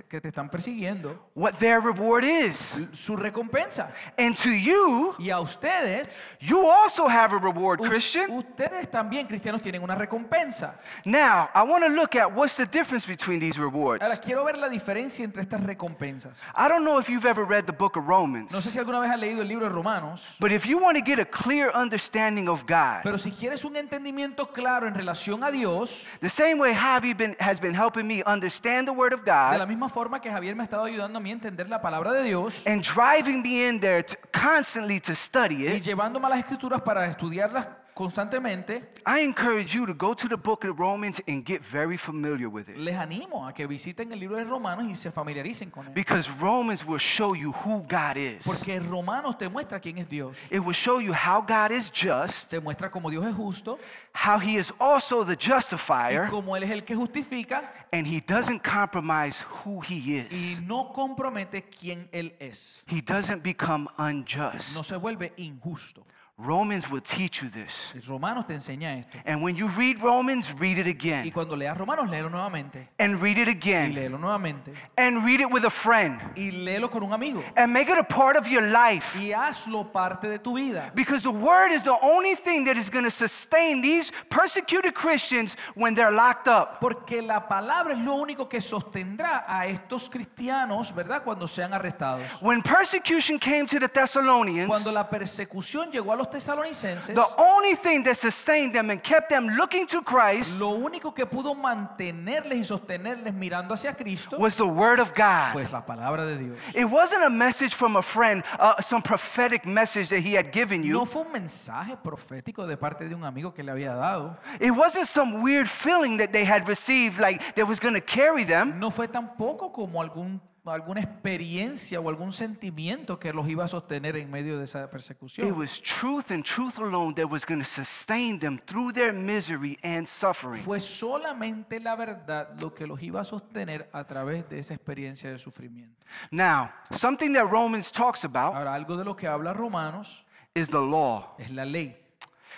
que 0.08 0.20
te 0.20 0.28
están 0.28 0.48
persiguiendo 0.50 1.30
what 1.34 1.54
their 1.58 1.80
reward 1.80 2.24
is. 2.24 2.74
su 2.92 3.16
recompensa. 3.16 3.92
And 4.16 4.34
to 4.36 4.50
you, 4.50 5.14
Y 5.18 5.30
a 5.30 5.40
ustedes, 5.40 6.08
you 6.40 6.66
also 6.66 7.06
have 7.08 7.34
a 7.34 7.38
reward, 7.38 7.80
Christian. 7.80 8.30
ustedes 8.30 8.90
también, 8.90 9.26
cristianos, 9.26 9.60
tienen 9.60 9.82
una 9.82 9.94
recompensa. 9.94 10.78
Now, 11.04 11.48
I 11.54 11.62
want 11.62 11.84
to 11.84 11.90
look 11.90 12.16
at 12.16 12.32
what's 12.34 12.56
the 12.56 12.66
difference 12.66 13.06
between 13.06 13.40
these 13.40 13.58
rewards. 13.58 14.02
Ahora, 14.02 14.16
quiero 14.18 14.44
ver 14.44 14.56
la 14.56 14.68
diferencia 14.68 15.24
entre 15.24 15.42
estas 15.42 15.62
recompensas. 15.62 16.40
I 16.56 16.68
don't 16.68 16.84
know 16.84 16.98
if 16.98 17.08
you've 17.08 17.26
ever 17.28 17.44
read 17.44 17.66
the 17.66 17.72
book 17.72 17.96
of 17.96 18.06
Romans, 18.08 18.52
No 18.52 18.60
sé 18.60 18.70
si 18.70 18.78
alguna 18.78 19.00
vez 19.00 19.10
has 19.10 19.18
leído 19.18 19.42
el 19.42 19.48
libro 19.48 19.68
de 19.68 19.74
Romanos, 19.78 20.36
but 20.38 20.52
if 20.52 20.66
you 20.66 20.78
want 20.78 20.96
to 20.96 21.02
get 21.02 21.18
a 21.18 21.24
clear 21.24 21.70
understanding 21.74 22.48
of 22.48 22.66
God, 22.66 23.02
pero 23.02 23.16
si 23.16 23.30
quieres 23.30 23.64
un 23.64 23.76
entendimiento 23.76 24.52
claro 24.52 24.86
en 24.86 24.94
relación 24.94 25.42
a 25.42 25.50
Dios, 25.50 26.06
the 26.20 26.28
same 26.28 26.58
way 26.58 26.74
Javi 26.74 27.14
been, 27.14 27.36
has 27.38 27.60
been 27.60 27.74
helping 27.74 28.06
me 28.06 28.22
understand 28.24 28.86
the 28.86 28.92
Word 28.92 29.12
of 29.12 29.20
God, 29.24 29.52
de 29.52 29.58
la 29.58 29.66
misma 29.66 29.88
forma 29.88 30.20
que 30.20 30.30
Javier 30.30 30.54
me 30.54 30.62
ha 30.62 30.64
estado 30.64 30.84
ayudando 30.84 31.18
a 31.18 31.22
mí 31.22 31.30
a 31.30 31.34
entender 31.34 31.68
la 31.68 31.80
palabra 31.80 32.12
de 32.12 32.24
Dios 32.24 32.62
and 32.66 32.82
driving 32.82 33.42
me 33.42 33.68
in 33.68 33.80
there 33.80 34.02
to, 34.02 34.16
constantly 34.32 35.00
to 35.00 35.14
study 35.14 35.66
it, 35.66 35.74
y 35.76 35.80
llevándome 35.80 36.26
a 36.26 36.30
las 36.30 36.40
escrituras 36.40 36.82
para 36.82 37.06
estudiarlas 37.06 37.66
constantemente, 37.98 38.84
I 39.04 39.24
encourage 39.24 39.74
you 39.74 39.84
to 39.84 39.92
go 39.92 40.14
to 40.14 40.28
the 40.28 40.36
book 40.36 40.64
of 40.64 40.78
Romans 40.78 41.20
and 41.26 41.44
get 41.44 41.60
very 41.60 41.96
familiar 41.96 42.48
with 42.48 42.68
it. 42.68 42.76
les 42.76 42.94
animo 42.94 43.44
a 43.44 43.52
que 43.52 43.66
visiten 43.66 44.12
el 44.12 44.20
libro 44.20 44.36
de 44.36 44.44
Romanos 44.44 44.86
y 44.88 44.94
se 44.94 45.10
familiaricen 45.10 45.68
con 45.68 45.88
él. 45.88 45.92
Because 45.94 46.30
Romans 46.40 46.86
will 46.86 47.00
show 47.00 47.34
you 47.34 47.50
who 47.50 47.82
God 47.88 48.16
is. 48.16 48.44
Porque 48.44 48.78
Romanos 48.78 49.36
te 49.36 49.48
muestra 49.48 49.80
quién 49.80 49.98
es 49.98 50.08
Dios. 50.08 50.38
It 50.48 50.60
will 50.60 50.74
show 50.74 51.00
you 51.00 51.12
how 51.12 51.40
God 51.42 51.72
is 51.72 51.90
just, 51.90 52.50
Te 52.50 52.60
muestra 52.60 52.88
cómo 52.88 53.10
Dios 53.10 53.24
es 53.26 53.34
justo 53.34 53.80
how 54.14 54.38
He 54.38 54.56
is 54.56 54.72
also 54.78 55.24
the 55.24 55.34
y 55.34 55.52
justifier, 55.52 56.28
cómo 56.30 56.56
Él 56.56 56.62
es 56.62 56.70
el 56.70 56.84
que 56.84 56.94
justifica 56.94 57.72
and 57.92 58.06
He 58.06 58.20
doesn't 58.20 58.62
compromise 58.62 59.40
who 59.64 59.80
He 59.80 60.18
is. 60.18 60.32
y 60.32 60.60
no 60.64 60.92
compromete 60.92 61.64
quién 61.64 62.08
Él 62.12 62.36
es. 62.38 62.84
He 62.86 63.00
doesn't 63.00 63.42
become 63.42 63.88
unjust. 63.98 64.76
No 64.76 64.84
se 64.84 64.96
vuelve 64.96 65.32
injusto. 65.36 66.04
Romans 66.40 66.88
will 66.88 67.00
teach 67.00 67.42
you 67.42 67.48
this. 67.48 67.92
Romanos 68.06 68.46
te 68.46 68.54
enseña 68.54 68.96
esto. 68.96 69.18
And 69.26 69.42
when 69.42 69.56
you 69.56 69.66
read 69.76 69.98
Romans, 70.00 70.52
read 70.56 70.78
it 70.78 70.86
Y 70.86 70.90
again, 70.90 71.30
cuando 71.32 71.56
leas 71.56 71.76
Romanos, 71.76 72.08
léelo 72.08 72.30
nuevamente. 72.30 72.86
and 73.00 73.20
read 73.20 73.38
it 73.38 73.48
Y 73.48 73.50
again, 73.50 73.92
léelo 73.92 74.18
nuevamente. 74.20 74.72
and 74.96 75.24
read 75.24 75.40
it 75.40 75.50
with 75.50 75.64
a 75.64 75.70
friend, 75.70 76.20
Y 76.36 76.52
léelo 76.52 76.88
con 76.92 77.02
un 77.02 77.12
amigo. 77.12 77.42
and 77.56 77.72
make 77.72 77.88
it 77.88 77.98
a 77.98 78.04
part 78.04 78.36
of 78.36 78.46
your 78.46 78.62
life. 78.62 79.16
Y 79.18 79.32
hazlo 79.32 79.90
parte 79.92 80.28
de 80.28 80.38
tu 80.38 80.54
vida. 80.54 80.92
Because 80.94 81.24
the 81.24 81.30
word 81.32 81.72
is 81.72 81.82
the 81.82 81.96
only 82.02 82.36
thing 82.36 82.64
that 82.66 82.76
is 82.76 82.88
going 82.88 83.04
to 83.04 83.10
sustain 83.10 83.80
these 83.82 84.12
persecuted 84.30 84.94
Christians 84.94 85.56
when 85.74 85.96
they're 85.96 86.12
locked 86.12 86.46
up. 86.46 86.78
Porque 86.80 87.20
la 87.20 87.48
palabra 87.48 87.94
es 87.94 87.98
lo 87.98 88.14
único 88.14 88.48
que 88.48 88.60
sostendrá 88.60 89.42
a 89.48 89.66
estos 89.66 90.08
cristianos, 90.08 90.94
¿verdad? 90.94 91.24
Cuando 91.24 91.48
sean 91.48 91.72
arrestados. 91.74 92.22
When 92.40 92.62
persecution 92.62 93.40
came 93.40 93.66
to 93.66 93.80
the 93.80 93.88
Thessalonians, 93.88 94.68
Cuando 94.68 94.92
la 94.92 95.10
persecución 95.10 95.90
llegó 95.90 96.12
a 96.12 96.16
los 96.16 96.27
los 96.28 96.44
tesalonicenses, 96.44 97.14
the 97.14 97.26
only 97.38 97.74
thing 97.74 98.02
that 98.04 98.16
sustained 98.16 98.74
them 98.74 98.90
and 98.90 99.02
kept 99.02 99.28
them 99.28 99.48
looking 99.56 99.86
to 99.86 100.02
Christ 100.02 100.58
lo 100.58 100.70
único 100.70 101.14
que 101.14 101.26
pudo 101.26 101.54
mantenerles 101.54 102.58
y 102.58 102.64
sostenerles 102.64 103.34
mirando 103.34 103.74
hacia 103.74 103.94
Cristo 103.94 104.38
was 104.38 104.56
the 104.56 104.64
Word 104.64 105.00
of 105.00 105.12
God. 105.14 105.52
pues 105.52 105.72
la 105.72 105.84
palabra 105.84 106.24
de 106.26 106.36
Dios. 106.38 106.58
It 106.74 106.84
wasn't 106.84 107.24
a 107.24 107.30
message 107.30 107.74
from 107.74 107.96
a 107.96 108.02
friend, 108.02 108.44
uh, 108.58 108.80
some 108.80 109.02
prophetic 109.02 109.66
message 109.66 110.08
that 110.10 110.20
he 110.20 110.34
had 110.34 110.52
given 110.52 110.82
you. 110.82 110.92
No 110.92 111.06
fue 111.06 111.22
un 111.22 111.32
mensaje 111.32 111.96
profético 111.96 112.66
de 112.66 112.76
parte 112.76 113.08
de 113.08 113.14
un 113.14 113.24
amigo 113.24 113.54
que 113.54 113.62
le 113.62 113.72
había 113.72 113.94
dado. 113.94 114.36
It 114.60 114.72
wasn't 114.72 115.06
some 115.06 115.42
weird 115.42 115.68
feeling 115.68 116.18
that 116.18 116.32
they 116.32 116.44
had 116.44 116.68
received, 116.68 117.18
like 117.20 117.54
that 117.54 117.66
was 117.66 117.80
going 117.80 117.94
to 117.94 118.00
carry 118.00 118.44
them. 118.44 118.78
No 118.78 118.90
fue 118.90 119.08
tampoco 119.08 119.72
como 119.72 120.00
algún, 120.02 120.40
alguna 120.70 121.00
experiencia 121.00 122.00
o 122.00 122.08
algún 122.08 122.32
sentimiento 122.32 123.18
que 123.18 123.32
los 123.32 123.48
iba 123.48 123.64
a 123.64 123.68
sostener 123.68 124.16
en 124.16 124.30
medio 124.30 124.58
de 124.58 124.64
esa 124.64 124.84
It 124.84 124.90
persecución. 124.90 125.52
was 125.58 125.80
truth 125.80 126.30
and 126.30 126.44
truth 126.44 126.78
alone 126.78 127.14
that 127.14 127.26
was 127.30 127.44
going 127.46 127.60
to 127.60 127.64
sustain 127.64 128.38
them 128.38 128.58
through 128.58 128.92
their 128.92 129.12
misery 129.12 129.78
and 129.82 130.06
suffering. 130.06 130.62
Fue 130.62 130.80
solamente 130.80 131.80
la 131.80 131.94
verdad 131.96 132.50
lo 132.60 132.74
que 132.74 132.86
los 132.86 133.02
iba 133.02 133.20
a 133.20 133.24
sostener 133.24 133.88
a 133.92 134.04
través 134.06 134.48
de 134.48 134.58
esa 134.58 134.74
experiencia 134.74 135.30
de 135.30 135.38
sufrimiento. 135.38 136.04
Now, 136.30 136.70
something 136.90 137.32
that 137.34 137.44
Romans 137.50 137.90
talks 137.92 138.24
about 138.24 138.54
Ahora, 138.54 138.74
algo 138.74 138.96
de 138.96 139.04
lo 139.04 139.14
que 139.16 139.26
habla 139.26 139.52
Romanos 139.52 140.24
is 140.54 140.68
the 140.70 140.78
law. 140.80 141.34
es 141.38 141.50
la 141.50 141.64
ley. 141.64 141.96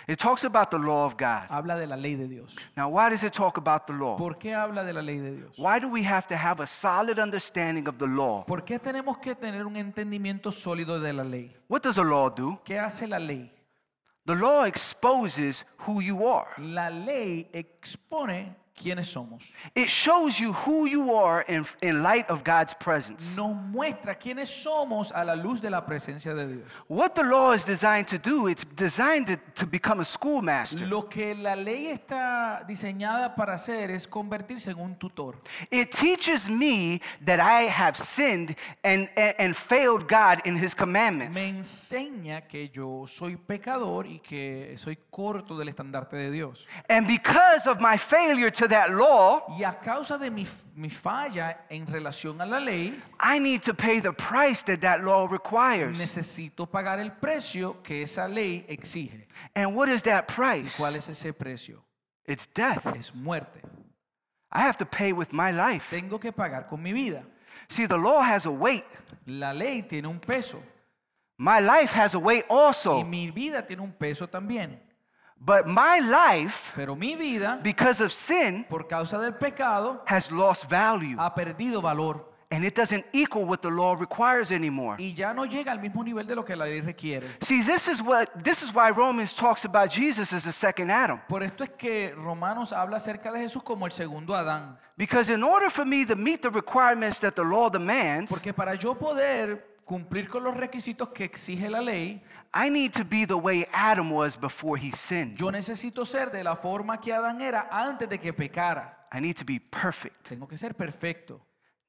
It 0.07 0.17
talks 0.19 0.43
about 0.43 0.71
the 0.71 0.77
law 0.77 1.05
of 1.05 1.15
God. 1.17 1.47
Habla 1.49 1.79
de 1.79 1.87
la 1.87 1.95
ley 1.95 2.15
de 2.15 2.27
Dios. 2.27 2.55
Now, 2.75 2.89
why 2.89 3.09
does 3.09 3.23
it 3.23 3.33
talk 3.33 3.57
about 3.57 3.87
the 3.87 3.93
law? 3.93 4.17
¿Por 4.17 4.35
qué 4.35 4.53
habla 4.53 4.83
de 4.83 4.93
la 4.93 5.01
ley 5.01 5.19
de 5.19 5.35
Dios? 5.35 5.57
Why 5.57 5.79
do 5.79 5.89
we 5.89 6.03
have 6.03 6.27
to 6.27 6.35
have 6.35 6.59
a 6.59 6.67
solid 6.67 7.19
understanding 7.19 7.87
of 7.87 7.97
the 7.97 8.07
law? 8.07 8.43
¿Por 8.45 8.61
qué 8.61 8.79
tenemos 8.79 9.19
que 9.19 9.35
tener 9.35 9.65
un 9.65 9.75
entendimiento 9.75 10.51
sólido 10.51 10.99
de 10.99 11.13
la 11.13 11.23
ley? 11.23 11.55
What 11.67 11.83
does 11.83 11.95
the 11.95 12.03
law 12.03 12.29
do? 12.29 12.59
¿Qué 12.65 12.79
hace 12.79 13.07
la 13.07 13.19
ley? 13.19 13.51
The 14.25 14.35
law 14.35 14.65
exposes 14.65 15.65
who 15.87 16.01
you 16.01 16.27
are. 16.27 16.47
La 16.57 16.89
ley 16.89 17.49
expone 17.53 18.55
quiénes 18.81 19.07
somos. 19.07 19.43
It 19.75 19.87
shows 19.87 20.39
you 20.39 20.53
who 20.53 20.87
you 20.87 21.13
are 21.13 21.45
in, 21.47 21.65
in 21.81 22.01
light 22.01 22.29
of 22.29 22.43
God's 22.43 22.73
presence. 22.73 23.35
Nos 23.35 23.55
muestra 23.55 24.15
quiénes 24.15 24.49
somos 24.49 25.11
a 25.13 25.23
la 25.23 25.35
luz 25.35 25.61
de 25.61 25.69
la 25.69 25.85
presencia 25.85 26.33
de 26.33 26.47
Dios. 26.47 26.67
What 26.87 27.13
the 27.13 27.23
law 27.23 27.53
is 27.53 27.63
designed 27.63 28.07
to 28.07 28.17
do, 28.17 28.47
it's 28.47 28.63
designed 28.63 29.27
to, 29.27 29.37
to 29.55 29.67
become 29.67 29.99
a 29.99 30.05
schoolmaster. 30.05 30.87
Lo 30.87 31.03
que 31.03 31.35
la 31.35 31.55
ley 31.55 31.87
está 31.87 32.63
diseñada 32.67 33.35
para 33.35 33.53
hacer 33.53 33.91
es 33.91 34.07
convertirse 34.07 34.71
en 34.71 34.79
un 34.79 34.95
tutor. 34.95 35.37
It 35.69 35.91
teaches 35.91 36.49
me 36.49 37.01
that 37.25 37.39
I 37.39 37.69
have 37.69 37.95
sinned 37.95 38.55
and, 38.83 39.09
and, 39.15 39.35
and 39.37 39.55
failed 39.55 40.07
God 40.07 40.39
in 40.45 40.57
His 40.57 40.73
commandments. 40.73 41.35
Me 41.35 41.49
enseña 41.49 42.47
que 42.47 42.69
yo 42.69 43.05
soy 43.05 43.37
pecador 43.37 44.07
y 44.07 44.19
que 44.19 44.75
soy 44.77 44.97
corto 45.09 45.57
del 45.57 45.69
estandarte 45.69 46.15
de 46.15 46.31
Dios. 46.31 46.65
And 46.89 47.05
because 47.05 47.67
of 47.67 47.79
my 47.79 47.97
failure 47.97 48.49
to 48.49 48.70
that 48.71 48.89
law, 48.89 49.43
Y 49.57 49.63
a 49.63 49.79
causa 49.79 50.17
de 50.17 50.29
mi, 50.29 50.47
mi 50.75 50.89
falla 50.89 51.65
en 51.69 51.85
relación 51.85 52.41
a 52.41 52.45
la 52.45 52.59
ley, 52.59 52.99
I 53.19 53.39
need 53.39 53.61
to 53.63 53.73
pay 53.73 53.99
the 54.01 54.11
price 54.11 54.63
that 54.63 54.81
that 54.81 55.03
law 55.03 55.27
requires. 55.27 55.97
necesito 55.97 56.65
pagar 56.65 56.99
el 56.99 57.11
precio 57.11 57.81
que 57.83 58.01
esa 58.03 58.27
ley 58.27 58.65
exige. 58.67 59.27
And 59.55 59.75
what 59.75 59.87
is 59.89 60.01
that 60.03 60.27
price? 60.27 60.75
¿Cuál 60.77 60.95
es 60.95 61.07
ese 61.07 61.31
precio? 61.33 61.83
It's 62.25 62.47
death. 62.47 62.85
Es 62.97 63.13
muerte. 63.13 63.61
I 64.51 64.61
have 64.61 64.77
to 64.77 64.85
pay 64.85 65.13
with 65.13 65.31
my 65.31 65.51
life. 65.51 65.89
Tengo 65.89 66.19
que 66.19 66.31
pagar 66.31 66.67
con 66.67 66.81
mi 66.81 66.91
vida. 66.91 67.23
See, 67.69 67.85
the 67.85 67.97
law 67.97 68.21
has 68.21 68.45
a 68.45 68.51
weight. 68.51 68.85
La 69.27 69.51
ley 69.53 69.83
tiene 69.83 70.07
un 70.07 70.19
peso 70.19 70.61
My 71.37 71.59
life 71.59 71.91
has 71.93 72.13
a 72.13 72.19
weight 72.19 72.45
y 72.49 72.53
also. 72.55 73.03
mi 73.03 73.31
vida 73.31 73.65
tiene 73.65 73.81
un 73.81 73.91
peso 73.93 74.27
también. 74.27 74.79
But 75.43 75.65
my 75.65 75.99
life, 76.01 76.71
Pero 76.75 76.95
mi 76.95 77.15
vida, 77.15 77.59
because 77.63 77.99
of 77.99 78.11
sin, 78.11 78.63
por 78.69 78.87
causa 78.87 79.17
del 79.17 79.33
pecado, 79.33 80.03
has 80.05 80.31
lost 80.31 80.69
value. 80.69 81.17
ha 81.17 81.33
perdido 81.33 81.81
valor 81.81 82.27
And 82.53 82.65
it 82.65 82.75
doesn't 82.75 83.05
equal 83.13 83.45
what 83.45 83.61
the 83.61 83.69
law 83.71 83.95
requires 83.95 84.51
anymore. 84.51 84.97
y 84.99 85.13
ya 85.13 85.33
no 85.33 85.45
llega 85.45 85.71
al 85.71 85.79
mismo 85.79 86.03
nivel 86.03 86.27
de 86.27 86.35
lo 86.35 86.43
que 86.43 86.53
la 86.55 86.65
ley 86.65 86.81
requiere. 86.81 87.25
See, 87.41 87.63
this 87.63 87.87
is 87.87 88.01
what 88.03 88.27
this 88.43 88.61
is 88.61 88.71
why 88.73 88.91
Romans 88.91 89.33
talks 89.33 89.63
about 89.65 89.89
Jesus 89.89 90.33
as 90.33 90.43
the 90.43 90.51
second 90.51 90.91
Adam. 90.91 91.21
Por 91.29 91.41
esto 91.43 91.63
es 91.63 91.69
que 91.77 92.13
Romanos 92.13 92.71
habla 92.73 92.97
acerca 92.97 93.31
de 93.31 93.39
Jesús 93.39 93.63
como 93.63 93.85
el 93.85 93.91
segundo 93.93 94.35
Adán. 94.35 94.77
Because 94.97 95.29
in 95.33 95.43
order 95.43 95.71
for 95.71 95.85
me 95.85 96.05
to 96.05 96.15
meet 96.15 96.41
the 96.41 96.49
requirements 96.51 97.19
that 97.21 97.35
the 97.35 97.43
law 97.43 97.69
demands, 97.69 98.29
Porque 98.29 98.53
para 98.53 98.75
yo 98.75 98.95
poder 98.95 99.77
cumplir 99.85 100.27
con 100.29 100.43
los 100.43 100.55
requisitos 100.55 101.09
que 101.09 101.23
exige 101.23 101.69
la 101.69 101.79
ley, 101.81 102.21
I 102.53 102.69
need 102.69 102.91
to 102.93 103.05
be 103.05 103.25
the 103.25 103.37
way 103.37 103.65
Adam 103.71 104.11
was 104.11 104.35
before 104.35 104.77
he 104.77 104.91
sinned. 104.91 105.37
yo 105.37 105.51
necesito 105.51 106.05
ser 106.05 106.31
de 106.31 106.43
la 106.43 106.55
forma 106.55 106.99
que 106.99 107.13
Adán 107.13 107.39
era 107.41 107.69
antes 107.71 108.09
de 108.09 108.17
que 108.17 108.33
pecara. 108.33 109.07
I 109.13 109.19
need 109.21 109.37
to 109.37 109.45
be 109.45 109.59
perfect. 109.59 110.27
Tengo 110.29 110.47
que 110.47 110.57
ser 110.57 110.73
perfecto. 110.73 111.39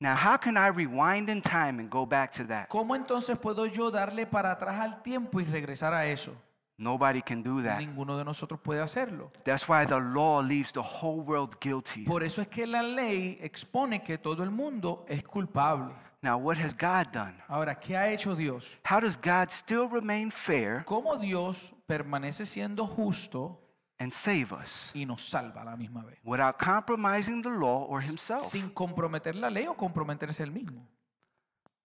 Now, 0.01 0.17
how 0.17 0.37
can 0.37 0.57
I 0.57 0.69
rewind 0.69 1.29
in 1.29 1.41
time 1.41 1.79
and 1.79 1.89
go 1.89 2.05
back 2.05 2.33
to 2.33 2.45
that? 2.49 2.69
¿Cómo 2.69 2.97
entonces 2.97 3.39
puedo 3.39 3.67
yo 3.67 3.91
darle 3.91 4.27
para 4.27 4.51
atrás 4.53 4.81
al 4.81 5.01
tiempo 5.03 5.41
y 5.41 5.45
regresar 5.45 5.95
a 5.95 6.07
eso? 6.07 6.35
Nobody 6.77 7.23
can 7.23 7.43
do 7.43 7.63
that. 7.63 7.79
Ninguno 7.79 8.17
de 8.19 8.25
nosotros 8.25 8.59
puede 8.61 8.81
hacerlo. 8.81 9.31
That's 9.45 9.69
why 9.69 9.85
the 9.87 10.01
law 10.01 10.41
leaves 10.41 10.73
the 10.73 10.83
whole 10.83 11.21
world 11.21 11.57
guilty. 11.61 12.05
Por 12.05 12.25
eso 12.25 12.43
es 12.43 12.49
que 12.49 12.67
la 12.67 12.83
ley 12.83 13.39
expone 13.41 14.03
que 14.03 14.19
todo 14.19 14.43
el 14.43 14.51
mundo 14.51 15.05
es 15.09 15.23
culpable. 15.23 15.93
Now, 16.23 16.39
what 16.39 16.57
has 16.57 16.73
God 16.73 17.13
done? 17.13 17.35
Ahora, 17.49 17.75
¿qué 17.75 17.97
ha 17.97 18.09
hecho 18.09 18.37
Dios? 18.37 18.79
How 18.85 19.01
does 19.01 19.17
God 19.17 19.51
still 19.51 19.89
remain 19.89 20.31
fair 20.31 20.85
¿Cómo 20.87 21.17
Dios 21.17 21.75
permanece 21.87 22.47
siendo 22.47 22.87
justo 22.87 23.59
and 23.99 24.13
save 24.13 24.53
us 24.53 24.93
y 24.95 25.05
nos 25.05 25.23
salva 25.29 25.63
a 25.63 25.65
la 25.65 25.77
misma 25.77 26.05
vez? 26.05 26.19
without 26.25 26.59
compromising 26.59 27.43
the 27.43 27.51
law 27.51 27.85
or 27.89 28.01
himself? 28.01 28.43
Sin 28.43 28.71
comprometer 28.71 29.35
la 29.35 29.51
ley 29.51 29.67
o 29.67 29.75
comprometerse 29.75 30.45
el 30.45 30.53
mismo. 30.53 30.87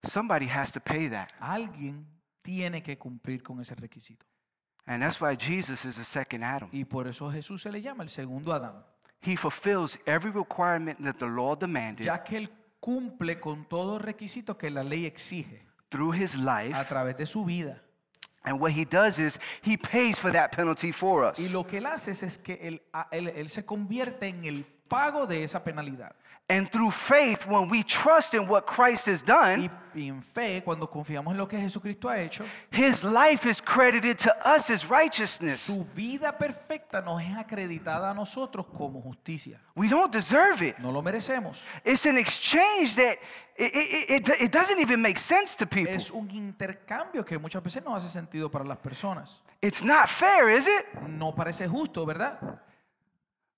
Somebody 0.04 0.46
has 0.46 0.70
to 0.70 0.80
pay 0.80 1.08
that. 1.08 1.32
Alguien 1.40 2.06
tiene 2.40 2.80
que 2.80 2.96
cumplir 2.96 3.42
con 3.42 3.60
ese 3.60 3.74
requisito. 3.74 4.24
And 4.86 5.02
that's 5.02 5.20
why 5.20 5.34
Jesus 5.34 5.84
is 5.84 5.96
the 5.96 6.04
second 6.04 6.44
Adam. 6.44 6.68
Y 6.72 6.84
por 6.84 7.08
eso 7.08 7.28
Jesús 7.30 7.62
se 7.62 7.72
le 7.72 7.82
llama 7.82 8.04
el 8.04 8.08
segundo 8.08 8.52
Adán, 8.52 8.84
He 9.20 9.34
fulfills 9.34 9.98
every 10.06 10.30
requirement 10.30 11.02
that 11.02 11.18
the 11.18 11.26
law 11.26 11.56
demanded 11.56 12.06
ya 12.06 12.22
que 12.22 12.36
él 12.38 12.48
cumple 12.80 13.40
con 13.40 13.64
todos 13.68 13.94
los 13.94 14.02
requisitos 14.02 14.56
que 14.56 14.70
la 14.70 14.82
ley 14.82 15.06
exige 15.06 15.62
through 15.88 16.14
his 16.14 16.34
a 16.36 16.62
life. 16.68 16.84
través 16.88 17.16
de 17.16 17.26
su 17.26 17.44
vida. 17.44 17.82
And 18.44 18.60
what 18.60 18.70
he 18.72 18.84
does 18.84 19.18
is 19.18 19.38
he 19.62 19.76
pays 19.76 20.18
for 20.18 20.32
that 20.32 20.50
penalty 20.54 20.92
for 20.92 21.24
us. 21.30 21.38
Y 21.38 21.48
lo 21.50 21.66
que 21.66 21.78
él 21.78 21.86
hace 21.86 22.12
es, 22.12 22.22
es 22.22 22.38
que 22.38 22.54
él, 22.62 22.82
a- 22.92 23.08
él- 23.10 23.28
él 23.34 23.48
se 23.48 23.64
convierte 23.64 24.28
en 24.28 24.44
el 24.44 24.64
pago 24.88 25.26
de 25.26 25.44
esa 25.44 25.62
penalidad. 25.64 26.14
And 26.50 26.66
through 26.70 26.92
faith, 26.92 27.46
when 27.46 27.68
we 27.68 27.82
trust 27.82 28.32
in 28.32 28.48
what 28.48 28.66
Christ 28.66 29.06
has 29.06 29.22
done, 29.22 29.64
Y, 29.64 29.70
y 29.94 30.08
en 30.08 30.22
fe, 30.22 30.62
cuando 30.64 30.88
confiamos 30.88 31.32
en 31.32 31.36
lo 31.36 31.46
que 31.46 31.58
Jesucristo 31.58 32.08
ha 32.08 32.18
hecho, 32.20 32.42
his 32.70 33.04
life 33.04 33.46
is 33.46 33.60
credited 33.60 34.16
to 34.16 34.34
us 34.46 34.70
as 34.70 34.88
righteousness. 34.88 35.60
su 35.60 35.84
vida 35.94 36.38
perfecta 36.38 37.02
nos 37.02 37.20
es 37.22 37.36
acreditada 37.36 38.10
a 38.10 38.14
nosotros 38.14 38.64
como 38.66 39.02
justicia. 39.02 39.60
We 39.76 39.88
don't 39.88 40.10
deserve 40.10 40.62
it. 40.62 40.78
No 40.78 40.90
lo 40.90 41.02
merecemos. 41.02 41.62
It's 41.84 42.06
an 42.06 42.16
exchange 42.16 42.96
that 42.96 43.18
it, 43.54 43.74
it, 43.74 44.28
it, 44.28 44.42
it 44.44 44.50
doesn't 44.50 44.80
even 44.80 45.02
make 45.02 45.18
sense 45.18 45.54
to 45.54 45.66
people. 45.66 45.92
Es 45.92 46.10
un 46.10 46.30
intercambio 46.30 47.26
que 47.26 47.38
muchas 47.38 47.62
veces 47.62 47.84
no 47.84 47.94
hace 47.94 48.08
sentido 48.08 48.50
para 48.50 48.64
las 48.64 48.78
personas. 48.78 49.42
It's 49.60 49.82
not 49.82 50.08
fair, 50.08 50.48
is 50.48 50.66
it? 50.66 51.02
No 51.08 51.34
parece 51.34 51.68
justo, 51.68 52.06
¿verdad? 52.06 52.62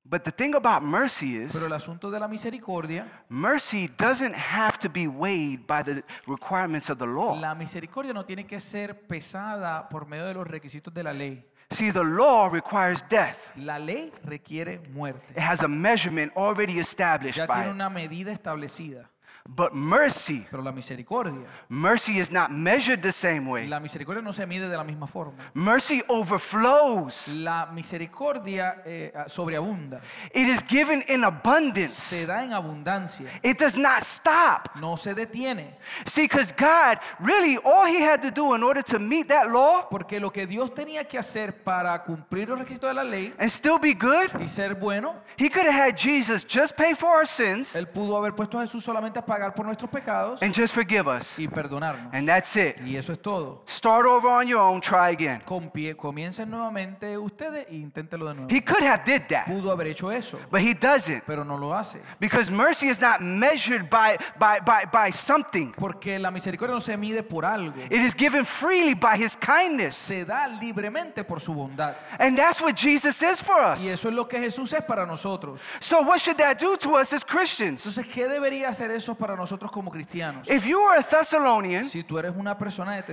But 0.05 0.25
the 0.25 0.33
thing 0.33 0.55
about 0.57 0.83
mercy 0.83 1.37
is, 1.37 1.53
Pero 1.53 1.67
el 1.67 1.73
asunto 1.73 2.11
de 2.11 2.19
la 2.19 2.27
misericordia, 2.27 3.07
mercy 3.29 3.89
doesn't 3.97 4.35
have 4.35 4.79
to 4.79 4.89
be 4.89 5.07
weighed 5.07 5.67
by 5.67 5.83
the 5.83 6.03
requirements 6.27 6.89
of 6.91 6.99
the 6.99 7.07
law. 7.07 7.39
la 7.39 7.55
misericordia 7.55 8.13
no 8.13 8.25
tiene 8.25 8.45
que 8.47 8.59
ser 8.61 9.07
pesada 9.07 9.89
por 9.89 10.07
medio 10.07 10.27
de 10.27 10.35
los 10.35 10.47
requisitos 10.49 10.93
de 10.93 11.03
la 11.05 11.13
ley. 11.13 11.45
See, 11.71 11.93
the 11.93 12.03
law 12.03 12.49
requires 12.49 13.05
death. 13.09 13.53
La 13.57 13.79
ley 13.79 14.11
requiere 14.25 14.81
muerte. 14.93 15.33
It 15.37 15.39
has 15.43 15.63
a 15.63 15.69
measurement 15.69 16.33
already 16.37 16.81
established 16.81 17.37
Ya 17.39 17.47
by 17.47 17.57
tiene 17.63 17.69
it. 17.71 17.75
una 17.77 17.89
medida 17.89 18.33
establecida. 18.33 19.09
But 19.53 19.73
mercy, 19.75 20.47
Pero 20.49 20.63
la 20.63 20.71
misericordia, 20.71 21.45
mercy 21.69 22.21
is 22.21 22.31
not 22.31 22.53
measured 22.53 23.03
the 23.03 23.11
same 23.11 23.47
way. 23.51 23.67
la 23.67 23.81
misericordia 23.81 24.23
no 24.23 24.33
se 24.33 24.47
mide 24.47 24.69
de 24.69 24.77
la 24.77 24.85
misma 24.85 25.09
forma. 25.09 25.33
Mercy 25.55 26.01
overflows. 26.09 27.27
La 27.29 27.67
misericordia 27.67 28.81
eh, 28.85 29.13
sobreabunda, 29.27 30.01
It 30.33 30.47
is 30.47 30.63
given 30.63 31.03
in 31.09 31.25
abundance. 31.25 31.95
se 31.97 32.27
da 32.27 32.45
en 32.45 32.53
abundancia, 32.53 33.27
It 33.43 33.59
does 33.59 33.77
not 33.77 34.03
stop. 34.03 34.71
no 34.81 34.97
se 34.97 35.15
detiene. 35.15 35.77
See, 36.07 36.23
because 36.29 36.53
God, 36.53 36.99
really, 37.19 37.57
all 37.65 37.87
He 37.87 38.01
had 38.03 38.23
to 38.23 38.31
do 38.31 38.55
in 38.55 38.63
order 38.63 38.83
to 38.85 39.01
meet 39.01 39.29
that 39.31 39.51
law 39.51 39.89
Porque 39.91 40.21
lo 40.21 40.31
que 40.31 40.47
Dios 40.47 40.73
tenía 40.73 41.09
que 41.09 41.19
hacer 41.19 41.65
para 41.65 42.01
cumplir 42.05 42.49
los 42.49 42.59
requisitos 42.61 42.89
de 42.89 42.95
la 42.95 43.03
ley 43.05 43.35
and 43.37 43.51
still 43.51 43.79
be 43.81 43.95
good, 43.95 44.31
y 44.41 44.47
ser 44.47 44.75
bueno, 44.77 45.17
He 45.37 45.49
could 45.51 45.67
have 45.67 45.75
had 45.75 45.97
Jesus 45.97 46.45
just 46.49 46.77
pay 46.77 46.95
for 46.95 47.09
our 47.09 47.27
sins 47.27 47.75
Él 47.75 47.89
pudo 47.89 48.17
haber 48.17 48.33
puesto 48.37 48.57
a 48.57 48.63
Jesús 48.63 48.85
solamente 48.85 49.19
a 49.19 49.25
a 49.40 49.40
pagar 49.41 49.55
por 49.55 49.65
nuestros 49.65 49.91
pecados 49.91 50.43
and 50.43 50.55
just 50.55 50.75
forgive 50.75 51.09
us. 51.09 51.39
y 51.39 51.49
perdonarnos. 51.49 52.13
And 52.13 52.29
that's 52.29 52.55
it. 52.57 52.77
Y 52.85 52.97
eso 52.97 53.13
es 53.13 53.21
todo. 53.21 53.63
Start 53.67 54.07
over 54.07 54.29
on 54.29 54.47
your 54.47 54.61
own, 54.61 54.81
try 54.81 55.11
again. 55.11 55.41
Compie- 55.47 55.97
comiencen 55.97 56.51
nuevamente 56.51 57.17
ustedes 57.17 57.67
e 57.71 57.77
inténtelo 57.77 58.29
de 58.29 58.35
nuevo. 58.35 58.49
He 58.51 58.61
could 58.61 58.83
have 58.83 59.03
did 59.05 59.23
that, 59.29 59.47
Pudo 59.47 59.71
haber 59.73 59.87
hecho 59.89 60.11
eso, 60.11 60.39
but 60.51 60.61
he 60.61 60.75
doesn't. 60.75 61.25
pero 61.27 61.43
no 61.45 61.57
lo 61.57 61.73
hace. 61.75 62.01
Because 62.19 62.51
mercy 62.51 62.89
is 62.89 63.01
not 63.01 63.21
measured 63.23 63.89
by, 63.89 64.17
by, 64.39 64.61
by, 64.61 64.85
by 64.93 65.11
something. 65.11 65.73
Porque 65.73 66.19
la 66.19 66.31
misericordia 66.31 66.75
no 66.75 66.81
se 66.81 66.97
mide 66.97 67.23
por 67.23 67.45
algo. 67.45 67.81
It 67.91 68.03
is 68.03 68.15
given 68.15 68.45
freely 68.45 68.95
by 68.95 69.17
his 69.17 69.37
kindness. 69.37 69.95
Se 69.97 70.25
da 70.25 70.47
libremente 70.47 71.25
por 71.25 71.41
su 71.41 71.55
bondad. 71.55 71.95
And 72.19 72.37
that's 72.37 72.61
what 72.61 72.75
Jesus 72.77 73.23
is 73.23 73.41
for 73.43 73.59
us. 73.65 73.83
Y 73.83 73.89
eso 73.89 74.09
es 74.09 74.15
lo 74.15 74.29
que 74.29 74.39
Jesús 74.39 74.73
es 74.75 74.83
para 74.85 75.07
nosotros. 75.07 75.61
So 75.81 76.03
what 76.03 76.19
should 76.21 76.37
that 76.39 76.59
do 76.61 76.77
to 76.77 76.97
us 76.97 77.13
as 77.13 77.25
Christians? 77.25 77.81
Entonces, 77.87 78.07
¿qué 78.07 78.29
debería 78.29 78.69
hacer 78.69 78.91
eso 78.91 79.15
para 79.21 79.37
nosotros 79.37 79.71
como 79.71 79.91
cristianos? 79.91 80.49
If 80.51 80.65
you 80.65 80.81
are 80.81 80.99
a 80.99 81.03
Thessalonian 81.03 81.85
Si 81.89 82.03
tú 82.03 82.19
eres 82.19 82.35
una 82.37 82.57
persona 82.59 82.97
de 82.97 83.05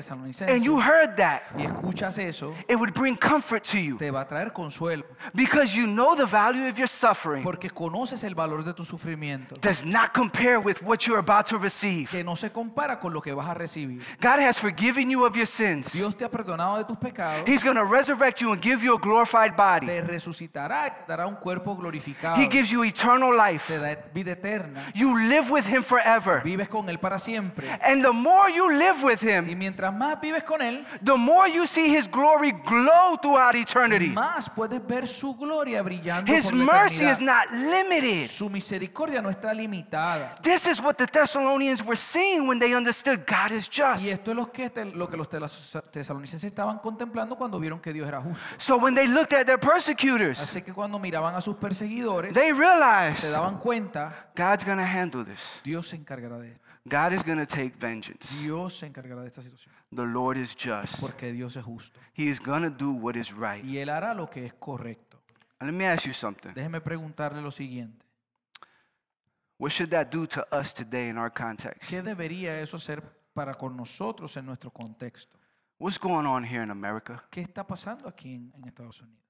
and 0.47 0.63
you 0.63 0.79
heard 0.79 1.15
that, 1.17 1.41
y 1.57 1.63
escuchas 1.65 2.17
eso, 2.17 2.53
it 2.67 2.75
would 2.75 2.93
bring 2.93 3.15
comfort 3.15 3.63
to 3.63 3.77
you 3.77 3.97
te 3.97 4.09
va 4.09 4.21
a 4.21 4.27
traer 4.27 4.51
consuelo. 4.53 5.03
because 5.35 5.75
you 5.75 5.85
know 5.87 6.15
the 6.15 6.25
value 6.25 6.67
of 6.67 6.77
your 6.77 6.87
suffering 6.87 7.43
Porque 7.43 7.69
conoces 7.69 8.23
el 8.23 8.35
valor 8.35 8.63
de 8.63 8.73
tu 8.73 8.85
sufrimiento. 8.85 9.55
does 9.61 9.83
not 9.85 10.13
compare 10.13 10.59
with 10.59 10.81
what 10.83 11.05
you're 11.05 11.19
about 11.19 11.45
to 11.47 11.57
receive. 11.57 12.09
Que 12.09 12.23
no 12.23 12.35
se 12.35 12.49
compara 12.49 12.99
con 12.99 13.13
lo 13.13 13.21
que 13.21 13.33
vas 13.33 13.47
a 13.49 13.53
recibir. 13.53 14.01
God 14.21 14.39
has 14.39 14.57
forgiven 14.57 15.09
you 15.09 15.25
of 15.25 15.35
your 15.35 15.47
sins. 15.47 15.91
Dios 15.93 16.15
te 16.15 16.23
ha 16.25 16.29
perdonado 16.29 16.77
de 16.77 16.85
tus 16.85 16.97
pecados. 16.97 17.47
He's 17.47 17.63
going 17.63 17.75
to 17.75 17.83
resurrect 17.85 18.39
you 18.39 18.51
and 18.53 18.61
give 18.61 18.83
you 18.83 18.95
a 18.95 18.99
glorified 18.99 19.55
body. 19.55 19.87
Te 19.87 20.01
resucitará, 20.01 20.95
te 20.95 21.03
dará 21.07 21.27
un 21.27 21.35
cuerpo 21.35 21.75
glorificado. 21.75 22.37
He 22.37 22.47
gives 22.47 22.69
you 22.69 22.83
eternal 22.83 23.35
life. 23.35 23.67
Te 23.67 23.79
da 23.79 23.95
vida 24.13 24.31
eterna. 24.31 24.91
You 24.95 25.17
live 25.27 25.49
with 25.51 25.65
him 25.65 25.83
forever. 26.01 26.41
Vives 26.43 26.67
con 26.67 26.87
Él 26.89 26.99
para 26.99 27.19
siempre. 27.19 27.69
And 27.81 28.03
the 28.03 28.11
more 28.11 28.49
you 28.51 28.69
live 28.71 29.03
with 29.03 29.21
Y 29.23 29.29
him, 29.29 29.57
mientras 29.57 29.93
más 29.93 30.19
vives 30.21 30.43
con 30.43 30.61
Él, 30.61 30.85
the 31.03 31.15
more 31.15 31.47
you 31.49 31.65
see 31.67 31.89
his 31.95 32.07
glory 32.09 32.51
glow 32.51 33.17
throughout 33.21 33.55
eternity. 33.55 34.09
más 34.09 34.49
puedes 34.49 34.85
ver 34.85 35.07
su 35.07 35.35
gloria 35.35 35.81
brillando 35.81 36.31
His 36.31 36.45
por 36.45 36.53
la 36.53 36.65
mercy 36.65 37.05
eternidad. 37.05 37.11
is 37.11 37.19
not 37.21 37.51
limited. 37.51 38.29
Su 38.29 38.49
misericordia 38.49 39.21
no 39.21 39.29
está 39.29 39.53
limitada. 39.53 40.37
This 40.41 40.67
is 40.67 40.79
what 40.81 40.95
the 40.95 41.05
Thessalonians 41.07 41.83
were 41.83 41.97
seeing 41.97 42.47
when 42.47 42.59
they 42.59 42.73
understood 42.73 43.25
God 43.25 43.51
is 43.51 43.67
Y 43.67 43.81
just. 43.81 44.05
esto 44.07 44.31
es 44.31 44.37
lo 44.37 44.51
que, 44.51 44.71
lo 44.93 45.09
que 45.09 45.17
los 45.17 45.29
tesalonicenses 45.91 46.43
estaban 46.45 46.79
contemplando 46.79 47.35
cuando 47.35 47.59
vieron 47.59 47.79
que 47.79 47.93
Dios 47.93 48.07
era 48.07 48.21
justo. 48.21 48.39
So 48.57 48.77
when 48.77 48.93
they 48.95 49.07
looked 49.07 49.33
at 49.33 49.45
their 49.45 49.59
persecutors, 49.59 50.39
Así 50.39 50.61
que 50.61 50.73
cuando 50.73 50.99
miraban 50.99 51.35
a 51.35 51.41
sus 51.41 51.55
perseguidores, 51.57 52.33
they 52.33 52.49
se 52.49 52.53
realized 52.53 53.31
daban 53.31 53.57
cuenta, 53.57 54.27
God's 54.35 54.63
going 54.63 54.77
to 54.77 54.83
handle 54.85 55.23
this. 55.23 55.61
Dios 55.63 55.86
se 55.88 55.95
encargará 55.95 56.38
de 56.39 56.51
esto. 56.51 56.65
God 56.85 57.13
is 57.13 57.23
going 57.23 57.38
to 57.38 57.45
take 57.45 57.73
vengeance. 57.79 58.41
Dios 58.41 58.77
se 58.77 58.85
encargará 58.85 59.21
de 59.21 59.27
esta 59.27 59.41
situación. 59.41 59.73
The 59.93 60.05
Lord 60.05 60.38
is 60.38 60.55
just. 60.55 60.99
Porque 60.99 61.31
Dios 61.31 61.55
es 61.55 61.63
justo. 61.63 61.99
He 62.15 62.23
is 62.23 62.39
going 62.39 62.63
to 62.63 62.69
do 62.69 62.91
what 62.91 63.15
is 63.15 63.33
right. 63.33 63.63
Y 63.63 63.77
Él 63.77 63.89
hará 63.89 64.13
lo 64.13 64.29
que 64.29 64.45
es 64.45 64.53
correcto. 64.53 65.21
And 65.59 65.71
let 65.71 65.77
me 65.77 65.88
ask 65.88 66.05
you 66.05 66.13
something. 66.13 66.53
Déjeme 66.53 66.81
preguntarle 66.81 67.41
lo 67.41 67.51
siguiente. 67.51 68.05
What 69.57 69.71
should 69.71 69.89
that 69.89 70.11
do 70.11 70.27
to 70.27 70.45
us 70.51 70.73
today 70.73 71.09
in 71.09 71.17
our 71.17 71.31
context? 71.33 71.89
¿Qué 71.89 72.03
debería 72.03 72.59
eso 72.61 72.77
ser 72.77 73.01
para 73.33 73.55
con 73.55 73.75
nosotros 73.75 74.38
en 74.38 74.45
nuestro 74.45 74.71
contexto? 74.71 75.38
What's 75.79 75.99
going 75.99 76.25
on 76.25 76.43
here 76.43 76.63
in 76.63 76.69
America? 76.69 77.23
¿Qué 77.31 77.41
está 77.41 77.65
pasando 77.65 78.07
aquí 78.07 78.35
en, 78.35 78.53
en 78.55 78.65
Estados 78.65 79.01
Unidos? 79.01 79.23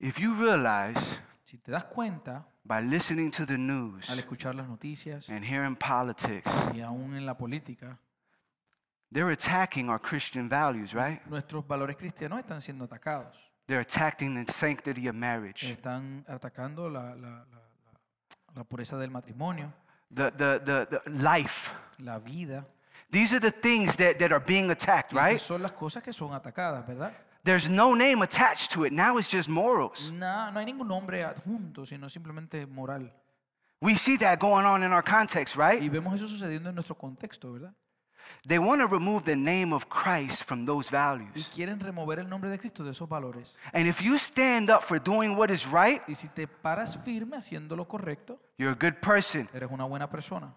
If 0.00 0.18
you 0.18 0.34
realize 0.34 1.20
Si 1.50 1.58
te 1.58 1.72
das 1.72 1.82
cuenta, 1.86 2.46
by 2.62 2.80
listening 2.80 3.28
to 3.32 3.44
the 3.44 3.58
news 3.58 4.08
al 4.08 4.20
escuchar 4.20 4.54
las 4.54 4.68
noticias 4.68 5.28
and 5.30 5.44
hearing 5.44 5.74
politics, 5.74 6.48
y 6.72 6.80
aún 6.80 7.16
en 7.16 7.26
la 7.26 7.36
política, 7.36 7.98
they're 9.12 9.32
attacking 9.32 9.88
our 9.90 9.98
Christian 10.00 10.48
values, 10.48 10.94
right? 10.94 11.20
nuestros 11.26 11.66
valores 11.66 11.96
cristianos 11.96 12.38
están 12.38 12.60
siendo 12.60 12.84
atacados. 12.84 13.36
They're 13.66 13.80
attacking 13.80 14.44
the 14.44 14.52
sanctity 14.52 15.08
of 15.08 15.16
marriage, 15.16 15.64
Están 15.72 16.24
atacando 16.28 16.88
la, 16.88 17.16
la- 17.16 17.16
la- 17.16 17.44
la- 17.52 18.00
la 18.54 18.62
pureza 18.64 18.96
del 18.96 19.10
matrimonio, 19.10 19.72
the, 20.08 20.30
the, 20.30 20.60
the, 20.60 20.86
the 20.86 21.10
life. 21.10 21.72
la 21.98 22.20
vida. 22.20 22.64
These 23.10 23.32
are 23.34 23.40
the 23.40 23.50
things 23.50 23.96
that, 23.96 24.20
that 24.20 24.30
are 24.30 24.38
being 24.44 24.70
attacked, 24.70 25.12
right? 25.12 25.40
son 25.40 25.62
las 25.62 25.72
cosas 25.72 26.00
que 26.00 26.12
son 26.12 26.32
atacadas, 26.32 26.86
¿verdad? 26.86 27.12
There's 27.42 27.68
no 27.70 27.94
name 27.94 28.22
attached 28.22 28.72
to 28.72 28.84
it. 28.84 28.92
Now 28.92 29.16
it's 29.18 29.28
just 29.30 29.48
morals. 29.48 30.12
No, 30.12 30.50
no 30.50 30.60
hay 30.60 30.66
ningún 30.66 30.88
nombre 30.88 31.24
adjunto, 31.24 31.86
sino 31.86 32.08
simplemente 32.08 32.66
moral. 32.66 33.10
We 33.80 33.94
see 33.96 34.18
that 34.18 34.38
going 34.38 34.66
on 34.66 34.82
in 34.82 34.92
our 34.92 35.02
context, 35.02 35.56
Y 35.56 35.58
right? 35.58 35.90
vemos 35.90 36.14
eso 36.14 36.28
sucediendo 36.28 36.68
en 36.68 36.74
nuestro 36.74 36.96
contexto, 36.98 37.52
¿verdad? 37.52 37.72
They 38.46 38.58
want 38.58 38.80
to 38.80 38.86
remove 38.86 39.24
the 39.24 39.34
name 39.36 39.72
of 39.74 39.86
Christ 39.88 40.44
from 40.44 40.64
those 40.64 40.88
Y 40.90 40.92
values. 40.96 41.50
quieren 41.54 41.80
remover 41.80 42.18
el 42.20 42.28
nombre 42.28 42.48
de 42.50 42.58
Cristo 42.58 42.84
de 42.84 42.90
esos 42.92 43.08
valores. 43.08 43.56
And 43.72 43.86
if 43.88 44.00
you 44.02 44.18
stand 44.18 44.70
up 44.70 44.82
for 44.82 45.00
doing 45.02 45.34
what 45.36 45.50
is 45.50 45.66
right, 45.66 46.02
Y 46.06 46.14
si 46.14 46.28
te 46.28 46.46
paras 46.46 46.98
firme 47.02 47.36
haciendo 47.38 47.74
lo 47.74 47.88
correcto, 47.88 48.38
you're 48.58 48.72
a 48.72 48.76
good 48.78 49.00
person. 49.00 49.48
eres 49.54 49.70
una 49.70 49.84
buena 49.84 50.08
persona. 50.10 50.54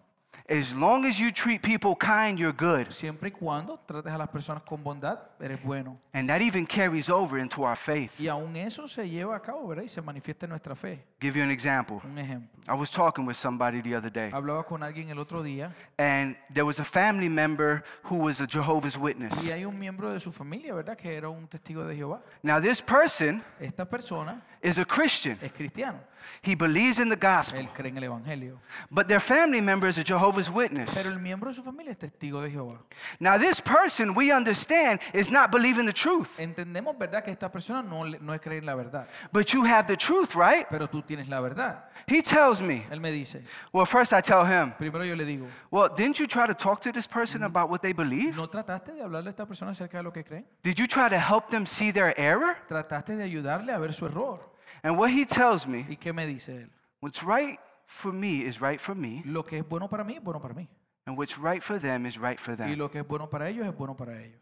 As 0.49 0.73
long 0.73 1.05
as 1.05 1.17
you 1.19 1.31
treat 1.31 1.61
people 1.61 1.95
kind, 1.95 2.37
you're 2.37 2.53
good. 2.53 2.89
Siempre 2.91 3.29
y 3.29 3.31
cuando 3.31 3.79
trates 3.85 4.11
a 4.11 4.17
las 4.17 4.27
personas 4.27 4.63
con 4.63 4.83
bondad, 4.83 5.17
eres 5.39 5.61
bueno. 5.63 5.97
And 6.13 6.27
that 6.29 6.41
even 6.41 6.65
carries 6.67 7.09
over 7.09 7.39
into 7.39 7.63
our 7.63 7.77
faith. 7.77 8.19
Y 8.19 8.27
aún 8.27 8.55
eso 8.57 8.87
se 8.87 9.09
lleva 9.09 9.37
a 9.37 9.41
cabo, 9.41 9.65
¿verdad? 9.67 9.83
Y 9.83 9.87
se 9.89 10.01
manifiesta 10.01 10.45
en 10.45 10.49
nuestra 10.49 10.75
fe. 10.75 11.01
Give 11.21 11.37
you 11.37 11.43
an 11.43 11.51
example. 11.51 12.01
Un 12.03 12.17
ejemplo. 12.19 12.49
I 12.67 12.73
was 12.73 12.91
talking 12.91 13.25
with 13.25 13.35
somebody 13.37 13.81
the 13.81 13.95
other 13.95 14.11
day, 14.11 14.31
Hablaba 14.33 14.65
con 14.65 14.83
alguien 14.83 15.09
el 15.09 15.19
otro 15.19 15.43
día 15.43 15.73
and 15.97 16.35
there 16.53 16.65
was 16.65 16.79
a 16.79 16.85
family 16.85 17.29
member 17.29 17.83
who 18.03 18.17
was 18.17 18.39
a 18.41 18.45
Jehovah's 18.47 18.97
Witness. 18.97 19.45
y 19.45 19.51
hay 19.51 19.63
un 19.65 19.77
miembro 19.79 20.11
de 20.11 20.19
su 20.19 20.31
familia, 20.31 20.73
¿verdad? 20.73 20.97
Que 20.97 21.15
era 21.15 21.29
un 21.29 21.47
testigo 21.47 21.85
de 21.85 21.95
Jehová. 21.95 22.21
Now, 22.41 22.59
this 22.61 22.81
person 22.81 23.43
Esta 23.59 23.85
persona 23.85 24.41
is 24.61 24.77
a 24.77 24.85
Christian. 24.85 25.37
es 25.41 25.51
cristiano. 25.53 25.99
He 26.41 26.55
believes 26.55 26.99
in 26.99 27.09
the 27.09 27.15
gospel, 27.15 27.59
Él 27.59 27.69
cree 27.73 27.89
en 27.89 27.97
el 27.97 28.03
Evangelio. 28.03 28.59
but 28.91 29.07
their 29.07 29.19
family 29.19 29.61
member 29.61 29.87
is 29.87 29.97
a 29.97 30.03
Jehovah's 30.03 30.49
Witness. 30.49 30.93
Pero 30.93 31.09
el 31.09 31.19
miembro 31.19 31.49
de 31.49 31.55
su 31.55 31.63
familia 31.63 31.91
es 31.91 31.97
testigo 31.97 32.41
de 32.41 32.49
Jehová. 32.51 32.79
Now, 33.19 33.37
this 33.37 33.59
person, 33.61 34.15
we 34.15 34.31
understand, 34.31 34.99
is 35.13 35.29
not 35.29 35.51
believing 35.51 35.85
the 35.85 35.93
truth, 35.93 36.37
Entendemos, 36.39 36.97
¿verdad? 36.97 37.23
Que 37.23 37.31
esta 37.31 37.51
persona 37.51 37.81
no, 37.81 38.03
no 38.05 38.33
es 38.33 38.41
creer 38.41 38.59
en 38.59 38.65
la 38.65 38.75
verdad. 38.75 39.07
but 39.31 39.53
you 39.53 39.63
have 39.65 39.87
the 39.87 39.97
truth, 39.97 40.35
right? 40.35 40.67
Pero 40.69 40.87
tú 40.87 41.01
tienes 41.01 41.27
la 41.27 41.39
verdad. 41.41 41.85
He 42.07 42.21
tells 42.21 42.59
me, 42.61 42.83
Él 42.91 42.99
me 42.99 43.11
dice, 43.11 43.43
well, 43.71 43.85
first 43.85 44.11
I 44.13 44.21
tell 44.21 44.45
him, 44.45 44.73
primero 44.77 45.05
yo 45.05 45.15
le 45.15 45.25
digo, 45.25 45.47
well, 45.71 45.87
didn't 45.89 46.19
you 46.19 46.27
try 46.27 46.47
to 46.47 46.53
talk 46.53 46.81
to 46.81 46.91
this 46.91 47.07
person 47.07 47.41
mm, 47.41 47.45
about 47.45 47.69
what 47.69 47.81
they 47.81 47.93
believe? 47.93 48.35
¿no 48.35 48.47
trataste 48.49 48.93
de 48.93 49.01
hablarle 49.01 49.29
a 49.29 49.31
esta 49.31 49.45
persona 49.45 49.71
acerca 49.71 49.97
de 49.97 50.03
lo 50.03 50.11
que 50.11 50.23
creen? 50.23 50.45
Did 50.61 50.77
you 50.77 50.87
try 50.87 51.07
to 51.09 51.17
help 51.19 51.49
them 51.49 51.65
see 51.65 51.91
their 51.91 52.13
error? 52.17 52.57
¿Trataste 52.67 53.15
de 53.15 53.23
ayudarle 53.23 53.71
a 53.71 53.77
ver 53.77 53.93
su 53.93 54.05
error? 54.05 54.51
And 54.83 54.97
what 54.97 55.09
he 55.11 55.25
tells 55.25 55.65
me, 55.65 55.85
¿Y 55.89 55.95
qué 55.97 56.11
me 56.13 56.25
dice 56.27 56.49
él? 56.63 56.69
what's 57.01 57.23
right 57.23 57.57
for 57.87 58.11
me 58.13 58.41
is 58.45 58.59
right 58.59 58.79
for 58.79 58.95
me, 58.95 59.21
Lo 59.25 59.43
que 59.45 59.57
es 59.59 59.67
bueno 59.67 59.87
para 59.89 60.03
mí 60.03 60.15
es 60.17 60.23
bueno 60.23 60.41
para 60.41 60.53
mí. 60.53 60.67
and 61.05 61.17
what's 61.17 61.37
right 61.37 61.61
for 61.63 61.79
them 61.79 62.05
is 62.05 62.17
right 62.17 62.39
for 62.39 62.53
Y 62.53 62.57
them. 62.57 62.77
lo 62.77 62.89
que 62.89 62.99
es 62.99 63.07
bueno 63.07 63.29
para 63.29 63.49
ellos 63.49 63.65
es 63.65 63.75
bueno 63.75 63.95
para 63.95 64.21
ellos. 64.21 64.39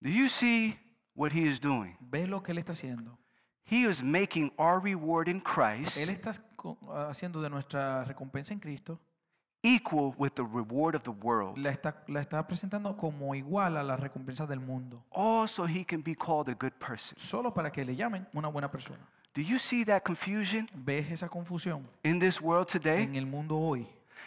Do 0.00 0.08
you 0.10 0.28
see 0.28 0.78
what 1.14 1.32
he 1.32 1.46
is 1.46 1.60
doing? 1.60 1.96
¿Ves 2.00 2.28
lo 2.28 2.42
que 2.42 2.52
él 2.52 2.58
está 2.58 2.72
haciendo? 2.72 3.18
He 3.64 3.84
is 3.88 4.02
making 4.02 4.52
our 4.58 4.80
reward 4.80 5.28
in 5.28 5.40
Christ 5.40 5.96
Él 5.98 6.08
está 6.10 6.32
co- 6.56 6.78
haciendo 7.08 7.40
de 7.42 7.50
nuestra 7.50 8.04
recompensa 8.04 8.52
en 8.52 8.58
Cristo, 8.60 8.98
equal 9.62 10.14
with 10.18 10.34
the 10.34 10.42
reward 10.42 10.94
of 10.94 11.02
the 11.02 11.10
world, 11.10 11.58
la 11.58 11.70
está, 11.70 12.02
la 12.08 12.20
está 12.20 12.46
presentando 12.46 12.96
como 12.96 13.34
igual 13.34 13.76
a 13.76 13.82
las 13.82 14.00
recompensas 14.00 14.48
del 14.48 14.60
mundo, 14.60 15.02
all 15.10 15.46
so 15.48 15.66
he 15.66 15.84
can 15.84 16.02
be 16.02 16.14
called 16.14 16.48
a 16.48 16.54
good 16.54 16.72
person. 16.78 17.18
solo 17.18 17.52
para 17.52 17.70
que 17.70 17.84
le 17.84 17.94
llamen 17.94 18.26
una 18.32 18.48
buena 18.48 18.70
persona. 18.70 19.00
Do 19.34 19.42
you 19.42 19.58
see 19.58 19.84
that 19.84 20.02
confusion 20.02 20.66
¿Ves 20.74 21.10
esa 21.12 21.28
confusión 21.28 21.82
in 22.02 22.18
this 22.18 22.40
world 22.40 22.66
today? 22.66 23.02
en 23.04 23.14
el 23.16 23.26
mundo 23.26 23.56
hoy? 23.58 23.86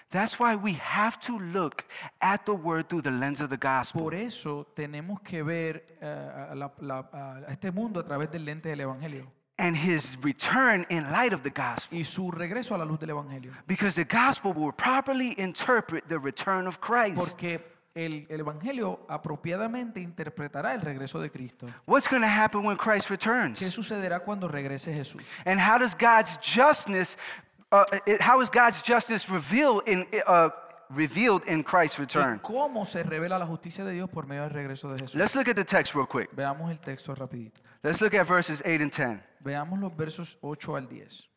That's 0.09 0.39
why 0.39 0.55
we 0.55 0.73
have 0.73 1.19
to 1.27 1.39
look 1.39 1.83
at 2.21 2.45
the 2.45 2.53
word 2.53 2.87
through 2.87 3.01
the 3.03 3.11
lens 3.11 3.41
of 3.41 3.49
the 3.49 3.57
gospel. 3.57 4.01
Por 4.03 4.13
eso 4.13 4.65
tenemos 4.75 5.19
que 5.21 5.41
ver 5.43 5.97
eh, 6.01 6.47
a, 6.51 6.55
la- 6.55 6.71
la- 6.79 7.09
a 7.11 7.51
este 7.51 7.71
mundo 7.71 7.99
a 7.99 8.03
través 8.05 8.31
del 8.31 8.45
lente 8.45 8.69
del 8.69 8.81
Evangelio 8.81 9.31
and 9.57 9.77
his 9.77 10.17
return 10.21 10.85
in 10.89 11.11
light 11.11 11.33
of 11.33 11.43
the 11.43 11.49
gospel. 11.49 11.97
y 11.97 12.03
su 12.03 12.31
regreso 12.31 12.75
a 12.75 12.77
la 12.77 12.85
luz 12.85 12.99
del 12.99 13.09
Evangelio. 13.09 13.51
Because 13.67 13.95
the 13.95 14.05
gospel 14.05 14.53
will 14.53 14.71
properly 14.71 15.35
interpret 15.37 16.07
the 16.07 16.17
return 16.17 16.67
of 16.67 16.79
Christ. 16.79 17.17
Porque 17.17 17.61
el, 17.95 18.25
el 18.29 18.39
Evangelio 18.39 19.01
apropiadamente 19.07 19.99
interpretará 19.99 20.73
el 20.73 20.81
regreso 20.81 21.19
de 21.21 21.29
Cristo. 21.29 21.67
What's 21.85 22.07
going 22.07 22.23
to 22.23 22.27
happen 22.27 22.63
when 22.63 22.77
Christ 22.77 23.09
returns? 23.09 23.59
¿Qué 23.59 23.69
sucederá 23.69 24.21
cuando 24.21 24.47
regrese 24.47 24.91
Jesús? 24.93 25.21
And 25.45 25.59
how 25.59 25.77
does 25.77 25.93
God's 25.93 26.37
justness, 26.41 27.17
uh, 27.71 27.85
how 28.19 28.41
is 28.41 28.49
God's 28.49 28.81
justice 28.81 29.29
revealed 29.29 29.83
in, 29.87 30.07
uh, 30.25 30.49
revealed 30.95 31.45
in 31.47 31.63
Christ's 31.63 31.99
return? 31.99 32.39
cómo 32.39 32.85
se 32.85 33.03
revela 33.03 33.37
la 33.37 33.45
justicia 33.45 33.83
de 33.83 33.93
Dios 33.93 34.09
por 34.09 34.25
medio 34.27 34.43
del 34.43 34.51
regreso 34.51 34.89
de 34.89 34.99
Jesús? 34.99 35.15
Let's 35.15 35.35
look 35.35 35.47
at 35.47 35.55
the 35.55 35.65
text 35.65 35.95
real 35.95 36.07
quick. 36.07 36.29
Veamos 36.35 36.71
el 36.71 36.79
texto 36.79 37.13
rapidito. 37.15 37.61
Let's 37.83 38.01
look 38.01 38.13
at 38.13 38.27
verses 38.27 38.61
8 38.65 38.81
and 38.81 38.91
10. 38.91 39.23
Veamos 39.41 39.79
los 39.79 39.95
versos 39.95 40.37
8 40.41 40.75
al 40.75 40.87
10. 40.87 41.29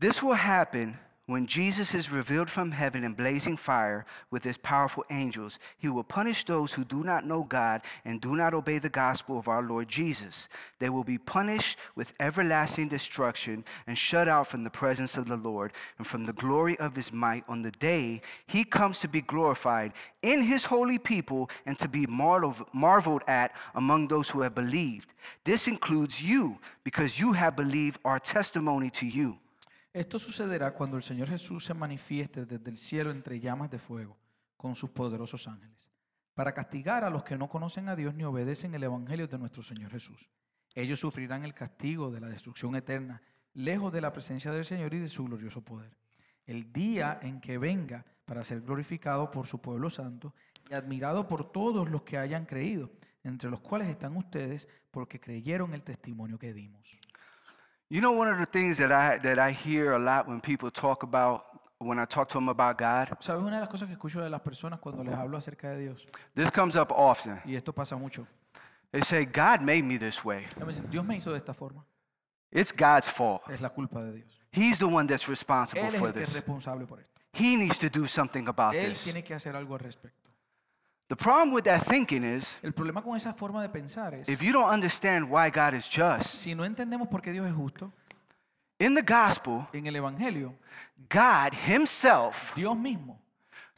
This 0.00 0.22
will 0.22 0.36
happen 0.36 0.98
when 1.26 1.46
Jesus 1.46 1.94
is 1.94 2.10
revealed 2.10 2.50
from 2.50 2.72
heaven 2.72 3.02
in 3.02 3.14
blazing 3.14 3.56
fire 3.56 4.04
with 4.30 4.44
his 4.44 4.58
powerful 4.58 5.04
angels. 5.10 5.58
He 5.78 5.88
will 5.88 6.04
punish 6.04 6.44
those 6.44 6.74
who 6.74 6.84
do 6.84 7.02
not 7.02 7.24
know 7.24 7.44
God 7.44 7.80
and 8.04 8.20
do 8.20 8.36
not 8.36 8.52
obey 8.52 8.78
the 8.78 8.90
gospel 8.90 9.38
of 9.38 9.48
our 9.48 9.62
Lord 9.62 9.88
Jesus. 9.88 10.48
They 10.80 10.90
will 10.90 11.04
be 11.04 11.16
punished 11.16 11.78
with 11.96 12.12
everlasting 12.20 12.88
destruction 12.88 13.64
and 13.86 13.96
shut 13.96 14.28
out 14.28 14.48
from 14.48 14.64
the 14.64 14.70
presence 14.70 15.16
of 15.16 15.26
the 15.26 15.36
Lord 15.36 15.72
and 15.96 16.06
from 16.06 16.26
the 16.26 16.34
glory 16.34 16.78
of 16.78 16.94
his 16.94 17.12
might 17.12 17.44
on 17.48 17.62
the 17.62 17.70
day 17.70 18.20
he 18.46 18.64
comes 18.64 19.00
to 19.00 19.08
be 19.08 19.22
glorified 19.22 19.92
in 20.22 20.42
his 20.42 20.66
holy 20.66 20.98
people 20.98 21.48
and 21.64 21.78
to 21.78 21.88
be 21.88 22.06
marvel- 22.06 22.68
marveled 22.72 23.22
at 23.26 23.54
among 23.74 24.08
those 24.08 24.28
who 24.28 24.42
have 24.42 24.54
believed. 24.54 25.14
This 25.44 25.68
includes 25.68 26.22
you 26.22 26.58
because 26.82 27.18
you 27.18 27.32
have 27.32 27.56
believed 27.56 27.98
our 28.04 28.18
testimony 28.18 28.90
to 28.90 29.06
you. 29.06 29.38
Esto 29.94 30.18
sucederá 30.18 30.74
cuando 30.74 30.96
el 30.96 31.04
Señor 31.04 31.28
Jesús 31.28 31.64
se 31.64 31.72
manifieste 31.72 32.44
desde 32.46 32.68
el 32.68 32.76
cielo 32.76 33.12
entre 33.12 33.38
llamas 33.38 33.70
de 33.70 33.78
fuego 33.78 34.18
con 34.56 34.74
sus 34.74 34.90
poderosos 34.90 35.46
ángeles, 35.46 35.92
para 36.34 36.52
castigar 36.52 37.04
a 37.04 37.10
los 37.10 37.22
que 37.22 37.38
no 37.38 37.48
conocen 37.48 37.88
a 37.88 37.94
Dios 37.94 38.12
ni 38.12 38.24
obedecen 38.24 38.74
el 38.74 38.82
Evangelio 38.82 39.28
de 39.28 39.38
nuestro 39.38 39.62
Señor 39.62 39.92
Jesús. 39.92 40.28
Ellos 40.74 40.98
sufrirán 40.98 41.44
el 41.44 41.54
castigo 41.54 42.10
de 42.10 42.20
la 42.20 42.26
destrucción 42.26 42.74
eterna, 42.74 43.22
lejos 43.52 43.92
de 43.92 44.00
la 44.00 44.12
presencia 44.12 44.50
del 44.50 44.64
Señor 44.64 44.92
y 44.94 44.98
de 44.98 45.08
su 45.08 45.26
glorioso 45.26 45.62
poder. 45.62 45.96
El 46.44 46.72
día 46.72 47.20
en 47.22 47.40
que 47.40 47.56
venga 47.56 48.04
para 48.24 48.42
ser 48.42 48.62
glorificado 48.62 49.30
por 49.30 49.46
su 49.46 49.60
pueblo 49.60 49.90
santo 49.90 50.34
y 50.68 50.74
admirado 50.74 51.28
por 51.28 51.52
todos 51.52 51.88
los 51.88 52.02
que 52.02 52.18
hayan 52.18 52.46
creído, 52.46 52.90
entre 53.22 53.48
los 53.48 53.60
cuales 53.60 53.86
están 53.86 54.16
ustedes 54.16 54.68
porque 54.90 55.20
creyeron 55.20 55.72
el 55.72 55.84
testimonio 55.84 56.36
que 56.36 56.52
dimos. 56.52 56.98
You 57.90 58.00
know, 58.00 58.12
one 58.12 58.28
of 58.28 58.38
the 58.38 58.46
things 58.46 58.78
that 58.78 58.90
I, 58.90 59.18
that 59.18 59.38
I 59.38 59.52
hear 59.52 59.92
a 59.92 59.98
lot 59.98 60.26
when 60.26 60.40
people 60.40 60.70
talk 60.70 61.02
about, 61.02 61.44
when 61.78 61.98
I 61.98 62.06
talk 62.06 62.28
to 62.30 62.38
them 62.38 62.48
about 62.48 62.78
God, 62.78 63.08
¿Sabes 63.20 63.42
una 63.42 63.56
de 63.56 63.60
las 63.60 63.68
cosas 63.68 63.86
que 63.88 63.94
escucho 63.94 64.20
de 64.22 64.30
las 64.30 64.40
personas 64.40 64.80
cuando 64.80 65.04
les 65.04 65.14
hablo 65.14 65.36
acerca 65.36 65.70
de 65.70 65.80
Dios? 65.82 66.06
this 66.34 66.50
comes 66.50 66.76
up 66.76 66.90
often. 66.92 67.40
Y 67.44 67.54
esto 67.56 67.72
pasa 67.72 67.96
mucho. 67.96 68.26
They 68.90 69.02
say, 69.02 69.24
God 69.26 69.60
made 69.60 69.82
me 69.82 69.98
this 69.98 70.24
way. 70.24 70.46
Ellos 70.56 70.66
me 70.66 70.72
dicen, 70.72 70.90
Dios 70.90 71.04
me 71.04 71.16
hizo 71.16 71.30
de 71.32 71.38
esta 71.38 71.52
forma. 71.52 71.84
It's 72.50 72.72
God's 72.72 73.08
fault. 73.08 73.42
Es 73.50 73.60
la 73.60 73.68
culpa 73.70 74.00
de 74.02 74.12
Dios. 74.12 74.40
He's 74.52 74.78
the 74.78 74.86
one 74.86 75.06
that's 75.08 75.28
responsible 75.28 75.82
Él 75.82 75.94
es 75.94 75.98
for 75.98 76.08
el 76.08 76.14
que 76.14 76.22
es 76.22 76.28
this. 76.28 76.36
responsable 76.36 76.86
por 76.86 77.00
esto. 77.00 77.10
He 77.32 77.56
needs 77.56 77.78
to 77.80 77.88
do 77.90 78.06
something 78.06 78.46
about 78.48 78.74
Él 78.74 78.90
this. 78.90 79.02
tiene 79.04 79.22
que 79.24 79.34
hacer 79.34 79.54
algo 79.56 79.74
al 79.74 79.80
respecto. 79.80 80.23
The 81.08 81.16
problem 81.16 81.52
with 81.52 81.64
that 81.64 81.84
thinking 81.86 82.24
is, 82.24 82.58
El 82.62 82.72
problema 82.72 83.02
con 83.02 83.14
esa 83.14 83.34
forma 83.34 83.60
de 83.60 83.68
pensar 83.68 84.14
es, 84.14 84.28
if 84.28 84.40
you 84.42 84.52
don't 84.52 84.72
understand 84.72 85.28
why 85.30 85.50
God 85.50 85.74
is 85.74 85.88
just, 85.88 86.26
si 86.26 86.54
no 86.54 86.64
entendemos 86.64 87.08
por 87.08 87.20
qué 87.20 87.30
Dios 87.30 87.46
es 87.46 87.54
justo, 87.54 87.92
in 88.78 88.94
the 88.94 89.02
gospel, 89.02 89.66
en 89.72 89.86
el 89.86 89.96
Evangelio, 89.96 90.54
God 91.10 91.52
Himself, 91.66 92.54
Dios 92.54 92.74
mismo, 92.76 93.18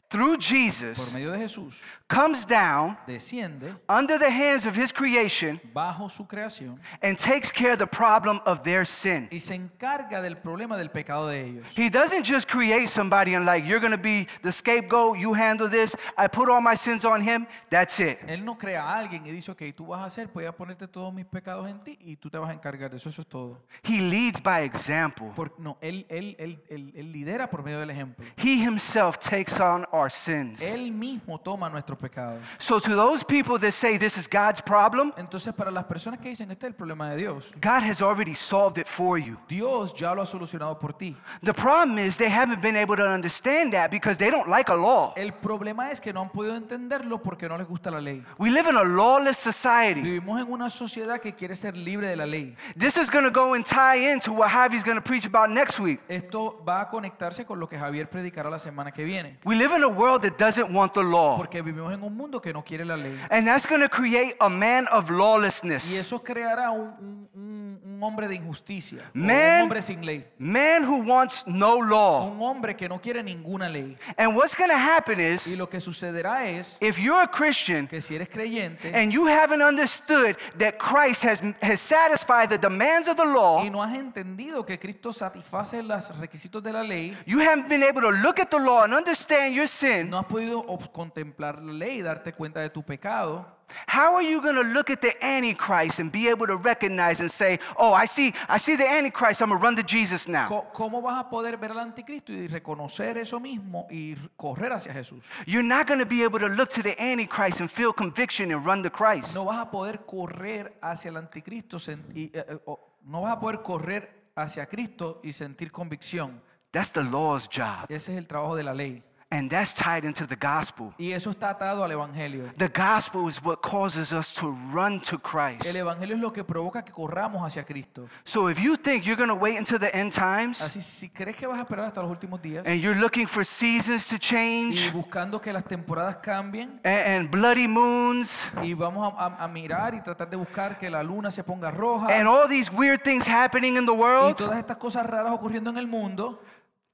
through 0.09 0.37
por 0.37 1.13
medio 1.13 1.31
de 1.31 1.39
Jesús, 1.39 1.81
comes 2.07 2.45
down 2.45 2.97
desciende 3.05 3.75
under 3.89 4.17
the 4.17 4.29
hands 4.31 4.65
of 4.65 4.75
His 4.77 4.93
creation 4.93 5.59
bajo 5.73 6.09
su 6.09 6.25
creación 6.25 6.79
and 7.01 7.17
takes 7.17 7.51
care 7.51 7.73
of 7.73 7.79
the 7.79 7.85
problem 7.87 8.39
of 8.45 8.63
their 8.63 8.85
sin. 8.85 9.27
y 9.29 9.39
se 9.39 9.55
encarga 9.55 10.21
del 10.21 10.37
problema 10.37 10.77
del 10.77 10.89
pecado 10.89 11.27
de 11.27 11.43
ellos. 11.45 11.65
He 11.75 11.89
doesn't 11.89 12.23
just 12.25 12.47
create 12.49 12.87
somebody 12.87 13.33
and 13.35 13.45
like, 13.45 13.67
you're 13.67 13.81
gonna 13.81 13.97
be 13.97 14.27
the 14.41 14.51
scapegoat, 14.51 15.17
you 15.17 15.33
handle 15.33 15.69
this, 15.69 15.95
I 16.17 16.27
put 16.27 16.49
all 16.49 16.61
my 16.61 16.75
sins 16.75 17.03
on 17.03 17.21
him, 17.21 17.45
that's 17.69 17.99
it. 17.99 18.19
Él 18.27 18.45
no 18.45 18.57
crea 18.57 18.83
a 18.83 18.97
alguien 18.99 19.25
y 19.25 19.31
dice, 19.31 19.51
ok, 19.51 19.63
tú 19.75 19.87
vas 19.87 19.99
a 20.01 20.05
hacer, 20.05 20.27
voy 20.33 20.45
a 20.45 20.51
ponerte 20.55 20.87
todos 20.87 21.13
mis 21.13 21.25
pecados 21.25 21.67
en 21.67 21.83
ti 21.83 21.97
y 22.01 22.15
tú 22.15 22.29
te 22.29 22.37
vas 22.37 22.49
a 22.49 22.53
encargar 22.53 22.89
de 22.89 22.97
eso, 22.97 23.09
eso 23.09 23.21
es 23.21 23.27
todo. 23.27 23.61
He 23.83 23.99
leads 23.99 24.41
by 24.41 24.63
example. 24.63 25.27
Por- 25.35 25.53
no, 25.59 25.77
él, 25.81 26.05
él, 26.09 26.35
él, 26.39 26.63
él, 26.69 26.93
él 26.95 27.11
lidera 27.11 27.49
por 27.49 27.63
medio 27.63 27.79
del 27.79 27.89
ejemplo. 27.89 28.25
He 28.37 28.63
himself 28.65 29.17
takes 29.19 29.59
on 29.59 29.85
our 29.91 30.09
sins. 30.09 30.61
Él 30.61 30.91
mismo 30.91 31.39
toma 31.39 31.69
nuestros 31.97 32.09
pecados. 32.09 32.39
So 32.57 32.79
to 32.79 32.95
those 32.95 33.23
people 33.23 33.57
that 33.59 33.71
say 33.71 33.97
this 33.97 34.17
is 34.17 34.27
God's 34.27 34.61
problem, 34.61 35.13
Entonces, 35.17 35.53
para 35.53 35.71
las 35.71 35.85
personas 35.85 36.19
que 36.19 36.29
dicen, 36.29 36.51
este 36.51 36.67
es 36.67 36.71
el 36.71 36.75
problema 36.75 37.09
de 37.09 37.17
Dios, 37.17 37.51
God 37.61 37.83
has 37.83 38.01
already 38.01 38.35
solved 38.35 38.77
it 38.77 38.87
for 38.87 39.17
you. 39.17 39.37
Dios 39.47 39.93
ya 39.93 40.13
lo 40.13 40.21
ha 40.21 40.25
solucionado 40.25 40.79
por 40.79 40.93
ti. 40.93 41.15
The 41.43 41.53
problem 41.53 41.97
is 41.97 42.17
they 42.17 42.29
haven't 42.29 42.61
been 42.61 42.77
able 42.77 42.95
to 42.95 43.03
understand 43.03 43.73
that 43.73 43.91
because 43.91 44.17
they 44.17 44.29
don't 44.29 44.47
like 44.49 44.71
a 44.71 44.75
law. 44.75 45.13
El 45.15 45.33
problema 45.33 45.91
es 45.91 45.99
que 45.99 46.13
no 46.13 46.21
han 46.21 46.29
podido 46.29 46.55
entenderlo 46.55 47.21
porque 47.21 47.47
no 47.47 47.57
les 47.57 47.67
gusta 47.67 47.91
la 47.91 47.99
ley. 47.99 48.23
We 48.37 48.49
live 48.49 48.69
in 48.69 48.77
a 48.77 48.83
lawless 48.83 49.37
society. 49.37 50.01
Vivimos 50.01 50.41
en 50.41 50.51
una 50.51 50.69
sociedad 50.69 51.19
que 51.19 51.33
quiere 51.33 51.55
ser 51.55 51.75
libre 51.75 52.07
de 52.07 52.15
la 52.15 52.25
ley. 52.25 52.55
This 52.77 52.97
is 52.97 53.09
going 53.09 53.25
to 53.25 53.31
go 53.31 53.53
and 53.53 53.65
tie 53.65 54.11
into 54.11 54.33
what 54.33 54.49
Javi's 54.49 54.83
going 54.83 54.97
to 54.97 55.01
preach 55.01 55.25
about 55.25 55.49
next 55.49 55.79
week. 55.79 55.99
Esto 56.07 56.61
va 56.67 56.81
a 56.81 56.87
conectarse 56.87 57.45
con 57.45 57.59
lo 57.59 57.67
que 57.67 57.77
Javier 57.77 58.09
predicará 58.09 58.49
la 58.49 58.59
semana 58.59 58.91
que 58.91 59.03
viene. 59.03 59.37
We 59.43 59.55
live 59.55 59.75
in 59.75 59.83
a 59.83 59.87
world 59.87 60.21
that 60.21 60.37
doesn't 60.37 60.73
want 60.73 60.93
the 60.93 61.03
law. 61.03 61.37
Porque 61.37 61.61
vivimos 61.61 61.86
en 61.91 62.03
un 62.03 62.15
mundo 62.15 62.41
que 62.41 62.53
no 62.53 62.63
quiere 62.63 62.85
la 62.85 62.95
ley. 62.95 63.17
And 63.29 63.47
that's 63.47 63.65
going 63.67 63.81
to 63.81 63.89
create 63.89 64.35
a 64.39 64.49
man 64.49 64.87
of 64.91 65.09
lawlessness. 65.09 65.91
Y 65.91 65.97
eso 65.97 66.23
creará 66.23 66.71
un, 66.71 67.29
un- 67.33 67.79
un- 67.83 68.03
hombre 68.03 68.27
de 68.27 68.35
injusticia. 68.35 69.09
Man. 69.13 69.55
un 69.55 69.61
hombre 69.63 69.81
sin 69.81 70.05
ley. 70.05 70.25
Man 70.37 70.83
who 70.83 71.03
wants 71.03 71.45
no 71.47 71.79
law. 71.79 72.29
Un 72.31 72.41
hombre 72.41 72.75
que 72.75 72.87
no 72.87 72.99
quiere 72.99 73.23
ninguna 73.23 73.67
ley. 73.69 73.97
And 74.17 74.35
what's 74.35 74.55
going 74.55 74.69
to 74.69 74.77
happen 74.77 75.19
Y 75.19 75.23
is 75.23 75.47
lo 75.57 75.67
que 75.67 75.79
sucederá 75.79 76.47
es 76.47 76.77
if 76.79 76.97
you're 76.99 77.21
a 77.21 77.27
Christian 77.27 77.87
que 77.87 78.01
si 78.01 78.15
eres 78.15 78.29
creyente 78.29 78.91
and 78.93 79.11
you 79.11 79.27
haven't 79.27 79.61
understood 79.61 80.37
that 80.57 80.77
Christ 80.77 81.23
has, 81.23 81.41
has 81.61 81.79
satisfied 81.79 82.49
the 82.49 82.57
demands 82.57 83.07
of 83.07 83.15
the 83.17 83.25
law, 83.25 83.63
y 83.63 83.69
no 83.69 83.81
has 83.81 83.95
entendido 83.97 84.65
que 84.65 84.77
Cristo 84.77 85.11
satisface 85.11 85.81
los 85.81 86.09
requisitos 86.19 86.61
de 86.61 86.71
la 86.73 86.83
ley, 86.83 87.15
you 87.25 87.39
haven't 87.39 87.67
been 87.67 87.83
able 87.83 88.01
to 88.01 88.11
look 88.11 88.39
at 88.39 88.49
the 88.49 88.59
law 88.59 88.83
and 88.83 88.93
understand 88.93 89.55
your 89.55 89.67
sin, 89.67 90.09
no 90.09 90.19
has 90.19 90.25
podido 90.27 90.65
contemplar 90.93 91.61
la 91.61 91.73
ley 91.77 91.99
y 91.99 92.01
darte 92.01 92.33
cuenta 92.33 92.59
de 92.59 92.69
tu 92.69 92.83
pecado, 92.83 93.45
how 93.87 94.15
are 94.15 94.23
you 94.23 94.41
going 94.41 94.55
to 94.55 94.63
look 94.63 94.89
at 94.89 95.01
the 95.01 95.13
Antichrist 95.23 95.99
and 95.99 96.11
be 96.11 96.29
able 96.29 96.47
to 96.47 96.55
recognize 96.55 97.19
and 97.19 97.29
say, 97.29 97.59
oh, 97.77 97.93
I 97.93 98.05
see, 98.05 98.33
I 98.47 98.57
see 98.57 98.75
the 98.75 98.87
Antichrist, 98.87 99.41
I'm 99.41 99.49
going 99.49 99.59
to 99.59 99.63
run 99.63 99.75
to 99.75 99.83
Jesus 99.83 100.27
now? 100.27 100.49
¿cómo 100.73 101.01
vas 101.01 101.19
a 101.19 101.29
poder 101.29 101.57
ver 101.57 101.71
al 101.71 101.79
anticristo 101.79 102.31
y 102.31 102.47
reconocer 102.47 103.17
eso 103.17 103.39
mismo 103.39 103.87
y 103.89 104.15
correr 104.35 104.73
hacia 104.73 104.93
Jesús? 104.93 105.23
You're 105.45 105.67
not 105.67 105.87
going 105.87 105.99
to 105.99 106.05
be 106.05 106.23
able 106.23 106.39
to 106.39 106.47
look 106.47 106.69
to 106.71 106.81
the 106.81 106.99
Antichrist 107.01 107.61
and 107.61 107.69
feel 107.69 107.93
conviction 107.93 108.51
and 108.51 108.65
run 108.65 108.83
to 108.83 108.89
Christ. 108.89 109.35
No 109.35 109.45
vas 109.45 109.59
a 109.59 109.69
poder 109.69 110.05
correr 110.05 110.77
hacia 110.81 111.09
el 111.09 111.17
anticristo 111.17 111.77
y, 112.13 112.31
eh, 112.33 112.45
eh, 112.47 112.59
no 113.03 113.21
vas 113.21 113.33
a 113.33 113.39
poder 113.39 113.61
correr 113.61 114.31
hacia 114.35 114.65
Cristo 114.67 115.19
y 115.23 115.31
sentir 115.33 115.71
convicción. 115.71 116.41
That's 116.71 116.91
the 116.91 117.03
law's 117.03 117.47
job. 117.47 117.85
Ese 117.89 118.11
es 118.11 118.17
el 118.17 118.27
trabajo 118.27 118.55
de 118.55 118.63
la 118.63 118.73
ley. 118.73 119.03
And 119.29 119.49
that's 119.49 119.73
tied 119.73 120.05
into 120.05 120.25
the 120.25 120.37
gospel. 120.37 120.93
Y 120.97 121.11
eso 121.11 121.31
está 121.31 121.49
atado 121.49 121.83
al 121.83 121.91
evangelio. 121.91 122.45
The 122.55 122.69
gospel 122.69 123.27
is 123.27 123.43
what 123.43 123.57
causes 123.61 124.13
us 124.13 124.31
to 124.35 124.55
run 124.73 125.01
to 125.01 125.19
Christ. 125.19 125.65
El 125.65 125.75
evangelio 125.75 126.15
es 126.15 126.21
lo 126.21 126.31
que 126.31 126.45
provoca 126.45 126.81
que 126.85 126.93
corramos 126.93 127.41
hacia 127.45 127.65
Cristo. 127.65 128.07
So 128.23 128.49
if 128.49 128.57
you 128.57 128.77
think 128.77 129.03
you're 129.03 129.17
going 129.17 129.27
to 129.27 129.35
wait 129.35 129.57
until 129.57 129.79
the 129.79 129.93
end 129.93 130.13
times 130.13 130.61
Así, 130.61 130.79
si 130.81 131.09
crees 131.09 131.35
que 131.35 131.45
vas 131.45 131.57
a 131.59 131.63
esperar 131.63 131.87
hasta 131.87 132.01
los 132.01 132.09
últimos 132.09 132.41
días 132.41 132.65
and 132.65 132.79
you're 132.79 132.97
looking 132.97 133.27
for 133.27 133.43
seasons 133.43 134.07
to 134.07 134.15
y 134.15 134.19
change 134.19 134.93
buscando 134.93 135.41
que 135.41 135.51
las 135.51 135.65
temporadas 135.65 136.15
cambien 136.23 136.79
and, 136.85 137.07
and 137.07 137.29
bloody 137.29 137.67
moons 137.67 138.45
y 138.63 138.73
vamos 138.73 139.13
a, 139.13 139.25
a- 139.25 139.43
a 139.43 139.47
mirar 139.49 139.93
y 139.93 140.01
tratar 140.01 140.29
de 140.29 140.37
buscar 140.37 140.77
que 140.79 140.89
la 140.89 141.03
luna 141.03 141.31
se 141.31 141.43
ponga 141.43 141.69
roja 141.69 142.07
and 142.17 142.29
all 142.29 142.47
these 142.47 142.71
weird 142.71 143.03
things 143.03 143.27
happening 143.27 143.75
in 143.75 143.85
the 143.85 143.91
y 143.91 143.95
world, 143.97 144.37
todas 144.37 144.57
estas 144.57 144.77
cosas 144.77 145.05
raras 145.05 145.33
ocurriendo 145.33 145.69
en 145.69 145.77
el 145.77 145.87
mundo, 145.87 146.41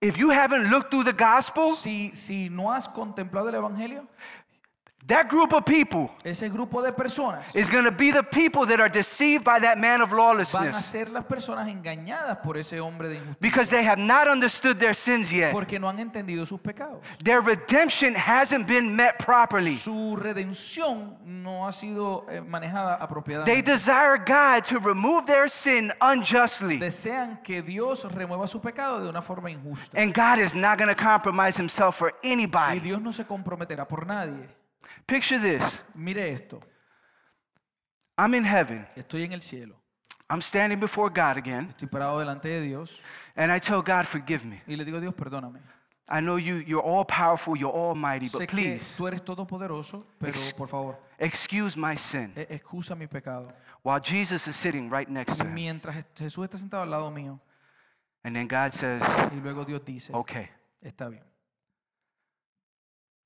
if 0.03 0.17
you 0.17 0.31
haven't 0.31 0.69
looked 0.69 0.91
through 0.91 1.05
the 1.05 1.13
gospel, 1.13 1.75
si, 1.75 2.11
si 2.13 2.49
no 2.49 2.71
has 2.71 2.89
contemplado 2.89 3.47
el 3.47 3.55
evangelio, 3.55 4.05
that 5.07 5.27
group 5.29 5.53
of 5.53 5.65
people 5.65 6.09
ese 6.23 6.49
grupo 6.49 6.81
de 6.81 6.91
personas 6.91 7.55
is 7.55 7.69
going 7.69 7.83
to 7.83 7.91
be 7.91 8.11
the 8.11 8.23
people 8.23 8.65
that 8.65 8.79
are 8.79 8.89
deceived 8.89 9.43
by 9.43 9.59
that 9.59 9.77
man 9.77 10.01
of 10.01 10.09
van 10.09 10.19
a 10.19 10.21
lawlessness 10.21 10.85
ser 10.85 11.09
las 11.09 11.25
personas 11.25 11.67
engañadas 11.67 12.37
por 12.43 12.57
ese 12.57 12.79
hombre 12.79 13.09
de 13.09 13.15
injusticia 13.15 13.37
because 13.41 13.69
they 13.69 13.83
have 13.83 13.97
not 13.99 14.27
understood 14.27 14.79
their 14.79 14.93
sins 14.93 15.31
yet. 15.31 15.51
porque 15.51 15.79
no 15.79 15.89
han 15.89 15.99
entendido 15.99 16.45
sus 16.45 16.59
pecados. 16.59 17.01
Their 17.23 17.41
redemption 17.41 18.15
hasn't 18.15 18.67
been 18.67 18.95
met 18.95 19.19
properly. 19.19 19.77
Su 19.77 20.15
redención 20.15 21.17
no 21.25 21.65
ha 21.67 21.71
sido 21.71 22.25
eh, 22.29 22.41
manejada 22.41 22.97
They 22.97 23.03
apropiadamente. 23.05 23.63
desire 23.65 24.17
God 24.17 24.63
to 24.65 24.79
remove 24.79 25.25
their 25.25 25.49
sin 25.49 25.91
unjustly. 26.01 26.79
Desean 26.79 27.41
que 27.43 27.61
Dios 27.61 28.03
remueva 28.05 28.47
su 28.47 28.59
pecado 28.59 29.01
de 29.01 29.09
una 29.09 29.21
forma 29.21 29.49
injusta. 29.49 29.97
And 29.97 30.13
God 30.13 30.39
is 30.39 30.55
not 30.55 30.77
going 30.77 30.93
to 30.93 30.95
compromise 30.95 31.57
himself 31.57 31.95
for 31.97 32.13
Y 32.23 32.31
anybody. 32.31 32.79
Dios 32.79 33.01
no 33.01 33.11
se 33.11 33.25
comprometerá 33.25 33.87
por 33.87 34.05
nadie. 34.05 34.47
Picture 35.05 35.39
this 35.39 35.83
Mire 35.95 36.31
esto. 36.33 36.61
I'm 38.17 38.33
in 38.35 38.43
heaven. 38.45 38.87
Estoy 38.95 39.23
en 39.23 39.33
el 39.33 39.41
cielo. 39.41 39.75
I'm 40.29 40.41
standing 40.41 40.79
before 40.79 41.09
God 41.09 41.37
again. 41.37 41.67
Estoy 41.69 41.87
parado 41.89 42.19
delante 42.19 42.47
de 42.47 42.61
Dios 42.61 42.99
And 43.35 43.51
I 43.51 43.59
tell 43.59 43.81
God, 43.81 44.05
forgive 44.05 44.45
me. 44.45 44.61
y 44.67 44.75
le 44.75 44.85
digo 44.85 44.99
Dios, 44.99 45.13
perdóname. 45.13 45.59
I 46.09 46.19
know 46.19 46.37
you, 46.37 46.55
you're 46.57 46.83
all 46.83 47.05
powerful, 47.05 47.55
you're 47.57 47.73
almighty, 47.73 48.27
Sé 48.27 48.31
but 48.39 48.41
que 48.41 48.55
please 48.55 48.95
tú 48.97 49.07
eres 49.07 49.21
todopoderoso, 49.23 50.05
pero 50.19 50.31
Ex- 50.31 50.53
por 50.53 50.67
favor, 50.67 50.97
excuse 51.17 51.77
my 51.77 51.95
sin. 51.95 52.33
e- 52.35 52.47
excusa 52.49 52.93
mi 52.95 53.07
pecado. 53.07 53.47
While 53.83 54.01
Jesus 54.01 54.45
is 54.47 54.55
sitting 54.55 54.89
right 54.89 55.07
next 55.09 55.37
to 55.37 55.45
him. 55.45 55.53
Mientras 55.53 55.95
Jesús 56.15 56.43
está 56.45 56.57
sentado 56.57 56.83
al 56.83 56.89
lado 56.89 57.09
mío, 57.09 57.39
And 58.23 58.35
then 58.35 58.47
God 58.47 58.71
says, 58.73 59.01
Y 59.33 59.39
luego 59.41 59.65
Dios 59.65 59.83
dice, 59.85 60.11
okay. 60.13 60.49
está 60.81 61.07
bien. 61.09 61.23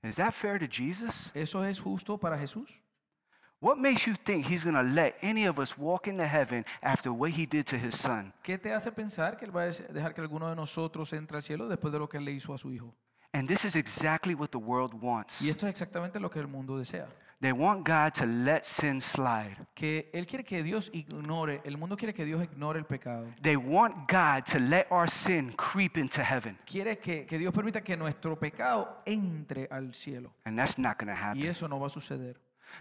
Is 0.08 0.16
that 0.16 0.34
fair 0.34 0.58
to 0.60 0.68
Jesus? 0.68 1.32
¿Eso 1.34 1.64
es 1.64 1.80
justo 1.80 2.18
para 2.18 2.38
Jesús? 2.38 2.82
What 3.60 3.78
makes 3.80 4.06
you 4.06 4.14
think 4.14 4.46
he's 4.46 4.64
going 4.64 4.76
to 4.76 4.84
let 4.84 5.16
any 5.22 5.46
of 5.46 5.58
us 5.58 5.76
walk 5.76 6.08
into 6.08 6.28
heaven 6.28 6.64
after 6.82 7.12
what 7.12 7.32
he 7.32 7.48
did 7.48 7.66
to 7.66 7.78
his 7.78 7.96
son? 7.96 8.32
¿Qué 8.44 8.58
te 8.58 8.72
hace 8.72 8.92
pensar 8.92 9.36
que 9.38 9.46
Él 9.46 9.56
va 9.56 9.64
a 9.64 9.72
dejar 9.72 10.14
que 10.14 10.22
alguno 10.22 10.48
de 10.48 10.56
nosotros 10.56 11.12
entre 11.14 11.38
al 11.38 11.44
cielo 11.44 11.68
después 11.68 11.92
de 11.92 11.98
lo 11.98 12.08
que 12.08 12.18
Él 12.18 12.26
le 12.26 12.34
hizo 12.34 12.54
a 12.54 12.58
su 12.60 12.72
Hijo? 12.72 12.94
And 13.34 13.48
this 13.48 13.66
is 13.66 13.76
exactly 13.76 14.36
what 14.36 14.50
the 14.50 14.60
world 14.60 14.94
wants. 15.02 15.42
Y 15.42 15.50
esto 15.50 15.66
es 15.66 15.72
exactamente 15.72 16.20
lo 16.20 16.30
que 16.30 16.40
el 16.40 16.48
mundo 16.48 16.78
desea. 16.78 17.08
They 17.40 17.52
want 17.52 17.86
God 17.86 18.16
to 18.16 18.26
let 18.26 18.66
sin 18.66 19.00
slide. 19.00 19.56
Que 19.76 20.10
Él 20.12 20.26
quiere 20.26 20.44
que 20.44 20.64
Dios 20.64 20.90
ignore, 20.92 21.62
el 21.66 21.78
mundo 21.78 21.96
quiere 21.96 22.12
que 22.12 22.26
Dios 22.26 22.42
ignore 22.42 22.80
el 22.80 22.86
pecado. 22.86 23.28
They 23.44 23.56
want 23.56 24.08
God 24.12 24.44
to 24.52 24.60
let 24.60 24.88
our 24.90 25.08
sin 25.08 25.54
creep 25.54 25.98
into 25.98 26.24
heaven. 26.24 26.58
Quiere 26.66 26.98
que, 26.98 27.28
que 27.28 27.38
Dios 27.38 27.54
permita 27.54 27.84
que 27.84 27.96
nuestro 27.96 28.40
pecado 28.40 29.04
entre 29.06 29.68
al 29.70 29.94
cielo. 29.94 30.34
And 30.46 30.58
that's 30.58 30.80
not 30.80 30.98
going 30.98 31.10
to 31.10 31.16
happen. 31.16 31.44
Y 31.44 31.48
eso 31.48 31.68
no 31.68 31.80
va 31.80 31.88
a 31.88 31.90
suceder. 31.92 32.38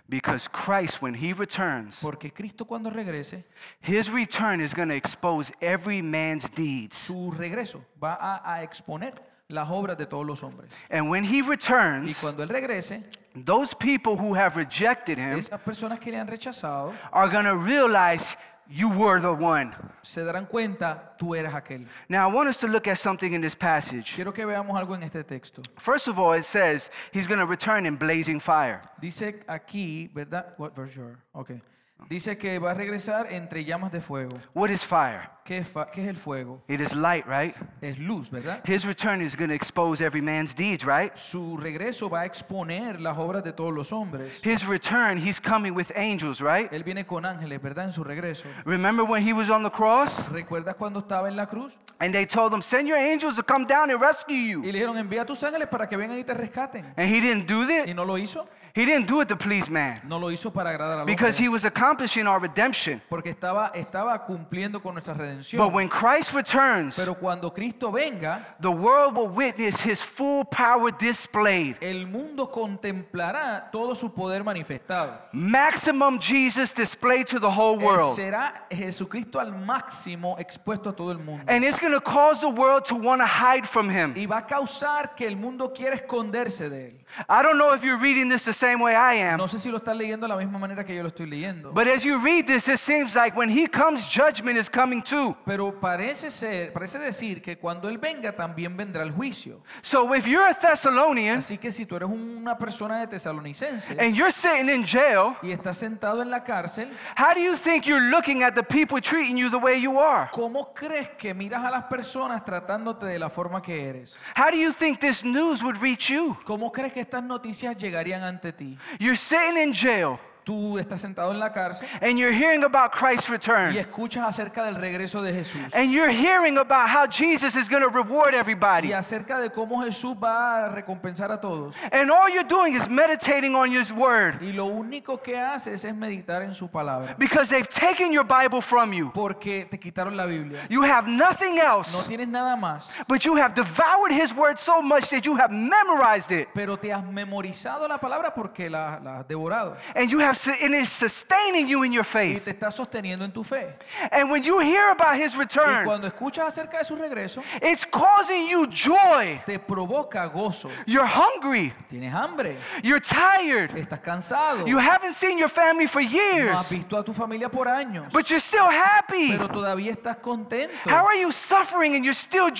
Because 0.09 0.48
Christ, 0.48 1.00
when 1.02 1.14
he 1.14 1.32
returns, 1.32 2.00
Porque 2.00 2.32
Cristo 2.32 2.64
cuando 2.64 2.90
regrese, 2.90 3.44
his 3.80 4.11
return 4.11 4.61
is 4.61 4.74
going 4.74 4.88
to 4.88 4.96
expose 4.96 5.52
every 5.61 6.00
man's 6.02 6.48
deeds. 6.50 6.96
su 6.96 7.30
regreso 7.30 7.84
va 8.02 8.14
a, 8.14 8.54
a 8.54 8.62
exponer 8.62 9.14
las 9.49 9.68
obras 9.70 9.97
de 9.97 10.07
todos 10.07 10.26
los 10.26 10.42
hombres. 10.42 10.70
And 10.90 11.09
when 11.09 11.24
he 11.24 11.38
Y 11.38 11.49
returns, 11.49 12.18
cuando 12.18 12.42
Él 12.42 12.49
regrese, 12.49 13.03
those 13.34 13.74
people 13.74 14.16
who 14.16 14.34
have 14.34 14.57
rejected 14.57 15.18
him 15.18 15.38
esas 15.38 15.61
personas 15.61 16.01
que 16.01 16.11
le 16.11 16.18
han 16.18 16.26
rechazado 16.26 16.92
are 17.12 17.28
going 17.28 17.44
to 17.44 17.57
realize 17.57 18.36
you 18.68 18.88
were 18.88 19.20
the 19.20 19.32
one. 19.32 19.72
se 20.03 20.22
darán 20.22 20.47
cuenta, 20.49 21.16
tú 21.18 21.34
aquel. 21.34 21.86
Now, 22.09 22.28
I 22.28 22.32
want 22.32 22.49
us 22.49 22.59
to 22.59 22.66
look 22.66 22.88
at 22.88 22.99
something 22.99 23.32
in 23.32 23.40
this 23.40 23.55
passage. 23.55 24.14
Quiero 24.14 24.32
que 24.32 24.44
veamos 24.44 24.76
algo 24.76 24.94
en 24.94 25.03
este 25.03 25.22
texto. 25.24 25.62
First 25.78 26.09
of 26.09 26.18
all, 26.18 26.32
it 26.32 26.44
says 26.44 26.90
he's 27.12 27.26
going 27.26 27.38
to 27.38 27.47
return 27.47 27.86
in 27.86 27.97
blazing 27.97 28.40
fire. 28.40 28.80
Dice 29.01 29.44
aquí, 29.49 30.12
¿verdad? 30.12 30.55
What 30.57 30.74
verse 30.74 30.97
you? 30.97 31.16
Okay. 31.34 31.61
Dice 32.09 32.36
que 32.38 32.59
va 32.61 32.70
a 32.70 32.74
regresar 32.74 33.26
entre 33.32 33.64
llamas 33.64 33.90
de 33.90 34.01
fuego. 34.01 34.32
What 34.55 34.68
is 34.70 34.84
fire? 34.84 35.30
¿Qué 35.44 35.59
es, 35.59 35.68
qué 35.92 36.03
es 36.03 36.09
el 36.09 36.16
fuego? 36.16 36.62
It 36.68 36.80
is 36.80 36.92
light, 36.94 37.24
right? 37.26 37.55
Es 37.80 37.99
luz, 37.99 38.30
¿verdad? 38.30 38.61
His 38.64 38.84
return 38.84 39.20
is 39.22 39.36
going 39.36 39.49
to 39.49 39.55
expose 39.55 40.01
every 40.05 40.20
man's 40.20 40.55
deeds, 40.55 40.84
right? 40.84 41.14
Su 41.16 41.57
regreso 41.57 42.09
va 42.11 42.20
a 42.20 42.24
exponer 42.26 43.01
las 43.01 43.16
obras 43.16 43.42
de 43.42 43.53
todos 43.53 43.72
los 43.72 43.92
hombres. 43.92 44.40
His 44.44 44.64
return, 44.66 45.18
he's 45.18 45.40
coming 45.40 45.72
with 45.74 45.90
angels, 45.97 46.40
right? 46.40 46.70
Él 46.72 46.84
viene 46.84 47.07
con 47.07 47.24
ángeles, 47.24 47.61
¿verdad? 47.62 47.86
En 47.86 47.92
su 47.92 48.05
regreso. 48.05 48.49
Remember 48.64 49.05
when 49.05 49.22
he 49.26 49.32
was 49.32 49.49
on 49.51 49.62
the 49.64 49.70
cross 49.70 50.28
¿Recuerdas 50.30 50.74
cuando 50.76 51.01
estaba 51.01 51.28
en 51.28 51.36
la 51.36 51.47
cruz? 51.47 51.76
and 52.01 52.12
they 52.12 52.26
told 52.26 52.53
him, 52.53 52.61
Send 52.61 52.86
your 52.88 52.99
angels 52.99 53.36
to 53.36 53.42
come 53.42 53.66
down 53.66 53.90
and 53.90 54.01
rescue 54.01 54.34
Y 54.34 54.51
you. 54.53 54.62
le 54.62 54.72
dijeron, 54.72 54.99
envía 54.99 55.22
a 55.22 55.26
tus 55.26 55.42
ángeles 55.42 55.68
para 55.68 55.88
que 55.88 55.97
vengan 55.97 56.18
y 56.18 56.24
te 56.24 56.34
rescaten. 56.34 56.84
And 56.97 57.09
he 57.09 57.20
didn't 57.20 57.47
do 57.49 57.66
that. 57.66 57.86
Y 57.88 57.94
no 57.94 58.05
lo 58.05 58.18
hizo. 58.18 58.47
He 58.77 58.85
didn't 58.85 59.07
do 59.07 59.22
it 59.22 59.29
to 59.29 59.37
please 59.37 59.70
man 59.70 60.03
No 60.05 60.18
lo 60.18 60.31
hizo 60.31 60.53
para 60.53 60.68
agradar 60.68 60.99
al 60.99 61.07
because 61.07 61.39
he 61.39 61.49
was 61.49 61.64
accomplishing 61.64 62.27
our 62.27 62.39
redemption. 62.39 63.01
Porque 63.09 63.31
estaba, 63.31 63.72
estaba 63.74 64.22
cumpliendo 64.27 64.83
con 64.83 64.93
nuestra 64.93 65.14
But 65.14 65.22
redención. 65.22 65.72
when 65.72 65.89
Christ 65.89 66.35
returns, 66.35 66.95
Pero 66.95 67.14
cuando 67.14 67.51
Cristo 67.55 67.91
venga, 67.91 68.55
the 68.61 68.70
world 68.70 69.16
will 69.16 69.29
witness 69.29 69.81
his 69.81 70.03
full 70.03 70.45
power 70.45 70.91
displayed. 70.91 71.79
el 71.81 72.07
mundo 72.07 72.51
contemplará 72.51 73.70
todo 73.72 73.95
su 73.95 74.12
poder 74.12 74.45
manifestado. 74.45 75.18
Maximum 75.33 76.18
Jesus 76.20 76.74
displayed 76.74 77.27
to 77.27 77.41
the 77.41 77.51
whole 77.51 77.79
world. 77.79 78.14
será 78.14 78.66
Jesucristo 78.70 79.41
al 79.41 79.53
máximo 79.53 80.37
expuesto 80.39 80.91
a 80.91 80.93
todo 80.95 81.12
el 81.12 81.18
mundo. 81.18 81.45
And 81.49 81.64
it's 81.64 81.79
going 81.79 81.95
to 81.95 82.01
cause 82.03 82.41
the 82.41 82.51
world 82.51 82.85
to 82.89 82.95
want 82.95 83.22
to 83.22 83.27
hide 83.27 83.66
from 83.66 83.89
him. 83.89 84.12
Y 84.14 84.27
va 84.27 84.39
a 84.39 84.47
causar 84.47 85.14
que 85.16 85.27
el 85.27 85.37
mundo 85.37 85.72
quiera 85.72 85.97
esconderse 85.97 86.68
de 86.68 86.89
él. 86.89 87.05
I 87.28 87.42
don't 87.42 87.58
know 87.58 87.72
if 87.74 87.82
you're 87.82 87.98
reading 87.98 88.28
this 88.28 88.44
the 88.44 88.52
same 88.52 88.80
way 88.80 88.94
I 88.94 89.14
am, 89.14 89.38
No 89.38 89.46
sé 89.48 89.58
si 89.58 89.70
lo 89.70 89.78
estás 89.78 89.96
leyendo 89.96 90.26
de 90.26 90.28
la 90.28 90.36
misma 90.36 90.58
manera 90.58 90.84
que 90.84 90.94
yo 90.94 91.02
lo 91.02 91.08
estoy 91.08 91.26
leyendo. 91.26 91.72
but 91.72 91.86
as 91.86 92.04
you 92.04 92.18
read 92.20 92.46
this, 92.46 92.68
it 92.68 92.78
seems 92.78 93.14
like 93.14 93.36
when 93.36 93.48
he 93.48 93.66
comes, 93.66 94.06
judgment 94.08 94.58
is 94.58 94.68
coming 94.68 95.02
too. 95.02 95.36
Pero 95.44 95.72
parece 95.80 96.30
ser, 96.30 96.72
parece 96.72 96.98
decir 96.98 97.40
que 97.42 97.56
cuando 97.56 97.88
él 97.88 97.98
venga 97.98 98.32
también 98.32 98.76
vendrá 98.76 99.02
el 99.02 99.12
juicio. 99.12 99.60
So 99.82 100.12
if 100.14 100.26
you're 100.26 100.46
a 100.48 100.54
Thessalonian 100.54 101.38
Así 101.38 101.58
que 101.58 101.72
si 101.72 101.86
tú 101.86 101.96
eres 101.96 102.08
una 102.08 102.56
persona 102.58 103.00
de 103.00 103.06
tesalonicense 103.06 103.96
and 103.98 104.14
you're 104.14 104.32
sitting 104.32 104.68
in 104.68 104.84
jail, 104.84 105.36
y 105.42 105.52
estás 105.52 105.78
sentado 105.78 106.22
en 106.22 106.30
la 106.30 106.42
cárcel, 106.44 106.90
how 107.16 107.32
do 107.34 107.40
you 107.40 107.56
think 107.56 107.84
you're 107.86 108.10
looking 108.10 108.42
at 108.42 108.54
the 108.54 108.62
people 108.62 109.00
treating 109.00 109.36
you 109.36 109.48
the 109.50 109.58
way 109.58 109.80
you 109.80 109.98
are? 109.98 110.28
¿cómo 110.32 110.74
crees 110.74 111.08
que 111.18 111.32
miras 111.34 111.64
a 111.64 111.70
las 111.70 111.84
personas 111.84 112.44
tratándote 112.44 113.06
de 113.06 113.18
la 113.18 113.30
forma 113.30 113.62
que 113.62 113.88
eres? 113.88 114.16
How 114.36 114.50
do 114.50 114.56
you 114.56 114.72
think 114.72 115.00
this 115.00 115.24
news 115.24 115.62
would 115.62 115.76
reach 115.80 116.08
you? 116.10 116.36
¿Cómo 116.44 116.70
crees 116.72 116.92
que 116.92 117.05
estas 117.07 117.22
noticias 117.22 117.76
llegarían 117.76 118.22
ante 118.22 118.52
ti? 118.52 118.76
You're 118.98 119.16
sitting 119.16 119.57
in 119.57 119.72
jail 119.72 120.18
Tú 120.47 120.78
estás 120.78 121.01
sentado 121.01 121.32
en 121.32 121.40
la 121.40 121.51
cárcel 121.51 121.88
and 122.01 122.16
you're 122.16 122.32
hearing 122.32 122.62
about 122.62 122.92
Christ's 122.92 123.28
y 123.28 123.32
return. 123.32 123.76
escuchas 123.76 124.22
acerca 124.28 124.62
del 124.64 124.76
regreso 124.76 125.20
de 125.20 125.32
Jesús 125.32 125.74
And 125.74 125.90
you're 125.90 126.12
hearing 126.12 126.57
about 126.57 126.88
how 126.88 127.05
Jesus 127.09 127.57
is 127.57 127.68
going 127.68 127.82
to 127.82 127.88
reward 127.88 128.32
everybody. 128.32 128.90
y 128.90 128.92
acerca 128.92 129.40
de 129.40 129.51
cómo 129.51 129.82
Jesús 129.82 130.14
va 130.16 130.66
a 130.66 130.68
recompensar 130.68 131.32
a 131.32 131.40
todos. 131.40 131.74
And 131.90 132.12
all 132.12 132.28
you're 132.30 132.47
doing 132.47 132.74
is 132.74 132.88
meditating 132.88 133.57
on 133.57 133.72
His 133.72 133.90
word 133.90 134.40
Y 134.40 134.53
lo 134.53 134.66
único 134.66 135.20
que 135.20 135.36
haces 135.36 135.82
es 135.82 135.97
meditar 135.97 136.42
en 136.42 136.55
su 136.55 136.68
palabra. 136.68 137.16
because 137.18 137.51
they've 137.51 137.68
taken 137.68 138.12
your 138.12 138.22
Bible 138.24 138.61
from 138.62 138.92
you. 138.92 139.11
Porque 139.12 139.66
te 139.68 139.78
quitaron 139.80 140.16
la 140.16 140.26
Biblia. 140.26 140.61
You 140.70 140.82
have 140.84 141.09
nothing 141.09 141.57
No 141.57 141.62
else, 141.80 142.05
tienes 142.07 142.28
nada 142.28 142.55
más. 142.55 142.92
but 143.09 143.24
you 143.24 143.34
have 143.34 143.53
devoured 143.53 144.12
His 144.12 144.32
word 144.32 144.61
so 144.61 144.80
much 144.80 145.11
that 145.11 145.26
you 145.26 145.34
have 145.34 145.51
memorized 145.51 146.30
it. 146.30 146.47
Pero 146.55 146.76
te 146.76 146.92
has 146.92 147.03
memorizado 147.03 147.88
la 147.88 147.99
palabra 147.99 148.32
porque 148.32 148.70
la, 148.70 149.01
la 149.03 149.16
has 149.18 149.26
devorado. 149.26 149.74
And 149.97 150.09
you 150.09 150.20
have, 150.20 150.36
and 150.62 150.74
it's 150.74 150.91
sustaining 150.93 151.68
you 151.68 151.82
in 151.84 151.93
your 151.93 152.05
Y 152.05 152.34
faith. 152.34 152.45
te 152.45 152.51
está 152.53 152.70
sosteniendo 152.70 153.24
en 153.24 153.32
tu 153.32 153.43
fe. 153.45 153.74
And 154.11 154.30
when 154.30 154.43
you 154.45 154.59
hear 154.61 154.91
about 154.93 155.16
His 155.16 155.34
Y 155.34 155.39
return, 155.39 155.84
cuando 155.84 156.07
escuchas 156.09 156.49
acerca 156.49 156.78
de 156.78 156.84
su 156.84 156.97
regreso, 156.97 157.43
it's 157.62 157.84
causing 157.84 158.49
you 158.49 158.66
joy. 158.66 159.41
te 159.47 159.59
provoca 159.59 160.26
gozo. 160.32 160.70
You're 160.87 161.07
hungry. 161.07 161.72
Tienes 161.89 162.12
hambre. 162.12 162.57
You're 162.82 163.01
tired. 163.01 163.70
Estás 163.76 164.01
cansado. 164.03 164.66
You 164.66 164.78
haven't 164.78 165.14
seen 165.14 165.39
your 165.39 165.49
family 165.51 165.87
for 165.87 166.01
No 166.03 166.09
has 166.09 166.12
years, 166.12 166.68
visto 166.70 166.99
a 166.99 167.05
tu 167.05 167.12
familia 167.12 167.49
por 167.49 167.66
años. 167.66 168.12
but 168.12 168.28
you're 168.30 168.41
still 168.41 168.68
happy. 168.68 169.32
Pero 169.37 169.49
todavía 169.49 169.93
estás 169.93 170.16
contento. 170.20 170.72
How 170.87 171.07
are 171.07 171.16
you 171.20 171.32
suffering 171.32 171.95
and 171.95 172.05
you're 172.05 172.14
still 172.14 172.51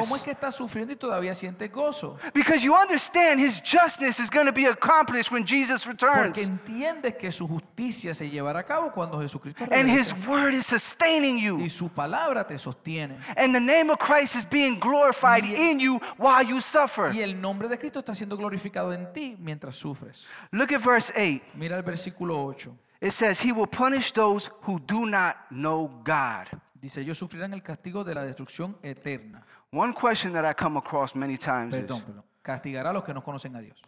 ¿Cómo 0.00 0.16
es 0.16 0.22
que 0.22 0.32
estás 0.32 0.54
sufriendo 0.54 0.92
y 0.92 0.96
todavía 0.96 1.34
sientes 1.34 1.70
gozo? 1.70 2.16
Because 2.32 2.62
you 2.62 2.74
understand 2.74 3.40
His 3.40 3.60
justice 3.60 4.20
is 4.20 4.30
going 4.30 4.46
to 4.46 4.52
be 4.52 4.66
accomplished 4.66 5.30
when 5.32 5.44
Jesus 5.44 5.86
returns. 5.86 6.36
Porque 6.38 6.42
entiendes 6.42 7.14
que 7.18 7.30
su 7.30 7.46
justicia 7.46 8.14
se 8.14 8.30
llevará 8.30 8.60
a 8.60 8.64
cabo 8.64 8.90
cuando 8.92 9.20
Jesucristo 9.20 9.64
And 9.70 9.88
His 9.90 10.14
word 10.26 10.54
is 10.54 10.64
sustaining 10.66 11.36
Y 11.36 11.42
you. 11.46 11.68
su 11.68 11.88
palabra 11.90 12.46
te 12.46 12.56
sostiene. 12.56 13.18
And 13.36 13.52
the 13.54 13.60
name 13.60 13.90
of 13.90 13.98
Christ 13.98 14.36
is 14.36 14.48
being 14.48 14.78
glorified 14.78 15.44
in 15.44 15.78
you 15.78 15.98
while 16.16 16.42
you 16.42 16.60
suffer. 16.60 17.12
Y 17.12 17.20
el 17.20 17.38
nombre 17.40 17.68
de 17.68 17.78
Cristo 17.78 17.98
está 17.98 18.14
siendo 18.14 18.36
glorificado 18.36 18.92
en 18.94 19.12
ti 19.12 19.36
mientras 19.38 19.74
sufres. 19.74 20.26
Look 20.52 20.72
at 20.72 20.80
verse 20.82 21.12
8. 21.14 21.42
Mira 21.54 21.76
el 21.76 21.82
versículo 21.82 22.42
8. 22.46 22.72
It 23.00 23.12
says, 23.12 23.40
He 23.44 23.52
will 23.52 23.68
punish 23.68 24.12
those 24.12 24.50
who 24.66 24.80
do 24.80 25.06
not 25.06 25.36
know 25.50 25.88
God. 26.04 26.46
Dice, 26.80 27.00
ellos 27.00 27.18
sufrirán 27.18 27.52
el 27.52 27.62
castigo 27.62 28.04
de 28.04 28.14
la 28.14 28.24
destrucción 28.24 28.76
eterna. 28.82 29.44
One 29.72 29.92
question 29.92 30.32
that 30.32 30.44
I 30.48 30.54
come 30.54 30.78
across 30.78 31.14
many 31.14 31.36
times 31.36 31.74
is 31.74 31.80
Perdón, 31.82 32.02
perdón. 32.02 32.24
Castigará 32.42 32.90
a 32.90 32.92
los 32.92 33.04
que 33.04 33.12
no 33.12 33.22
conocen 33.22 33.54
a 33.56 33.60
Dios. 33.60 33.82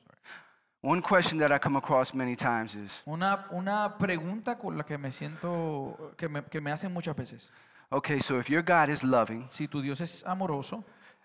One 0.83 1.03
question 1.03 1.39
that 1.39 1.53
I 1.53 1.59
come 1.59 1.77
across 1.77 2.15
many 2.15 2.35
times 2.37 2.75
is 2.75 3.03
Una, 3.07 3.47
una 3.53 3.97
pregunta 3.99 4.59
con 4.59 4.77
la 4.77 4.85
que 4.85 4.97
me 4.99 5.11
siento, 5.11 6.13
que 6.17 6.29
me, 6.29 6.43
que 6.45 6.61
me 6.61 6.71
hacen 6.71 6.93
muchas 6.93 7.15
veces. 7.17 7.51
okay, 7.91 8.21
so 8.21 8.39
if 8.39 8.49
your 8.49 8.63
God 8.63 8.89
is 8.89 9.03
loving, 9.05 9.47
Si 9.51 9.67
tu 9.69 9.83
Dios 9.83 10.01
es 10.01 10.25
amoroso, 10.25 10.85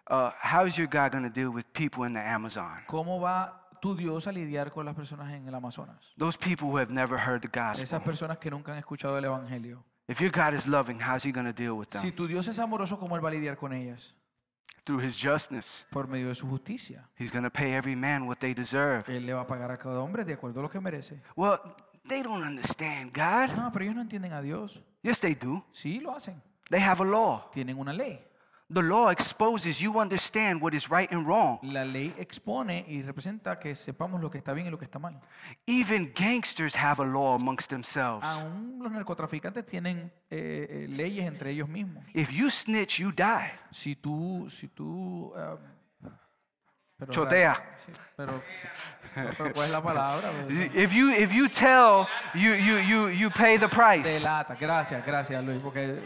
uh, 0.10 0.32
how 0.42 0.66
is 0.66 0.76
your 0.78 0.88
God 0.88 1.12
going 1.12 1.24
to 1.24 1.30
deal 1.30 1.50
with 1.52 1.66
people 1.74 2.06
in 2.06 2.14
the 2.14 2.20
Amazon? 2.22 2.84
¿cómo 2.88 3.20
va 3.20 3.62
tu 3.82 3.96
Dios 3.96 4.26
a 4.28 4.32
lidiar 4.32 4.72
con 4.72 4.86
las 4.86 4.96
personas 4.96 5.32
en 5.34 5.48
el 5.48 5.54
Amazonas? 5.56 5.98
Those 6.18 6.38
people 6.38 6.68
who 6.70 6.78
have 6.78 6.92
never 6.92 7.18
heard 7.18 7.42
the 7.42 7.48
gospel. 7.48 7.84
Esas 7.84 8.02
personas 8.02 8.38
que 8.40 8.50
nunca 8.50 8.72
han 8.74 8.80
escuchado 8.80 9.18
el 9.18 9.26
Evangelio. 9.26 9.84
If 10.08 10.20
your 10.22 10.32
God 10.32 10.54
is 10.54 10.68
loving, 10.68 11.00
how's 11.00 11.24
He 11.26 11.32
going 11.32 11.46
to 11.48 11.54
deal 11.54 11.74
with 11.78 11.88
Si 11.92 12.08
them? 12.08 12.16
tu 12.16 12.28
Dios 12.28 12.48
es 12.48 12.60
amoroso, 12.60 13.00
¿cómo 13.00 13.16
Él 13.16 13.24
va 13.26 13.30
a 13.30 13.32
lidiar 13.32 13.58
con 13.58 13.74
ellas? 13.74 14.14
Through 14.86 15.04
His 15.04 15.18
justness. 15.18 15.86
Por 15.90 16.08
medio 16.08 16.28
de 16.30 16.36
su 16.36 16.48
justicia. 16.48 17.10
He's 17.18 17.32
going 17.32 17.44
to 17.44 17.50
pay 17.50 17.74
every 17.74 17.96
man 17.96 18.28
what 18.28 18.38
they 18.38 18.54
deserve. 18.54 19.04
Él 19.08 19.26
le 19.26 19.34
va 19.34 19.42
a 19.42 19.48
pagar 19.48 19.72
a 19.72 19.78
cada 19.78 20.00
hombre 20.00 20.24
de 20.24 20.34
acuerdo 20.34 20.60
a 20.60 20.64
lo 20.64 20.70
que 20.70 20.80
merece. 20.80 21.22
Well, 21.36 21.60
they 22.08 22.22
don't 22.22 22.44
understand 22.44 23.12
God. 23.12 23.56
No, 23.58 23.72
pero 23.72 23.86
ellos 23.86 23.96
no 23.96 24.02
entienden 24.02 24.32
a 24.34 24.42
Dios. 24.42 24.80
Yes, 25.02 25.20
they 25.20 25.36
do. 25.36 25.66
Sí, 25.72 26.00
lo 26.00 26.12
hacen. 26.16 26.42
They 26.70 26.82
have 26.82 27.02
a 27.02 27.06
law. 27.06 27.50
Tienen 27.52 27.78
una 27.78 27.94
ley. 27.94 28.24
The 28.68 28.82
law 28.82 29.10
exposes 29.10 29.80
you 29.80 30.00
understand 30.00 30.60
what 30.60 30.74
is 30.74 30.90
right 30.90 31.12
and 31.12 31.28
wrong. 31.28 31.60
La 31.62 31.84
ley 31.86 32.16
expone 32.18 32.84
y 32.88 33.04
representa 33.04 33.60
que 33.60 33.76
sepamos 33.76 34.20
lo 34.20 34.32
que 34.32 34.40
está 34.40 34.54
bien 34.54 34.66
y 34.66 34.72
lo 34.72 34.80
que 34.80 34.86
está 34.86 34.98
mal. 34.98 35.20
Even 35.68 36.12
gangsters 36.16 36.76
have 36.76 37.00
a 37.00 37.06
law 37.06 37.36
amongst 37.36 37.70
themselves. 37.70 38.28
Aún 38.28 38.80
los 38.82 38.92
narcotraficantes 38.92 39.68
tienen 39.68 40.12
eh, 40.32 40.68
eh, 40.68 40.88
leyes 40.90 41.26
entre 41.26 41.52
ellos 41.52 41.70
mismos. 41.70 42.04
If 42.16 42.32
you 42.32 42.50
snitch, 42.50 42.98
you 42.98 43.12
die. 43.12 43.52
Si 43.70 43.96
tú, 43.96 44.48
si 44.50 44.68
tú, 44.70 45.32
ah, 45.38 45.58
pero, 46.98 47.12
Chotea. 47.12 47.74
sí, 47.76 47.92
pero, 48.16 48.42
pero 49.14 49.54
¿cuál 49.54 49.66
es 49.66 49.72
la 49.72 49.84
palabra? 49.84 50.28
If 50.74 50.92
you 50.92 51.12
if 51.12 51.32
you 51.34 51.50
tell, 51.50 52.08
you 52.34 52.56
you 52.56 52.80
you 52.80 53.10
you 53.10 53.30
pay 53.30 53.58
the 53.58 53.68
price. 53.68 54.04
Delata, 54.04 54.56
gracias, 54.56 55.06
gracias 55.06 55.44
Luis, 55.44 55.62
porque 55.62 56.00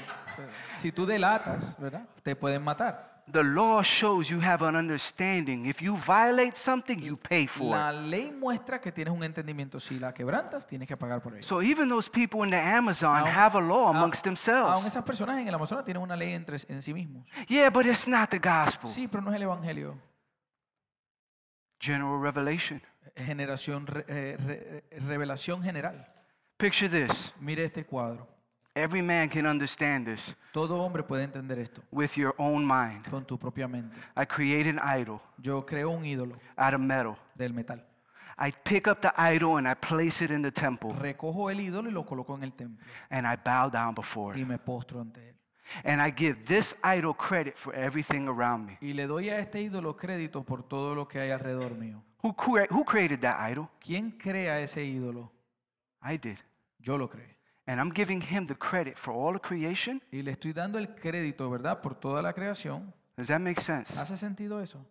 si 0.78 0.92
tú 0.92 1.06
delatas, 1.06 1.78
¿verdad? 1.80 2.08
Te 2.24 2.36
pueden 2.36 2.64
matar. 2.64 3.08
The 3.32 3.44
law 3.44 3.84
shows 3.84 4.28
you 4.30 4.42
have 4.42 4.66
an 4.68 4.76
understanding. 4.76 5.68
If 5.68 5.82
you 5.84 5.96
violate 5.96 6.56
something, 6.56 6.98
you 7.00 7.16
pay 7.16 7.46
for 7.46 7.78
La 7.78 7.94
it. 7.94 8.10
ley 8.10 8.32
muestra 8.32 8.82
que 8.82 8.92
tienes 8.92 9.14
un 9.14 9.24
entendimiento. 9.24 9.80
Si 9.80 10.00
la 10.00 10.12
quebrantas, 10.16 10.66
tienes 10.66 10.88
que 10.88 10.98
pagar 10.98 11.22
por 11.22 11.34
ello. 11.36 11.44
So 11.44 11.62
even 11.62 11.90
those 11.90 12.10
people 12.10 12.44
in 12.44 12.50
the 12.50 12.58
Amazon 12.58 13.16
Aun- 13.20 13.28
have 13.28 13.56
a 13.56 13.62
law 13.62 13.90
amongst 13.90 14.26
Aún 14.26 14.34
themselves. 14.36 14.84
esas 14.86 15.04
personas 15.04 15.38
en 15.40 15.48
el 15.48 15.54
Amazonas 15.54 15.86
tienen 15.86 16.02
una 16.02 16.16
ley 16.16 16.34
entre, 16.34 16.58
en 16.70 16.82
sí 16.82 16.92
mismos. 16.92 17.24
Yeah, 17.48 17.70
but 17.70 17.86
it's 17.86 18.08
not 18.08 18.30
the 18.32 18.40
gospel. 18.40 18.90
Sí, 18.90 19.08
pero 19.08 19.22
no 19.22 19.30
es 19.30 19.36
el 19.36 19.44
Evangelio. 19.44 19.96
General 21.80 22.20
revelation. 22.22 22.82
Generación, 23.16 23.86
re- 23.86 24.06
eh, 24.08 24.38
re- 24.40 24.84
eh, 24.92 25.00
revelación 25.02 25.62
general. 25.62 26.12
Picture 26.58 26.90
this. 26.90 27.34
Mire 27.40 27.66
este 27.66 27.86
cuadro. 27.86 28.28
Every 28.82 29.02
man 29.02 29.30
can 29.30 29.46
understand 29.46 30.06
this 30.08 30.36
Todo 30.54 30.78
hombre 30.82 31.04
puede 31.04 31.24
entender 31.24 31.60
esto 31.60 31.82
with 31.92 32.12
your 32.16 32.34
own 32.38 32.66
mind. 32.66 33.04
con 33.10 33.26
tu 33.26 33.38
propia 33.38 33.68
mente. 33.68 33.96
I 34.16 34.26
create 34.26 34.70
an 34.70 34.80
idol 35.00 35.20
Yo 35.38 35.66
creo 35.66 35.90
un 35.90 36.06
ídolo 36.06 36.36
out 36.58 36.74
of 36.74 36.80
metal. 36.82 37.18
del 37.36 37.54
metal. 37.54 37.84
I 38.38 38.52
pick 38.64 38.88
up 38.88 39.02
the 39.02 39.12
idol 39.18 39.58
and 39.58 39.68
I 39.68 39.74
place 39.76 40.24
it 40.24 40.32
in 40.32 40.42
the 40.42 40.52
temple 40.52 40.94
Recojo 40.94 41.50
el 41.52 41.60
ídolo 41.60 41.90
y 41.90 41.92
lo 41.92 42.06
coloco 42.06 42.36
en 42.36 42.44
el 42.44 42.54
templo 42.54 42.86
and 43.10 43.28
I 43.28 43.36
bow 43.36 43.70
down 43.70 43.94
before 43.94 44.38
y 44.38 44.42
it. 44.44 44.48
me 44.48 44.58
postro 44.58 45.02
ante 45.02 45.20
él. 45.30 45.36
And 45.84 46.02
I 46.02 46.10
give 46.10 46.46
this 46.46 46.74
idol 46.84 47.14
credit 47.14 47.56
for 47.58 47.76
everything 47.76 48.28
around 48.28 48.66
me. 48.66 48.78
Y 48.82 48.94
le 48.94 49.06
doy 49.06 49.30
a 49.30 49.40
este 49.40 49.62
ídolo 49.62 49.96
crédito 49.96 50.44
por 50.44 50.64
todo 50.64 50.96
lo 50.96 51.08
que 51.08 51.20
hay 51.20 51.30
alrededor 51.32 51.76
mío. 51.76 52.02
Who, 52.24 52.34
who 52.72 52.84
created 52.86 53.20
that 53.20 53.38
idol? 53.52 53.70
¿Quién 53.80 54.12
crea 54.12 54.60
ese 54.62 54.84
ídolo? 54.84 55.32
I 56.02 56.18
did. 56.18 56.38
Yo 56.80 56.98
lo 56.98 57.08
creé. 57.10 57.38
And 57.70 57.80
I'm 57.80 57.92
giving 57.92 58.20
him 58.20 58.48
the 58.48 58.56
credit 58.56 58.98
for 58.98 59.14
all 59.14 59.32
the 59.32 59.40
creation. 59.40 60.02
Y 60.12 60.24
le 60.24 60.32
estoy 60.32 60.54
dando 60.54 60.80
el 60.80 60.96
crédito, 60.96 61.48
¿verdad? 61.52 61.82
Por 61.82 61.94
toda 61.94 62.20
la 62.20 62.34
creación. 62.34 62.92
Does 63.16 63.28
that 63.28 63.40
make 63.40 63.62
sense? 63.62 63.96
¿Hace 64.00 64.18
sentido 64.18 64.60
eso? 64.60 64.84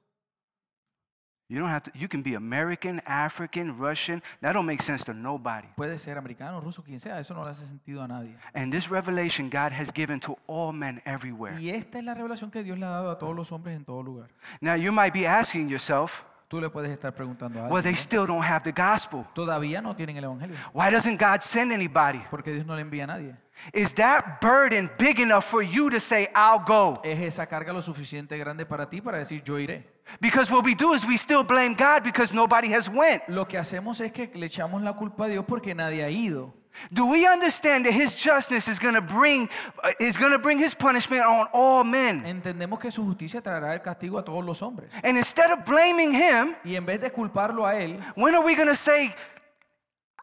You 1.48 1.58
don't 1.58 1.70
have 1.70 1.82
to, 1.82 1.90
you 1.98 2.06
can 2.06 2.22
be 2.22 2.34
American, 2.34 3.02
African, 3.04 3.76
Russian. 3.76 4.22
That 4.42 4.52
don't 4.52 4.64
make 4.64 4.80
sense 4.80 5.04
to 5.06 5.12
nobody. 5.12 5.66
Puede 5.74 5.98
ser 5.98 6.18
americano, 6.18 6.60
ruso, 6.60 6.84
quien 6.84 7.00
sea. 7.00 7.18
Eso 7.18 7.34
no 7.34 7.42
le 7.42 7.50
hace 7.50 7.66
sentido 7.66 8.00
a 8.00 8.06
nadie. 8.06 8.36
And 8.54 8.72
this 8.72 8.88
revelation 8.88 9.50
God 9.50 9.72
has 9.72 9.90
given 9.92 10.20
to 10.20 10.38
all 10.46 10.72
men 10.72 11.02
everywhere. 11.04 11.60
Y 11.60 11.70
esta 11.70 11.98
es 11.98 12.04
la 12.04 12.14
revelación 12.14 12.52
que 12.52 12.62
Dios 12.62 12.78
le 12.78 12.86
ha 12.86 12.90
dado 12.90 13.10
a 13.10 13.18
todos 13.18 13.34
los 13.34 13.50
hombres 13.50 13.76
en 13.76 13.84
todo 13.84 14.04
lugar. 14.04 14.28
Now 14.60 14.76
you 14.76 14.92
might 14.92 15.12
be 15.12 15.26
asking 15.26 15.68
yourself, 15.68 16.22
Tú 16.48 16.62
le 16.62 16.70
puedes 16.70 16.90
estar 16.90 17.14
preguntando 17.14 17.60
a 17.60 17.68
well, 17.68 17.82
they 17.82 17.90
alguien. 17.90 17.96
still 17.96 18.26
don't 18.26 18.42
have 18.42 18.64
the 18.64 18.72
gospel. 18.72 19.26
Todavía 19.34 19.82
no 19.82 19.94
tienen 19.94 20.16
el 20.16 20.24
evangelio. 20.24 20.56
Why 20.72 20.90
doesn't 20.90 21.20
God 21.20 21.42
send 21.42 21.72
anybody? 21.72 22.20
Porque 22.30 22.52
Dios 22.52 22.64
no 22.64 22.74
le 22.74 22.80
envía 22.80 23.04
a 23.04 23.06
nadie. 23.06 23.34
Is 23.74 23.92
that 23.94 24.40
burden 24.40 24.90
big 24.98 25.20
enough 25.20 25.44
for 25.44 25.62
you 25.62 25.90
to 25.90 26.00
say, 26.00 26.28
I'll 26.34 26.64
go? 26.64 27.00
Es 27.04 27.20
esa 27.20 27.46
carga 27.46 27.72
lo 27.74 27.82
suficiente 27.82 28.38
grande 28.38 28.64
para 28.64 28.88
ti 28.88 29.02
para 29.02 29.18
decir 29.18 29.42
yo 29.44 29.58
iré. 29.58 29.84
Because 30.20 30.50
what 30.50 30.64
we 30.64 30.74
do 30.74 30.94
is 30.94 31.04
we 31.04 31.18
still 31.18 31.44
blame 31.44 31.74
God 31.74 32.02
because 32.02 32.32
nobody 32.32 32.72
has 32.72 32.88
went. 32.88 33.22
Lo 33.28 33.46
que 33.46 33.58
hacemos 33.58 34.00
es 34.00 34.10
que 34.10 34.30
le 34.34 34.46
echamos 34.46 34.80
la 34.80 34.94
culpa 34.94 35.26
a 35.26 35.28
Dios 35.28 35.44
porque 35.46 35.74
nadie 35.74 36.02
ha 36.02 36.08
ido. 36.08 36.54
Do 36.92 37.10
we 37.10 37.26
understand 37.26 37.86
that 37.86 37.92
his 37.92 38.14
justice 38.14 38.68
is 38.68 38.78
going 38.78 38.94
to 38.94 39.00
bring 39.00 39.48
uh, 39.82 39.92
is 40.00 40.16
going 40.16 40.32
to 40.32 40.38
bring 40.38 40.58
his 40.58 40.74
punishment 40.74 41.22
on 41.22 41.46
all 41.52 41.84
men? 41.84 42.24
Entendemos 42.24 42.78
que 42.78 42.90
su 42.90 43.04
justicia 43.04 43.40
traerá 43.40 43.74
el 43.74 43.80
castigo 43.80 44.18
a 44.18 44.24
todos 44.24 44.44
los 44.44 44.60
hombres. 44.62 44.90
And 45.02 45.16
instead 45.16 45.50
of 45.50 45.64
blaming 45.64 46.12
him, 46.12 46.56
Y 46.64 46.76
en 46.76 46.86
vez 46.86 47.00
de 47.00 47.10
culparlo 47.10 47.66
a 47.66 47.74
él, 47.74 48.00
when 48.14 48.34
are 48.34 48.44
we 48.44 48.54
going 48.54 48.68
to 48.68 48.76
say 48.76 49.14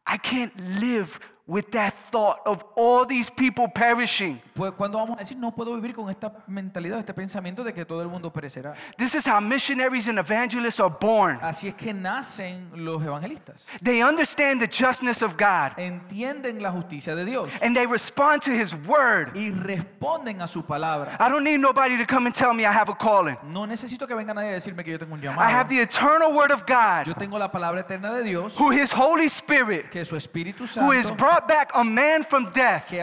I 0.06 0.18
can't 0.18 0.54
live 0.80 1.20
with 1.48 1.72
that 1.72 1.94
thought 1.94 2.40
of 2.46 2.64
all 2.76 3.06
these 3.06 3.30
people 3.30 3.68
perishing? 3.68 4.42
pues 4.54 4.72
cuando 4.72 4.98
vamos 4.98 5.18
a 5.18 5.20
decir 5.20 5.38
no 5.38 5.52
puedo 5.52 5.76
vivir 5.76 5.94
con 5.94 6.10
esta 6.10 6.32
mentalidad, 6.48 7.00
este 7.00 7.14
pensamiento 7.14 7.64
de 7.64 7.74
que 7.74 7.86
todo 7.86 8.02
el 8.02 8.08
mundo 8.08 8.32
perecerá. 8.32 8.74
This 8.98 9.14
is 9.14 9.28
how 9.28 9.42
missionaries 9.42 10.08
and 10.08 10.18
evangelists 10.18 10.80
are 10.80 10.94
born. 11.00 11.38
Así 11.42 11.68
es 11.68 11.76
que 11.76 11.94
nacen 11.94 12.70
los 12.74 13.04
evangelistas. 13.04 13.66
They 13.84 14.02
understand 14.02 14.62
the 14.62 14.68
justness 14.68 15.22
of 15.22 15.36
God 15.38 15.78
Entienden 15.78 16.62
la 16.62 16.72
justicia 16.72 17.16
de 17.16 17.26
Dios 17.26 17.50
and 17.62 17.76
they 17.76 17.86
respond 17.86 18.42
to 18.44 18.52
his 18.52 18.74
word. 18.74 19.36
y 19.36 19.52
responden 19.52 20.42
a 20.42 20.48
su 20.48 20.64
palabra. 20.64 21.18
I 21.20 21.30
don't 21.30 21.44
need 21.44 21.60
nobody 21.60 21.98
to 21.98 22.06
come 22.06 22.26
and 22.26 22.34
tell 22.34 22.54
me 22.54 22.66
I 22.66 22.72
have 22.72 22.90
a 22.90 22.96
calling. 22.96 23.38
No 23.44 23.66
necesito 23.68 24.08
que 24.08 24.16
venga 24.16 24.34
nadie 24.34 24.50
a 24.50 24.54
decirme 24.54 24.84
que 24.84 24.92
yo 24.92 24.98
tengo 24.98 25.14
un 25.14 25.22
I 25.22 25.52
have 25.52 25.68
the 25.70 25.82
eternal 25.82 26.34
word 26.34 26.52
of 26.52 26.66
God, 26.66 27.08
Yo 27.08 27.14
tengo 27.14 27.38
la 27.38 27.52
palabra 27.52 27.82
eterna 27.82 28.14
de 28.14 28.24
Dios, 28.24 28.58
who 28.58 28.72
his 28.72 28.92
Holy 28.92 29.26
Spirit, 29.26 29.90
que 29.90 30.06
su 30.06 30.16
Espíritu 30.16 30.66
who 30.80 30.92
has 30.92 31.08
Santo, 31.08 31.26
brought 31.36 31.48
back 31.50 31.72
a 31.76 31.84
man 31.84 32.24
from 32.24 32.50
death, 32.52 32.94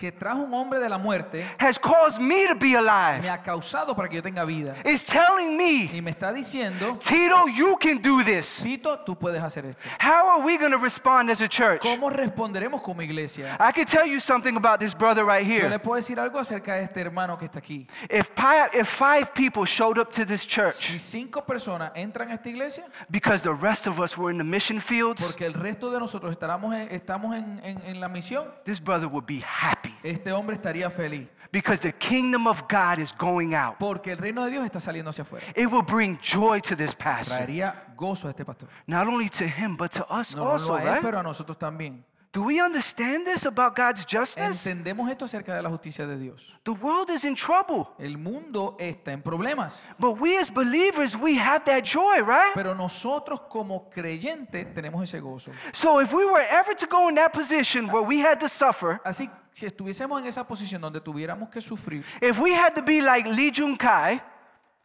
que, 0.00 0.10
trajo 0.10 0.40
un 0.40 0.54
hombre 0.54 0.80
de 0.80 0.88
la 0.88 0.96
muerte, 0.98 1.44
has 1.58 1.78
caused 1.78 2.18
me 2.20 2.46
to 2.48 2.54
be 2.54 2.74
alive. 2.74 3.20
me 3.20 3.28
ha 3.28 3.42
causado 3.42 3.94
para 3.94 4.08
que 4.08 4.16
yo 4.16 4.22
tenga 4.22 4.44
vida. 4.46 4.74
is 4.86 5.04
telling 5.04 5.56
me, 5.56 5.90
Y 5.92 6.00
me 6.00 6.10
está 6.10 6.32
diciendo, 6.32 6.96
Tito, 6.98 7.46
you 7.48 7.76
can 7.78 7.98
do 8.00 8.22
this. 8.24 8.60
Tito, 8.62 8.98
tú 9.00 9.14
puedes 9.16 9.42
hacer 9.42 9.66
esto. 9.66 9.80
How 9.98 10.30
are 10.38 10.42
we 10.44 10.56
going 10.56 10.72
to 10.72 10.78
respond 10.78 11.30
as 11.30 11.40
a 11.42 11.48
church? 11.48 11.82
¿Cómo 11.82 12.10
responderemos 12.10 12.82
como 12.82 13.02
iglesia? 13.02 13.56
I 13.60 13.72
can 13.72 13.84
tell 13.84 14.06
you 14.06 14.20
something 14.20 14.56
about 14.56 14.80
this 14.80 14.94
brother 14.94 15.24
right 15.24 15.44
here. 15.46 15.62
Yo 15.64 15.68
le 15.68 15.78
puedo 15.78 15.96
decir 15.96 16.18
algo 16.18 16.38
acerca 16.38 16.74
de 16.76 16.84
este 16.84 17.00
hermano 17.00 17.36
que 17.36 17.44
está 17.46 17.58
aquí. 17.58 17.86
If, 18.08 18.30
if 18.72 18.88
five 18.88 19.34
people 19.34 19.64
showed 19.66 19.98
up 19.98 20.10
to 20.12 20.24
this 20.24 20.46
church 20.46 20.76
Si 20.76 20.98
cinco 20.98 21.42
personas 21.44 21.92
entran 21.94 22.30
a 22.30 22.34
esta 22.34 22.48
iglesia, 22.48 22.84
because 23.10 23.42
the 23.42 23.52
rest 23.52 23.86
of 23.86 24.00
us 24.00 24.16
were 24.16 24.30
in 24.32 24.38
the 24.38 24.44
mission 24.44 24.80
fields, 24.80 25.22
porque 25.22 25.44
el 25.44 25.52
resto 25.54 25.90
de 25.90 25.98
nosotros 25.98 26.32
estaremos 26.32 26.74
en- 26.74 26.88
estamos 26.94 27.36
en, 27.36 27.60
en- 27.64 27.82
en 27.82 28.00
la 28.00 28.08
misión, 28.08 28.46
this 28.64 28.80
brother 28.82 29.06
would 29.08 29.26
be 29.26 29.40
happy 29.40 29.89
este 30.02 30.32
hombre 30.32 30.56
estaría 30.56 30.90
feliz. 30.90 31.28
because 31.52 31.80
the 31.80 31.92
kingdom 31.92 32.46
of 32.46 32.68
God 32.68 32.98
is 33.00 33.12
going 33.12 33.54
out. 33.54 33.76
Porque 33.78 34.12
el 34.12 34.18
reino 34.18 34.44
de 34.44 34.50
Dios 34.52 34.64
está 34.64 34.78
saliendo 34.78 35.10
hacia 35.10 35.22
afuera. 35.22 35.44
It 35.56 35.66
will 35.70 35.82
bring 35.82 36.18
joy 36.22 36.60
to 36.60 36.76
this 36.76 36.94
pastor, 36.94 37.36
Traería 37.38 37.74
gozo 37.96 38.28
a 38.28 38.30
este 38.30 38.44
pastor. 38.44 38.68
not 38.86 39.06
only 39.08 39.28
to 39.28 39.44
him, 39.46 39.76
but 39.76 39.90
to 39.92 40.04
us 40.08 40.34
No 40.34 40.44
also, 40.44 40.66
solo 40.66 40.78
a 40.78 40.82
él, 40.82 40.92
right? 40.92 41.02
pero 41.02 41.18
a 41.18 41.22
nosotros 41.22 41.58
también. 41.58 42.04
Do 42.32 42.44
we 42.44 42.60
understand 42.60 43.26
this 43.26 43.44
about 43.44 43.74
God's 43.74 44.06
justice? 44.08 44.64
Entendemos 44.64 45.10
esto 45.10 45.24
acerca 45.24 45.52
de 45.56 45.62
la 45.62 45.68
justicia 45.68 46.06
de 46.06 46.16
Dios. 46.16 46.54
The 46.62 46.70
world 46.70 47.10
is 47.10 47.24
in 47.24 47.34
trouble, 47.34 47.88
El 47.98 48.18
mundo 48.18 48.76
está 48.78 49.10
en 49.10 49.20
problemas, 49.20 49.82
but 49.98 50.20
we 50.20 50.38
as 50.38 50.48
believers, 50.48 51.16
we 51.16 51.34
have 51.36 51.64
that 51.64 51.82
joy, 51.82 52.22
right? 52.22 52.52
pero 52.54 52.72
nosotros 52.76 53.40
como 53.50 53.90
creyentes 53.90 54.72
tenemos 54.72 55.02
ese 55.02 55.20
gozo. 55.20 55.50
So 55.72 55.98
if 56.00 56.12
we 56.12 56.24
were 56.24 56.46
ever 56.48 56.72
to 56.76 56.86
go 56.86 57.08
in 57.08 57.16
that 57.16 57.32
position 57.32 57.88
where 57.88 58.02
we 58.06 58.20
had 58.20 58.38
to 58.38 58.48
suffer, 58.48 59.00
Así, 59.04 59.28
si 59.60 59.66
estuviésemos 59.66 60.18
en 60.22 60.26
esa 60.26 60.46
posición 60.46 60.80
donde 60.80 61.00
tuviéramos 61.02 61.50
que 61.50 61.60
sufrir, 61.60 62.02
if 62.22 62.38
we 62.40 62.54
had 62.54 62.72
to 62.74 62.82
be 62.82 63.02
like 63.02 63.28
Lee 63.28 63.52
Jun 63.54 63.76
Kai, 63.76 64.18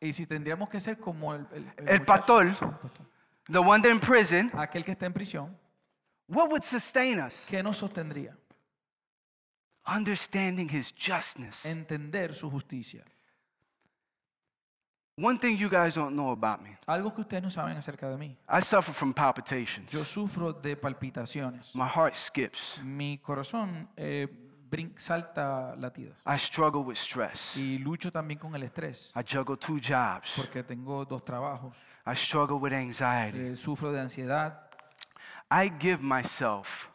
y 0.01 0.11
si 0.11 0.26
tendríamos 0.26 0.69
que 0.69 0.80
ser 0.82 0.97
como 0.99 1.34
el, 1.34 1.47
el- 1.53 1.63
el 1.78 1.88
El 1.89 1.99
muchacho- 2.01 2.05
pastor, 2.05 2.47
the 3.49 3.57
one 3.59 3.82
that 3.82 3.89
in 3.91 3.99
prison, 4.01 4.51
aquel 4.53 4.84
que 4.84 4.91
está 4.91 5.05
en 5.05 5.13
prisión, 5.13 5.57
what 6.28 6.49
would 6.49 6.63
sustain 6.63 7.21
us? 7.21 7.45
¿qué 7.49 7.63
nos 7.63 7.78
sostendría? 7.78 8.36
Understanding 9.88 10.67
his 10.67 10.91
justness. 10.93 11.63
Entender 11.65 12.34
su 12.34 12.49
justicia. 12.49 13.03
One 15.17 15.38
thing 15.39 15.55
you 15.57 15.69
guys 15.69 15.93
don't 15.95 16.13
know 16.13 16.32
about 16.32 16.61
me 16.61 16.78
Algo 16.88 17.13
que 17.15 17.21
ustedes 17.21 17.41
no 17.41 17.49
saben 17.49 17.78
acerca 17.78 18.09
de 18.09 18.17
mí. 18.17 18.36
I 18.49 18.59
suffer 18.61 18.93
from 18.93 19.13
palpitations. 19.13 19.89
Yo 19.89 20.03
sufro 20.03 20.51
de 20.51 20.76
palpitaciones. 20.76 21.73
My 21.73 21.88
heart 21.88 22.15
skips. 22.15 22.82
Mi 22.84 23.17
corazón 23.19 23.88
eh, 23.95 24.28
brin- 24.70 24.93
salta 24.97 25.76
latidos. 25.78 26.16
I 26.26 26.38
struggle 26.38 26.82
with 26.84 26.95
stress. 26.97 27.55
Y 27.57 27.78
lucho 27.80 28.11
también 28.11 28.39
con 28.39 28.55
el 28.55 28.63
estrés. 28.63 29.11
I 29.16 29.22
juggle 29.24 29.57
two 29.57 29.78
jobs. 29.80 30.34
Porque 30.36 30.63
tengo 30.63 31.05
dos 31.05 31.24
trabajos. 31.24 31.76
I 32.05 32.13
struggle 32.16 32.57
with 32.57 32.74
anxiety. 32.74 33.39
Eh, 33.51 33.55
sufro 33.55 33.91
de 33.91 33.99
ansiedad. 33.99 34.61
I 35.51 35.72
give 35.80 36.01
myself, 36.01 36.89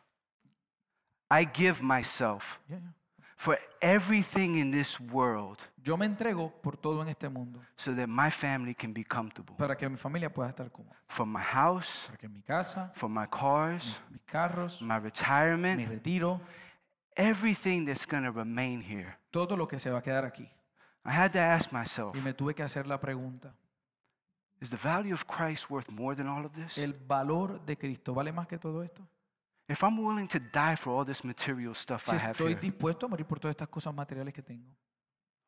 I 1.31 1.45
give 1.53 1.81
myself 1.83 2.59
Ya, 2.69 2.77
ya. 2.79 2.93
for 3.37 3.57
everything 3.81 4.57
in 4.57 4.71
this 4.73 4.99
world 5.01 5.59
Yo 5.83 5.97
me 5.97 6.05
entrego 6.07 6.53
por 6.61 6.77
todo 6.77 7.01
en 7.03 7.09
este 7.09 7.29
mundo. 7.29 7.61
so 7.77 7.95
that 7.95 8.09
my 8.09 8.29
family 8.31 8.75
can 8.75 8.93
be 8.93 9.05
comfortable. 9.05 9.55
Para 9.57 9.77
que 9.77 9.89
mi 9.89 9.97
familia 9.97 10.29
pueda 10.33 10.51
estar 10.51 10.71
cómoda. 10.71 10.97
For 11.09 11.25
my 11.27 11.41
house, 11.41 12.07
Para 12.07 12.19
que 12.19 12.29
mi 12.29 12.43
casa, 12.43 12.91
for 12.95 13.09
my 13.09 13.27
cars, 13.31 14.03
mis 14.11 14.21
carros, 14.27 14.83
my 14.83 14.95
mi 14.95 15.01
retirement, 15.01 15.89
retiro, 15.89 16.41
everything 17.17 17.85
that's 17.85 18.07
going 18.07 18.25
to 18.25 18.33
remain 18.33 18.83
here. 18.83 19.17
todo 19.31 19.57
lo 19.57 19.67
que 19.67 19.79
se 19.79 19.91
va 19.91 19.99
a 19.99 20.03
quedar 20.03 20.25
aquí. 20.25 20.49
I 21.05 21.13
had 21.13 21.33
to 21.33 21.39
ask 21.39 21.73
myself 21.73 22.15
Y 22.17 22.21
me 22.21 22.35
tuve 22.35 22.55
que 22.55 22.63
hacer 22.63 22.87
la 22.87 23.01
pregunta, 23.01 23.55
is 24.61 24.71
the 24.71 24.77
value 24.77 25.15
of 25.15 25.27
Christ 25.27 25.71
worth 25.71 25.91
more 25.91 26.15
than 26.15 26.27
all 26.27 26.45
of 26.45 26.53
this? 26.53 26.79
¿el 26.79 26.93
valor 26.93 27.65
de 27.65 27.77
Cristo 27.77 28.15
vale 28.15 28.33
más 28.33 28.47
que 28.47 28.59
todo 28.59 28.83
esto? 28.83 29.07
If 29.69 29.83
I'm 29.83 29.99
willing 29.99 30.27
to 30.29 30.41
die 30.41 30.77
for 30.77 30.93
all 30.99 31.05
this 31.05 31.25
material 31.25 31.75
stuff 31.75 32.05
Si 32.05 32.17
I 32.17 32.19
have 32.19 32.33
estoy 32.33 32.53
here, 32.53 32.61
dispuesto 32.61 33.07
a 33.07 33.09
morir 33.09 33.25
por 33.25 33.39
todas 33.39 33.53
estas 33.53 33.69
cosas 33.69 33.95
materiales 33.95 34.35
que 34.35 34.43
tengo, 34.43 34.77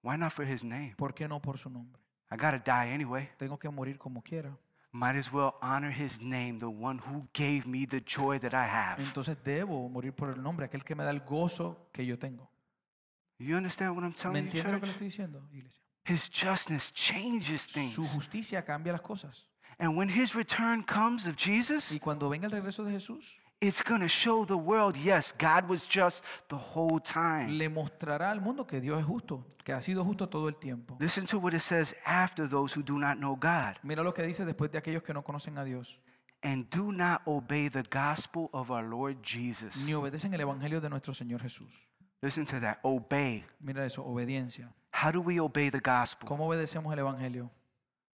why 0.02 0.16
not 0.16 0.32
for 0.32 0.46
his 0.46 0.62
name? 0.64 0.94
¿por 0.96 1.12
qué 1.12 1.28
no 1.28 1.40
por 1.40 1.58
su 1.58 1.68
nombre? 1.68 2.00
I 2.30 2.36
got 2.36 2.52
to 2.52 2.58
die 2.64 2.94
anyway. 2.94 3.28
Tengo 3.36 3.58
que 3.58 3.68
morir 3.68 3.98
como 3.98 4.22
quiera. 4.22 4.56
Might 4.94 5.16
as 5.16 5.32
well 5.32 5.54
honor 5.62 5.90
his 5.90 6.20
name, 6.20 6.58
the 6.58 6.68
one 6.68 6.98
who 6.98 7.26
gave 7.32 7.66
me 7.66 7.86
the 7.86 8.00
joy 8.04 8.38
that 8.40 8.52
I 8.52 8.66
have. 8.66 9.00
Entonces 9.02 9.36
debo 9.42 9.88
morir 9.88 10.12
por 10.12 10.28
el 10.30 10.42
nombre, 10.42 10.66
aquel 10.66 10.84
que 10.84 10.94
me 10.94 11.02
da 11.02 11.10
el 11.10 11.20
gozo 11.20 11.88
que 11.92 12.04
yo 12.04 12.18
tengo. 12.18 12.50
You 13.38 13.56
understand 13.56 13.96
what 13.96 14.04
I'm 14.04 14.10
¿Me 14.10 14.14
telling 14.14 14.44
you, 14.44 14.50
entiende 14.50 14.72
lo 14.72 14.80
que 14.80 14.86
le 14.86 14.92
church? 14.92 15.02
estoy 15.02 15.06
diciendo, 15.06 15.48
iglesia? 15.52 15.82
His 16.04 16.28
justness 16.30 16.92
changes 16.92 17.66
things. 17.66 17.94
Su 17.94 18.04
justicia 18.04 18.62
cambia 18.64 18.92
las 18.92 19.00
cosas. 19.00 19.46
And 19.78 19.96
when 19.96 20.10
his 20.10 20.34
return 20.34 20.82
comes 20.84 21.26
of 21.26 21.36
Jesus, 21.36 21.90
Y 21.90 21.98
cuando 21.98 22.28
venga 22.28 22.46
el 22.46 22.52
regreso 22.52 22.84
de 22.84 22.92
Jesús, 22.92 23.38
it's 23.62 23.82
going 23.82 24.00
to 24.00 24.08
show 24.08 24.44
the 24.44 24.56
world, 24.56 24.96
yes, 24.96 25.32
God 25.32 25.68
was 25.68 25.86
just 25.88 26.22
the 26.48 26.56
whole 26.56 27.00
time. 27.00 27.56
le 27.56 27.68
mostrará 27.68 28.30
al 28.30 28.40
mundo 28.40 28.66
que 28.66 28.80
Dios 28.80 28.98
es 29.00 29.06
justo, 29.06 29.46
que 29.64 29.72
ha 29.72 29.80
sido 29.80 30.04
justo 30.04 30.28
todo 30.28 30.48
el 30.48 30.56
tiempo. 30.56 30.96
Listen 31.00 31.24
to 31.26 31.38
what 31.38 31.54
it 31.54 31.60
says 31.62 31.94
after 32.04 32.48
those 32.48 32.74
who 32.74 32.82
do 32.82 32.98
not 32.98 33.18
know 33.18 33.36
God 33.36 33.76
Mira 33.82 34.02
lo 34.02 34.12
que 34.12 34.22
dice 34.24 34.44
después 34.44 34.70
de 34.72 34.78
aquellos 34.78 35.02
que 35.02 35.14
no 35.14 35.22
conocen 35.22 35.56
a 35.58 35.64
Dios, 35.64 35.98
and 36.42 36.68
do 36.70 36.90
not 36.92 37.22
obey 37.24 37.68
the 37.68 37.84
gospel 37.84 38.50
of 38.52 38.70
our 38.70 38.82
Lord 38.82 39.22
Jesus. 39.22 39.76
ni 39.86 39.94
obedecen 39.94 40.34
el 40.34 40.40
evangelio 40.40 40.80
de 40.80 40.90
nuestro 40.90 41.14
Señor 41.14 41.40
Jesús. 41.40 41.70
Listen 42.20 42.44
to 42.46 42.60
that. 42.60 42.78
Obey. 42.82 43.44
Mira 43.60 43.84
eso, 43.84 44.04
obediencia. 44.04 44.72
How 44.92 45.10
do 45.10 45.20
we 45.20 45.40
obey 45.40 45.70
the 45.70 45.80
gospel? 45.80 46.28
¿Cómo 46.28 46.46
obedecemos 46.46 46.92
el 46.92 46.98
evangelio? 47.00 47.50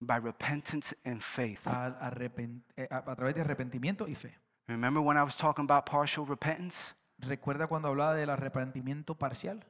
By 0.00 0.18
repentance 0.20 0.94
and 1.04 1.20
faith. 1.20 1.66
Al 1.66 1.94
arrepen- 2.00 2.62
eh, 2.76 2.86
a, 2.90 2.98
a 2.98 3.16
través 3.16 3.34
de 3.34 3.40
arrepentimiento 3.40 4.06
y 4.08 4.14
fe. 4.14 4.34
Remember 4.68 5.00
when 5.00 5.16
I 5.16 5.22
was 5.22 5.34
talking 5.34 5.64
about 5.64 5.86
partial 5.86 6.26
repentance? 6.26 6.94
¿Recuerda 7.20 7.66
cuando 7.66 7.88
hablaba 7.88 8.14
del 8.14 8.30
arrepentimiento 8.30 9.16
parcial? 9.16 9.64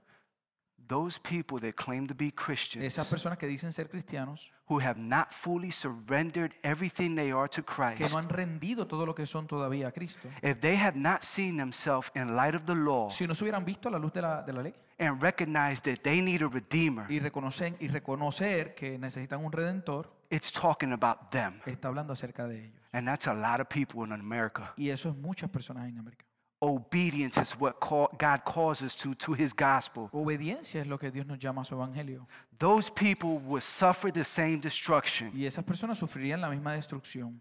Those 0.89 1.19
people 1.21 1.59
that 1.61 1.75
claim 1.77 2.07
to 2.07 2.15
be 2.15 2.33
Christians 2.33 2.85
Esas 2.85 3.07
personas 3.09 3.39
que 3.39 3.47
dicen 3.47 3.73
ser 3.73 3.91
cristianos, 3.91 4.51
who 4.69 4.81
have 4.81 4.99
not 4.99 5.33
fully 5.33 5.71
surrendered 5.71 6.55
everything 6.63 7.15
they 7.15 7.31
are 7.31 7.47
to 7.49 7.63
que 7.63 7.75
Christ, 7.75 8.11
no 8.13 8.19
han 8.19 8.29
rendido 8.29 8.87
todo 8.87 9.05
lo 9.05 9.15
que 9.15 9.27
son 9.27 9.47
todavía 9.47 9.89
a 9.89 9.93
Cristo. 9.93 10.29
if 10.43 10.61
they 10.61 10.77
have 10.77 10.97
not 10.97 11.23
seen 11.23 11.59
themselves 11.59 12.11
in 12.15 12.35
light 12.35 12.55
of 12.55 12.65
the 12.65 12.75
law 12.75 13.11
Si 13.11 13.27
no 13.27 13.35
se 13.35 13.45
hubieran 13.45 13.67
visto 13.67 13.89
a 13.89 13.93
la 13.93 13.99
luz 13.99 14.15
de 14.15 14.23
la, 14.23 14.43
de 14.43 14.53
la 14.53 14.63
ley 14.63 14.75
and 14.99 15.23
recognized 15.23 15.85
that 15.85 16.03
they 16.03 16.23
need 16.23 16.43
a 16.43 16.49
redeemer, 16.49 17.05
y 17.11 17.19
reconocen 17.19 17.77
y 17.81 17.89
reconocer 17.89 18.75
que 18.75 18.99
necesitan 18.99 19.45
un 19.45 19.53
redentor, 19.53 20.11
it's 20.31 20.51
talking 20.51 20.93
about 20.93 21.31
them. 21.31 21.61
está 21.67 21.89
hablando 21.89 22.15
acerca 22.15 22.47
de 22.47 22.65
ellos. 22.65 22.78
And 22.93 23.07
that's 23.07 23.27
a 23.27 23.35
lot 23.35 23.61
of 23.61 23.69
people 23.69 24.05
in 24.05 24.13
America. 24.13 24.73
Y 24.77 24.89
eso 24.91 25.11
es 25.11 25.17
muchas 25.17 25.51
personas 25.51 25.89
en 25.89 25.99
América. 25.99 26.25
Obedience 26.61 27.39
is 27.39 27.53
what 27.53 27.79
call, 27.79 28.09
God 28.19 28.45
calls 28.45 28.83
us 28.83 28.97
to, 28.97 29.15
to 29.15 29.33
his 29.33 29.53
gospel. 29.53 30.09
Obediencia 30.13 30.81
es 30.81 30.89
lo 30.89 30.99
que 30.99 31.11
Dios 31.11 31.25
nos 31.25 31.39
llama 31.39 31.63
a 31.63 31.65
su 31.65 31.77
evangelio. 31.77 32.27
Those 32.59 32.91
people 32.91 33.39
will 33.39 33.61
suffer 33.61 34.11
the 34.11 34.25
same 34.25 34.59
destruction. 34.59 35.31
Y 35.33 35.47
esas 35.47 35.65
personas 35.65 35.99
sufrirían 35.99 36.41
la 36.41 36.49
misma 36.49 36.73
destrucción. 36.73 37.41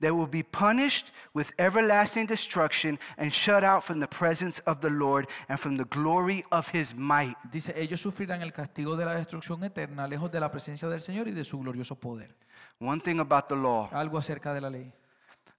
They 0.00 0.10
will 0.10 0.28
be 0.28 0.42
punished 0.42 1.12
with 1.34 1.52
everlasting 1.58 2.26
destruction 2.26 2.98
and 3.16 3.32
shut 3.32 3.64
out 3.64 3.82
from 3.84 4.00
the 4.00 4.06
presence 4.06 4.60
of 4.66 4.80
the 4.80 4.90
Lord 4.90 5.28
and 5.48 5.58
from 5.58 5.76
the 5.76 5.84
glory 5.84 6.44
of 6.50 6.68
his 6.72 6.94
might. 6.94 7.36
Dice, 7.50 7.72
ellos 7.76 8.00
sufrirán 8.00 8.42
el 8.42 8.52
castigo 8.52 8.96
de 8.96 9.04
la 9.04 9.14
destrucción 9.14 9.62
eterna, 9.64 10.06
lejos 10.06 10.30
de 10.30 10.40
la 10.40 10.50
presencia 10.50 10.88
del 10.88 11.00
Señor 11.00 11.28
y 11.28 11.32
de 11.32 11.44
su 11.44 11.58
glorioso 11.58 11.96
poder. 11.96 12.34
One 12.78 13.00
thing 13.00 13.20
about 13.20 13.48
the 13.48 13.56
law, 13.56 13.88
Algo 13.92 14.18
acerca 14.18 14.52
de 14.52 14.60
la 14.60 14.70
ley, 14.70 14.92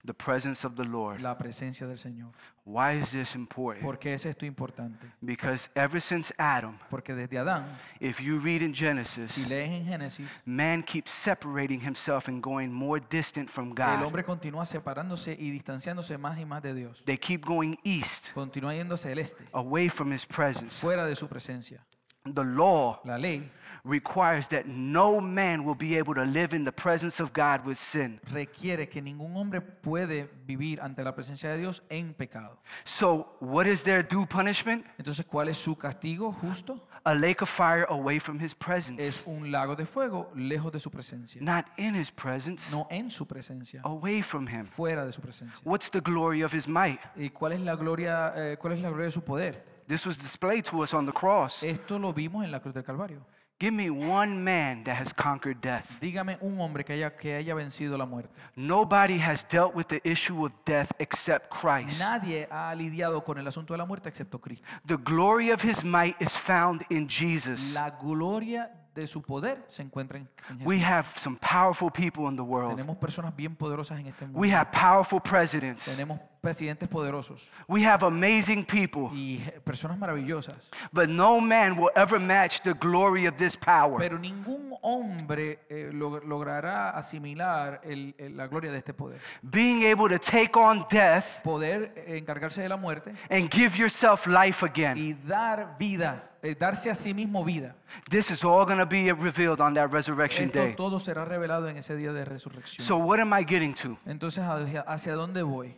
the 0.04 0.14
presence 0.14 0.64
of 0.64 0.76
the 0.76 0.84
Lord. 0.84 1.20
la 1.20 1.36
presencia 1.36 1.86
del 1.86 1.98
Señor. 1.98 2.30
Why 2.64 2.98
is 2.98 3.10
this 3.10 3.34
important? 3.34 3.84
¿Por 3.84 3.98
qué 3.98 4.14
es 4.14 4.26
esto 4.26 4.44
importante? 4.46 5.06
Because 5.20 5.70
ever 5.74 6.00
since 6.00 6.32
Adam, 6.38 6.78
Porque 6.90 7.14
desde 7.14 7.38
Adán, 7.38 7.66
if 7.98 8.20
you 8.20 8.38
read 8.38 8.62
in 8.62 8.74
Genesis, 8.74 9.32
si 9.32 9.44
lees 9.46 9.70
en 9.70 9.86
Génesis, 9.86 10.28
man 10.44 10.82
keeps 10.82 11.10
separating 11.10 11.80
himself 11.80 12.28
and 12.28 12.42
going 12.42 12.68
more 12.70 13.00
distant 13.10 13.48
from 13.50 13.70
God. 13.74 13.98
el 13.98 14.04
hombre 14.04 14.22
continúa 14.22 14.66
separándose 14.66 15.32
y 15.38 15.50
distanciándose 15.50 16.16
más 16.18 16.38
y 16.38 16.44
más 16.44 16.62
de 16.62 16.74
Dios. 16.74 17.02
They 17.04 17.16
keep 17.18 17.44
going 17.44 17.76
east, 17.84 18.32
Continúa 18.34 18.74
yéndose 18.74 19.10
al 19.12 19.18
este, 19.18 19.44
away 19.52 19.88
from 19.88 20.12
his 20.12 20.24
presence. 20.26 20.78
fuera 20.80 21.06
de 21.06 21.16
su 21.16 21.26
presencia. 21.26 21.82
The 22.24 22.44
law 22.44 23.00
La 23.04 23.16
ley 23.16 23.50
requires 23.84 24.48
that 24.48 24.66
no 24.66 25.20
man 25.20 25.64
will 25.64 25.74
be 25.76 25.96
able 25.96 26.14
to 26.14 26.24
live 26.24 26.54
in 26.54 26.64
the 26.64 26.72
presence 26.72 27.20
of 27.22 27.32
God 27.32 27.64
with 27.66 27.76
sin. 27.78 28.20
requiere 28.32 28.88
que 28.88 29.00
ningún 29.02 29.34
hombre 29.36 29.60
puede 29.60 30.28
vivir 30.46 30.80
ante 30.80 31.02
la 31.04 31.14
presencia 31.14 31.50
de 31.50 31.58
Dios 31.58 31.82
en 31.90 32.14
pecado. 32.14 32.58
So, 32.84 33.36
what 33.40 33.66
is 33.66 33.82
their 33.82 34.02
due 34.02 34.26
punishment? 34.26 34.84
Entonces, 34.98 35.24
¿cuál 35.26 35.48
es 35.48 35.56
su 35.58 35.76
castigo 35.76 36.32
justo? 36.32 36.84
A 37.04 37.14
lake 37.14 37.40
of 37.42 37.48
fire 37.48 37.86
away 37.88 38.18
from 38.18 38.38
his 38.38 38.54
presence. 38.54 39.00
Es 39.02 39.22
un 39.26 39.50
lago 39.50 39.74
de 39.76 39.86
fuego 39.86 40.30
lejos 40.34 40.72
de 40.72 40.80
su 40.80 40.90
presencia, 40.90 41.40
Not 41.40 41.64
in 41.78 41.94
his 41.94 42.10
presence, 42.10 42.70
no 42.74 42.86
en 42.90 43.08
su 43.08 43.24
presencia, 43.26 43.80
away 43.84 44.20
from 44.20 44.46
him. 44.46 44.66
fuera 44.66 45.06
de 45.06 45.12
su 45.12 45.20
presencia. 45.22 45.58
What's 45.64 45.90
the 45.90 46.00
glory 46.00 46.42
of 46.42 46.52
his 46.52 46.66
might? 46.68 47.00
¿Y 47.16 47.30
cuál 47.30 47.52
es 47.52 47.60
la 47.60 47.76
gloria, 47.76 48.32
eh, 48.36 48.56
cuál 48.58 48.74
es 48.74 48.80
la 48.80 48.88
gloria 48.88 49.06
de 49.06 49.12
su 49.12 49.22
poder? 49.22 49.64
This 49.86 50.04
was 50.04 50.18
displayed 50.18 50.64
to 50.66 50.82
us 50.82 50.92
on 50.92 51.06
the 51.06 51.12
cross. 51.12 51.62
Esto 51.62 51.98
lo 51.98 52.12
vimos 52.12 52.44
en 52.44 52.50
la 52.50 52.60
cruz 52.60 52.74
del 52.74 52.84
Calvario. 52.84 53.24
Give 53.60 53.74
me 53.74 53.90
one 53.90 54.44
man 54.44 54.84
that 54.84 54.98
has 54.98 55.12
conquered 55.12 55.60
death. 55.60 55.98
Dígame 56.00 56.38
un 56.40 56.60
hombre 56.60 56.84
que 56.84 56.92
haya, 56.92 57.16
que 57.16 57.34
haya 57.34 57.56
vencido 57.56 57.98
la 57.98 58.06
muerte. 58.06 58.30
Nobody 58.54 59.18
has 59.18 59.42
dealt 59.42 59.74
with 59.74 59.88
the 59.88 60.00
issue 60.08 60.46
of 60.46 60.52
death 60.64 60.92
except 61.00 61.50
Christ. 61.50 61.98
Nadie 61.98 62.46
ha 62.52 62.72
lidiado 62.76 63.24
con 63.24 63.36
el 63.36 63.48
asunto 63.48 63.74
de 63.74 63.78
la 63.78 63.84
muerte 63.84 64.08
excepto 64.08 64.40
Cristo. 64.40 64.64
The 64.86 64.96
glory 64.96 65.50
of 65.50 65.60
his 65.60 65.82
might 65.82 66.14
is 66.20 66.36
found 66.36 66.82
in 66.88 67.08
Jesus. 67.08 67.74
La 67.74 67.90
gloria 67.90 68.70
de 68.94 69.08
su 69.08 69.22
poder 69.22 69.64
se 69.66 69.82
encuentra 69.82 70.18
en, 70.18 70.28
Jesús. 70.46 70.64
We 70.64 70.80
have 70.80 71.08
some 71.16 71.36
powerful 71.40 71.90
people 71.90 72.28
in 72.28 72.36
the 72.36 72.42
world. 72.42 72.76
Tenemos 72.76 72.96
personas 72.98 73.34
bien 73.34 73.56
poderosas 73.56 73.98
en 73.98 74.06
este 74.06 74.24
mundo. 74.24 74.38
We 74.38 74.54
have 74.54 74.70
powerful 74.70 75.20
presidents. 75.20 75.84
Tenemos 75.84 76.20
presidentes 76.40 76.88
poderosos 76.88 77.48
We 77.66 77.84
have 77.86 78.04
amazing 78.06 78.64
people. 78.64 79.10
y 79.12 79.38
personas 79.64 79.98
maravillosas. 79.98 80.70
But 80.92 81.08
no 81.08 81.40
man 81.40 81.76
will 81.78 81.90
ever 81.96 82.18
match 82.20 82.60
the 82.62 82.72
glory 82.74 83.26
of 83.26 83.36
this 83.36 83.56
power. 83.56 83.98
Pero 83.98 84.18
ningún 84.18 84.74
hombre 84.82 85.60
eh, 85.68 85.90
log- 85.92 86.24
logrará 86.24 86.90
asimilar 86.90 87.80
el- 87.84 88.14
el- 88.18 88.36
la 88.36 88.46
gloria 88.46 88.70
de 88.70 88.78
este 88.78 88.94
poder. 88.94 89.20
Being 89.42 89.84
able 89.84 90.08
to 90.08 90.18
take 90.18 90.52
on 90.58 90.86
death 90.90 91.42
Poder 91.42 91.92
encargarse 92.06 92.62
de 92.62 92.68
la 92.68 92.76
muerte 92.76 93.12
and 93.30 93.50
give 93.50 93.76
yourself 93.76 94.26
life 94.26 94.64
again. 94.64 94.96
y 94.96 95.14
dar 95.14 95.76
vida, 95.78 96.30
eh, 96.42 96.54
darse 96.58 96.90
a 96.90 96.94
sí 96.94 97.12
mismo 97.14 97.44
vida. 97.44 97.74
This 98.08 98.30
is 98.30 98.44
all 98.44 98.64
going 98.64 98.78
to 98.78 98.86
be 98.86 99.12
revealed 99.12 99.60
on 99.60 99.74
that 99.74 99.90
resurrection 99.92 100.46
Esto 100.46 100.58
day. 100.60 100.74
todo 100.76 101.00
será 101.00 101.24
revelado 101.24 101.68
en 101.68 101.76
ese 101.78 101.96
día 101.96 102.12
de 102.12 102.24
resurrección. 102.24 102.86
So, 102.86 102.96
what 102.98 103.18
am 103.20 103.32
I 103.32 103.44
getting 103.44 103.74
to? 103.74 103.96
Entonces, 104.06 104.44
¿hacia, 104.44 104.82
hacia 104.82 105.14
dónde 105.14 105.42
voy? 105.42 105.74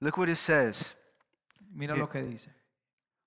Look 0.00 0.16
what 0.16 0.28
it 0.28 0.36
says. 0.36 0.96
Mira 1.72 1.94
Yeah. 1.94 2.02
lo 2.02 2.08
que 2.08 2.22
dice. 2.22 2.50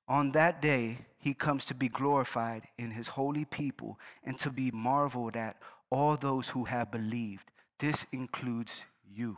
On 0.08 0.32
that 0.32 0.62
day, 0.62 1.06
he 1.20 1.34
comes 1.34 1.66
to 1.66 1.76
be 1.76 1.88
glorified 1.90 2.64
in 2.78 2.92
his 2.92 3.10
holy 3.10 3.46
people 3.46 3.98
and 4.24 4.38
to 4.38 4.52
be 4.52 4.72
marveled 4.72 5.38
at 5.38 5.58
all 5.90 6.18
those 6.18 6.50
who 6.54 6.66
have 6.66 6.92
believed. 6.92 7.52
This 7.78 8.08
includes 8.12 8.86
you. 9.04 9.38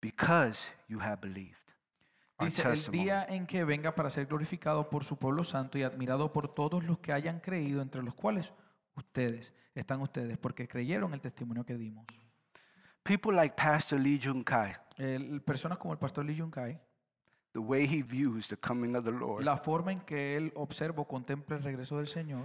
Because 0.00 0.70
you 0.88 1.00
have 1.00 1.20
believed. 1.20 1.56
Dice, 2.40 2.62
el 2.64 2.90
día 2.90 3.24
en 3.28 3.46
que 3.46 3.64
venga 3.64 3.94
para 3.94 4.10
ser 4.10 4.26
glorificado 4.26 4.90
por 4.90 5.04
su 5.04 5.16
pueblo 5.16 5.44
santo 5.44 5.78
y 5.78 5.84
admirado 5.84 6.32
por 6.32 6.52
todos 6.52 6.82
los 6.82 6.98
que 6.98 7.12
hayan 7.12 7.38
creído, 7.38 7.80
entre 7.80 8.02
los 8.02 8.14
cuales 8.14 8.52
ustedes, 8.96 9.52
están 9.74 10.00
ustedes, 10.02 10.38
porque 10.38 10.66
creyeron 10.66 11.14
el 11.14 11.20
testimonio 11.20 11.64
que 11.64 11.76
dimos. 11.76 12.04
People 13.04 13.32
like 13.34 13.56
Pastor 13.56 13.98
Lee 13.98 14.18
Jung 14.22 14.44
Kai, 14.44 14.74
El- 14.96 15.40
personas 15.40 15.78
como 15.78 15.92
el 15.92 15.98
pastor 15.98 16.24
Lee 16.24 16.36
Jung 16.38 16.50
Kai, 16.52 16.78
the 17.52 17.58
way 17.60 17.84
he 17.86 18.00
views 18.02 18.48
the 18.48 18.56
coming 18.56 18.94
of 18.96 19.04
the 19.04 19.10
Lord, 19.10 19.44
la 19.44 19.56
forma 19.56 19.90
en 19.92 20.00
que 20.00 20.36
él 20.36 20.52
observa 20.54 21.02
o 21.02 21.04
contempla 21.08 21.56
el 21.56 21.62
regreso 21.62 21.96
del 21.96 22.06
Señor, 22.06 22.44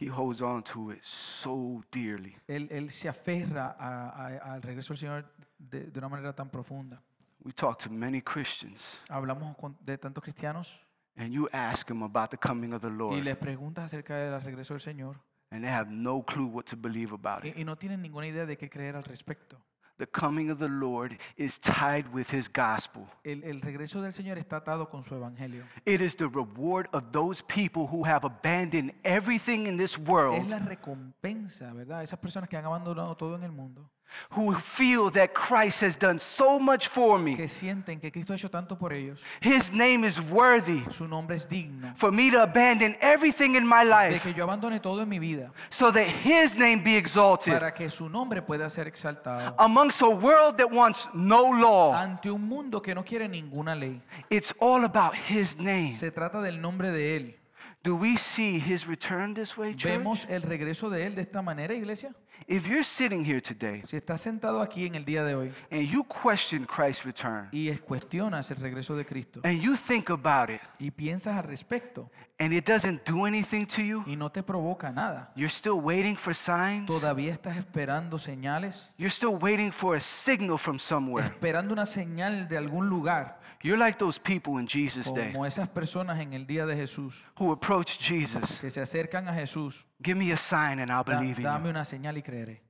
he 0.00 0.08
holds 0.08 0.40
on 0.40 0.62
to 0.62 0.92
it 0.92 1.02
so 1.02 1.82
dearly. 1.92 2.34
él, 2.48 2.68
él 2.70 2.90
se 2.90 3.08
aferra 3.08 3.76
a- 3.78 4.08
a- 4.08 4.54
al 4.54 4.62
regreso 4.62 4.94
del 4.94 4.98
Señor 4.98 5.24
de, 5.58 5.90
de 5.90 5.98
una 5.98 6.08
manera 6.08 6.34
tan 6.34 6.48
profunda. 6.48 7.02
We 7.44 7.52
talk 7.52 7.78
to 7.84 7.90
many 7.90 8.20
Christians, 8.22 9.02
Hablamos 9.08 9.54
con- 9.56 9.76
de 9.80 9.98
tantos 9.98 10.22
cristianos 10.24 10.80
and 11.16 11.32
you 11.32 11.46
ask 11.52 11.86
them 11.86 12.02
about 12.02 12.30
the 12.30 12.38
coming 12.38 12.72
of 12.72 12.80
the 12.80 12.88
y 12.88 12.92
Lord, 12.96 13.22
les 13.24 13.36
preguntas 13.36 13.84
acerca 13.84 14.16
del 14.16 14.40
regreso 14.42 14.72
del 14.74 14.80
Señor 14.80 15.20
and 15.50 15.64
they 15.64 15.70
have 15.70 15.90
no 15.90 16.22
clue 16.22 16.46
what 16.46 16.66
to 16.66 16.76
believe 16.76 17.12
about 17.12 17.44
it. 17.44 17.56
y, 17.56 17.64
no 17.64 17.76
tienen 17.76 18.02
ninguna 18.02 18.26
idea 18.26 18.46
de 18.46 18.56
qué 18.56 18.68
creer 18.68 18.96
al 18.96 19.02
respecto. 19.02 19.58
the 20.00 20.06
coming 20.06 20.50
of 20.50 20.58
the 20.58 20.68
Lord 20.68 21.18
is 21.36 21.58
tied 21.58 22.10
with 22.12 22.30
his 22.30 22.48
gospel. 22.48 23.06
El, 23.22 23.44
el 23.44 23.60
regreso 23.60 24.00
del 24.00 24.12
Señor 24.12 24.38
está 24.38 24.56
atado 24.56 24.88
con 24.88 25.02
su 25.02 25.14
evangelio. 25.14 25.64
It 25.84 26.00
is 26.00 26.16
the 26.16 26.26
reward 26.26 26.88
of 26.92 27.12
those 27.12 27.42
people 27.42 27.86
who 27.86 28.04
have 28.04 28.24
abandoned 28.24 28.94
everything 29.04 29.66
in 29.66 29.76
this 29.76 29.98
world, 29.98 30.40
Es 30.40 30.48
la 30.48 30.58
recompensa, 30.58 31.72
¿verdad? 31.74 32.02
Esas 32.02 32.18
personas 32.18 32.48
que 32.48 32.56
han 32.56 32.64
abandonado 32.64 33.14
todo 33.14 33.36
en 33.36 33.42
el 33.42 33.52
mundo, 33.52 33.90
who 34.30 34.54
feel 34.54 35.10
that 35.10 35.32
Christ 35.32 35.82
has 35.82 35.96
done 35.96 36.18
so 36.18 36.58
much 36.58 36.88
for 36.88 37.18
me. 37.18 37.36
que 37.36 37.48
sienten 37.48 38.00
que 38.00 38.10
Cristo 38.10 38.32
ha 38.32 38.36
hecho 38.36 38.50
tanto 38.50 38.76
por 38.76 38.92
ellos, 38.92 39.20
His 39.40 39.72
name 39.72 40.04
is 40.04 40.20
worthy 40.20 40.84
su 40.90 41.06
nombre 41.06 41.36
es 41.36 41.48
digno 41.48 41.94
for 41.96 42.12
me 42.12 42.30
to 42.30 42.42
abandon 42.42 42.96
everything 43.00 43.54
in 43.54 43.66
my 43.66 43.84
de 43.84 43.90
life 43.90 44.22
que 44.22 44.34
yo 44.34 44.44
abandone 44.44 44.80
todo 44.80 45.02
en 45.02 45.08
mi 45.08 45.18
vida 45.18 45.52
so 45.68 45.90
that 45.92 46.06
his 46.06 46.56
name 46.56 46.82
be 46.82 46.96
exalted 46.96 47.54
para 47.54 47.72
que 47.72 47.88
su 47.90 48.08
nombre 48.08 48.42
pueda 48.42 48.68
ser 48.70 48.86
exaltado 48.86 49.54
amongst 49.58 50.02
a 50.02 50.08
world 50.08 50.56
that 50.56 50.70
wants 50.70 51.08
no 51.14 51.52
law. 51.52 51.94
ante 51.94 52.30
un 52.30 52.42
mundo 52.42 52.80
que 52.80 52.94
no 52.94 53.04
quiere 53.04 53.28
ninguna 53.28 53.74
ley. 53.74 54.00
It's 54.30 54.52
all 54.60 54.84
about 54.84 55.14
his 55.14 55.58
name. 55.58 55.94
Se 55.94 56.10
trata 56.10 56.40
del 56.40 56.60
nombre 56.60 56.90
de 56.90 57.16
Él. 57.16 57.36
Do 57.82 57.96
we 57.96 58.16
see 58.16 58.58
his 58.58 58.86
return 58.86 59.32
this 59.34 59.56
way, 59.56 59.74
church? 59.74 59.92
¿Vemos 59.92 60.26
el 60.28 60.42
regreso 60.42 60.90
de 60.90 61.06
Él 61.06 61.14
de 61.14 61.22
esta 61.22 61.40
manera, 61.40 61.72
iglesia? 61.72 62.14
If 62.46 62.66
you're 62.66 62.84
sitting 62.84 63.24
here 63.24 63.40
today 63.40 63.82
Si 63.86 63.96
estás 63.96 64.20
sentado 64.20 64.60
aquí 64.60 64.86
en 64.86 64.94
el 64.94 65.04
día 65.04 65.24
de 65.24 65.34
hoy 65.34 65.52
and 65.70 65.82
you 65.82 66.04
question 66.04 66.64
Christ's 66.64 67.04
return 67.04 67.48
y 67.52 67.70
cuestionas 67.78 68.50
el 68.50 68.58
regreso 68.58 68.96
de 68.96 69.04
Cristo 69.04 69.40
and 69.44 69.60
you 69.60 69.76
think 69.76 70.10
about 70.10 70.50
it 70.50 70.60
y 70.78 70.90
piensas 70.90 71.36
al 71.36 71.44
respecto 71.44 72.10
and 72.40 72.54
it 72.54 72.64
doesn't 72.64 73.04
do 73.04 73.26
anything 73.26 73.66
to 73.66 73.82
you, 73.82 74.02
y 74.06 74.16
no 74.16 74.30
te 74.30 74.42
provoca 74.42 74.90
nada, 74.90 75.30
you're 75.36 75.50
still 75.50 75.78
waiting 75.78 76.16
for 76.16 76.34
signs, 76.34 76.86
todavía 76.86 77.34
estás 77.34 77.58
esperando 77.58 78.18
señales, 78.18 78.90
you're 78.96 79.10
still 79.14 79.36
waiting 79.38 79.70
for 79.70 79.94
a 79.94 80.00
signal 80.00 80.56
from 80.56 80.78
somewhere. 80.78 81.26
esperando 81.26 81.74
una 81.74 81.84
señal 81.84 82.48
de 82.48 82.56
algún 82.56 82.88
lugar, 82.88 83.38
You're 83.62 83.76
like 83.76 83.98
those 83.98 84.18
people 84.18 84.58
in 84.58 84.66
Jesus' 84.66 85.12
day 85.12 85.32
como 85.32 85.44
esas 85.44 85.68
personas 85.68 86.18
en 86.18 86.32
el 86.32 86.46
día 86.46 86.64
de 86.64 86.74
Jesús 86.74 87.26
who 87.38 87.52
approach 87.52 87.98
Jesus. 87.98 88.58
que 88.58 88.70
se 88.70 88.80
acercan 88.80 89.28
a 89.28 89.34
Jesús. 89.34 89.84
Give 90.02 90.16
me 90.16 90.32
a 90.32 90.36
sign 90.36 90.78
and 90.80 90.90
I'll 90.90 91.04
believe 91.04 91.38
in 91.38 91.44
dame 91.44 91.64
you. 91.64 91.70
una 91.70 91.84
señal 91.84 92.16
y 92.16 92.22
creeré. 92.22 92.62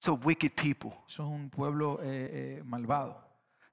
So 0.00 0.14
wicked 0.14 0.54
people. 0.54 0.92
Es 1.08 1.18
un 1.18 1.48
pueblo 1.50 1.98
eh, 2.02 2.58
eh, 2.58 2.62
malvado. 2.64 3.24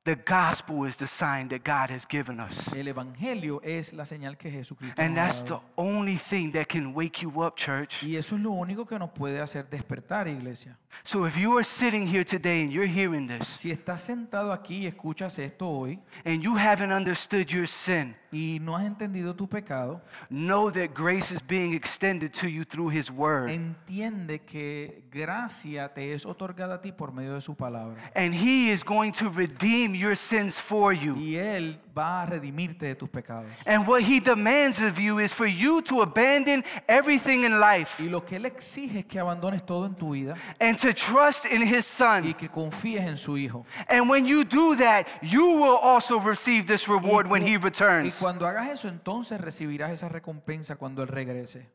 The 0.05 0.16
gospel 0.16 0.84
is 0.86 0.97
the 0.97 1.07
sign 1.07 1.47
that 1.47 1.64
God 1.64 1.89
has 1.89 2.05
given 2.05 2.38
us. 2.41 2.74
El 2.74 2.89
evangelio 2.89 3.61
es 3.64 3.93
la 3.93 4.05
señal 4.05 4.38
que 4.38 4.51
Jesucristo 4.51 4.95
nos 5.01 5.05
And 5.05 5.18
ha 5.18 5.24
that's 5.24 5.43
the 5.43 5.51
dado. 5.55 5.64
only 5.78 6.18
thing 6.18 6.51
that 6.51 6.68
can 6.68 6.93
wake 6.93 7.22
you 7.22 7.41
up, 7.41 7.55
church. 7.55 8.03
Y 8.03 8.18
eso 8.18 8.36
es 8.36 8.41
lo 8.41 8.51
único 8.51 8.86
que 8.86 8.99
nos 8.99 9.11
puede 9.11 9.39
hacer 9.39 9.70
despertar, 9.70 10.28
iglesia. 10.28 10.78
So 11.03 11.26
if 11.26 11.38
you 11.38 11.57
are 11.57 11.64
sitting 11.64 12.05
here 12.05 12.26
today 12.26 12.64
and 12.64 12.72
you're 12.72 12.86
hearing 12.86 13.28
this 13.28 13.47
Si 13.47 13.72
estás 13.72 14.01
sentado 14.01 14.51
aquí 14.51 14.80
y 14.84 14.88
escuchas 14.88 15.39
esto 15.39 15.70
hoy 15.70 16.01
and 16.26 16.41
you 16.41 16.57
haven't 16.57 16.91
understood 16.91 17.47
your 17.49 17.66
sin, 17.68 18.14
y 18.34 18.59
no 18.59 18.75
has 18.75 18.86
entendido 18.86 19.36
tu 19.36 19.47
pecado, 19.47 20.01
know 20.29 20.71
that 20.71 20.93
grace 20.93 21.31
is 21.31 21.41
being 21.41 21.73
extended 21.73 22.31
to 22.34 22.47
you 22.47 22.65
through 22.65 22.91
His 22.91 23.09
Word. 23.11 23.49
entiende 23.49 24.41
que 24.41 25.03
gracia 25.11 25.93
te 25.93 26.13
es 26.13 26.25
otorgada 26.25 26.75
a 26.75 26.81
ti 26.81 26.91
por 26.91 27.13
medio 27.13 27.36
de 27.36 27.41
su 27.41 27.55
palabra. 27.55 28.11
And 28.15 28.34
He 28.34 28.71
is 28.71 28.84
going 28.84 29.11
to 29.13 29.29
redeem 29.29 29.95
your 29.95 30.15
sins 30.15 30.59
for 30.59 30.93
you. 30.93 31.15
Y 31.15 31.36
Él 31.36 31.79
va 31.95 32.23
a 32.23 32.25
redimirte 32.25 32.87
de 32.87 32.95
tus 32.95 33.07
pecados. 33.09 33.45
And 33.65 33.87
what 33.87 34.01
He 34.01 34.19
demands 34.19 34.81
of 34.81 34.97
you 34.99 35.19
is 35.19 35.33
for 35.33 35.45
you 35.45 35.81
to 35.83 36.01
abandon 36.01 36.63
everything 36.87 37.43
in 37.43 37.59
life 37.59 37.99
Y 38.03 38.09
lo 38.09 38.25
que 38.25 38.37
Él 38.37 38.45
exige 38.45 38.99
es 38.99 39.05
que 39.05 39.19
abandones 39.19 39.63
todo 39.65 39.85
en 39.85 39.93
tu 39.95 40.11
vida 40.13 40.35
and 40.59 40.77
to 40.79 40.93
trust 40.93 41.45
in 41.45 41.61
His 41.61 41.79
y 41.79 41.81
Son. 41.81 42.33
que 42.33 42.49
confíes 42.49 43.01
en 43.05 43.17
su 43.17 43.37
Hijo. 43.37 43.65
And 43.87 44.09
when 44.09 44.25
you 44.25 44.43
do 44.43 44.75
that, 44.77 45.05
you 45.21 45.45
will 45.45 45.77
also 45.81 46.19
receive 46.19 46.65
this 46.65 46.87
reward 46.87 47.27
when 47.27 47.43
He 47.45 47.53
Y 47.53 47.57
returns. 47.57 48.15
cuando 48.19 48.47
hagas 48.47 48.69
eso, 48.69 48.87
entonces 48.87 49.39
recibirás 49.39 49.91
esa 49.91 50.09
recompensa 50.09 50.75
cuando 50.75 51.03
Él 51.03 51.09
regrese. 51.09 51.67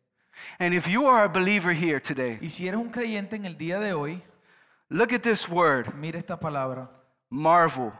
And 0.58 0.72
if 0.74 0.86
you 0.88 1.06
are 1.06 1.24
a 1.24 1.28
believer 1.28 1.72
here 1.72 2.00
today, 2.00 2.38
Y 2.40 2.48
si 2.50 2.66
eres 2.68 2.80
un 2.80 2.90
creyente 2.90 3.36
en 3.36 3.44
el 3.44 3.56
día 3.56 3.78
de 3.80 3.92
hoy, 3.92 4.22
look 4.88 5.12
at 5.12 5.20
this 5.22 5.48
word 5.48 5.94
mira 5.94 6.18
esta 6.18 6.38
palabra, 6.38 6.88
marvel. 7.30 7.92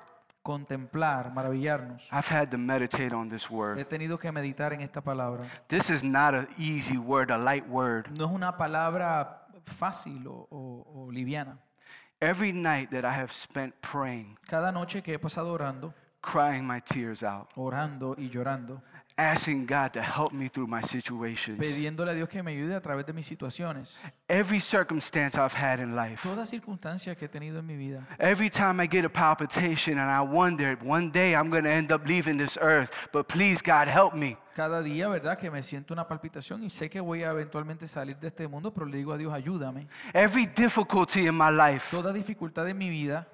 Contemplar, 0.52 1.30
maravillarnos. 1.34 2.08
I've 2.10 2.26
had 2.34 2.50
to 2.50 2.56
meditate 2.56 3.12
on 3.14 3.28
this 3.28 3.46
He 3.50 3.54
word. 3.54 3.86
tenido 3.86 4.18
que 4.18 4.32
meditar 4.32 4.72
en 4.72 4.80
esta 4.80 5.02
palabra. 5.02 5.42
This 5.68 5.90
is 5.90 6.02
not 6.02 6.34
an 6.34 6.48
easy 6.56 6.96
word, 6.96 7.30
a 7.30 7.36
light 7.36 7.66
word. 7.68 8.08
No 8.16 8.24
es 8.24 8.30
una 8.30 8.56
palabra 8.56 9.46
fácil 9.64 10.26
o, 10.26 10.48
o- 10.50 10.86
o 11.06 11.10
liviana. 11.12 11.58
Every 12.20 12.52
night 12.52 12.88
that 12.90 13.04
I 13.04 13.12
have 13.20 13.30
spent 13.32 13.74
praying, 13.82 14.38
Cada 14.48 14.72
noche 14.72 15.02
que 15.02 15.12
he 15.12 15.18
pasado 15.18 15.52
orando, 15.52 15.92
crying 16.22 16.66
my 16.66 16.80
tears 16.80 17.22
out, 17.22 17.48
orando 17.54 18.14
y 18.16 18.30
llorando, 18.30 18.82
asking 19.16 19.66
God 19.66 19.92
to 19.92 20.00
help 20.02 20.32
me 20.32 20.48
through 20.48 20.66
my 20.66 20.80
situations, 20.82 21.58
pidiéndole 21.60 22.10
a 22.12 22.14
Dios 22.14 22.28
que 22.30 22.42
me 22.42 22.52
ayude 22.52 22.74
a 22.74 22.80
través 22.80 23.04
de 23.06 23.12
mis 23.12 23.26
situaciones. 23.26 24.00
Every 24.28 24.58
circumstance 24.60 25.36
I've 25.38 25.54
had 25.54 25.80
in 25.80 25.94
life, 25.96 26.22
Toda 26.22 26.44
circunstancia 26.44 27.16
que 27.16 27.26
he 27.26 27.28
tenido 27.28 27.58
en 27.60 27.66
mi 27.66 27.76
vida. 27.76 28.06
every 28.18 28.50
time 28.50 28.80
I 28.80 28.86
get 28.86 29.04
a 29.04 29.08
palpitation 29.10 29.98
and 29.98 30.10
I 30.10 30.20
wonder, 30.20 30.76
one 30.82 31.10
day 31.10 31.34
I'm 31.34 31.50
going 31.50 31.64
to 31.64 31.70
end 31.70 31.90
up 31.92 32.06
leaving 32.06 32.36
this 32.38 32.58
earth, 32.60 33.08
but 33.12 33.28
please, 33.28 33.62
God, 33.62 33.88
help 33.88 34.14
me. 34.14 34.36
Cada 34.54 34.82
día, 34.82 35.08
¿verdad? 35.08 35.38
Que 35.38 35.52
me 35.52 35.62
siento 35.62 35.92
una 35.94 36.08
palpitación 36.08 36.64
y 36.64 36.68
sé 36.68 36.90
que 36.90 37.00
voy 37.00 37.22
a 37.22 37.30
eventualmente 37.30 37.86
salir 37.86 38.16
de 38.18 38.26
este 38.26 38.48
mundo, 38.48 38.72
pero 38.74 38.86
le 38.86 38.96
digo 38.96 39.12
a 39.12 39.16
Dios, 39.16 39.32
ayúdame. 39.32 39.86
Every 40.12 40.46
difficulty 40.46 41.28
in 41.28 41.36
my 41.36 41.48
life, 41.50 41.90
Toda 41.96 42.12
dificultad 42.12 42.68
en 42.68 42.76
mi 42.76 42.90
vida, 42.90 43.28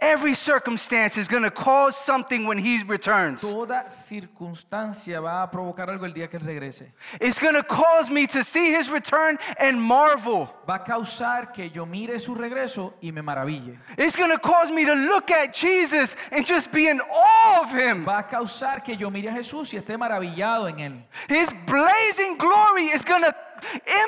every 0.00 0.34
circumstance 0.34 1.16
is 1.16 1.28
going 1.28 1.44
to 1.44 1.50
cause 1.52 1.96
something 1.96 2.44
when 2.48 2.58
He 2.58 2.82
returns. 2.88 3.40
toda 3.42 3.88
circunstancia 3.88 5.20
va 5.20 5.44
a 5.44 5.50
provocar 5.50 5.88
algo 5.90 6.06
el 6.06 6.12
día 6.12 6.28
que 6.28 6.38
Él 6.38 6.44
regrese. 6.44 6.92
It's 7.20 7.38
going 7.38 7.54
to 7.54 7.62
cause 7.62 8.10
me 8.10 8.26
to 8.26 8.42
see 8.42 8.74
His 8.74 8.90
return 8.90 9.38
and 9.60 9.80
marvel. 9.80 10.33
Va 10.68 10.74
a 10.76 10.84
causar 10.84 11.52
que 11.52 11.70
yo 11.70 11.86
mire 11.86 12.18
su 12.18 12.34
regreso 12.34 12.94
y 13.00 13.12
me 13.12 13.22
maraville. 13.22 13.78
It's 13.96 14.16
going 14.16 14.30
to 14.30 14.38
cause 14.38 14.72
me 14.72 14.84
to 14.84 14.94
look 14.94 15.30
at 15.30 15.52
Jesus 15.54 16.16
and 16.30 16.44
just 16.46 16.72
be 16.72 16.88
in 16.88 17.00
awe 17.00 17.62
of 17.62 17.70
him. 17.72 18.04
Va 18.04 18.18
a 18.18 18.22
causar 18.26 18.82
que 18.82 18.96
yo 18.96 19.10
mire 19.10 19.28
a 19.28 19.32
Jesús 19.32 19.72
y 19.72 19.76
esté 19.76 19.96
maravillado 19.98 20.68
en 20.68 20.78
Él. 20.80 21.04
His 21.28 21.52
blazing 21.66 22.36
glory 22.38 22.86
is 22.94 23.04
going 23.04 23.22
to 23.22 23.34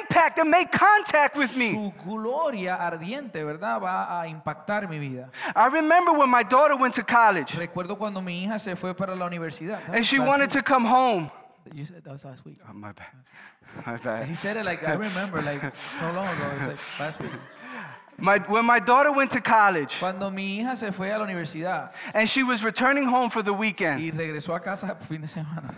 impact 0.00 0.38
and 0.38 0.50
make 0.50 0.70
contact 0.70 1.36
with 1.36 1.56
me. 1.56 1.72
Su 1.72 1.92
gloria 2.04 2.76
ardiente, 2.76 3.44
¿verdad? 3.44 3.80
Va 3.82 4.20
a 4.20 4.26
impactar 4.28 4.88
mi 4.88 4.98
vida. 4.98 5.30
I 5.54 5.68
remember 5.68 6.12
when 6.12 6.28
my 6.30 6.42
daughter 6.42 6.76
went 6.76 6.94
to 6.94 7.02
college 7.04 7.52
Recuerdo 7.56 7.96
cuando 7.96 8.20
mi 8.20 8.44
hija 8.44 8.58
se 8.58 8.74
fue 8.76 8.94
para 8.94 9.14
la 9.14 9.26
universidad. 9.26 9.80
and 9.88 10.04
she 10.04 10.18
wanted 10.18 10.50
to 10.50 10.62
come 10.62 10.84
home. 10.84 11.30
You 11.74 11.84
said 11.84 12.04
that 12.04 12.12
was 12.12 12.24
last 12.24 12.44
week. 12.44 12.58
Oh, 12.68 12.72
my 12.72 12.92
bad. 12.92 13.06
My 13.86 13.96
bad. 13.96 14.26
He 14.26 14.34
said 14.34 14.56
it 14.56 14.64
like 14.64 14.86
I 14.86 14.94
remember, 14.94 15.42
like 15.42 15.74
so 15.74 16.12
long 16.12 16.26
ago. 16.26 16.52
It's 16.70 16.98
like 16.98 17.00
last 17.00 17.20
week. 17.20 17.32
My, 18.18 18.38
when 18.38 18.64
my 18.64 18.78
daughter 18.78 19.12
went 19.12 19.30
to 19.32 19.42
college 19.42 19.98
Cuando 19.98 20.30
mi 20.30 20.62
hija 20.62 20.74
se 20.74 20.90
fue 20.90 21.10
a 21.10 21.18
la 21.18 21.26
universidad 21.26 21.92
and 22.14 22.26
she 22.26 22.42
was 22.42 22.64
returning 22.64 23.04
home 23.04 23.28
for 23.28 23.42
the 23.42 23.52
weekend, 23.52 24.00
y 24.00 24.10
regresó 24.10 24.54
a 24.56 24.60
casa 24.60 24.96
fin 25.06 25.20
de 25.20 25.26
semana, 25.26 25.74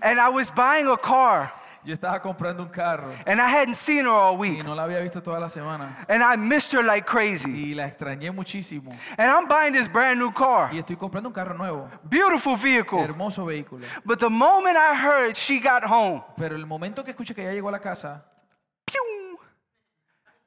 and 0.00 0.18
I 0.18 0.30
was 0.30 0.48
buying 0.48 0.86
a 0.86 0.96
car 0.96 1.52
yo 1.84 1.92
estaba 1.94 2.20
comprando 2.20 2.62
un 2.62 2.68
carro 2.68 3.12
and 3.26 3.40
I 3.40 3.48
hadn't 3.48 3.74
seen 3.74 4.06
her 4.06 4.12
all 4.12 4.34
y 4.36 4.38
week, 4.56 4.64
no 4.64 4.74
la 4.74 4.84
había 4.84 5.00
visto 5.00 5.22
toda 5.22 5.40
la 5.40 5.48
semana 5.48 6.04
and 6.08 6.22
I 6.22 6.36
missed 6.36 6.72
her 6.72 6.84
like 6.84 7.06
crazy. 7.06 7.50
y 7.50 7.74
la 7.74 7.86
extrañé 7.86 8.30
muchísimo. 8.32 8.90
And 9.18 9.30
I'm 9.30 9.46
buying 9.48 9.72
this 9.72 9.88
brand 9.92 10.18
new 10.18 10.32
car, 10.32 10.72
Y 10.72 10.78
estoy 10.78 10.96
comprando 10.96 11.28
un 11.28 11.32
carro 11.34 11.54
nuevo, 11.56 11.90
beautiful 12.04 12.56
vehicle. 12.56 13.00
hermoso 13.00 13.44
vehículo. 13.44 13.84
But 14.04 14.20
the 14.20 14.30
moment 14.30 14.76
I 14.76 14.94
heard 14.94 15.34
she 15.36 15.58
got 15.60 15.82
home, 15.84 16.22
Pero 16.36 16.54
el 16.56 16.66
momento 16.66 17.02
que 17.04 17.10
escuché 17.12 17.34
que 17.34 17.42
ya 17.42 17.52
llegó 17.52 17.68
a 17.68 17.72
la 17.72 17.80
casa, 17.80 18.24
pew, 18.84 19.38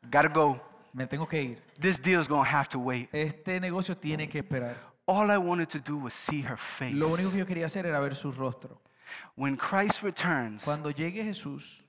gotta 0.09 0.29
go. 0.29 0.59
me 0.93 1.05
tengo 1.07 1.27
que 1.27 1.41
ir. 1.41 1.61
This 1.79 1.99
deal's 2.01 2.27
gonna 2.29 2.49
have 2.49 2.69
to 2.69 2.79
wait. 2.79 3.09
Este 3.13 3.59
negocio 3.59 3.97
tiene 3.97 4.29
que 4.29 4.39
esperar. 4.39 4.75
All 5.07 5.29
I 5.29 5.37
wanted 5.37 5.67
to 5.69 5.79
do 5.79 5.97
was 5.97 6.13
see 6.13 6.41
her 6.41 6.57
face. 6.57 6.93
Lo 6.95 7.09
único 7.09 7.29
que 7.31 7.37
yo 7.39 7.45
quería 7.45 7.65
hacer 7.67 7.85
era 7.85 7.99
ver 7.99 8.15
su 8.15 8.31
rostro. 8.31 8.81
When 9.35 9.57
Christ 9.57 10.01
returns, 10.03 10.63
Cuando 10.63 10.91
llegue 10.91 11.23
Jesús, 11.23 11.83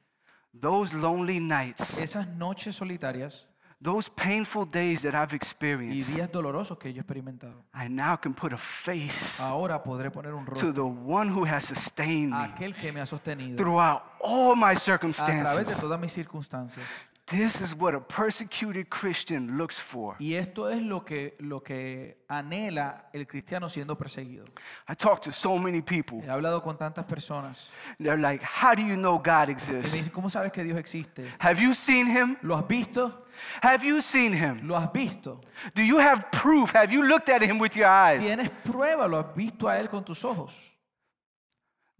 those 0.53 0.95
lonely 0.95 1.41
nights, 1.41 1.99
esas 1.99 2.27
noches 2.29 2.77
solitarias 2.77 3.47
those 3.79 4.09
painful 4.09 4.64
days 4.64 5.03
that 5.03 5.14
I've 5.14 5.35
y 5.35 5.37
experienced, 5.37 6.14
días 6.14 6.31
dolorosos 6.33 6.79
que 6.79 6.93
yo 6.93 6.99
he 6.99 7.01
experimentado, 7.01 7.64
I 7.74 7.89
now 7.89 8.16
can 8.16 8.33
put 8.33 8.53
a 8.53 8.59
face 8.59 9.41
ahora 9.41 9.83
podré 9.83 10.11
poner 10.11 10.33
un 10.33 10.47
to 10.47 10.72
the 10.72 10.81
one 10.81 11.29
who 11.29 11.45
has 11.45 11.64
sustained 11.66 12.33
me 12.33 12.45
aquel 12.45 12.74
que 12.74 12.91
me 12.91 13.01
ha 13.01 13.07
sostenido 13.07 13.57
throughout 13.57 14.03
all 14.20 14.57
my 14.57 14.72
a 14.72 14.74
través 14.74 14.77
de 14.77 14.81
circumstances. 14.81 15.79
todas 15.79 16.01
mis 16.01 16.12
circunstancias. 16.12 16.85
This 17.29 17.61
is 17.61 17.74
what 17.74 17.93
a 17.93 18.01
persecuted 18.01 18.89
Christian 18.89 19.59
looks 19.59 19.77
for. 19.77 20.14
Y 20.20 20.35
esto 20.35 20.68
es 20.68 20.81
lo 20.81 21.05
que, 21.05 21.35
lo 21.41 21.61
que 21.61 22.18
anhela 22.29 23.07
el 23.12 23.27
cristiano 23.27 23.68
siendo 23.68 23.99
perseguido. 23.99 24.45
I 24.89 24.95
talk 24.95 25.20
to 25.22 25.33
so 25.33 25.59
many 25.59 25.83
people. 25.83 26.20
He 26.22 26.31
hablado 26.31 26.62
con 26.62 26.79
tantas 26.79 27.05
personas 27.05 27.68
They're 27.99 28.16
like, 28.16 28.45
How 28.45 28.77
do 28.77 28.83
you 28.83 28.95
know 28.95 29.18
God 29.18 29.47
que 29.47 29.47
me 29.47 29.53
exists? 29.55 29.93
dicen, 29.93 30.12
¿cómo 30.12 30.31
sabes 30.31 30.53
que 30.53 30.62
Dios 30.62 30.79
existe? 30.79 31.24
Have 31.41 31.61
you 31.61 31.74
seen 31.74 32.07
him? 32.07 32.37
¿Lo 32.43 32.55
has 32.57 32.68
visto? 32.68 33.27
Have 33.61 33.85
you 33.85 34.01
seen 34.03 34.33
him? 34.33 34.61
¿Lo 34.62 34.77
has 34.77 34.93
visto? 34.93 35.41
Do 35.74 35.83
you 35.83 35.99
have 35.99 36.31
proof? 36.31 36.72
Have 36.77 36.93
you 36.93 37.03
looked 37.03 37.29
at 37.29 37.43
him 37.43 37.59
with 37.59 37.74
your 37.74 37.89
eyes? 37.89 38.20
¿Tienes 38.20 38.51
prueba? 38.62 39.09
¿Lo 39.09 39.18
has 39.18 39.35
visto 39.35 39.68
a 39.68 39.81
Él 39.81 39.89
con 39.89 40.05
tus 40.05 40.24
ojos? 40.24 40.55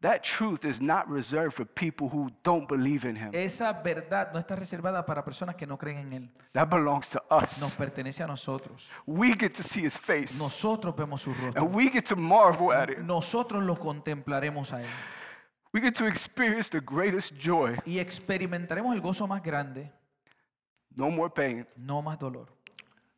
That 0.03 0.23
truth 0.23 0.65
is 0.67 0.81
not 0.81 1.09
reserved 1.09 1.55
for 1.55 1.65
people 1.65 2.09
who 2.09 2.31
don't 2.43 2.69
believe 2.69 3.05
in 3.09 3.17
him. 3.17 3.31
Esa 3.33 3.73
verdad 3.73 4.31
no 4.33 4.39
está 4.39 4.55
reservada 4.55 5.05
para 5.07 5.25
personas 5.25 5.57
que 5.57 5.67
no 5.67 5.79
creen 5.79 5.99
en 5.99 6.13
Él. 6.13 6.31
That 6.53 6.69
belongs 6.69 7.09
to 7.09 7.23
Nos 7.31 7.63
us. 7.63 7.77
pertenece 7.77 8.23
a 8.23 8.27
nosotros. 8.27 8.89
We 9.07 9.35
get 9.35 9.55
to 9.55 9.63
see 9.63 9.81
his 9.87 9.97
face 9.99 10.39
Nosotros 10.39 10.95
vemos 10.95 11.23
su 11.23 11.33
rostro. 11.33 11.63
and 11.65 11.75
we 11.75 11.89
get 11.91 12.05
to 12.07 12.17
marvel 12.17 12.73
at 12.73 12.91
it. 12.91 12.99
Nosotros 12.99 13.65
lo 13.65 13.75
contemplaremos 13.75 14.71
a 14.75 14.83
Él. 14.83 14.87
We 15.73 15.81
get 15.81 15.95
to 15.97 16.07
experience 16.07 16.69
the 16.71 16.81
greatest 16.81 17.35
joy. 17.39 17.77
Y 17.87 17.99
experimentaremos 17.99 18.95
el 18.95 19.01
gozo 19.01 19.27
más 19.27 19.43
grande. 19.43 19.91
No 20.95 21.11
more 21.11 21.31
pain, 21.31 21.67
No 21.77 22.03
más 22.03 22.19
dolor. 22.19 22.47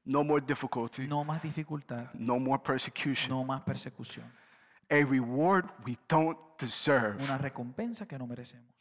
no 0.05 0.23
more 0.25 0.41
difficulty, 0.41 1.07
No 1.09 1.25
más 1.25 1.43
dificultad. 1.43 2.07
no 2.15 2.39
more 2.39 2.63
persecution. 2.63 3.31
No 3.37 3.45
más 3.45 3.63
persecución. 3.63 4.25
A 4.91 5.05
reward 5.05 5.67
we 5.85 5.97
don't 6.09 6.39
deserve, 6.59 7.23
Una 7.23 7.37
recompensa 7.39 8.07
que 8.07 8.19
no 8.19 8.27
merecemos. 8.27 8.75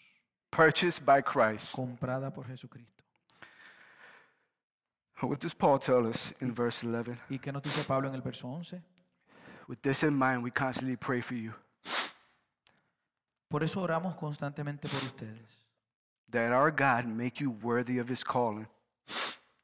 purchased 0.51 1.05
by 1.05 1.21
Christ. 1.21 1.73
Comprada 1.75 2.31
por 2.33 2.45
Jesucristo. 2.47 3.03
What 5.21 5.39
does 5.39 5.53
Paul 5.55 5.79
tell 5.79 6.05
us 6.05 6.33
in 6.41 6.53
verse 6.53 6.83
11? 6.85 7.17
¿Y 7.29 7.39
qué 7.39 7.51
nos 7.51 7.63
dice 7.63 7.83
Pablo 7.83 8.07
en 8.07 8.15
el 8.15 8.21
verso 8.21 8.47
11? 8.47 8.81
With 9.67 9.81
this 9.81 10.03
in 10.03 10.13
mind, 10.17 10.43
we 10.43 10.51
constantly 10.51 10.95
pray 10.95 11.21
for 11.21 11.35
you 11.35 11.51
Por 13.49 13.63
eso 13.63 13.81
oramos 13.81 14.15
constantemente 14.15 14.87
por 14.87 15.03
ustedes. 15.03 15.65
that 16.29 16.51
our 16.53 16.69
God 16.71 17.05
make 17.05 17.41
you 17.43 17.49
worthy 17.51 17.97
of 17.99 18.09
his 18.09 18.23
calling 18.23 18.67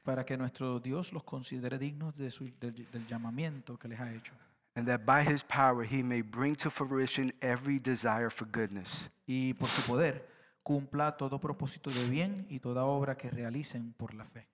Para 0.03 0.25
que 0.25 0.35
nuestro 0.35 0.79
Dios 0.79 1.13
los 1.13 1.23
considere 1.23 1.77
dignos 1.77 2.15
de 2.17 2.29
su- 2.31 2.51
del, 2.59 2.73
del 2.91 3.07
llamamiento 3.07 3.77
que 3.77 3.87
les 3.87 3.99
ha 3.99 4.11
hecho. 4.11 4.33
And 4.75 4.87
that 4.87 5.05
by 5.05 5.23
his 5.23 5.43
power 5.43 5.83
he 5.83 6.01
may 6.03 6.21
bring 6.21 6.55
to 6.55 6.69
fruition 6.69 7.31
every 7.41 7.79
desire 7.79 8.29
for 8.29 8.45
goodness 8.47 9.09
Y 9.27 9.53
por 9.53 9.67
su 9.69 9.81
poder 9.83 10.27
cumpla 10.63 11.15
todo 11.17 11.39
propósito 11.39 11.89
de 11.89 12.09
bien 12.09 12.45
y 12.49 12.59
toda 12.59 12.83
obra 12.85 13.15
que 13.15 13.29
realicen 13.29 13.93
por 13.93 14.13
la 14.13 14.25
fe. 14.25 14.47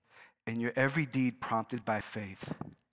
and 0.48 0.60
your 0.60 0.74
every 0.76 1.06
deed 1.06 1.40
prompted 1.40 1.84
by 1.86 2.02
faith. 2.02 2.44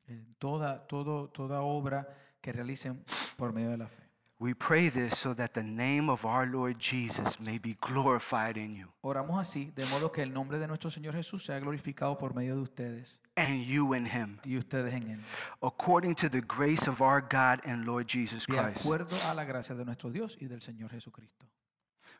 En 0.08 0.36
toda, 0.38 0.86
todo, 0.86 1.28
toda 1.28 1.62
obra 1.62 2.06
que 2.42 2.52
realicen 2.52 3.02
por 3.36 3.52
medio 3.52 3.70
de 3.70 3.78
la 3.78 3.86
fe. 3.88 4.02
We 4.38 4.52
pray 4.52 4.90
this 4.90 5.16
so 5.18 5.32
that 5.34 5.54
the 5.54 5.62
name 5.62 6.10
of 6.10 6.26
our 6.26 6.44
Lord 6.46 6.78
Jesus 6.78 7.40
may 7.40 7.58
be 7.58 7.74
glorified 7.80 8.58
in 8.58 8.74
you 8.76 8.88
Oramos 9.02 9.40
así, 9.40 9.72
de 9.74 9.86
modo 9.86 10.10
que 10.12 10.22
el 10.22 10.30
nombre 10.30 10.58
de 10.58 10.66
nuestro 10.66 10.90
Señor 10.90 11.14
Jesús 11.14 11.42
sea 11.46 11.58
glorificado 11.58 12.18
por 12.18 12.34
medio 12.34 12.54
de 12.56 12.60
ustedes 12.60 13.18
and 13.38 13.64
you 13.64 13.94
in 13.94 14.04
him, 14.04 14.38
y 14.44 14.58
ustedes 14.58 14.92
en 14.92 15.08
Él. 15.08 15.20
according 15.62 16.14
to 16.14 16.28
the 16.28 16.42
grace 16.42 16.86
of 16.86 17.00
our 17.00 17.22
God 17.22 17.60
and 17.64 17.86
Lord 17.86 18.08
Jesus 18.08 18.44
De 18.44 18.52
Christ. 18.54 18.84
acuerdo 18.84 19.16
a 19.30 19.34
la 19.34 19.44
gracia 19.44 19.74
de 19.74 19.84
nuestro 19.86 20.10
Dios 20.10 20.36
y 20.38 20.46
del 20.48 20.60
Señor 20.60 20.90
Jesucristo. 20.90 21.46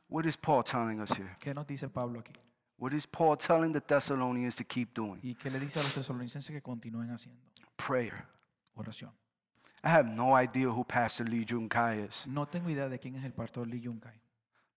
What 0.09 0.25
is 0.25 0.37
Paul 0.39 0.63
telling 0.63 1.01
us 1.01 1.11
here? 1.11 1.37
¿Qué 1.39 1.53
nos 1.55 1.67
dice 1.67 1.89
Pablo 1.91 2.21
aquí? 2.21 2.33
What 2.79 2.93
is 2.93 3.07
Paul 3.07 3.37
telling 3.37 3.73
the 3.73 3.81
Thessalonians 3.81 4.57
to 4.57 4.65
keep 4.65 4.95
doing? 4.95 5.19
¿Y 5.23 5.35
qué 5.35 5.51
le 5.51 5.59
dice 5.61 5.81
a 5.81 5.83
los 5.83 5.93
tesalonicenses 5.93 6.51
que 6.51 6.63
continúen 6.63 7.11
haciendo? 7.11 7.43
Prayer. 7.77 8.25
Oración. 8.75 9.11
I 9.85 9.89
have 9.91 10.07
no 10.09 10.35
idea 10.35 10.69
who 10.69 10.85
Pastor 10.85 11.25
Lee 11.25 11.45
Jun 11.49 11.69
Kai 11.69 12.01
is, 12.09 12.27
No 12.27 12.47
tengo 12.47 12.69
idea 12.71 12.89
de 12.89 12.99
quién 12.99 13.15
es 13.17 13.25
el 13.25 13.33
pastor 13.33 13.67
Lee 13.67 13.81
Jung 13.85 14.01
Kai, 14.01 14.15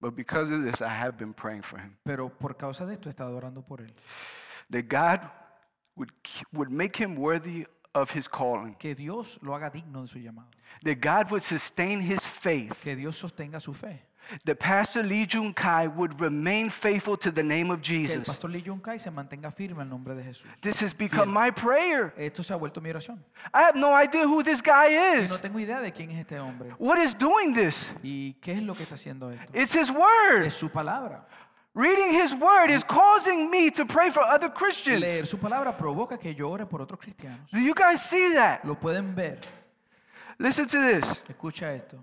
but 0.01 0.15
because 0.15 0.51
of 0.51 0.63
this, 0.63 0.81
I 0.81 0.89
have 0.89 1.17
been 1.17 1.33
praying 1.33 1.63
for 1.63 1.79
him. 1.79 1.97
pero 2.03 2.29
por 2.29 2.55
causa 2.55 2.85
de 2.85 2.93
esto 2.93 3.09
he 3.09 3.11
estado 3.11 3.35
orando 3.35 3.61
por 3.65 3.81
él. 3.81 3.91
That 4.69 4.83
God 4.87 5.21
would, 5.95 6.11
would 6.53 6.69
make 6.69 6.95
him 6.97 7.15
worthy 7.15 7.65
of 7.95 8.11
his 8.11 8.27
calling, 8.27 8.75
Que 8.75 8.93
Dios 8.93 9.39
lo 9.41 9.55
haga 9.55 9.71
digno 9.71 10.01
de 10.03 10.07
su 10.07 10.19
llamado. 10.19 10.49
that 10.83 10.99
God 11.01 11.31
would 11.31 11.41
sustain 11.41 11.99
his 12.01 12.25
faith, 12.25 12.79
Que 12.83 12.95
Dios 12.95 13.17
sostenga 13.17 13.59
su 13.59 13.73
fe. 13.73 14.03
That 14.45 14.59
Pastor 14.59 15.01
Lee 15.03 15.25
Jun 15.25 15.53
Kai 15.53 15.87
would 15.87 16.19
remain 16.19 16.69
faithful 16.69 17.17
to 17.17 17.31
the 17.31 17.41
name 17.43 17.71
of 17.71 17.81
Que 17.81 17.95
el 17.95 18.05
Jesus. 18.07 18.27
pastor 18.27 18.47
Lee 18.49 18.61
Jung 18.65 18.79
Kai 18.81 18.97
se 18.99 19.09
mantenga 19.09 19.51
firme 19.51 19.81
al 19.81 19.87
nombre 19.89 20.13
de 20.15 20.23
Jesús. 20.23 20.45
This 20.61 20.81
has 20.81 20.93
become 20.93 21.31
my 21.31 21.51
prayer. 21.51 22.13
Esto 22.17 22.43
se 22.43 22.53
ha 22.53 22.57
vuelto 22.57 22.81
mi 22.81 22.89
oración. 22.91 23.19
I 23.53 23.61
have 23.63 23.75
no 23.75 23.93
idea 23.95 24.25
who 24.27 24.43
this 24.43 24.61
guy 24.61 24.89
Y 24.89 25.21
is. 25.21 25.29
no 25.29 25.37
tengo 25.37 25.59
idea 25.59 25.79
de 25.81 25.91
quién 25.91 26.11
es 26.11 26.19
este 26.19 26.39
hombre. 26.39 26.73
What 26.77 26.99
is 26.99 27.15
doing 27.17 27.53
this? 27.53 27.89
¿Y 28.03 28.33
qué 28.41 28.53
es 28.53 28.61
lo 28.63 28.73
que 28.75 28.83
está 28.83 28.95
haciendo 28.95 29.31
esto? 29.31 29.51
It's 29.53 29.73
his 29.73 29.89
word. 29.89 30.43
Es 30.45 30.53
su 30.53 30.69
palabra. 30.69 31.25
Reading 31.75 32.13
his 32.13 32.33
word 32.33 32.71
is 32.71 32.83
causing 32.83 33.49
me 33.49 33.69
to 33.71 33.85
pray 33.85 34.09
for 34.11 34.21
other 34.21 34.47
Leer 34.47 34.53
Christians. 34.53 35.29
su 35.29 35.37
palabra 35.37 35.77
provoca 35.77 36.17
que 36.19 36.33
yo 36.33 36.49
ore 36.49 36.65
por 36.65 36.81
otros 36.81 36.99
cristianos. 36.99 37.49
Do 37.51 37.59
you 37.59 37.73
guys 37.73 38.01
see 38.01 38.33
that? 38.33 38.63
Lo 38.65 38.75
pueden 38.75 39.15
ver. 39.15 39.39
Listen 40.39 40.67
to 40.67 40.77
this. 40.81 41.03
Escucha 41.29 41.73
esto. 41.73 41.97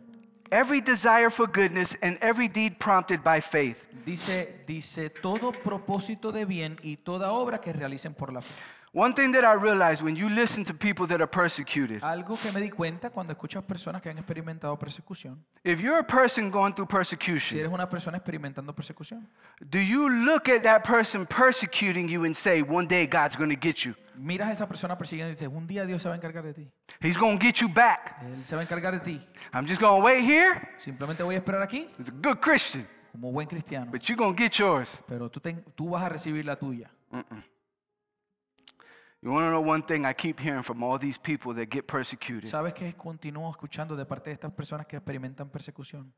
Every 0.51 0.80
desire 0.80 1.30
for 1.30 1.47
goodness 1.47 1.97
and 2.03 2.18
every 2.20 2.49
deed 2.49 2.78
prompted 2.78 3.22
by 3.22 3.40
faith. 3.40 3.86
Dice, 4.05 4.61
dice, 4.66 5.11
todo 5.11 5.51
propósito 5.51 6.30
de 6.30 6.44
bien 6.44 6.76
y 6.82 6.97
toda 6.97 7.32
obra 7.32 7.61
que 7.61 7.72
realicen 7.72 8.14
por 8.14 8.32
la 8.32 8.40
fe. 8.40 8.55
One 8.99 9.12
thing 9.12 9.30
that 9.32 9.44
I 9.44 9.53
realized 9.53 10.03
when 10.03 10.16
you 10.16 10.30
listen 10.30 10.64
to 10.64 10.72
people 10.72 11.07
that 11.09 11.20
are 11.20 11.26
persecuted, 11.30 12.03
Algo 12.03 12.34
que 12.40 12.51
me 12.51 12.62
di 12.62 12.70
cuenta 12.70 13.11
cuando 13.11 13.34
escuchas 13.34 13.62
personas 13.62 14.01
que 14.01 14.09
han 14.09 14.16
experimentado 14.16 14.74
persecución. 14.78 15.44
if 15.64 15.82
you're 15.82 15.99
a 15.99 16.03
person 16.03 16.51
going 16.51 16.72
through 16.72 16.88
persecution. 16.88 17.59
Si 17.59 17.61
eres 17.61 17.70
una 17.70 17.90
persona 17.90 18.16
experimentando 18.16 18.74
persecución, 18.74 19.28
do 19.61 19.78
you 19.78 20.09
look 20.09 20.49
at 20.49 20.62
that 20.62 20.82
person 20.82 21.26
persecuting 21.26 22.09
you 22.09 22.24
and 22.24 22.34
say, 22.34 22.62
one 22.62 22.86
day 22.88 23.07
God's 23.07 23.36
going 23.36 23.51
to 23.51 23.61
get 23.61 23.84
you? 23.84 23.94
miras 24.16 24.49
a 24.49 24.53
esa 24.53 24.66
persona 24.66 24.97
persiguiendo 24.97 25.28
y 25.30 25.34
dices, 25.34 25.49
un 25.53 25.66
día 25.66 25.84
Dios 25.84 26.01
se 26.01 26.09
va 26.09 26.14
a 26.14 26.16
encargar 26.16 26.42
de 26.42 26.55
ti. 26.55 26.70
He's 27.03 27.18
going 27.18 27.38
to 27.38 27.44
get 27.44 27.57
you 27.61 27.68
back. 27.68 28.16
Él 28.22 28.47
se 28.47 28.55
va 28.57 28.62
a 28.62 28.64
encargar 28.64 28.94
de 28.94 29.01
ti. 29.01 29.20
I'm 29.53 29.66
just 29.66 29.78
going 29.78 30.01
to 30.01 30.07
wait 30.07 30.24
here. 30.24 30.70
Simplemente 30.78 31.22
voy 31.22 31.34
a 31.34 31.38
esperar 31.38 31.61
aquí 31.61 31.86
He's 31.99 32.09
a 32.09 32.12
good 32.12 32.40
Christian, 32.40 32.86
como 33.12 33.30
buen 33.30 33.47
cristiano. 33.47 33.90
but 33.92 34.09
you're 34.09 34.16
going 34.16 34.34
to 34.34 34.42
get 34.42 34.55
yours. 34.59 35.03
Pero 35.07 35.28
tú, 35.30 35.38
ten- 35.38 35.62
tú 35.74 35.90
vas 35.90 36.03
a 36.03 36.09
recibir 36.09 36.47
la 36.47 36.57
tuya. 36.57 36.90
You 39.22 39.32
want 39.32 39.46
to 39.46 39.50
know 39.50 39.60
one 39.60 39.82
thing 39.82 40.04
I 40.04 40.12
keep 40.12 40.38
hearing 40.38 40.62
from 40.62 40.82
all 40.82 40.98
these 40.98 41.18
people 41.18 41.54
that 41.54 41.68
get 41.70 41.86
persecuted? 41.86 42.48
¿Sabes 42.48 42.74
qué 42.74 42.94
continúo 42.94 43.50
escuchando 43.50 43.96
de 43.96 44.04
parte 44.04 44.30
de 44.30 44.34
estas 44.34 44.52
personas 44.52 44.86
que 44.86 44.96
experimentan 44.96 45.48
persecución? 45.48 46.12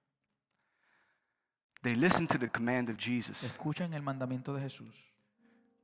They 1.83 1.95
listen 1.95 2.27
to 2.27 2.39
the 2.39 2.49
command 2.49 2.91
of 2.91 2.97
Jesus. 2.99 3.45
Escuchan 3.45 3.95
el 3.95 4.03
mandamiento 4.03 4.53
de 4.53 4.63
Jesús. 4.63 5.13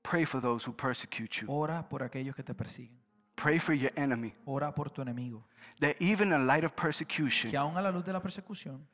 Pray 0.02 0.24
for 0.24 0.40
those 0.40 0.68
who 0.68 0.74
persecute 0.74 1.40
you. 1.40 1.46
Ora 1.48 1.88
por 1.88 2.02
aquellos 2.02 2.34
que 2.34 2.42
te 2.42 2.52
persiguen. 2.52 2.98
Pray 3.36 3.58
for 3.58 3.74
your 3.74 3.92
enemy. 3.96 4.34
Ora 4.44 4.74
por 4.74 4.90
tu 4.90 5.00
enemigo. 5.00 5.44
That 5.80 5.96
even 6.00 6.32
in 6.32 6.46
light 6.46 6.64
of 6.64 6.74
persecution, 6.74 7.50
Que 7.50 7.56
aún 7.56 7.76
a 7.76 7.82
la 7.82 7.90
luz 7.90 8.04
de 8.04 8.12
la 8.12 8.20
persecución, 8.20 8.86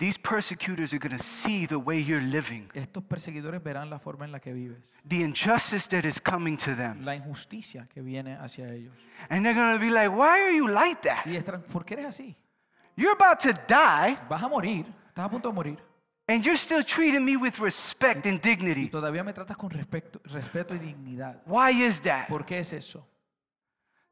these 0.00 0.18
persecutors 0.18 0.92
are 0.92 0.98
going 0.98 1.16
to 1.16 1.22
see 1.22 1.66
the 1.66 1.76
way 1.78 2.00
you're 2.02 2.20
living, 2.20 2.68
estos 2.74 3.04
perseguidores 3.04 3.62
verán 3.62 3.88
la 3.90 3.98
forma 4.00 4.24
en 4.24 4.32
la 4.32 4.40
que 4.40 4.52
vives, 4.52 4.90
the 5.06 5.22
injustice 5.22 5.86
that 5.88 6.04
is 6.04 6.20
coming 6.20 6.56
to 6.56 6.74
them. 6.74 7.04
la 7.04 7.14
injusticia 7.14 7.86
que 7.94 8.02
viene 8.02 8.34
hacia 8.36 8.68
ellos. 8.72 8.92
And 9.28 9.44
they're 9.44 9.54
going 9.54 9.74
to 9.74 9.78
be 9.78 9.90
like, 9.90 10.08
why 10.10 10.40
are 10.40 10.52
you 10.52 10.66
like 10.66 11.02
that? 11.02 11.24
Y 11.26 11.36
estarán, 11.36 11.62
¿por 11.62 11.84
qué 11.84 11.94
eres 11.94 12.06
así? 12.06 12.34
You're 12.96 13.12
about 13.12 13.38
to 13.42 13.52
die, 13.68 14.18
Vas 14.28 14.42
a 14.42 14.48
morir, 14.48 14.84
estás 15.08 15.26
a 15.26 15.30
punto 15.30 15.48
de 15.50 15.54
morir. 15.54 15.78
and 16.26 16.44
you're 16.44 16.56
still 16.58 16.82
treating 16.82 17.24
me 17.24 17.36
with 17.36 17.58
respect 17.60 18.24
and 18.26 18.40
Y 18.44 18.50
dignity. 18.50 18.88
todavía 18.88 19.22
me 19.22 19.32
tratas 19.32 19.56
con 19.56 19.68
respeto, 19.70 20.20
respeto 20.24 20.74
y 20.74 20.78
dignidad. 20.78 21.42
Why 21.46 21.70
is 21.84 22.00
that? 22.02 22.26
¿Por 22.28 22.44
qué 22.46 22.58
es 22.60 22.72
eso? 22.72 23.06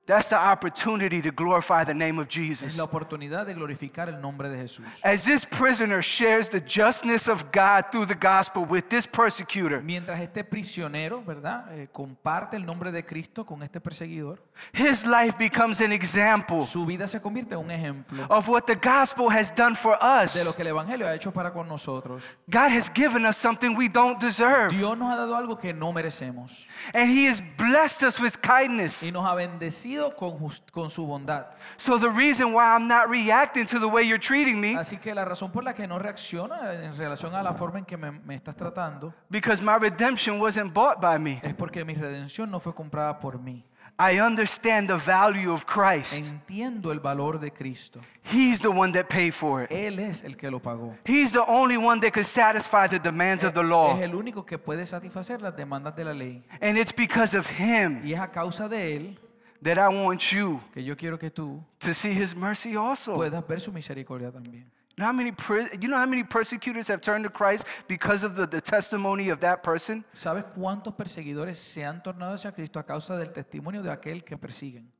That's 0.08 0.28
the 0.30 0.38
opportunity 0.38 1.20
to 1.20 1.30
glorify 1.30 1.84
the 1.84 1.92
name 1.92 2.18
of 2.18 2.28
Es 2.28 2.34
Jesus. 2.34 2.76
la 2.78 2.84
oportunidad 2.84 3.44
de 3.44 3.52
glorificar 3.52 4.08
el 4.08 4.22
nombre 4.22 4.48
de 4.48 4.56
Jesús. 4.56 4.86
As 5.04 5.22
this 5.22 5.44
prisoner 5.44 6.02
shares 6.02 6.48
the 6.48 6.62
justness 6.66 7.28
of 7.28 7.52
God 7.52 7.92
through 7.92 8.06
the 8.06 8.14
gospel 8.14 8.64
with 8.64 8.88
this 8.88 9.06
persecutor, 9.06 9.82
Mientras 9.82 10.18
este 10.20 10.44
prisionero, 10.44 11.22
¿verdad? 11.22 11.66
Eh, 11.72 11.88
comparte 11.92 12.56
el 12.56 12.64
nombre 12.64 12.90
de 12.90 13.04
Cristo 13.04 13.44
con 13.44 13.62
este 13.62 13.82
perseguidor, 13.82 14.38
his 14.72 15.04
life 15.04 15.36
becomes 15.38 15.82
an 15.82 15.92
example 15.92 16.62
su 16.62 16.86
vida 16.86 17.06
se 17.06 17.20
convierte 17.20 17.52
en 17.54 17.60
un 17.60 17.70
ejemplo 17.70 18.24
of 18.30 18.48
what 18.48 18.62
the 18.64 18.76
gospel 18.76 19.28
has 19.30 19.54
done 19.54 19.76
for 19.76 19.98
us. 20.02 20.32
de 20.32 20.42
lo 20.42 20.54
que 20.54 20.62
el 20.62 20.68
Evangelio 20.68 21.06
ha 21.06 21.14
hecho 21.14 21.30
para 21.32 21.52
con 21.52 21.68
nosotros. 21.68 22.24
God 22.50 22.70
has 22.72 22.88
given 22.94 23.26
us 23.26 23.36
something 23.36 23.76
we 23.76 23.90
don't 23.90 24.18
deserve, 24.18 24.70
Dios 24.70 24.96
nos 24.96 25.12
ha 25.12 25.16
dado 25.16 25.36
algo 25.36 25.58
que 25.58 25.74
no 25.74 25.92
merecemos 25.92 26.66
and 26.94 27.10
He 27.10 27.26
has 27.26 27.42
blessed 27.58 28.02
us 28.02 28.18
with 28.18 28.40
kindness. 28.40 29.02
y 29.02 29.12
nos 29.12 29.26
ha 29.26 29.34
bendecido 29.34 29.97
bendecido 29.98 30.16
con, 30.16 30.38
jus- 30.38 30.62
con 30.70 30.90
su 30.90 31.06
bondad. 31.06 31.46
So 31.76 31.98
the 31.98 32.10
reason 32.10 32.52
why 32.52 32.74
I'm 32.76 32.86
not 32.88 33.08
reacting 33.08 33.66
to 33.66 33.78
the 33.78 33.88
way 33.88 34.06
you're 34.06 34.18
treating 34.18 34.60
me, 34.60 34.76
Así 34.76 34.96
que 34.98 35.14
la 35.14 35.24
razón 35.24 35.50
por 35.50 35.64
la 35.64 35.74
que 35.74 35.86
no 35.86 35.98
reacciona 35.98 36.72
en 36.72 36.96
relación 36.96 37.34
a 37.34 37.42
la 37.42 37.54
forma 37.54 37.78
en 37.78 37.84
que 37.84 37.96
me, 37.96 38.10
me 38.10 38.34
estás 38.34 38.56
tratando 38.56 39.12
because 39.30 39.62
my 39.62 39.76
redemption 39.78 40.40
wasn't 40.40 40.72
bought 40.72 41.00
by 41.00 41.18
me. 41.18 41.40
es 41.42 41.54
porque 41.54 41.84
mi 41.84 41.94
redención 41.94 42.50
no 42.50 42.60
fue 42.60 42.74
comprada 42.74 43.18
por 43.18 43.38
mí. 43.38 43.64
I 44.00 44.20
understand 44.20 44.86
the 44.88 44.94
value 44.96 45.52
of 45.52 45.64
Christ. 45.66 46.12
Entiendo 46.12 46.92
el 46.92 47.00
valor 47.00 47.40
de 47.40 47.50
Cristo. 47.50 48.00
He's 48.22 48.60
the 48.60 48.68
one 48.70 48.92
that 48.92 49.08
paid 49.08 49.32
for 49.32 49.64
it. 49.64 49.72
Él 49.72 49.98
es 49.98 50.22
el 50.22 50.36
que 50.36 50.52
lo 50.52 50.60
pagó. 50.60 50.96
He's 51.04 51.32
the 51.32 51.42
only 51.48 51.76
one 51.76 52.00
that 52.02 52.12
could 52.12 52.24
satisfy 52.24 52.86
the 52.86 53.00
demands 53.00 53.42
of 53.42 53.54
the 53.54 53.62
law. 53.64 53.96
Es 53.96 54.02
el 54.02 54.14
único 54.14 54.46
que 54.46 54.56
puede 54.56 54.86
satisfacer 54.86 55.42
las 55.42 55.56
demandas 55.56 55.96
de 55.96 56.04
la 56.04 56.12
ley. 56.12 56.44
And 56.60 56.78
it's 56.78 56.94
because 56.94 57.36
of 57.36 57.48
him 57.58 58.00
Y 58.04 58.12
es 58.12 58.20
a 58.20 58.30
causa 58.30 58.68
de 58.68 58.94
Él 58.94 59.18
that 59.62 59.78
I 59.78 59.88
want 59.88 60.32
you 60.32 60.60
que 60.72 60.82
yo 60.82 60.94
quiero 60.96 61.18
que 61.18 61.30
tú 61.30 61.62
to 61.80 61.92
see 61.92 62.12
his 62.12 62.34
mercy 62.34 62.76
also. 62.76 63.14
puedas 63.14 63.46
ver 63.46 63.60
su 63.60 63.72
misericordia 63.72 64.30
también. 64.30 64.70
You 64.96 65.04
know 65.04 65.06
how 65.06 65.12
many, 65.12 65.32
you 65.80 65.86
know 65.88 65.96
how 65.96 66.06
many 66.06 66.24
persecutors 66.24 66.88
have 66.88 67.00
turned 67.00 67.24
to 67.24 67.30
Christ 67.30 67.64
because 67.86 68.24
of 68.24 68.34
the, 68.34 68.48
the 68.48 68.60
testimony 68.60 69.28
of 69.28 69.38
that 69.40 69.62
person? 69.62 70.04
¿Sabes 70.12 70.44
cuántos 70.56 70.94
perseguidores 70.94 71.56
se 71.56 71.84
han 71.84 72.02
tornado 72.02 72.34
hacia 72.34 72.50
Cristo 72.50 72.80
a 72.80 72.82
causa 72.84 73.16
del 73.16 73.32
testimonio 73.32 73.80
de 73.80 73.92
aquel 73.92 74.24
que 74.24 74.36
persiguen? 74.36 74.90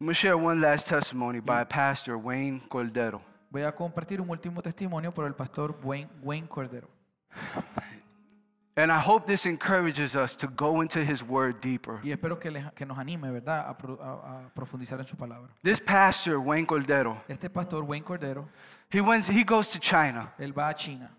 I'm 0.00 0.06
going 0.06 0.14
to 0.14 0.14
share 0.14 0.38
one 0.38 0.60
last 0.60 0.88
testimony 0.88 1.40
by 1.40 1.64
Pastor 1.64 2.16
Wayne 2.16 2.60
Cordeiro. 2.68 3.20
Voy 3.50 3.62
a 3.62 3.72
compartir 3.72 4.22
un 4.22 4.30
último 4.30 4.62
testimonio 4.62 5.12
por 5.12 5.26
el 5.26 5.34
pastor 5.34 5.78
Wayne, 5.84 6.08
Wayne 6.22 6.48
Cordeiro. 6.48 6.88
And 8.74 8.90
I 8.90 8.98
hope 9.00 9.26
this 9.26 9.44
encourages 9.44 10.16
us 10.16 10.34
to 10.36 10.46
go 10.46 10.80
into 10.80 11.00
his 11.04 11.22
word 11.22 11.60
deeper. 11.60 12.00
Y 12.02 12.10
espero 12.10 12.38
que, 12.40 12.50
les- 12.50 12.72
que 12.74 12.86
nos 12.86 12.96
anime, 12.96 13.30
¿verdad?, 13.30 13.68
a, 13.68 13.76
pro- 13.76 13.98
a- 14.00 14.46
a 14.46 14.48
profundizar 14.54 14.98
en 14.98 15.06
su 15.06 15.14
palabra. 15.14 15.50
This 15.62 15.78
pastor, 15.78 16.38
Wayne 16.38 16.66
Cordeiro, 16.66 17.18
Este 17.28 17.50
pastor 17.50 17.82
Wayne 17.84 18.02
Cordeiro, 18.04 18.48
he, 18.90 19.02
went, 19.02 19.26
he 19.28 19.44
goes 19.44 19.70
to 19.72 19.78
China, 19.78 20.32
él 20.38 20.54
va 20.56 20.70
a 20.70 20.74
China, 20.74 21.10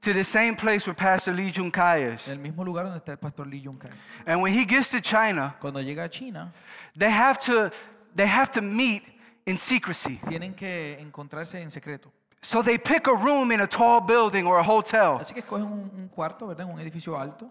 to 0.00 0.14
the 0.14 0.24
same 0.24 0.56
place 0.56 0.86
where 0.86 0.94
Pastor 0.94 1.34
Lee 1.34 1.50
Jun 1.54 1.70
Kai 1.70 1.98
is. 2.14 2.28
el 2.28 2.38
mismo 2.38 2.64
lugar 2.64 2.84
donde 2.86 2.98
está 3.00 3.12
el 3.12 3.18
pastor 3.18 3.46
Lee 3.46 3.60
Jung 3.62 3.76
Kai. 3.78 3.90
And 4.24 4.40
when 4.40 4.54
he 4.54 4.64
gets 4.64 4.90
to 4.92 5.02
China, 5.02 5.54
Cuando 5.60 5.80
llega 5.82 6.04
a 6.04 6.08
China, 6.08 6.50
they 6.96 7.10
have 7.10 7.38
to, 7.40 7.70
they 8.16 8.26
have 8.26 8.50
to 8.52 8.62
meet 8.62 9.02
in 9.44 9.58
secrecy. 9.58 10.18
tienen 10.26 10.54
que 10.54 10.98
encontrarse 10.98 11.60
en 11.60 11.70
secreto. 11.70 12.10
So 12.42 12.62
they 12.62 12.78
pick 12.78 13.06
a 13.06 13.14
room 13.14 13.52
in 13.52 13.60
a 13.60 13.66
tall 13.66 14.00
building 14.00 14.46
or 14.46 14.58
a 14.58 14.62
hotel. 14.62 15.18
Así 15.20 15.34
que 15.34 15.40
escogen 15.40 15.66
un, 15.66 15.90
un 15.94 16.08
cuarto, 16.08 16.46
¿verdad?, 16.46 16.66
en 16.68 16.74
un 16.74 16.80
edificio 16.80 17.18
alto. 17.18 17.50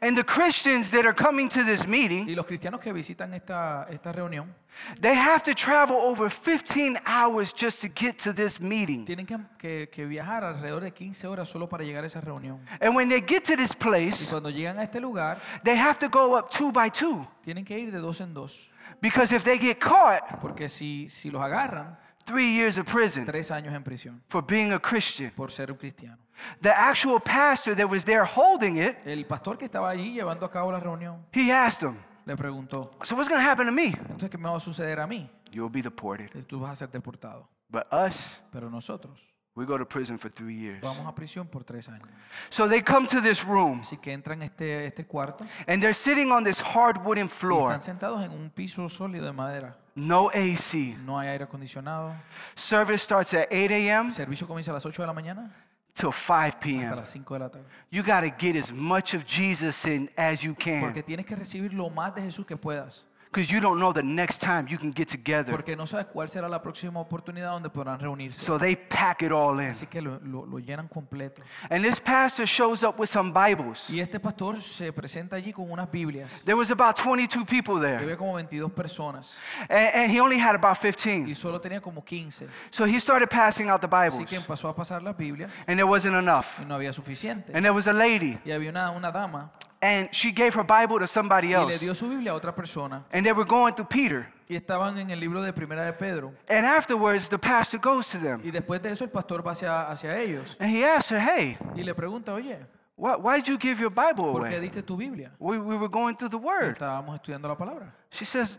And 0.00 0.16
the 0.16 0.24
Christians 0.24 0.90
that 0.92 1.04
are 1.04 1.12
coming 1.14 1.48
to 1.50 1.62
this 1.62 1.86
meeting, 1.86 2.26
Y 2.28 2.34
los 2.34 2.46
cristianos 2.46 2.80
que 2.80 2.92
visitan 2.92 3.34
esta, 3.34 3.86
esta 3.90 4.10
reunión 4.12 4.54
they 5.00 5.14
have 5.14 5.42
to 5.42 5.54
travel 5.54 5.96
over 5.96 6.28
15 6.30 6.98
hours 7.06 7.52
just 7.54 7.80
to 7.82 7.88
get 7.88 8.18
to 8.18 8.32
this 8.32 8.60
meeting. 8.60 9.04
tienen 9.06 9.26
que, 9.26 9.38
que- 9.58 9.88
que 9.90 10.04
viajar 10.06 10.44
alrededor 10.44 10.82
de 10.82 10.92
15 10.92 11.26
horas 11.26 11.48
solo 11.48 11.66
para 11.68 11.82
llegar 11.84 12.04
a 12.04 12.06
esa 12.06 12.20
reunión. 12.20 12.60
And 12.80 12.94
when 12.94 13.08
they 13.08 13.20
get 13.26 13.44
to 13.44 13.56
this 13.56 13.72
Y 13.72 13.76
place, 13.82 14.26
cuando 14.30 14.50
llegan 14.50 14.78
a 14.78 14.82
este 14.82 15.00
lugar, 15.00 15.38
they 15.62 15.76
have 15.78 15.98
to 15.98 16.08
go 16.10 16.36
up 16.38 16.50
two 16.50 16.72
by 16.72 16.90
two. 16.90 17.26
tienen 17.42 17.64
que 17.64 17.78
ir 17.78 17.90
de 17.90 17.98
dos 17.98 18.20
en 18.20 18.32
dos. 18.34 18.70
Because 19.00 19.34
if 19.34 19.44
they 19.44 19.58
get 19.58 19.78
caught, 19.78 20.40
Porque 20.40 20.68
si, 20.68 21.08
si 21.08 21.30
los 21.30 21.42
agarran, 21.42 21.98
three 22.26 22.52
years 22.54 22.76
of 22.76 22.84
prison 22.86 23.24
tres 23.24 23.50
años 23.50 23.72
en 23.74 23.82
prisión 23.82 24.20
for 24.28 24.44
being 24.44 24.72
a 24.72 24.78
Christian. 24.78 25.30
por 25.36 25.50
ser 25.50 25.70
un 25.70 25.78
cristiano. 25.78 26.18
The 26.60 26.70
actual 26.70 27.18
pastor 27.20 27.74
that 27.76 27.88
was 27.88 28.04
there 28.04 28.24
holding 28.24 28.76
it, 28.76 28.96
El 29.06 29.24
pastor 29.24 29.56
que 29.56 29.64
estaba 29.66 29.88
allí 29.90 30.12
llevando 30.12 30.44
a 30.44 30.50
cabo 30.50 30.70
la 30.70 30.80
reunión 30.80 31.24
he 31.32 31.50
asked 31.50 31.80
them, 31.80 31.96
le 32.26 32.36
preguntó, 32.36 32.90
So 33.02 33.14
what's 33.16 33.28
going 33.28 33.40
to 33.42 33.48
happen 33.48 33.66
to 33.66 33.72
me? 33.72 33.86
entonces, 33.86 34.28
¿qué 34.28 34.36
me 34.36 34.48
va 34.48 34.56
a 34.56 34.60
suceder 34.60 35.00
a 35.00 35.06
mí? 35.06 35.30
You'll 35.52 35.70
be 35.70 35.80
deported. 35.80 36.28
Tú 36.46 36.60
vas 36.60 36.72
a 36.72 36.76
ser 36.76 36.90
deportado. 36.90 37.48
But 37.70 37.86
us, 37.92 38.42
Pero 38.52 38.68
nosotros 38.68 39.20
we 39.56 39.64
go 39.64 39.76
to 39.76 39.84
prison 39.84 40.18
for 40.18 40.30
three 40.30 40.54
years. 40.54 40.80
vamos 40.82 41.06
a 41.06 41.14
prisión 41.14 41.48
por 41.48 41.64
tres 41.64 41.88
años. 41.88 42.06
So 42.50 42.68
they 42.68 42.82
come 42.82 43.06
to 43.08 43.20
this 43.20 43.44
room 43.44 43.80
Así 43.80 43.96
que 43.96 44.12
entran 44.12 44.42
este, 44.42 44.86
este 44.86 45.04
cuarto 45.06 45.44
and 45.66 45.82
they're 45.82 45.94
sitting 45.94 46.30
on 46.30 46.44
this 46.44 46.60
hard 46.60 47.04
wooden 47.04 47.28
floor, 47.28 47.72
están 47.72 47.82
sentados 47.82 48.22
en 48.22 48.30
un 48.30 48.50
piso 48.50 48.88
sólido 48.88 49.24
de 49.24 49.32
madera. 49.32 49.76
no 49.96 50.28
AC. 50.28 50.96
No 51.04 51.18
hay 51.18 51.28
aire 51.28 51.44
acondicionado. 51.44 52.14
Service 52.54 53.02
starts 53.02 53.34
at 53.34 53.48
8 53.50 53.72
a.m. 53.72 54.10
Servicio 54.10 54.46
comienza 54.46 54.70
a 54.70 54.74
las 54.74 54.84
8 54.84 55.02
de 55.02 55.06
la 55.06 55.12
mañana 55.14 55.50
till 55.94 56.12
5 56.12 56.60
p.m. 56.60 56.84
hasta 56.84 56.96
las 56.96 57.10
5 57.10 57.34
de 57.34 57.40
la 57.40 57.48
tarde. 57.48 57.66
You 57.90 58.02
got 58.02 58.20
to 58.20 58.30
get 58.38 58.56
as 58.56 58.70
much 58.70 59.14
of 59.14 59.24
Jesus 59.24 59.86
in 59.86 60.10
as 60.16 60.42
you 60.42 60.54
can. 60.54 60.82
Porque 60.82 61.02
tienes 61.02 61.24
que 61.24 61.34
recibir 61.34 61.72
lo 61.72 61.88
más 61.88 62.14
de 62.14 62.22
Jesús 62.22 62.46
que 62.46 62.56
puedas. 62.56 63.06
Because 63.26 63.52
you 63.52 63.60
don't 63.60 63.78
know 63.78 63.92
the 63.92 64.02
next 64.02 64.40
time 64.40 64.66
you 64.68 64.78
can 64.78 64.92
get 64.92 65.08
together. 65.08 65.50
Porque 65.52 65.76
no 65.76 65.86
sabes 65.86 66.06
cuál 66.06 66.28
será 66.28 66.48
la 66.48 66.62
próxima 66.62 67.00
oportunidad 67.00 67.50
donde 67.50 67.68
podrán 67.68 67.98
reunirse. 68.00 68.40
So 68.44 68.58
they 68.58 68.76
pack 68.76 69.22
it 69.22 69.32
all 69.32 69.60
in. 69.60 69.70
Así 69.70 69.86
que 69.86 70.00
lo, 70.00 70.18
lo- 70.24 70.46
lo 70.46 70.58
llenan 70.58 70.88
completo. 70.88 71.42
And 71.70 71.84
this 71.84 72.00
pastor 72.00 72.46
shows 72.46 72.82
up 72.82 72.98
with 72.98 73.08
some 73.08 73.32
Bibles. 73.32 73.90
Y 73.90 74.00
este 74.00 74.18
pastor 74.20 74.62
se 74.62 74.92
presenta 74.92 75.36
allí 75.36 75.52
con 75.52 75.70
unas 75.70 75.90
Biblias. 75.90 76.42
There 76.44 76.56
was 76.56 76.70
about 76.70 76.96
22 76.96 77.44
people 77.44 77.80
there, 77.80 77.98
Había 77.98 78.16
como 78.16 78.32
22 78.32 78.70
personas 78.72 79.36
and, 79.68 79.94
and 79.94 80.10
he 80.12 80.20
only 80.20 80.38
had 80.38 80.54
about 80.54 80.78
15. 80.78 81.22
y 81.22 81.24
15. 81.26 81.34
solo 81.34 81.60
tenía 81.60 81.80
como 81.80 82.02
15. 82.04 82.46
So 82.70 82.84
he 82.86 82.98
started 83.00 83.28
passing 83.28 83.68
out 83.68 83.80
the 83.80 83.86
Bibles. 83.88 84.14
Así 84.14 84.24
que 84.24 84.36
empezó 84.36 84.68
a 84.68 84.74
pasar 84.74 85.02
las 85.02 85.16
Biblias 85.16 85.50
and 85.66 85.76
there 85.78 85.84
wasn't 85.84 86.14
enough. 86.16 86.60
y 86.60 86.64
no 86.64 86.74
había 86.74 86.92
suficiente. 86.92 87.52
And 87.52 87.62
there 87.64 87.72
was 87.74 87.86
a 87.88 87.92
lady, 87.92 88.38
Y 88.44 88.52
había 88.52 88.70
una, 88.70 88.90
una 88.90 89.10
dama 89.12 89.50
and 89.82 90.08
she 90.12 90.32
gave 90.32 90.54
her 90.54 90.64
Bible 90.64 90.98
to 90.98 91.06
somebody 91.06 91.48
y 91.48 91.64
le 91.64 91.72
else. 91.72 91.80
dio 91.80 91.94
su 91.94 92.08
Biblia 92.08 92.32
a 92.32 92.34
otra 92.34 92.54
persona. 92.54 93.04
And 93.12 93.24
they 93.24 93.32
were 93.32 93.44
going 93.46 93.74
through 93.74 93.88
Peter. 93.88 94.32
Y 94.48 94.54
estaban 94.54 94.98
en 94.98 95.10
el 95.10 95.18
libro 95.18 95.42
de 95.42 95.52
Primera 95.52 95.84
de 95.84 95.92
Pedro. 95.92 96.32
And 96.48 96.64
afterwards, 96.64 97.28
the 97.28 97.38
pastor 97.38 97.78
goes 97.80 98.08
to 98.10 98.18
them, 98.18 98.40
Y 98.44 98.50
después 98.50 98.80
de 98.80 98.90
eso 98.92 99.04
el 99.04 99.10
pastor 99.10 99.42
va 99.46 99.52
hacia, 99.52 99.90
hacia 99.90 100.18
ellos 100.20 100.56
and 100.60 100.70
he 100.70 100.84
asks 100.84 101.10
her, 101.10 101.18
Hey, 101.20 101.58
y 101.74 101.82
le 101.82 101.94
pregunta, 101.94 102.32
oye, 102.32 102.58
why, 102.96 103.16
why 103.16 103.36
did 103.36 103.48
you 103.48 103.58
give 103.58 103.80
your 103.80 103.90
Bible 103.90 104.32
¿por 104.32 104.42
qué 104.44 104.56
away? 104.56 104.60
diste 104.60 104.82
tu 104.82 104.96
Biblia? 104.96 105.32
We, 105.38 105.58
we 105.58 105.76
were 105.76 105.88
going 105.88 106.14
through 106.16 106.30
the 106.30 106.38
Word. 106.38 106.76
Estábamos 106.76 107.16
estudiando 107.16 107.48
la 107.48 107.56
palabra. 107.56 107.92
She 108.10 108.24
says, 108.24 108.58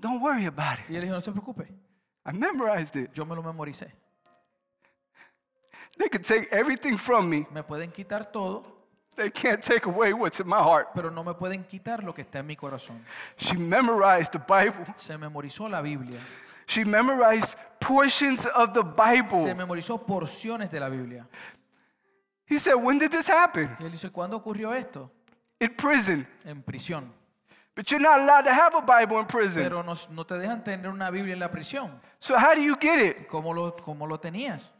Don't 0.00 0.20
worry 0.20 0.46
about 0.46 0.78
it. 0.80 0.90
Y 0.90 0.96
él 0.96 1.02
dijo, 1.02 1.14
no 1.14 1.20
se 1.20 1.30
preocupe, 1.30 1.68
I 2.24 2.32
memorized 2.32 2.96
it. 2.96 3.12
yo 3.14 3.24
me 3.24 3.36
lo 3.36 3.42
memoricé. 3.42 3.92
They 5.98 6.08
could 6.08 6.24
take 6.24 6.48
everything 6.52 6.96
from 6.96 7.28
me, 7.28 7.46
Me 7.52 7.62
pueden 7.62 7.90
quitar 7.90 8.30
todo, 8.30 8.62
they 9.16 9.30
can't 9.30 9.62
take 9.62 9.86
away 9.86 10.12
what's 10.12 10.38
in 10.40 10.46
my 10.46 10.58
heart. 10.62 10.88
pero 10.94 11.10
no 11.10 11.24
me 11.24 11.32
pueden 11.34 11.64
quitar 11.64 12.02
lo 12.02 12.12
que 12.12 12.22
está 12.22 12.40
en 12.40 12.46
mi 12.46 12.56
corazón. 12.56 13.00
She 13.36 13.56
memorized 13.56 14.32
the 14.32 14.38
Bible. 14.38 14.84
Se 14.96 15.16
memorizó 15.16 15.68
la 15.68 15.80
Biblia. 15.82 16.18
She 16.66 16.84
memorized 16.84 17.56
portions 17.80 18.46
of 18.46 18.72
the 18.74 18.82
Se 18.82 19.22
Bible. 19.22 19.54
memorizó 19.54 20.04
porciones 20.04 20.70
de 20.70 20.80
la 20.80 20.88
Biblia. 20.88 21.26
He 22.46 22.58
said, 22.58 22.74
When 22.74 22.98
did 22.98 23.10
this 23.10 23.28
happen? 23.28 23.76
Y 23.80 23.84
él 23.84 23.90
dice, 23.92 24.10
¿cuándo 24.10 24.36
ocurrió 24.36 24.72
esto? 24.72 25.10
In 25.58 25.74
prison. 25.74 26.26
En 26.44 26.62
prisión. 26.62 27.10
But 27.74 27.90
you're 27.90 28.00
not 28.00 28.20
allowed 28.20 28.44
to 28.44 28.54
have 28.54 28.74
a 28.74 28.80
Bible 28.80 29.18
in 29.18 29.26
prison. 29.26 29.62
Pero 29.62 29.82
no, 29.82 29.94
no 30.10 30.24
te 30.24 30.34
dejan 30.38 30.64
tener 30.64 30.88
una 30.90 31.10
Biblia 31.10 31.34
en 31.34 31.40
la 31.40 31.50
prisión. 31.50 32.00
So, 32.18 32.34
how 32.38 32.54
do 32.54 32.60
you 32.62 32.76
get 32.80 32.98
it? 32.98 33.26
¿Cómo 33.28 33.52
lo, 33.54 33.76
cómo 33.76 34.06
lo 34.06 34.18
tenías? 34.18 34.72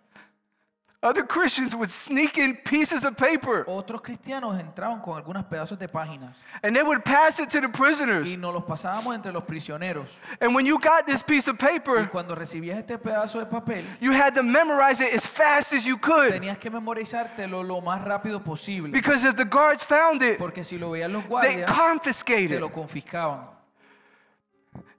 Other 1.02 1.24
Christians 1.24 1.76
would 1.76 1.90
sneak 1.90 2.38
in 2.38 2.56
pieces 2.56 3.04
of 3.04 3.16
paper 3.16 3.64
Otros 3.68 4.00
cristianos 4.00 4.58
entraban 4.58 5.00
con 5.02 5.14
algunos 5.16 5.44
pedazos 5.44 5.78
de 5.78 5.86
páginas 5.88 6.42
and 6.62 6.74
they 6.74 6.82
would 6.82 7.04
pass 7.04 7.38
it 7.38 7.50
to 7.50 7.60
the 7.60 7.68
prisoners. 7.68 8.26
y 8.26 8.36
nos 8.36 8.54
los 8.54 8.64
pasábamos 8.64 9.14
entre 9.14 9.30
los 9.30 9.44
prisioneros. 9.44 10.16
And 10.40 10.54
when 10.54 10.64
you 10.64 10.78
got 10.78 11.06
this 11.06 11.22
piece 11.22 11.48
of 11.48 11.58
Y 11.60 11.66
paper, 11.78 12.08
cuando 12.08 12.34
recibías 12.34 12.78
este 12.78 12.98
pedazo 12.98 13.38
de 13.38 13.46
papel, 13.46 13.84
you 14.00 14.12
had 14.12 14.34
to 14.34 14.42
memorize 14.42 15.00
it 15.00 15.12
as 15.14 15.26
fast 15.26 15.74
as 15.74 15.84
you 15.84 15.98
could. 15.98 16.32
tenías 16.32 16.58
que 16.58 16.70
memorizártelo 16.70 17.62
lo 17.62 17.80
más 17.82 18.02
rápido 18.02 18.42
posible. 18.42 18.90
Because 18.90 19.22
if 19.22 19.36
the 19.36 19.44
guards 19.44 19.82
found 19.84 20.22
it, 20.22 20.38
Porque 20.38 20.64
si 20.64 20.78
lo 20.78 20.90
veían 20.90 21.12
los 21.12 21.24
guardias, 21.26 21.56
they 21.56 21.64
confiscated 21.64 22.48
te 22.48 22.60
lo 22.60 22.70
confiscaban. 22.70 23.50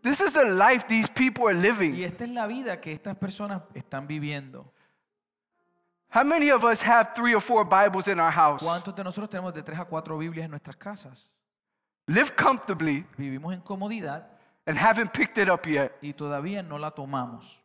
This 0.04 0.22
is 0.22 0.34
the 0.34 0.46
life 0.46 0.86
these 0.88 1.10
people 1.10 1.48
are 1.48 1.56
living. 1.56 1.96
Y 1.96 2.04
esta 2.04 2.24
es 2.24 2.30
la 2.30 2.46
vida 2.48 2.80
que 2.80 2.94
estas 2.94 3.16
personas 3.18 3.64
están 3.74 4.08
viviendo. 4.08 4.72
How 6.18 6.24
many 6.24 6.50
of 6.50 6.66
us 6.66 6.82
have 6.82 7.14
three 7.14 7.36
or 7.36 7.40
four 7.40 7.64
Bibles 7.64 8.08
in 8.08 8.20
our 8.20 8.32
house? 8.32 8.64
¿Cuántos 8.64 8.96
de 8.96 9.04
nosotros 9.04 9.30
tenemos 9.30 9.54
de 9.54 9.62
tres 9.62 9.78
a 9.78 9.86
cuatro 9.86 10.18
Biblias 10.18 10.46
en 10.46 10.50
nuestras 10.50 10.76
casas? 10.76 11.30
Live 12.08 12.36
comfortably 12.36 13.06
Vivimos 13.20 13.54
en 13.54 13.62
comodidad 13.62 14.24
and 14.66 14.76
haven't 14.80 15.14
picked 15.14 15.38
it 15.38 15.48
up 15.48 15.68
yet. 15.68 15.92
y 16.02 16.14
todavía 16.14 16.64
no 16.64 16.80
la 16.80 16.90
tomamos. 16.90 17.62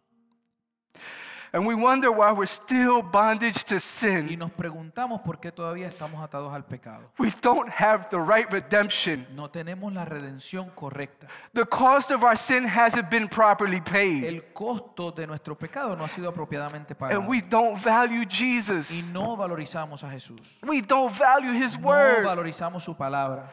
And 1.55 1.67
we 1.67 1.75
wonder 1.75 2.11
why 2.11 2.33
we're 2.33 2.47
still 2.47 3.03
bondage 3.03 3.65
to 3.65 3.75
Y 3.75 3.81
sin. 3.81 4.39
nos 4.39 4.51
preguntamos 4.53 5.21
por 5.21 5.39
qué 5.39 5.53
todavía 5.53 5.87
estamos 5.87 6.23
atados 6.23 6.55
al 6.55 6.65
pecado. 6.65 7.11
We 7.19 7.31
don't 7.43 7.69
have 7.69 8.09
the 8.09 8.19
right 8.19 8.51
redemption. 8.51 9.27
No 9.35 9.51
tenemos 9.51 9.93
la 9.93 10.07
redención 10.07 10.71
correcta. 10.71 11.27
The 11.53 11.67
cost 11.67 12.11
of 12.11 12.23
our 12.25 12.37
sin 12.39 12.65
hasn't 12.65 13.11
been 13.11 13.29
properly 13.29 13.83
paid. 13.83 14.25
El 14.25 14.45
costo 14.55 15.11
de 15.13 15.27
nuestro 15.27 15.55
pecado 15.55 15.95
no 15.95 16.05
ha 16.05 16.09
sido 16.09 16.31
apropiadamente 16.31 16.95
And 16.95 16.99
pagado. 16.99 17.29
we 17.29 17.43
don't 17.43 17.77
value 17.77 18.23
Y 18.23 18.27
Jesus. 18.31 18.91
no 19.13 19.37
valorizamos 19.37 20.03
a 20.05 20.11
Jesús. 20.11 20.59
We 20.67 20.81
don't 20.81 21.13
value 21.13 21.53
His 21.53 21.79
No 21.79 21.89
word. 21.89 22.25
valorizamos 22.25 22.83
su 22.83 22.97
palabra. 22.97 23.51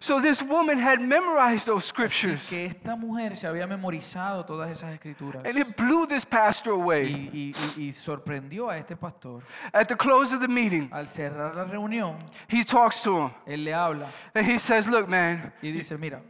So 0.00 0.20
this 0.20 0.40
woman 0.42 0.78
had 0.78 1.00
memorized 1.00 1.66
those 1.66 1.84
Así 1.84 1.88
scriptures. 1.88 2.46
que 2.48 2.66
esta 2.66 2.94
mujer 2.94 3.36
se 3.36 3.46
había 3.48 3.66
memorizado 3.66 4.44
todas 4.44 4.70
esas 4.70 4.92
escrituras 4.92 5.42
And 5.44 5.56
it 5.58 5.76
blew 5.76 6.06
this 6.06 6.24
pastor 6.24 6.72
away. 6.74 7.30
y- 7.32 7.52
y- 7.78 7.88
y 7.88 7.92
sorprendió 7.92 8.70
a 8.70 8.76
este 8.78 8.96
pastor. 8.96 9.42
At 9.72 9.88
the 9.88 9.96
close 9.96 10.32
of 10.32 10.40
the 10.40 10.46
meeting, 10.48 10.88
Al 10.92 11.08
cerrar 11.08 11.54
la 11.56 11.64
reunión, 11.64 12.16
he 12.48 12.64
talks 12.64 13.02
to 13.02 13.26
him 13.26 13.30
él 13.46 13.64
le 13.64 13.72
habla 13.74 14.06
and 14.34 14.46
he 14.46 14.58
says, 14.58 14.86
Look, 14.86 15.08
man, 15.08 15.52
y 15.62 15.72
dice, 15.72 15.96
mira, 15.98 16.20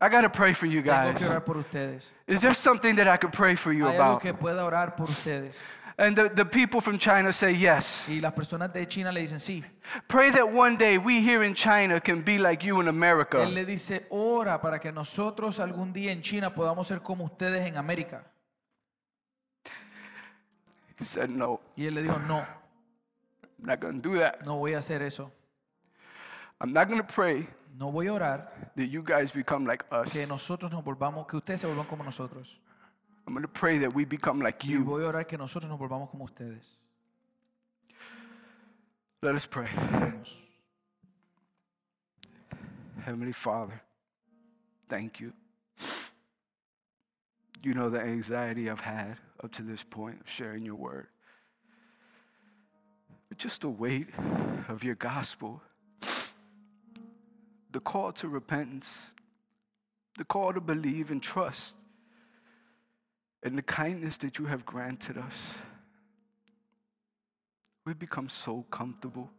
I 0.00 0.08
got 0.10 0.20
to 0.20 0.28
pray 0.30 0.52
for 0.52 0.66
you 0.66 0.82
tengo 0.82 0.92
guys. 1.12 1.18
que 1.18 1.26
orar 1.26 1.42
por 1.44 1.56
ustedes. 1.56 2.12
Is 2.26 2.42
there 2.42 2.54
something 2.54 2.94
that 2.96 3.08
I 3.08 3.16
could 3.16 3.32
pray 3.32 3.56
for 3.56 3.72
you 3.72 3.86
Hay 3.86 3.96
algo 3.96 4.04
about? 4.18 4.20
que 4.22 4.34
pueda 4.34 4.62
orar 4.64 4.94
por 4.94 5.08
ustedes. 5.08 5.58
And 5.98 6.14
the, 6.14 6.28
the 6.28 6.44
people 6.44 6.82
from 6.82 6.98
China 6.98 7.32
say, 7.32 7.54
Yes. 7.54 8.04
Y 8.06 8.20
las 8.20 8.34
personas 8.34 8.70
de 8.72 8.86
China 8.86 9.10
le 9.10 9.20
dicen, 9.22 9.40
sí. 9.40 9.64
Pray 10.08 10.30
that 10.30 10.46
one 10.52 10.76
day 10.76 10.98
we 10.98 11.22
here 11.22 11.42
in 11.42 11.54
China 11.54 12.00
can 12.00 12.20
be 12.22 12.36
like 12.36 12.62
you 12.66 12.80
in 12.80 12.88
America. 12.88 13.38
Él 13.42 13.54
le 13.54 13.64
dice, 13.64 14.06
ora 14.10 14.60
para 14.60 14.78
que 14.78 14.92
nosotros 14.92 15.58
algún 15.58 15.94
día 15.94 16.12
en 16.12 16.20
China 16.20 16.52
podamos 16.54 16.86
ser 16.86 17.00
como 17.00 17.24
ustedes 17.24 17.66
en 17.66 17.78
América. 17.78 18.24
He 20.98 21.04
said, 21.04 21.30
No, 21.30 21.60
Y 21.76 21.86
él 21.86 21.94
le 21.94 22.02
dijo, 22.02 22.18
no, 22.26 22.38
I'm 23.58 23.66
not 23.66 23.80
going 23.80 24.00
to 24.02 24.08
do 24.10 24.18
that. 24.18 24.42
no 24.44 24.56
voy 24.56 24.74
a 24.74 24.78
hacer 24.78 25.02
eso. 25.02 25.30
I'm 26.60 26.72
not 26.72 26.88
going 26.88 27.00
to 27.00 27.06
pray 27.06 27.46
No 27.78 27.90
voy 27.90 28.06
a 28.06 28.12
orar 28.12 28.72
that 28.76 28.86
you 28.88 29.02
guys 29.02 29.30
become 29.30 29.66
like 29.66 29.84
us. 29.90 30.10
que 30.12 30.26
nosotros 30.26 30.70
nos 30.72 30.82
volvamos, 30.82 31.26
que 31.26 31.36
ustedes 31.36 31.60
se 31.60 31.66
vuelvan 31.66 31.86
como 31.86 32.04
nosotros. 32.04 32.58
I'm 33.26 33.32
going 33.32 33.42
to 33.42 33.48
pray 33.48 33.78
that 33.78 33.94
we 33.94 34.04
become 34.04 34.40
like 34.40 34.62
Y 34.62 34.70
you. 34.70 34.84
voy 34.84 35.02
a 35.02 35.12
orar 35.12 35.26
que 35.26 35.36
nosotros 35.36 35.68
nos 35.68 35.78
volvamos 35.78 36.10
como 36.10 36.26
ustedes. 36.26 36.64
Let 39.22 39.34
us 39.34 39.46
pray. 39.46 39.66
Oremos. 39.66 40.32
Heavenly 43.04 43.32
Father, 43.32 43.80
thank 44.88 45.20
you. 45.20 45.32
You 47.62 47.74
know 47.74 47.88
the 47.88 48.00
anxiety 48.00 48.70
I've 48.70 48.80
had 48.80 49.16
up 49.42 49.52
to 49.52 49.62
this 49.62 49.82
point 49.82 50.20
of 50.20 50.30
sharing 50.30 50.64
your 50.64 50.76
word. 50.76 51.08
But 53.28 53.38
just 53.38 53.62
the 53.62 53.68
weight 53.68 54.08
of 54.68 54.84
your 54.84 54.94
gospel, 54.94 55.62
the 57.72 57.80
call 57.80 58.12
to 58.12 58.28
repentance, 58.28 59.12
the 60.16 60.24
call 60.24 60.52
to 60.52 60.60
believe 60.60 61.10
and 61.10 61.20
trust, 61.22 61.74
and 63.46 63.56
the 63.56 63.62
kindness 63.62 64.16
that 64.16 64.40
you 64.40 64.46
have 64.46 64.66
granted 64.66 65.16
us. 65.16 65.54
We've 67.84 67.96
become 67.96 68.28
so 68.28 68.66
comfortable. 68.72 69.30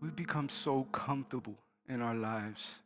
We've 0.00 0.14
become 0.14 0.48
so 0.48 0.84
comfortable 0.92 1.56
in 1.88 2.00
our 2.00 2.14
lives. 2.14 2.76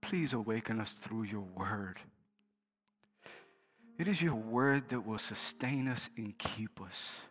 Please 0.00 0.32
awaken 0.32 0.80
us 0.80 0.92
through 0.92 1.22
your 1.22 1.46
word. 1.56 2.00
It 3.96 4.08
is 4.08 4.20
your 4.20 4.34
word 4.34 4.88
that 4.88 5.06
will 5.06 5.18
sustain 5.18 5.86
us 5.86 6.10
and 6.16 6.36
keep 6.36 6.80
us. 6.80 7.22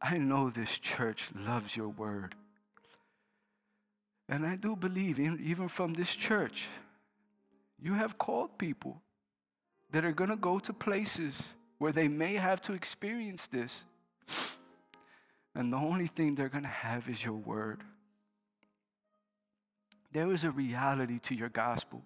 I 0.00 0.18
know 0.18 0.50
this 0.50 0.80
church 0.80 1.30
loves 1.36 1.76
your 1.76 1.90
word. 1.90 2.34
And 4.32 4.46
I 4.46 4.56
do 4.56 4.74
believe, 4.74 5.20
even 5.20 5.68
from 5.68 5.92
this 5.92 6.14
church, 6.14 6.68
you 7.78 7.92
have 7.92 8.16
called 8.16 8.56
people 8.56 9.02
that 9.90 10.06
are 10.06 10.12
going 10.12 10.30
to 10.30 10.36
go 10.36 10.58
to 10.58 10.72
places 10.72 11.52
where 11.76 11.92
they 11.92 12.08
may 12.08 12.36
have 12.36 12.62
to 12.62 12.72
experience 12.72 13.46
this. 13.46 13.84
And 15.54 15.70
the 15.70 15.76
only 15.76 16.06
thing 16.06 16.34
they're 16.34 16.48
going 16.48 16.64
to 16.64 16.70
have 16.70 17.10
is 17.10 17.22
your 17.22 17.34
word. 17.34 17.82
There 20.12 20.32
is 20.32 20.44
a 20.44 20.50
reality 20.50 21.18
to 21.18 21.34
your 21.34 21.50
gospel. 21.50 22.00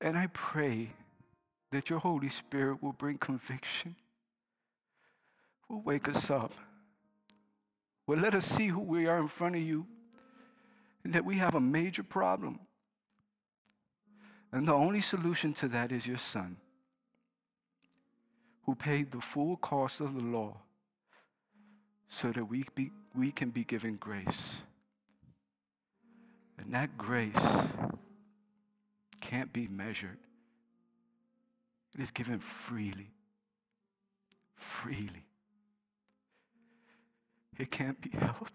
And 0.00 0.18
I 0.18 0.26
pray 0.32 0.88
that 1.70 1.88
your 1.88 2.00
Holy 2.00 2.28
Spirit 2.28 2.82
will 2.82 2.92
bring 2.92 3.18
conviction, 3.18 3.94
will 5.68 5.82
wake 5.82 6.08
us 6.08 6.28
up, 6.28 6.54
will 8.08 8.18
let 8.18 8.34
us 8.34 8.46
see 8.46 8.66
who 8.66 8.80
we 8.80 9.06
are 9.06 9.18
in 9.18 9.28
front 9.28 9.54
of 9.54 9.62
you, 9.62 9.86
that 11.04 11.24
we 11.24 11.36
have 11.36 11.54
a 11.54 11.60
major 11.60 12.02
problem. 12.02 12.60
And 14.52 14.66
the 14.66 14.74
only 14.74 15.00
solution 15.00 15.52
to 15.54 15.68
that 15.68 15.92
is 15.92 16.06
your 16.06 16.16
Son, 16.16 16.56
who 18.64 18.74
paid 18.74 19.10
the 19.10 19.20
full 19.20 19.56
cost 19.56 20.00
of 20.00 20.14
the 20.14 20.22
law 20.22 20.56
so 22.08 22.32
that 22.32 22.44
we, 22.44 22.64
be, 22.74 22.90
we 23.14 23.30
can 23.30 23.50
be 23.50 23.64
given 23.64 23.94
grace. 23.94 24.62
And 26.58 26.74
that 26.74 26.98
grace 26.98 27.66
can't 29.20 29.52
be 29.52 29.68
measured, 29.68 30.18
it 31.94 32.02
is 32.02 32.10
given 32.10 32.40
freely. 32.40 33.10
Freely. 34.56 35.24
It 37.58 37.70
can't 37.70 38.00
be 38.00 38.10
held. 38.18 38.50